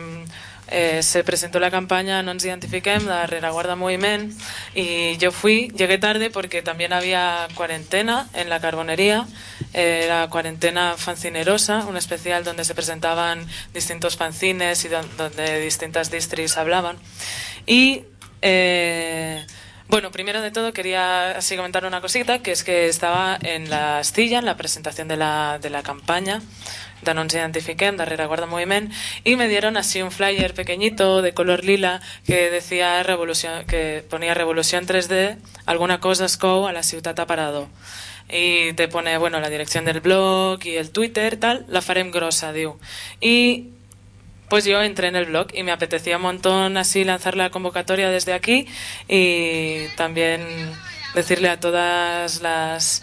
eh, 0.69 1.03
se 1.03 1.23
presentó 1.25 1.61
la 1.61 1.71
campaña 1.71 2.23
No 2.23 2.33
ens 2.33 2.45
identifiquem 2.45 3.05
de 3.05 3.27
Rereguarda 3.27 3.77
Moviment 3.77 4.33
y 4.75 5.17
yo 5.19 5.31
fui, 5.33 5.69
llegué 5.77 5.99
tarde 5.99 6.31
porque 6.31 6.63
también 6.63 6.93
había 6.93 7.49
cuarentena 7.55 8.29
en 8.35 8.49
la 8.49 8.61
carbonería, 8.61 9.27
eh, 9.73 10.03
era 10.05 10.29
cuarentena 10.29 10.95
fancinerosa, 10.97 11.85
un 11.87 11.97
especial 11.97 12.45
donde 12.45 12.65
se 12.65 12.75
presentaban 12.75 13.47
distintos 13.73 14.17
fanzines 14.17 14.85
y 14.85 14.89
don- 14.89 15.17
donde 15.17 15.61
distintas 15.61 16.11
distris 16.11 16.57
hablaban. 16.57 16.97
Y 17.67 18.05
eh, 18.43 19.45
bueno, 19.89 20.11
primero 20.11 20.41
de 20.41 20.51
todo 20.51 20.73
quería 20.73 21.33
así 21.33 21.57
comentar 21.57 21.85
una 21.85 22.01
cosita, 22.01 22.39
que 22.41 22.53
es 22.53 22.65
que 22.65 22.89
estaba 22.89 23.39
en 23.43 23.69
la 23.71 23.99
Astilla, 23.99 24.39
en 24.39 24.45
la 24.47 24.57
presentación 24.57 25.09
de 25.09 25.17
la, 25.17 25.59
de 25.61 25.71
la 25.71 25.83
campaña 25.83 26.41
de 27.05 27.15
No 27.15 27.23
ens 27.23 27.35
identifiquem, 27.35 27.97
de 27.97 28.05
Rereguarda 28.05 28.47
Moviment, 28.47 28.93
y 29.25 29.37
me 29.37 29.49
dieron 29.49 29.77
así 29.77 30.03
un 30.03 30.11
flyer 30.11 30.55
pequeñito 30.55 31.23
de 31.23 31.35
color 31.35 31.65
lila 31.65 32.01
que 32.27 32.51
decía 32.51 33.03
revolución, 33.03 33.65
que 33.67 34.05
ponía 34.09 34.35
Revolución 34.35 34.87
3D, 34.87 35.37
alguna 35.67 36.01
cosa 36.01 36.25
es 36.25 36.37
cou 36.37 36.67
a 36.67 36.73
la 36.73 36.83
ciutat 36.83 37.19
aparador. 37.19 37.69
Y 38.29 38.73
te 38.73 38.89
pone, 38.89 39.19
bueno, 39.19 39.39
la 39.41 39.51
dirección 39.51 39.85
del 39.85 40.01
blog 40.01 40.65
y 40.65 40.77
el 40.77 40.91
Twitter, 40.91 41.37
tal, 41.37 41.67
la 41.69 41.83
farem 41.83 42.11
grossa, 42.11 42.53
diu. 42.53 42.79
Y 43.21 43.69
pues 44.49 44.65
yo 44.65 44.83
entré 44.83 45.09
en 45.09 45.17
el 45.17 45.27
blog 45.27 45.49
y 45.53 45.63
me 45.63 45.73
apetecía 45.73 46.17
un 46.17 46.23
montón 46.23 46.77
así 46.77 47.05
lanzar 47.05 47.37
la 47.37 47.51
convocatoria 47.51 48.11
desde 48.11 48.33
aquí 48.33 48.67
y 49.09 49.89
también 49.97 50.47
decirle 51.15 51.49
a 51.49 51.61
todas 51.61 52.43
las 52.43 53.03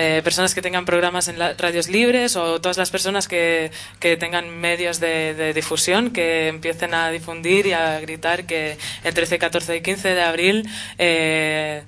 eh, 0.00 0.20
personas 0.22 0.54
que 0.54 0.62
tengan 0.62 0.84
programas 0.84 1.26
en 1.26 1.40
la- 1.40 1.54
radios 1.54 1.88
libres 1.88 2.36
o 2.36 2.60
todas 2.60 2.76
las 2.78 2.88
personas 2.90 3.26
que, 3.26 3.72
que 3.98 4.16
tengan 4.16 4.48
medios 4.48 5.00
de, 5.00 5.52
difusión 5.52 6.12
que 6.12 6.46
empiecen 6.46 6.94
a 6.94 7.10
difundir 7.10 7.66
y 7.66 7.72
a 7.72 7.98
gritar 7.98 8.46
que 8.46 8.78
el 9.02 9.12
13, 9.12 9.40
14 9.40 9.74
y 9.76 9.80
15 9.82 10.14
de 10.14 10.22
abril 10.22 10.70
eh, 10.98 11.82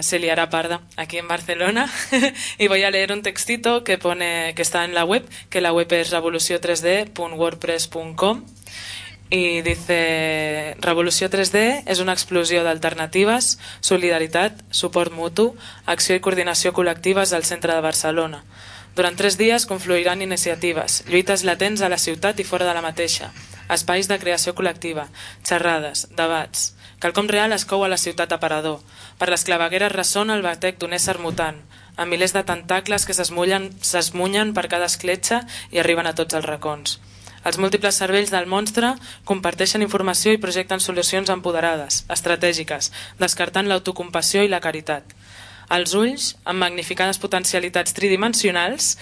se 0.00 0.18
liará 0.18 0.48
parda 0.48 0.80
aquí 0.96 1.18
en 1.18 1.28
Barcelona. 1.28 1.92
Y 2.58 2.68
voy 2.68 2.82
a 2.82 2.90
leer 2.90 3.12
un 3.12 3.20
textito 3.22 3.84
que 3.84 3.98
pone 3.98 4.54
que 4.56 4.62
está 4.62 4.86
en 4.86 4.94
la 4.94 5.04
web 5.04 5.22
que 5.50 5.60
la 5.60 5.74
web 5.74 5.92
es 5.92 6.10
revolució3d.wordpress.com 6.10 8.44
i 9.30 9.60
dice 9.60 10.74
Revolució 10.80 11.28
3D 11.28 11.84
és 11.86 12.00
una 12.00 12.14
explosió 12.16 12.62
d'alternatives, 12.64 13.58
solidaritat, 13.80 14.62
suport 14.70 15.12
mutu, 15.12 15.50
acció 15.86 16.16
i 16.16 16.22
coordinació 16.24 16.72
col·lectives 16.72 17.34
al 17.36 17.44
centre 17.44 17.74
de 17.74 17.84
Barcelona. 17.84 18.42
Durant 18.96 19.14
tres 19.14 19.36
dies 19.38 19.66
confluiran 19.68 20.22
iniciatives, 20.24 21.04
lluites 21.06 21.44
latents 21.44 21.82
a 21.84 21.90
la 21.92 22.00
ciutat 22.00 22.40
i 22.40 22.46
fora 22.48 22.66
de 22.66 22.74
la 22.74 22.82
mateixa, 22.82 23.30
espais 23.70 24.08
de 24.08 24.18
creació 24.18 24.56
col·lectiva, 24.56 25.06
xerrades, 25.46 26.08
debats. 26.16 26.72
Quelcom 26.98 27.28
real 27.30 27.52
es 27.54 27.66
cou 27.68 27.84
a 27.84 27.88
la 27.92 28.00
ciutat 28.00 28.32
aparador. 28.34 28.80
Per 29.20 29.28
les 29.30 29.44
clavegueres 29.44 29.92
ressona 29.92 30.34
el 30.34 30.42
batec 30.42 30.80
d'un 30.80 30.96
ésser 30.96 31.18
mutant, 31.22 31.60
amb 31.96 32.10
milers 32.10 32.32
de 32.34 32.42
tentacles 32.42 33.06
que 33.06 33.14
s'esmullen- 33.14 34.54
per 34.54 34.68
cada 34.68 34.86
escletxa 34.86 35.46
i 35.70 35.78
arriben 35.78 36.06
a 36.06 36.14
tots 36.14 36.34
els 36.34 36.44
racons. 36.44 36.98
Els 37.48 37.56
múltiples 37.56 37.96
cervells 37.96 38.28
del 38.34 38.48
monstre 38.50 38.90
comparteixen 39.28 39.80
informació 39.84 40.34
i 40.34 40.40
projecten 40.42 40.82
solucions 40.84 41.30
empoderades, 41.32 42.02
estratègiques, 42.12 42.90
descartant 43.22 43.70
l'autocompassió 43.70 44.42
i 44.44 44.50
la 44.52 44.60
caritat. 44.60 45.14
Els 45.72 45.92
ulls, 45.96 46.26
amb 46.48 46.60
magnificades 46.64 47.18
potencialitats 47.20 47.92
tridimensionals, 47.96 48.94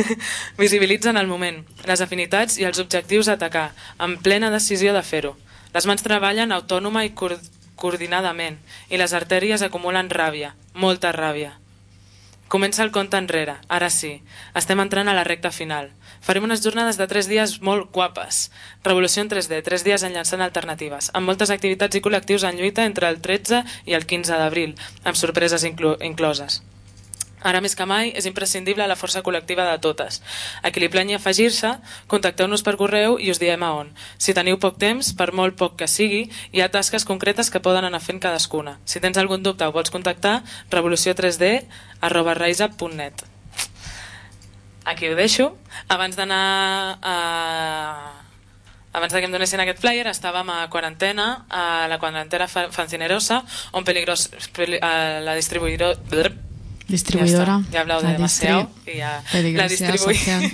visibilitzen 0.62 1.16
el 1.20 1.28
moment, 1.28 1.62
les 1.88 2.00
afinitats 2.04 2.56
i 2.60 2.64
els 2.68 2.80
objectius 2.80 3.28
a 3.28 3.36
atacar, 3.36 3.70
amb 3.98 4.20
plena 4.24 4.50
decisió 4.52 4.94
de 4.96 5.02
fer-ho. 5.04 5.34
Les 5.74 5.84
mans 5.88 6.04
treballen 6.04 6.52
autònoma 6.56 7.04
i 7.04 7.12
coor- 7.12 7.40
coordinadament, 7.76 8.56
i 8.88 8.96
les 9.00 9.12
artèries 9.12 9.62
acumulen 9.62 10.08
ràbia, 10.12 10.54
molta 10.74 11.12
ràbia. 11.12 11.52
Comença 12.48 12.84
el 12.84 12.92
compte 12.94 13.18
enrere, 13.18 13.56
ara 13.68 13.90
sí. 13.90 14.20
Estem 14.54 14.80
entrant 14.80 15.08
a 15.10 15.14
la 15.16 15.24
recta 15.26 15.50
final. 15.50 15.90
Farem 16.20 16.44
unes 16.44 16.62
jornades 16.64 16.98
de 17.00 17.06
3 17.06 17.28
dies 17.30 17.56
molt 17.60 17.90
guapes. 17.92 18.50
Revolució 18.84 19.24
en 19.24 19.32
3D, 19.32 19.62
3 19.66 19.84
dies 19.86 20.06
enllaçant 20.06 20.44
alternatives, 20.44 21.10
amb 21.14 21.28
moltes 21.28 21.52
activitats 21.54 21.96
i 21.96 22.04
col·lectius 22.04 22.46
en 22.48 22.56
lluita 22.60 22.86
entre 22.86 23.08
el 23.08 23.20
13 23.20 23.64
i 23.86 23.98
el 23.98 24.06
15 24.06 24.40
d'abril, 24.40 24.74
amb 25.04 25.16
sorpreses 25.16 25.64
inclo 25.64 25.96
incloses. 26.00 26.62
Ara 27.46 27.60
més 27.62 27.76
que 27.78 27.84
mai 27.86 28.08
és 28.18 28.26
imprescindible 28.26 28.86
la 28.90 28.96
força 28.98 29.22
col·lectiva 29.22 29.66
de 29.68 29.76
totes. 29.84 30.18
A 30.66 30.72
qui 30.72 30.82
li 30.82 30.88
planyi 30.90 31.14
afegir-se, 31.14 31.76
contacteu-nos 32.10 32.64
per 32.66 32.74
correu 32.80 33.20
i 33.22 33.30
us 33.30 33.38
diem 33.42 33.62
a 33.62 33.70
on. 33.82 33.92
Si 34.18 34.34
teniu 34.34 34.58
poc 34.58 34.80
temps, 34.82 35.12
per 35.14 35.30
molt 35.30 35.54
poc 35.60 35.76
que 35.78 35.86
sigui, 35.86 36.24
hi 36.50 36.64
ha 36.64 36.72
tasques 36.72 37.06
concretes 37.06 37.52
que 37.52 37.62
poden 37.62 37.86
anar 37.86 38.02
fent 38.02 38.18
cadascuna. 38.24 38.80
Si 38.84 39.04
tens 39.04 39.22
algun 39.22 39.46
dubte 39.46 39.68
o 39.68 39.76
vols 39.76 39.94
contactar, 39.94 40.40
revolució3d 40.74 41.54
arroba. 42.00 42.34
Aquí 44.86 45.08
ho 45.10 45.16
deixo. 45.18 45.50
Abans 45.90 46.14
d'anar 46.16 46.98
a... 47.02 47.14
Abans 48.96 49.12
de 49.12 49.20
que 49.20 49.26
em 49.28 49.32
donessin 49.34 49.60
aquest 49.60 49.82
flyer 49.82 50.06
estàvem 50.08 50.48
a 50.54 50.62
quarantena, 50.72 51.44
a 51.52 51.84
la 51.90 51.98
quarantena 52.00 52.46
fa- 52.48 52.70
fancinerosa, 52.72 53.42
on 53.76 53.84
peligros, 53.84 54.30
peli, 54.56 54.78
a 54.80 55.20
la 55.26 55.34
distribuïdora... 55.36 56.30
Distribuidora. 56.88 57.44
Ya, 57.54 57.58
está, 57.60 57.70
ya 57.72 57.78
he 57.78 57.80
hablado 57.82 58.02
La 58.02 58.12
demasiado. 58.12 58.60
distri- 58.86 58.92
y 58.94 58.96
ya, 58.98 59.22
Peligrosidad 59.32 59.90
la 59.90 59.98
social. 59.98 60.52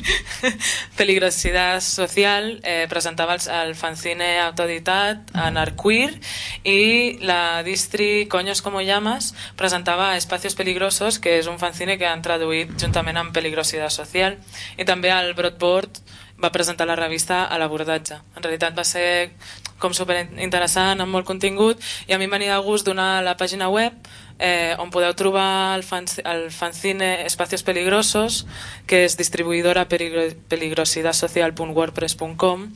Peligrosidad 0.96 1.80
Social 1.80 2.60
eh, 2.62 2.86
presentava 2.88 3.34
el, 3.34 3.40
el 3.68 3.74
fanzine 3.74 4.38
autoeditat 4.40 5.30
Anarqueer 5.34 6.18
i 6.64 7.18
la 7.20 7.62
distri 7.62 8.26
Coños 8.28 8.62
como 8.62 8.80
llamas 8.80 9.34
presentava 9.56 10.16
Espacios 10.16 10.54
Peligrosos 10.54 11.18
que 11.18 11.38
és 11.38 11.46
un 11.46 11.58
fanzine 11.58 11.98
que 11.98 12.06
han 12.08 12.22
traduït 12.24 12.72
juntament 12.80 13.16
amb 13.20 13.32
Peligrosidad 13.36 13.90
Social 13.92 14.38
i 14.78 14.84
també 14.88 15.10
el 15.12 15.34
Broadboard 15.34 16.00
va 16.42 16.50
presentar 16.50 16.88
la 16.88 16.96
revista 16.98 17.44
a 17.44 17.58
l'abordatge. 17.60 18.16
En 18.34 18.42
realitat 18.42 18.74
va 18.74 18.82
ser 18.82 19.30
com 19.78 19.92
super 19.94 20.16
interessant, 20.42 20.98
amb 21.00 21.10
molt 21.14 21.26
contingut, 21.26 21.78
i 22.08 22.14
a 22.14 22.18
mi 22.18 22.26
em 22.26 22.30
venia 22.34 22.56
de 22.56 22.64
gust 22.66 22.86
donar 22.86 23.22
la 23.22 23.36
pàgina 23.38 23.68
web 23.70 23.94
eh, 24.42 24.74
on 24.82 24.90
podeu 24.90 25.14
trobar 25.14 25.76
el, 25.76 25.84
fan, 25.86 26.08
el 26.26 26.50
fanzine 26.50 27.22
Espacios 27.28 27.62
Peligrosos, 27.62 28.46
que 28.90 29.04
és 29.06 29.14
distribuïdora 29.16 29.86
peligro, 29.86 30.34
peligrosidasocial.wordpress.com, 30.50 32.66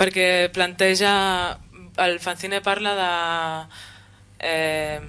perquè 0.00 0.50
planteja... 0.52 1.58
El 2.00 2.20
fanzine 2.24 2.62
parla 2.64 2.94
de... 2.96 3.12
Eh, 4.48 5.00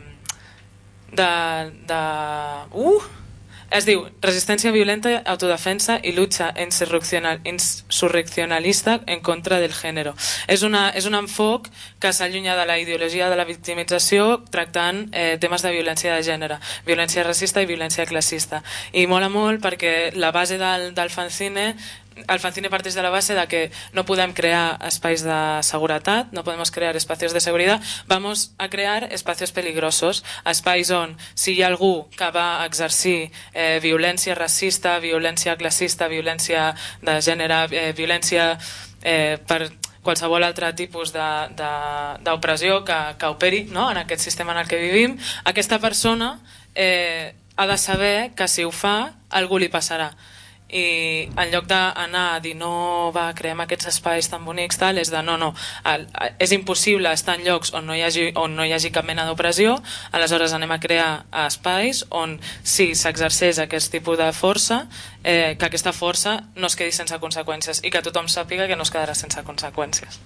de... 1.16 1.32
de 1.90 2.02
uh! 2.76 3.23
Es 3.74 3.88
diu 3.90 4.04
Resistència 4.22 4.70
violenta, 4.72 5.16
autodefensa 5.26 5.96
i 6.06 6.12
lucha 6.14 6.52
insurreccional, 6.62 7.40
insurreccionalista 7.44 9.00
en 9.08 9.22
contra 9.26 9.58
del 9.60 9.74
género. 9.74 10.14
És, 10.48 10.62
una, 10.62 10.92
és 10.94 11.08
un 11.10 11.18
enfoc 11.18 11.72
que 12.00 12.14
s'allunya 12.14 12.54
de 12.56 12.68
la 12.70 12.78
ideologia 12.78 13.32
de 13.32 13.40
la 13.40 13.48
victimització 13.50 14.44
tractant 14.54 15.08
eh, 15.12 15.40
temes 15.42 15.66
de 15.66 15.74
violència 15.74 16.14
de 16.14 16.22
gènere, 16.24 16.60
violència 16.86 17.26
racista 17.26 17.64
i 17.64 17.70
violència 17.70 18.06
classista. 18.06 18.62
I 18.94 19.08
mola 19.10 19.32
molt 19.34 19.64
perquè 19.66 20.14
la 20.14 20.30
base 20.32 20.60
del, 20.62 20.92
del 20.94 21.10
fanzine 21.10 21.74
el 22.28 22.40
fanzine 22.40 22.70
parteix 22.70 22.96
de 22.96 23.04
la 23.04 23.12
base 23.14 23.36
de 23.36 23.46
que 23.48 23.72
no 23.94 24.06
podem 24.06 24.34
crear 24.34 24.78
espais 24.88 25.24
de 25.24 25.40
seguretat, 25.64 26.32
no 26.32 26.44
podemos 26.44 26.72
crear 26.72 26.96
espacios 26.96 27.34
de 27.34 27.42
seguridad, 27.42 27.82
vamos 28.08 28.54
a 28.58 28.70
crear 28.70 29.12
espacios 29.12 29.52
peligrosos, 29.52 30.24
espais 30.46 30.92
on 30.92 31.18
si 31.34 31.54
hi 31.54 31.64
ha 31.64 31.68
algú 31.68 32.10
que 32.18 32.30
va 32.32 32.66
exercir 32.66 33.32
eh, 33.54 33.80
violència 33.82 34.36
racista, 34.36 35.00
violència 35.00 35.58
classista, 35.58 36.08
violència 36.08 36.74
de 37.02 37.20
gènere, 37.22 37.66
eh, 37.72 37.94
violència 37.98 38.58
eh, 39.04 39.40
per 39.48 39.72
qualsevol 40.04 40.44
altre 40.44 40.74
tipus 40.76 41.14
d'opressió 41.16 42.84
que, 42.84 43.00
que 43.18 43.32
operi 43.32 43.64
no? 43.72 43.90
en 43.92 44.02
aquest 44.04 44.22
sistema 44.22 44.52
en 44.52 44.60
el 44.60 44.68
que 44.68 44.82
vivim, 44.82 45.18
aquesta 45.46 45.80
persona 45.80 46.38
eh, 46.76 47.34
ha 47.56 47.68
de 47.68 47.78
saber 47.78 48.32
que 48.36 48.48
si 48.48 48.64
ho 48.64 48.72
fa, 48.72 49.14
algú 49.30 49.58
li 49.62 49.72
passarà 49.72 50.12
i 50.74 50.86
en 51.30 51.52
lloc 51.54 51.68
d'anar 51.70 52.24
a 52.34 52.40
dir 52.44 52.56
no 52.58 53.12
va, 53.16 53.28
creem 53.38 53.62
aquests 53.64 53.92
espais 53.94 54.30
tan 54.32 54.44
bonics 54.46 54.80
tal, 54.82 54.98
és 54.98 55.12
de 55.14 55.22
no, 55.26 55.38
no, 55.38 55.52
el, 55.90 56.08
és 56.42 56.54
impossible 56.56 57.12
estar 57.14 57.38
en 57.38 57.46
llocs 57.46 57.74
on 57.78 57.86
no 57.88 57.96
hi 57.98 58.02
hagi, 58.06 58.32
on 58.40 58.58
no 58.58 58.66
hi 58.66 58.74
hagi 58.74 58.92
cap 58.96 59.06
mena 59.06 59.28
d'opressió 59.30 59.78
aleshores 60.12 60.56
anem 60.58 60.74
a 60.74 60.80
crear 60.84 61.10
espais 61.46 62.04
on 62.10 62.40
si 62.64 62.94
s'exerceix 62.98 63.62
aquest 63.62 63.94
tipus 63.94 64.18
de 64.18 64.32
força 64.34 64.84
eh, 65.24 65.56
que 65.60 65.70
aquesta 65.70 65.94
força 65.94 66.40
no 66.56 66.68
es 66.68 66.78
quedi 66.80 66.96
sense 66.96 67.18
conseqüències 67.22 67.84
i 67.84 67.94
que 67.94 68.02
tothom 68.02 68.28
sàpiga 68.28 68.68
que 68.68 68.80
no 68.80 68.88
es 68.88 68.94
quedarà 68.94 69.16
sense 69.18 69.46
conseqüències 69.46 70.22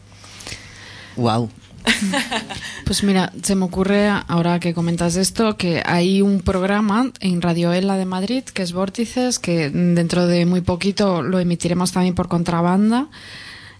Wow, 1.17 1.49
Pues 2.85 3.03
mira, 3.03 3.33
se 3.41 3.55
me 3.55 3.65
ocurre 3.65 4.07
ahora 4.07 4.61
que 4.61 4.73
comentas 4.73 5.17
esto 5.17 5.57
que 5.57 5.83
hay 5.85 6.21
un 6.21 6.39
programa 6.39 7.11
en 7.19 7.41
Radio 7.41 7.73
Ela 7.73 7.97
de 7.97 8.05
Madrid 8.05 8.43
que 8.43 8.61
es 8.61 8.71
Vórtices, 8.71 9.39
que 9.39 9.69
dentro 9.69 10.25
de 10.25 10.45
muy 10.45 10.61
poquito 10.61 11.21
lo 11.21 11.39
emitiremos 11.39 11.91
también 11.91 12.15
por 12.15 12.29
contrabanda. 12.29 13.07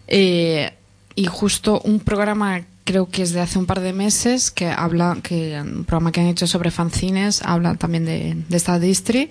Eh, 0.07 0.74
y 1.15 1.26
justo 1.26 1.82
un 1.84 1.99
programa 1.99 2.64
creo 2.88 3.09
que 3.09 3.22
es 3.22 3.34
de 3.34 3.41
hace 3.41 3.59
un 3.59 3.65
par 3.65 3.81
de 3.81 3.91
meses 3.91 4.49
que 4.49 4.68
habla 4.69 5.18
que 5.22 5.59
un 5.61 5.84
programa 5.84 6.14
que 6.14 6.22
han 6.22 6.27
hecho 6.27 6.47
sobre 6.47 6.72
fanzines 6.72 7.41
habla 7.43 7.76
también 7.76 8.05
de, 8.05 8.38
de 8.47 8.55
esta 8.57 8.80
distri 8.80 9.30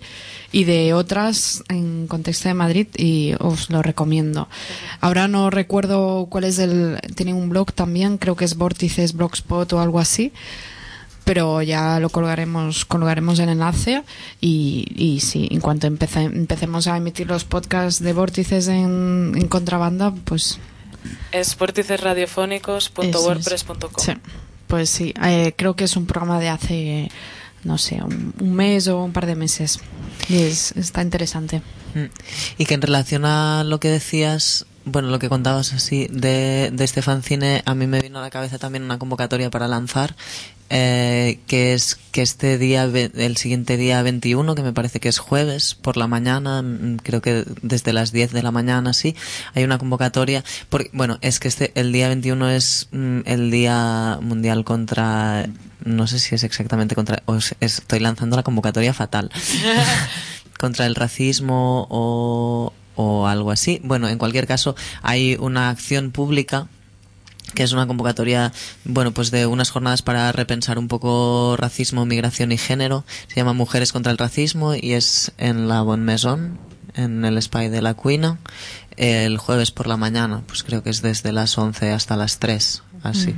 y 0.53 0.65
de 0.65 0.93
otras 0.93 1.65
en 1.71 2.07
contexto 2.07 2.49
de 2.51 2.55
Madrid 2.55 2.87
y 2.99 3.33
os 3.41 3.71
lo 3.71 3.81
recomiendo. 3.83 4.47
Ahora 5.01 5.27
no 5.27 5.49
recuerdo 5.49 6.27
cuál 6.29 6.45
es 6.45 6.59
el 6.59 6.99
tienen 7.15 7.35
un 7.35 7.49
blog 7.49 7.73
también 7.73 8.19
creo 8.19 8.37
que 8.37 8.45
es 8.45 8.57
Vórtices 8.57 9.15
Blogspot 9.15 9.73
o 9.73 9.81
algo 9.81 10.01
así 10.01 10.33
pero 11.25 11.63
ya 11.63 11.99
lo 11.99 12.11
colgaremos 12.11 12.85
colgaremos 12.85 13.39
el 13.39 13.49
enlace 13.49 14.05
y, 14.41 14.85
y 14.95 15.21
sí, 15.21 15.49
en 15.51 15.61
cuanto 15.61 15.87
empece- 15.89 16.31
empecemos 16.33 16.87
a 16.89 16.97
emitir 16.99 17.27
los 17.27 17.45
podcasts 17.45 18.03
de 18.03 18.13
Vórtices 18.13 18.69
en, 18.69 19.33
en 19.35 19.49
contrabanda 19.49 20.13
pues 20.25 20.59
és 21.33 21.57
vórticesradiofónicos.wordpress.com 21.57 23.91
Sí, 23.99 24.13
pues 24.67 24.91
sí, 24.91 25.15
eh, 25.23 25.55
creo 25.57 25.77
que 25.77 25.85
es 25.85 25.97
un 25.97 26.07
programa 26.07 26.41
de 26.41 26.49
hace, 26.49 27.09
no 27.65 27.79
sé, 27.79 28.03
un, 28.03 28.35
un 28.41 28.55
mes 28.55 28.89
o 28.89 29.03
un 29.03 29.13
par 29.13 29.27
de 29.27 29.37
meses. 29.37 29.79
Y 30.29 30.43
es, 30.43 30.73
está 30.73 31.03
interesante. 31.03 31.63
Mm. 31.95 32.07
Y 32.59 32.67
que 32.67 32.75
en 32.75 32.83
relación 32.83 33.25
a 33.25 33.65
lo 33.65 33.81
que 33.81 33.89
decías, 33.89 34.67
bueno, 34.87 35.09
lo 35.11 35.19
que 35.19 35.29
contabas 35.29 35.73
así 35.75 36.07
de, 36.11 36.71
de 36.73 36.85
este 36.85 37.03
fanzine, 37.03 37.63
a 37.67 37.75
mí 37.75 37.87
me 37.87 38.01
vino 38.01 38.19
a 38.19 38.23
la 38.23 38.31
cabeza 38.31 38.57
también 38.59 38.85
una 38.85 38.99
convocatoria 38.99 39.51
para 39.51 39.69
lanzar, 39.69 40.17
eh, 40.71 41.39
que 41.47 41.75
es 41.75 41.97
que 42.13 42.23
este 42.23 42.57
día, 42.59 42.85
el 42.85 43.37
siguiente 43.37 43.77
día 43.77 44.01
21, 44.03 44.55
que 44.55 44.63
me 44.63 44.73
parece 44.73 44.99
que 44.99 45.09
es 45.09 45.19
jueves, 45.19 45.75
por 45.75 45.97
la 45.97 46.07
mañana, 46.07 46.63
mm, 46.63 46.97
creo 47.03 47.21
que 47.21 47.45
desde 47.63 47.93
las 47.93 48.11
10 48.11 48.33
de 48.33 48.43
la 48.43 48.51
mañana, 48.51 48.93
sí, 48.93 49.15
hay 49.55 49.63
una 49.65 49.79
convocatoria. 49.79 50.43
Porque, 50.71 50.91
bueno, 50.93 51.19
es 51.21 51.39
que 51.41 51.49
este, 51.49 51.71
el 51.75 51.93
día 51.93 52.09
21 52.09 52.49
es 52.51 52.89
mm, 52.93 53.21
el 53.27 53.51
Día 53.51 54.19
Mundial 54.23 54.65
contra, 54.65 55.47
no 55.85 56.07
sé 56.07 56.19
si 56.19 56.35
es 56.35 56.43
exactamente 56.43 56.95
contra, 56.95 57.23
o 57.27 57.37
es- 57.37 57.55
estoy 57.61 58.01
lanzando 58.01 58.35
la 58.37 58.43
convocatoria 58.43 58.93
fatal 58.95 59.31
contra 60.59 60.87
el 60.87 60.95
racismo 60.95 61.87
o, 61.91 62.73
o 62.97 63.27
algo 63.29 63.51
así. 63.53 63.81
Bueno, 63.85 64.09
en 64.09 64.19
cualquier 64.19 64.47
caso, 64.47 64.75
hay 65.03 65.37
una 65.39 65.71
acción 65.71 66.11
pública 66.11 66.69
que 67.55 67.63
es 67.63 67.73
una 67.73 67.87
convocatoria, 67.87 68.53
bueno, 68.85 69.13
pues 69.13 69.31
de 69.31 69.47
unas 69.47 69.71
jornadas 69.71 70.03
para 70.03 70.31
repensar 70.33 70.79
un 70.79 70.89
poco 70.89 71.57
racismo, 71.57 72.05
migración 72.05 72.53
y 72.53 72.59
género. 72.59 73.05
Se 73.29 73.37
llama 73.37 73.53
Mujeres 73.53 73.93
contra 73.93 74.13
el 74.13 74.19
Racismo 74.19 74.75
y 74.75 74.93
es 74.93 75.33
en 75.39 75.69
la 75.69 75.83
Bon 75.83 76.05
Maison, 76.05 76.59
en 76.95 77.25
el 77.25 77.41
Spy 77.41 77.69
de 77.69 77.83
la 77.83 77.95
Cuina, 77.95 78.39
el 78.97 79.39
jueves 79.39 79.71
por 79.71 79.87
la 79.87 79.97
mañana, 79.97 80.43
pues 80.47 80.65
creo 80.65 80.83
que 80.83 80.91
es 80.91 81.03
desde 81.03 81.33
las 81.33 81.57
11 81.57 81.93
hasta 81.93 82.17
las 82.17 82.39
3, 82.39 82.83
así. 83.03 83.35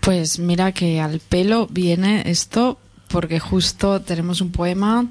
Pues 0.00 0.38
mira 0.38 0.72
que 0.72 1.00
al 1.00 1.20
pelo 1.20 1.68
viene 1.68 2.24
esto 2.26 2.78
porque 3.08 3.38
justo 3.38 4.00
tenemos 4.00 4.40
un 4.40 4.50
poema 4.50 5.06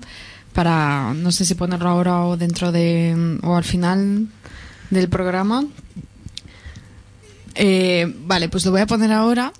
para, 0.53 1.13
no 1.13 1.31
sé 1.31 1.45
si 1.45 1.55
ponerlo 1.55 1.89
ahora 1.89 2.25
o 2.25 2.37
dentro 2.37 2.71
de, 2.71 3.39
o 3.43 3.55
al 3.55 3.63
final 3.63 4.27
del 4.89 5.09
programa. 5.09 5.65
Eh, 7.55 8.13
vale, 8.25 8.49
pues 8.49 8.65
lo 8.65 8.71
voy 8.71 8.81
a 8.81 8.87
poner 8.87 9.11
ahora. 9.11 9.51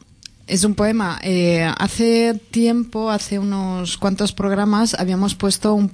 Es 0.48 0.64
un 0.64 0.76
poema. 0.76 1.20
Eh, 1.24 1.70
hace 1.78 2.40
tiempo, 2.52 3.10
hace 3.10 3.40
unos 3.40 3.98
cuantos 3.98 4.34
programas, 4.34 4.94
habíamos 4.96 5.36
puesto 5.36 5.74
un, 5.74 5.92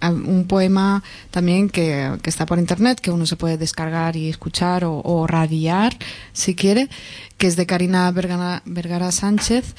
un 0.00 0.46
poema 0.48 1.04
también 1.30 1.68
que, 1.68 2.18
que 2.22 2.30
está 2.30 2.46
por 2.46 2.58
internet, 2.58 3.00
que 3.00 3.12
uno 3.12 3.26
se 3.26 3.36
puede 3.36 3.58
descargar 3.58 4.16
y 4.16 4.28
escuchar 4.28 4.84
o, 4.84 5.00
o 5.04 5.26
radiar, 5.28 5.96
si 6.32 6.56
quiere, 6.56 6.88
que 7.38 7.46
es 7.46 7.54
de 7.54 7.66
Karina 7.66 8.10
Vergara, 8.10 8.62
Vergara 8.64 9.12
Sánchez. 9.12 9.74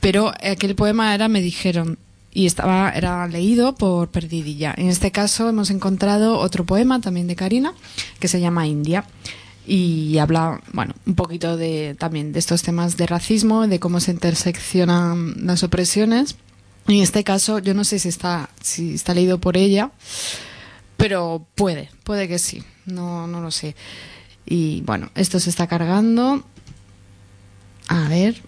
Pero 0.00 0.32
aquel 0.42 0.74
poema 0.74 1.14
era 1.14 1.28
Me 1.28 1.40
dijeron 1.40 1.98
y 2.32 2.46
estaba 2.46 2.90
era 2.90 3.26
leído 3.26 3.74
por 3.74 4.08
Perdidilla. 4.08 4.74
En 4.76 4.88
este 4.88 5.10
caso 5.10 5.48
hemos 5.48 5.70
encontrado 5.70 6.38
otro 6.38 6.64
poema 6.64 7.00
también 7.00 7.26
de 7.26 7.36
Karina 7.36 7.74
que 8.20 8.28
se 8.28 8.40
llama 8.40 8.66
India 8.66 9.04
y 9.66 10.16
habla, 10.18 10.62
bueno, 10.72 10.94
un 11.06 11.14
poquito 11.14 11.56
de 11.56 11.94
también 11.98 12.32
de 12.32 12.38
estos 12.38 12.62
temas 12.62 12.96
de 12.96 13.06
racismo, 13.06 13.66
de 13.66 13.78
cómo 13.78 14.00
se 14.00 14.12
interseccionan 14.12 15.46
las 15.46 15.62
opresiones. 15.62 16.36
En 16.86 17.02
este 17.02 17.22
caso, 17.22 17.58
yo 17.58 17.74
no 17.74 17.84
sé 17.84 17.98
si 17.98 18.08
está 18.08 18.48
si 18.62 18.94
está 18.94 19.12
leído 19.12 19.38
por 19.38 19.58
ella, 19.58 19.90
pero 20.96 21.46
puede, 21.54 21.90
puede 22.02 22.28
que 22.28 22.38
sí, 22.38 22.62
no 22.86 23.26
no 23.26 23.40
lo 23.40 23.50
sé. 23.50 23.76
Y 24.46 24.80
bueno, 24.82 25.10
esto 25.14 25.38
se 25.38 25.50
está 25.50 25.66
cargando. 25.66 26.42
A 27.88 28.08
ver, 28.08 28.42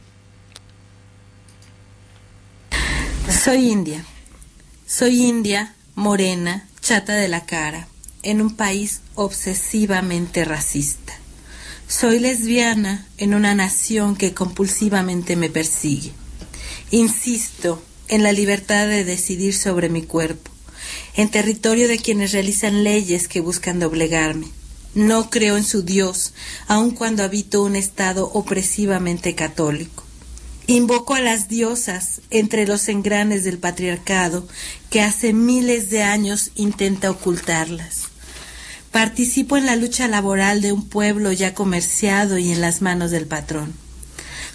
Soy 3.31 3.71
india. 3.71 4.05
Soy 4.87 5.23
india, 5.23 5.75
morena, 5.95 6.69
chata 6.81 7.15
de 7.15 7.29
la 7.29 7.47
cara, 7.47 7.87
en 8.23 8.43
un 8.43 8.57
país 8.57 9.01
obsesivamente 9.15 10.45
racista. 10.45 11.15
Soy 11.87 12.19
lesbiana 12.19 13.07
en 13.19 13.35
una 13.35 13.55
nación 13.55 14.17
que 14.17 14.35
compulsivamente 14.35 15.37
me 15.37 15.49
persigue. 15.49 16.13
Insisto 16.91 17.81
en 18.09 18.25
la 18.25 18.33
libertad 18.33 18.89
de 18.89 19.05
decidir 19.05 19.55
sobre 19.55 19.89
mi 19.89 20.03
cuerpo, 20.03 20.51
en 21.15 21.31
territorio 21.31 21.87
de 21.87 21.99
quienes 21.99 22.33
realizan 22.33 22.83
leyes 22.83 23.29
que 23.29 23.41
buscan 23.41 23.79
doblegarme. 23.79 24.49
No 24.95 25.31
creo 25.31 25.57
en 25.57 25.65
su 25.65 25.83
Dios, 25.83 26.33
aun 26.67 26.91
cuando 26.91 27.23
habito 27.23 27.63
un 27.63 27.77
estado 27.77 28.29
opresivamente 28.35 29.37
católico. 29.37 30.10
Invoco 30.67 31.15
a 31.15 31.21
las 31.21 31.49
diosas 31.49 32.21
entre 32.31 32.67
los 32.67 32.89
engranes 32.89 33.45
del 33.45 33.59
patriarcado 33.59 34.47
que 34.89 35.03
hace 35.03 35.33
miles 35.33 35.91
de 35.91 36.03
años 36.03 36.51
intenta 36.55 37.11
ocultarlas. 37.11 38.09
Participo 38.93 39.57
en 39.57 39.67
la 39.67 39.77
lucha 39.77 40.09
laboral 40.09 40.61
de 40.61 40.73
un 40.73 40.89
pueblo 40.89 41.33
ya 41.33 41.55
comerciado 41.55 42.39
y 42.39 42.51
en 42.51 42.61
las 42.61 42.83
manos 42.83 43.11
del 43.11 43.27
patrón. 43.27 43.73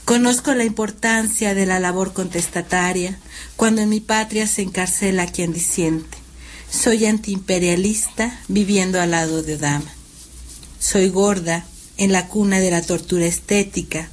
Conozco 0.06 0.54
la 0.54 0.64
importancia 0.64 1.56
de 1.56 1.66
la 1.66 1.80
labor 1.80 2.14
contestataria 2.14 3.18
cuando 3.56 3.82
en 3.82 3.90
mi 3.90 4.02
patria 4.02 4.46
se 4.46 4.62
encarcela 4.62 5.24
a 5.24 5.32
quien 5.32 5.52
disiente. 5.52 6.18
Soy 6.70 7.06
antiimperialista 7.06 8.40
viviendo 8.48 9.02
al 9.02 9.12
lado 9.12 9.42
de 9.42 9.58
Dama. 9.58 9.92
Soy 10.80 11.10
gorda 11.10 11.66
en 11.98 12.12
la 12.12 12.28
cuna 12.28 12.60
de 12.60 12.72
la 12.72 12.82
tortura 12.82 13.26
estética, 13.26 14.10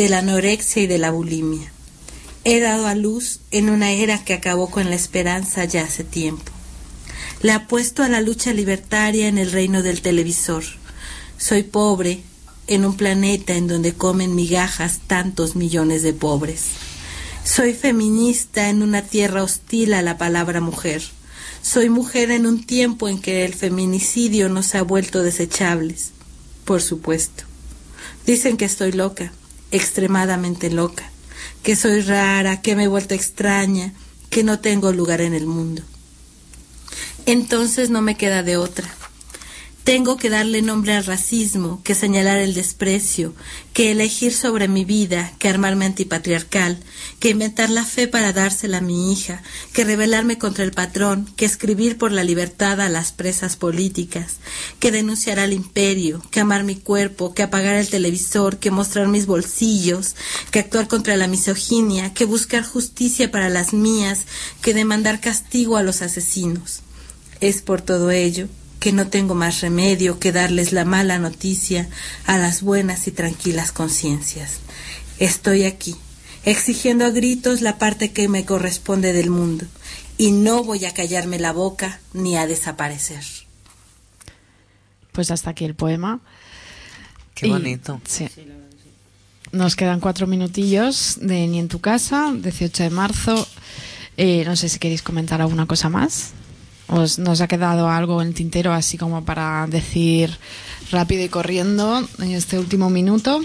de 0.00 0.08
la 0.08 0.20
anorexia 0.20 0.84
y 0.84 0.86
de 0.86 0.96
la 0.96 1.10
bulimia. 1.10 1.70
He 2.44 2.58
dado 2.58 2.86
a 2.86 2.94
luz 2.94 3.40
en 3.50 3.68
una 3.68 3.92
era 3.92 4.24
que 4.24 4.32
acabó 4.32 4.70
con 4.70 4.88
la 4.88 4.96
esperanza 4.96 5.66
ya 5.66 5.82
hace 5.82 6.04
tiempo. 6.04 6.50
Le 7.42 7.52
apuesto 7.52 8.02
a 8.02 8.08
la 8.08 8.22
lucha 8.22 8.54
libertaria 8.54 9.28
en 9.28 9.36
el 9.36 9.52
reino 9.52 9.82
del 9.82 10.00
televisor. 10.00 10.64
Soy 11.36 11.64
pobre 11.64 12.22
en 12.66 12.86
un 12.86 12.96
planeta 12.96 13.52
en 13.56 13.66
donde 13.66 13.92
comen 13.92 14.34
migajas 14.34 15.00
tantos 15.06 15.54
millones 15.54 16.02
de 16.02 16.14
pobres. 16.14 16.68
Soy 17.44 17.74
feminista 17.74 18.70
en 18.70 18.82
una 18.82 19.02
tierra 19.02 19.42
hostil 19.42 19.92
a 19.92 20.00
la 20.00 20.16
palabra 20.16 20.62
mujer, 20.62 21.02
Soy 21.60 21.90
mujer 21.90 22.30
en 22.30 22.46
un 22.46 22.64
tiempo 22.64 23.06
en 23.06 23.20
que 23.20 23.44
el 23.44 23.52
feminicidio 23.52 24.48
nos 24.48 24.74
ha 24.74 24.80
vuelto 24.80 25.22
desechables. 25.22 26.12
Por 26.64 26.80
supuesto. 26.80 27.44
Dicen 28.24 28.56
que 28.56 28.64
estoy 28.64 28.92
loca, 28.92 29.34
extremadamente 29.70 30.70
loca, 30.70 31.10
que 31.62 31.76
soy 31.76 32.00
rara, 32.00 32.60
que 32.60 32.76
me 32.76 32.84
he 32.84 32.88
vuelto 32.88 33.14
extraña, 33.14 33.92
que 34.28 34.44
no 34.44 34.60
tengo 34.60 34.92
lugar 34.92 35.20
en 35.20 35.34
el 35.34 35.46
mundo. 35.46 35.82
Entonces 37.26 37.90
no 37.90 38.02
me 38.02 38.16
queda 38.16 38.42
de 38.42 38.56
otra. 38.56 38.88
Tengo 39.90 40.16
que 40.16 40.30
darle 40.30 40.62
nombre 40.62 40.92
al 40.92 41.04
racismo, 41.04 41.82
que 41.82 41.96
señalar 41.96 42.38
el 42.38 42.54
desprecio, 42.54 43.34
que 43.72 43.90
elegir 43.90 44.32
sobre 44.32 44.68
mi 44.68 44.84
vida, 44.84 45.32
que 45.40 45.48
armarme 45.48 45.84
antipatriarcal, 45.84 46.78
que 47.18 47.30
inventar 47.30 47.70
la 47.70 47.84
fe 47.84 48.06
para 48.06 48.32
dársela 48.32 48.78
a 48.78 48.82
mi 48.82 49.12
hija, 49.12 49.42
que 49.72 49.82
rebelarme 49.82 50.38
contra 50.38 50.62
el 50.62 50.70
patrón, 50.70 51.28
que 51.34 51.44
escribir 51.44 51.98
por 51.98 52.12
la 52.12 52.22
libertad 52.22 52.80
a 52.80 52.88
las 52.88 53.10
presas 53.10 53.56
políticas, 53.56 54.36
que 54.78 54.92
denunciar 54.92 55.40
al 55.40 55.52
imperio, 55.52 56.22
que 56.30 56.38
amar 56.38 56.62
mi 56.62 56.76
cuerpo, 56.76 57.34
que 57.34 57.42
apagar 57.42 57.74
el 57.74 57.88
televisor, 57.88 58.60
que 58.60 58.70
mostrar 58.70 59.08
mis 59.08 59.26
bolsillos, 59.26 60.14
que 60.52 60.60
actuar 60.60 60.86
contra 60.86 61.16
la 61.16 61.26
misoginia, 61.26 62.14
que 62.14 62.26
buscar 62.26 62.62
justicia 62.62 63.32
para 63.32 63.48
las 63.48 63.72
mías, 63.72 64.20
que 64.62 64.72
demandar 64.72 65.18
castigo 65.20 65.76
a 65.76 65.82
los 65.82 66.00
asesinos. 66.00 66.82
Es 67.40 67.60
por 67.60 67.80
todo 67.82 68.12
ello 68.12 68.46
que 68.80 68.92
no 68.92 69.06
tengo 69.08 69.34
más 69.34 69.60
remedio 69.60 70.18
que 70.18 70.32
darles 70.32 70.72
la 70.72 70.84
mala 70.84 71.18
noticia 71.18 71.88
a 72.26 72.38
las 72.38 72.62
buenas 72.62 73.06
y 73.06 73.12
tranquilas 73.12 73.70
conciencias. 73.72 74.58
Estoy 75.18 75.64
aquí, 75.64 75.94
exigiendo 76.44 77.04
a 77.04 77.10
gritos 77.10 77.60
la 77.60 77.78
parte 77.78 78.10
que 78.12 78.26
me 78.28 78.44
corresponde 78.44 79.12
del 79.12 79.30
mundo, 79.30 79.66
y 80.16 80.32
no 80.32 80.64
voy 80.64 80.84
a 80.86 80.94
callarme 80.94 81.38
la 81.38 81.52
boca 81.52 82.00
ni 82.14 82.36
a 82.36 82.46
desaparecer. 82.46 83.22
Pues 85.12 85.30
hasta 85.30 85.50
aquí 85.50 85.64
el 85.64 85.74
poema. 85.74 86.20
Qué 87.34 87.46
Y- 87.46 87.50
bonito. 87.50 88.00
sí. 88.06 88.28
Nos 89.52 89.74
quedan 89.74 89.98
cuatro 89.98 90.26
minutillos 90.28 91.18
de 91.20 91.46
Ni 91.48 91.58
en 91.58 91.66
tu 91.68 91.80
casa, 91.80 92.32
18 92.34 92.84
de 92.84 92.90
marzo. 92.90 93.48
Eh, 94.16 94.44
no 94.44 94.54
sé 94.54 94.68
si 94.68 94.78
queréis 94.78 95.02
comentar 95.02 95.40
alguna 95.40 95.66
cosa 95.66 95.88
más. 95.88 96.30
¿Os 96.90 97.18
nos 97.18 97.40
ha 97.40 97.48
quedado 97.48 97.88
algo 97.88 98.20
en 98.20 98.28
el 98.28 98.34
tintero 98.34 98.72
así 98.72 98.98
como 98.98 99.24
para 99.24 99.66
decir 99.68 100.36
rápido 100.90 101.24
y 101.24 101.28
corriendo 101.28 102.06
en 102.18 102.32
este 102.32 102.58
último 102.58 102.90
minuto? 102.90 103.40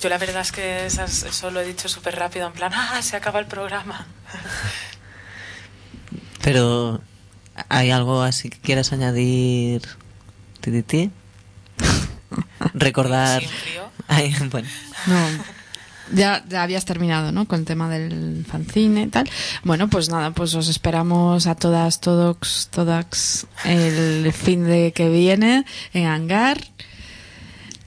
Yo 0.00 0.08
la 0.08 0.16
verdad 0.16 0.40
es 0.40 0.50
que 0.52 0.86
esas- 0.86 1.24
eso 1.24 1.50
lo 1.50 1.60
he 1.60 1.66
dicho 1.66 1.88
súper 1.88 2.16
rápido, 2.16 2.46
en 2.46 2.54
plan, 2.54 2.72
¡ah, 2.74 3.00
se 3.02 3.16
acaba 3.16 3.38
el 3.38 3.46
programa! 3.46 4.06
Pero, 6.42 7.00
¿hay 7.68 7.90
algo 7.90 8.22
así 8.22 8.48
que 8.48 8.58
quieras 8.58 8.92
añadir, 8.92 9.82
Tititi? 10.60 11.10
Recordar. 12.74 13.42
Ay, 14.08 14.34
bueno. 14.50 14.68
No. 15.06 15.28
Ya, 16.12 16.44
ya 16.48 16.62
habías 16.62 16.84
terminado, 16.84 17.30
¿no? 17.32 17.46
Con 17.46 17.60
el 17.60 17.64
tema 17.66 17.88
del 17.88 18.44
fanzine 18.48 19.02
y 19.02 19.06
tal. 19.08 19.28
Bueno, 19.62 19.88
pues 19.88 20.08
nada, 20.10 20.32
pues 20.32 20.54
os 20.54 20.68
esperamos 20.68 21.46
a 21.46 21.54
todas, 21.54 22.00
todos, 22.00 22.68
todas 22.70 23.46
el 23.64 24.32
fin 24.32 24.64
de 24.64 24.92
que 24.92 25.08
viene 25.08 25.64
en 25.92 26.06
Hangar 26.06 26.58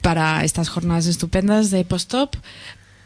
para 0.00 0.44
estas 0.44 0.68
jornadas 0.68 1.06
estupendas 1.06 1.70
de 1.70 1.84
post-op. 1.84 2.34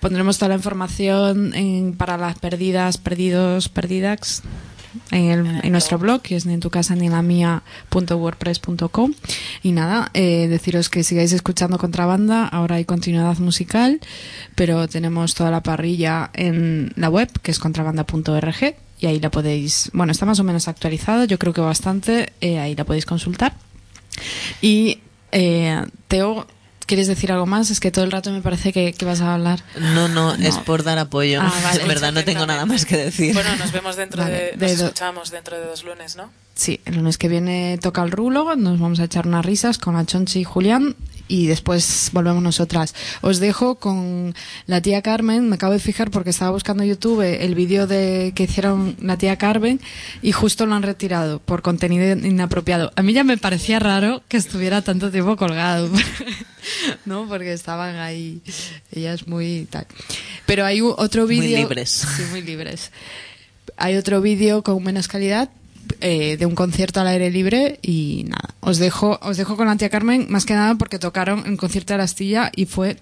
Pondremos 0.00 0.38
toda 0.38 0.50
la 0.50 0.54
información 0.56 1.54
en- 1.54 1.94
para 1.96 2.16
las 2.16 2.38
perdidas, 2.38 2.98
perdidos, 2.98 3.68
perdidax 3.68 4.42
en, 5.10 5.30
el- 5.30 5.64
en 5.64 5.72
nuestro 5.72 5.98
blog, 5.98 6.22
que 6.22 6.36
es 6.36 6.46
ni 6.46 6.54
en 6.54 6.60
tu 6.60 6.70
casa 6.70 6.94
ni 6.94 7.06
en 7.06 7.12
la 7.12 7.22
mía 7.22 7.62
punto 7.88 8.16
wordpress.com. 8.16 9.14
Y 9.62 9.72
nada, 9.72 10.10
eh, 10.14 10.46
deciros 10.48 10.88
que 10.88 11.02
sigáis 11.04 11.32
escuchando 11.32 11.78
Contrabanda, 11.78 12.46
ahora 12.46 12.76
hay 12.76 12.84
continuidad 12.84 13.36
musical, 13.38 14.00
pero 14.54 14.88
tenemos 14.88 15.34
toda 15.34 15.50
la 15.50 15.62
parrilla 15.62 16.30
en 16.34 16.92
la 16.96 17.08
web, 17.08 17.30
que 17.42 17.50
es 17.50 17.58
contrabanda.org, 17.58 18.74
y 19.00 19.06
ahí 19.06 19.20
la 19.20 19.30
podéis, 19.30 19.90
bueno, 19.92 20.10
está 20.12 20.26
más 20.26 20.40
o 20.40 20.44
menos 20.44 20.66
actualizada, 20.68 21.24
yo 21.24 21.38
creo 21.38 21.52
que 21.52 21.60
bastante, 21.60 22.32
eh, 22.40 22.58
ahí 22.58 22.74
la 22.74 22.84
podéis 22.84 23.06
consultar. 23.06 23.54
Y 24.60 24.98
eh, 25.32 25.82
Teo, 26.08 26.46
¿quieres 26.88 27.06
decir 27.06 27.30
algo 27.30 27.46
más? 27.46 27.70
Es 27.70 27.78
que 27.78 27.92
todo 27.92 28.04
el 28.04 28.10
rato 28.10 28.32
me 28.32 28.42
parece 28.42 28.72
que, 28.72 28.92
que 28.92 29.04
vas 29.04 29.20
a 29.20 29.34
hablar. 29.34 29.62
No, 29.78 30.08
no, 30.08 30.34
es 30.34 30.56
por 30.58 30.82
dar 30.82 30.98
apoyo. 30.98 31.40
Ah, 31.40 31.52
vale. 31.62 31.82
En 31.82 31.88
verdad 31.88 32.12
no 32.12 32.24
tengo 32.24 32.44
nada 32.46 32.66
más 32.66 32.84
que 32.84 32.96
decir. 32.96 33.34
Bueno, 33.34 33.54
nos 33.56 33.70
vemos 33.70 33.94
dentro 33.94 34.22
Vale, 34.22 34.34
de... 34.34 34.52
de 34.56 34.72
Nos 34.72 34.80
escuchamos 34.80 35.30
dentro 35.30 35.56
de 35.56 35.66
dos 35.66 35.84
lunes, 35.84 36.16
¿no? 36.16 36.32
Sí, 36.58 36.80
el 36.86 36.96
lunes 36.96 37.18
que 37.18 37.28
viene 37.28 37.78
toca 37.80 38.02
el 38.02 38.10
rulo, 38.10 38.56
nos 38.56 38.80
vamos 38.80 38.98
a 38.98 39.04
echar 39.04 39.28
unas 39.28 39.46
risas 39.46 39.78
con 39.78 39.94
la 39.94 40.04
Chonchi 40.04 40.40
y 40.40 40.44
Julián 40.44 40.96
y 41.28 41.46
después 41.46 42.10
volvemos 42.12 42.42
nosotras. 42.42 42.96
Os 43.20 43.38
dejo 43.38 43.76
con 43.76 44.34
la 44.66 44.82
tía 44.82 45.00
Carmen, 45.00 45.48
me 45.48 45.54
acabo 45.54 45.72
de 45.72 45.78
fijar 45.78 46.10
porque 46.10 46.30
estaba 46.30 46.50
buscando 46.50 46.82
en 46.82 46.88
YouTube 46.88 47.20
el 47.22 47.54
vídeo 47.54 47.86
de 47.86 48.32
que 48.34 48.42
hicieron 48.42 48.96
la 49.00 49.16
tía 49.16 49.36
Carmen 49.36 49.80
y 50.20 50.32
justo 50.32 50.66
lo 50.66 50.74
han 50.74 50.82
retirado 50.82 51.38
por 51.38 51.62
contenido 51.62 52.10
inapropiado. 52.26 52.90
A 52.96 53.02
mí 53.04 53.12
ya 53.12 53.22
me 53.22 53.38
parecía 53.38 53.78
raro 53.78 54.24
que 54.26 54.36
estuviera 54.36 54.82
tanto 54.82 55.12
tiempo 55.12 55.36
colgado, 55.36 55.88
¿no? 57.06 57.28
Porque 57.28 57.52
estaban 57.52 57.94
ahí 58.00 58.42
ellas 58.90 59.28
muy 59.28 59.68
tal. 59.70 59.86
Pero 60.44 60.64
hay 60.64 60.80
otro 60.80 61.26
Muy 61.26 61.38
vídeo 61.38 61.58
libres. 61.58 62.04
Sí, 62.16 62.24
muy 62.32 62.42
libres. 62.42 62.90
Hay 63.76 63.94
otro 63.94 64.20
vídeo 64.20 64.64
con 64.64 64.82
menos 64.82 65.06
calidad 65.06 65.50
eh, 66.00 66.36
de 66.36 66.46
un 66.46 66.54
concierto 66.54 67.00
al 67.00 67.06
aire 67.08 67.30
libre 67.30 67.78
y 67.82 68.24
nada. 68.28 68.54
Os 68.60 68.78
dejo, 68.78 69.18
os 69.22 69.36
dejo 69.36 69.56
con 69.56 69.66
la 69.66 69.76
tía 69.76 69.88
Carmen 69.90 70.26
más 70.28 70.44
que 70.44 70.54
nada 70.54 70.74
porque 70.76 70.98
tocaron 70.98 71.44
en 71.46 71.56
concierto 71.56 71.92
de 71.94 71.98
la 71.98 72.04
Astilla 72.04 72.50
y 72.54 72.66
fue 72.66 72.96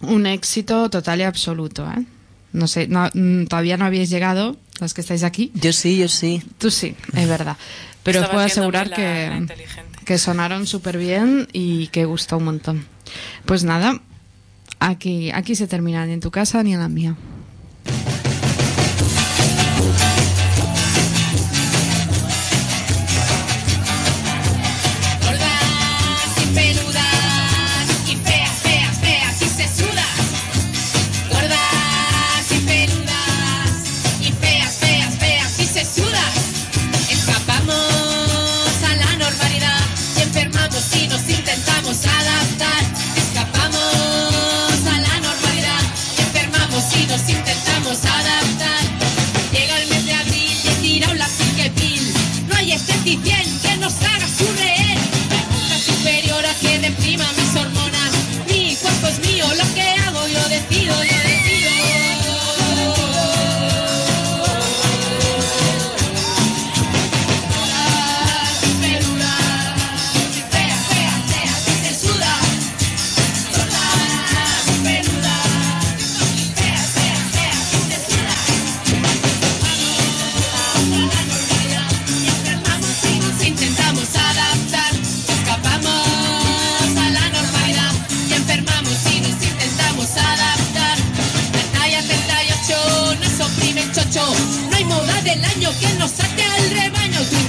un 0.00 0.26
éxito 0.26 0.88
total 0.90 1.20
y 1.20 1.24
absoluto. 1.24 1.86
¿eh? 1.90 2.04
No 2.52 2.66
sé, 2.68 2.88
no- 2.88 3.10
mm, 3.12 3.46
todavía 3.46 3.76
no 3.76 3.84
habéis 3.84 4.10
llegado 4.10 4.56
las 4.80 4.94
que 4.94 5.00
estáis 5.00 5.22
aquí. 5.24 5.50
Yo 5.54 5.72
sí, 5.72 5.98
yo 5.98 6.08
sí. 6.08 6.42
Tú 6.58 6.70
sí, 6.70 6.94
es 7.14 7.28
verdad. 7.28 7.56
Pero 8.02 8.20
os 8.20 8.28
puedo 8.28 8.44
asegurar 8.44 8.88
la- 8.88 8.96
que, 8.96 9.28
la 9.30 10.04
que 10.04 10.18
sonaron 10.18 10.66
súper 10.66 10.96
bien 10.98 11.48
y 11.52 11.88
que 11.88 12.04
gustó 12.04 12.36
un 12.38 12.44
montón. 12.44 12.86
Pues 13.46 13.64
nada, 13.64 14.00
aquí, 14.78 15.30
aquí 15.32 15.54
se 15.56 15.66
termina 15.66 16.06
ni 16.06 16.12
en 16.12 16.20
tu 16.20 16.30
casa 16.30 16.62
ni 16.62 16.72
en 16.74 16.80
la 16.80 16.88
mía. 16.88 17.16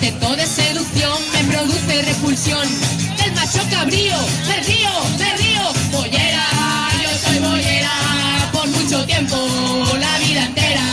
Intento 0.08 0.36
de 0.38 0.46
seducción 0.46 1.18
me 1.34 1.44
produce 1.52 2.02
repulsión. 2.04 2.66
El 3.26 3.34
macho 3.34 3.60
cabrío, 3.70 4.16
me 4.48 4.58
río, 4.62 4.90
me 5.20 5.38
río. 5.38 5.62
Bollera, 5.92 6.48
yo 7.04 7.10
soy 7.18 7.40
bollera 7.40 7.92
por 8.54 8.68
mucho 8.68 9.06
tiempo, 9.06 9.36
la 10.00 10.18
vida 10.20 10.46
entera. 10.46 10.84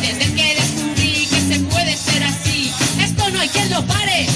Desde 0.00 0.34
que 0.34 0.54
descubrí 0.54 1.26
que 1.26 1.54
se 1.54 1.60
puede 1.60 1.96
ser 1.96 2.22
así, 2.22 2.72
esto 3.00 3.28
no 3.30 3.40
hay 3.40 3.48
quien 3.48 3.70
los 3.70 3.84
pare. 3.84 4.28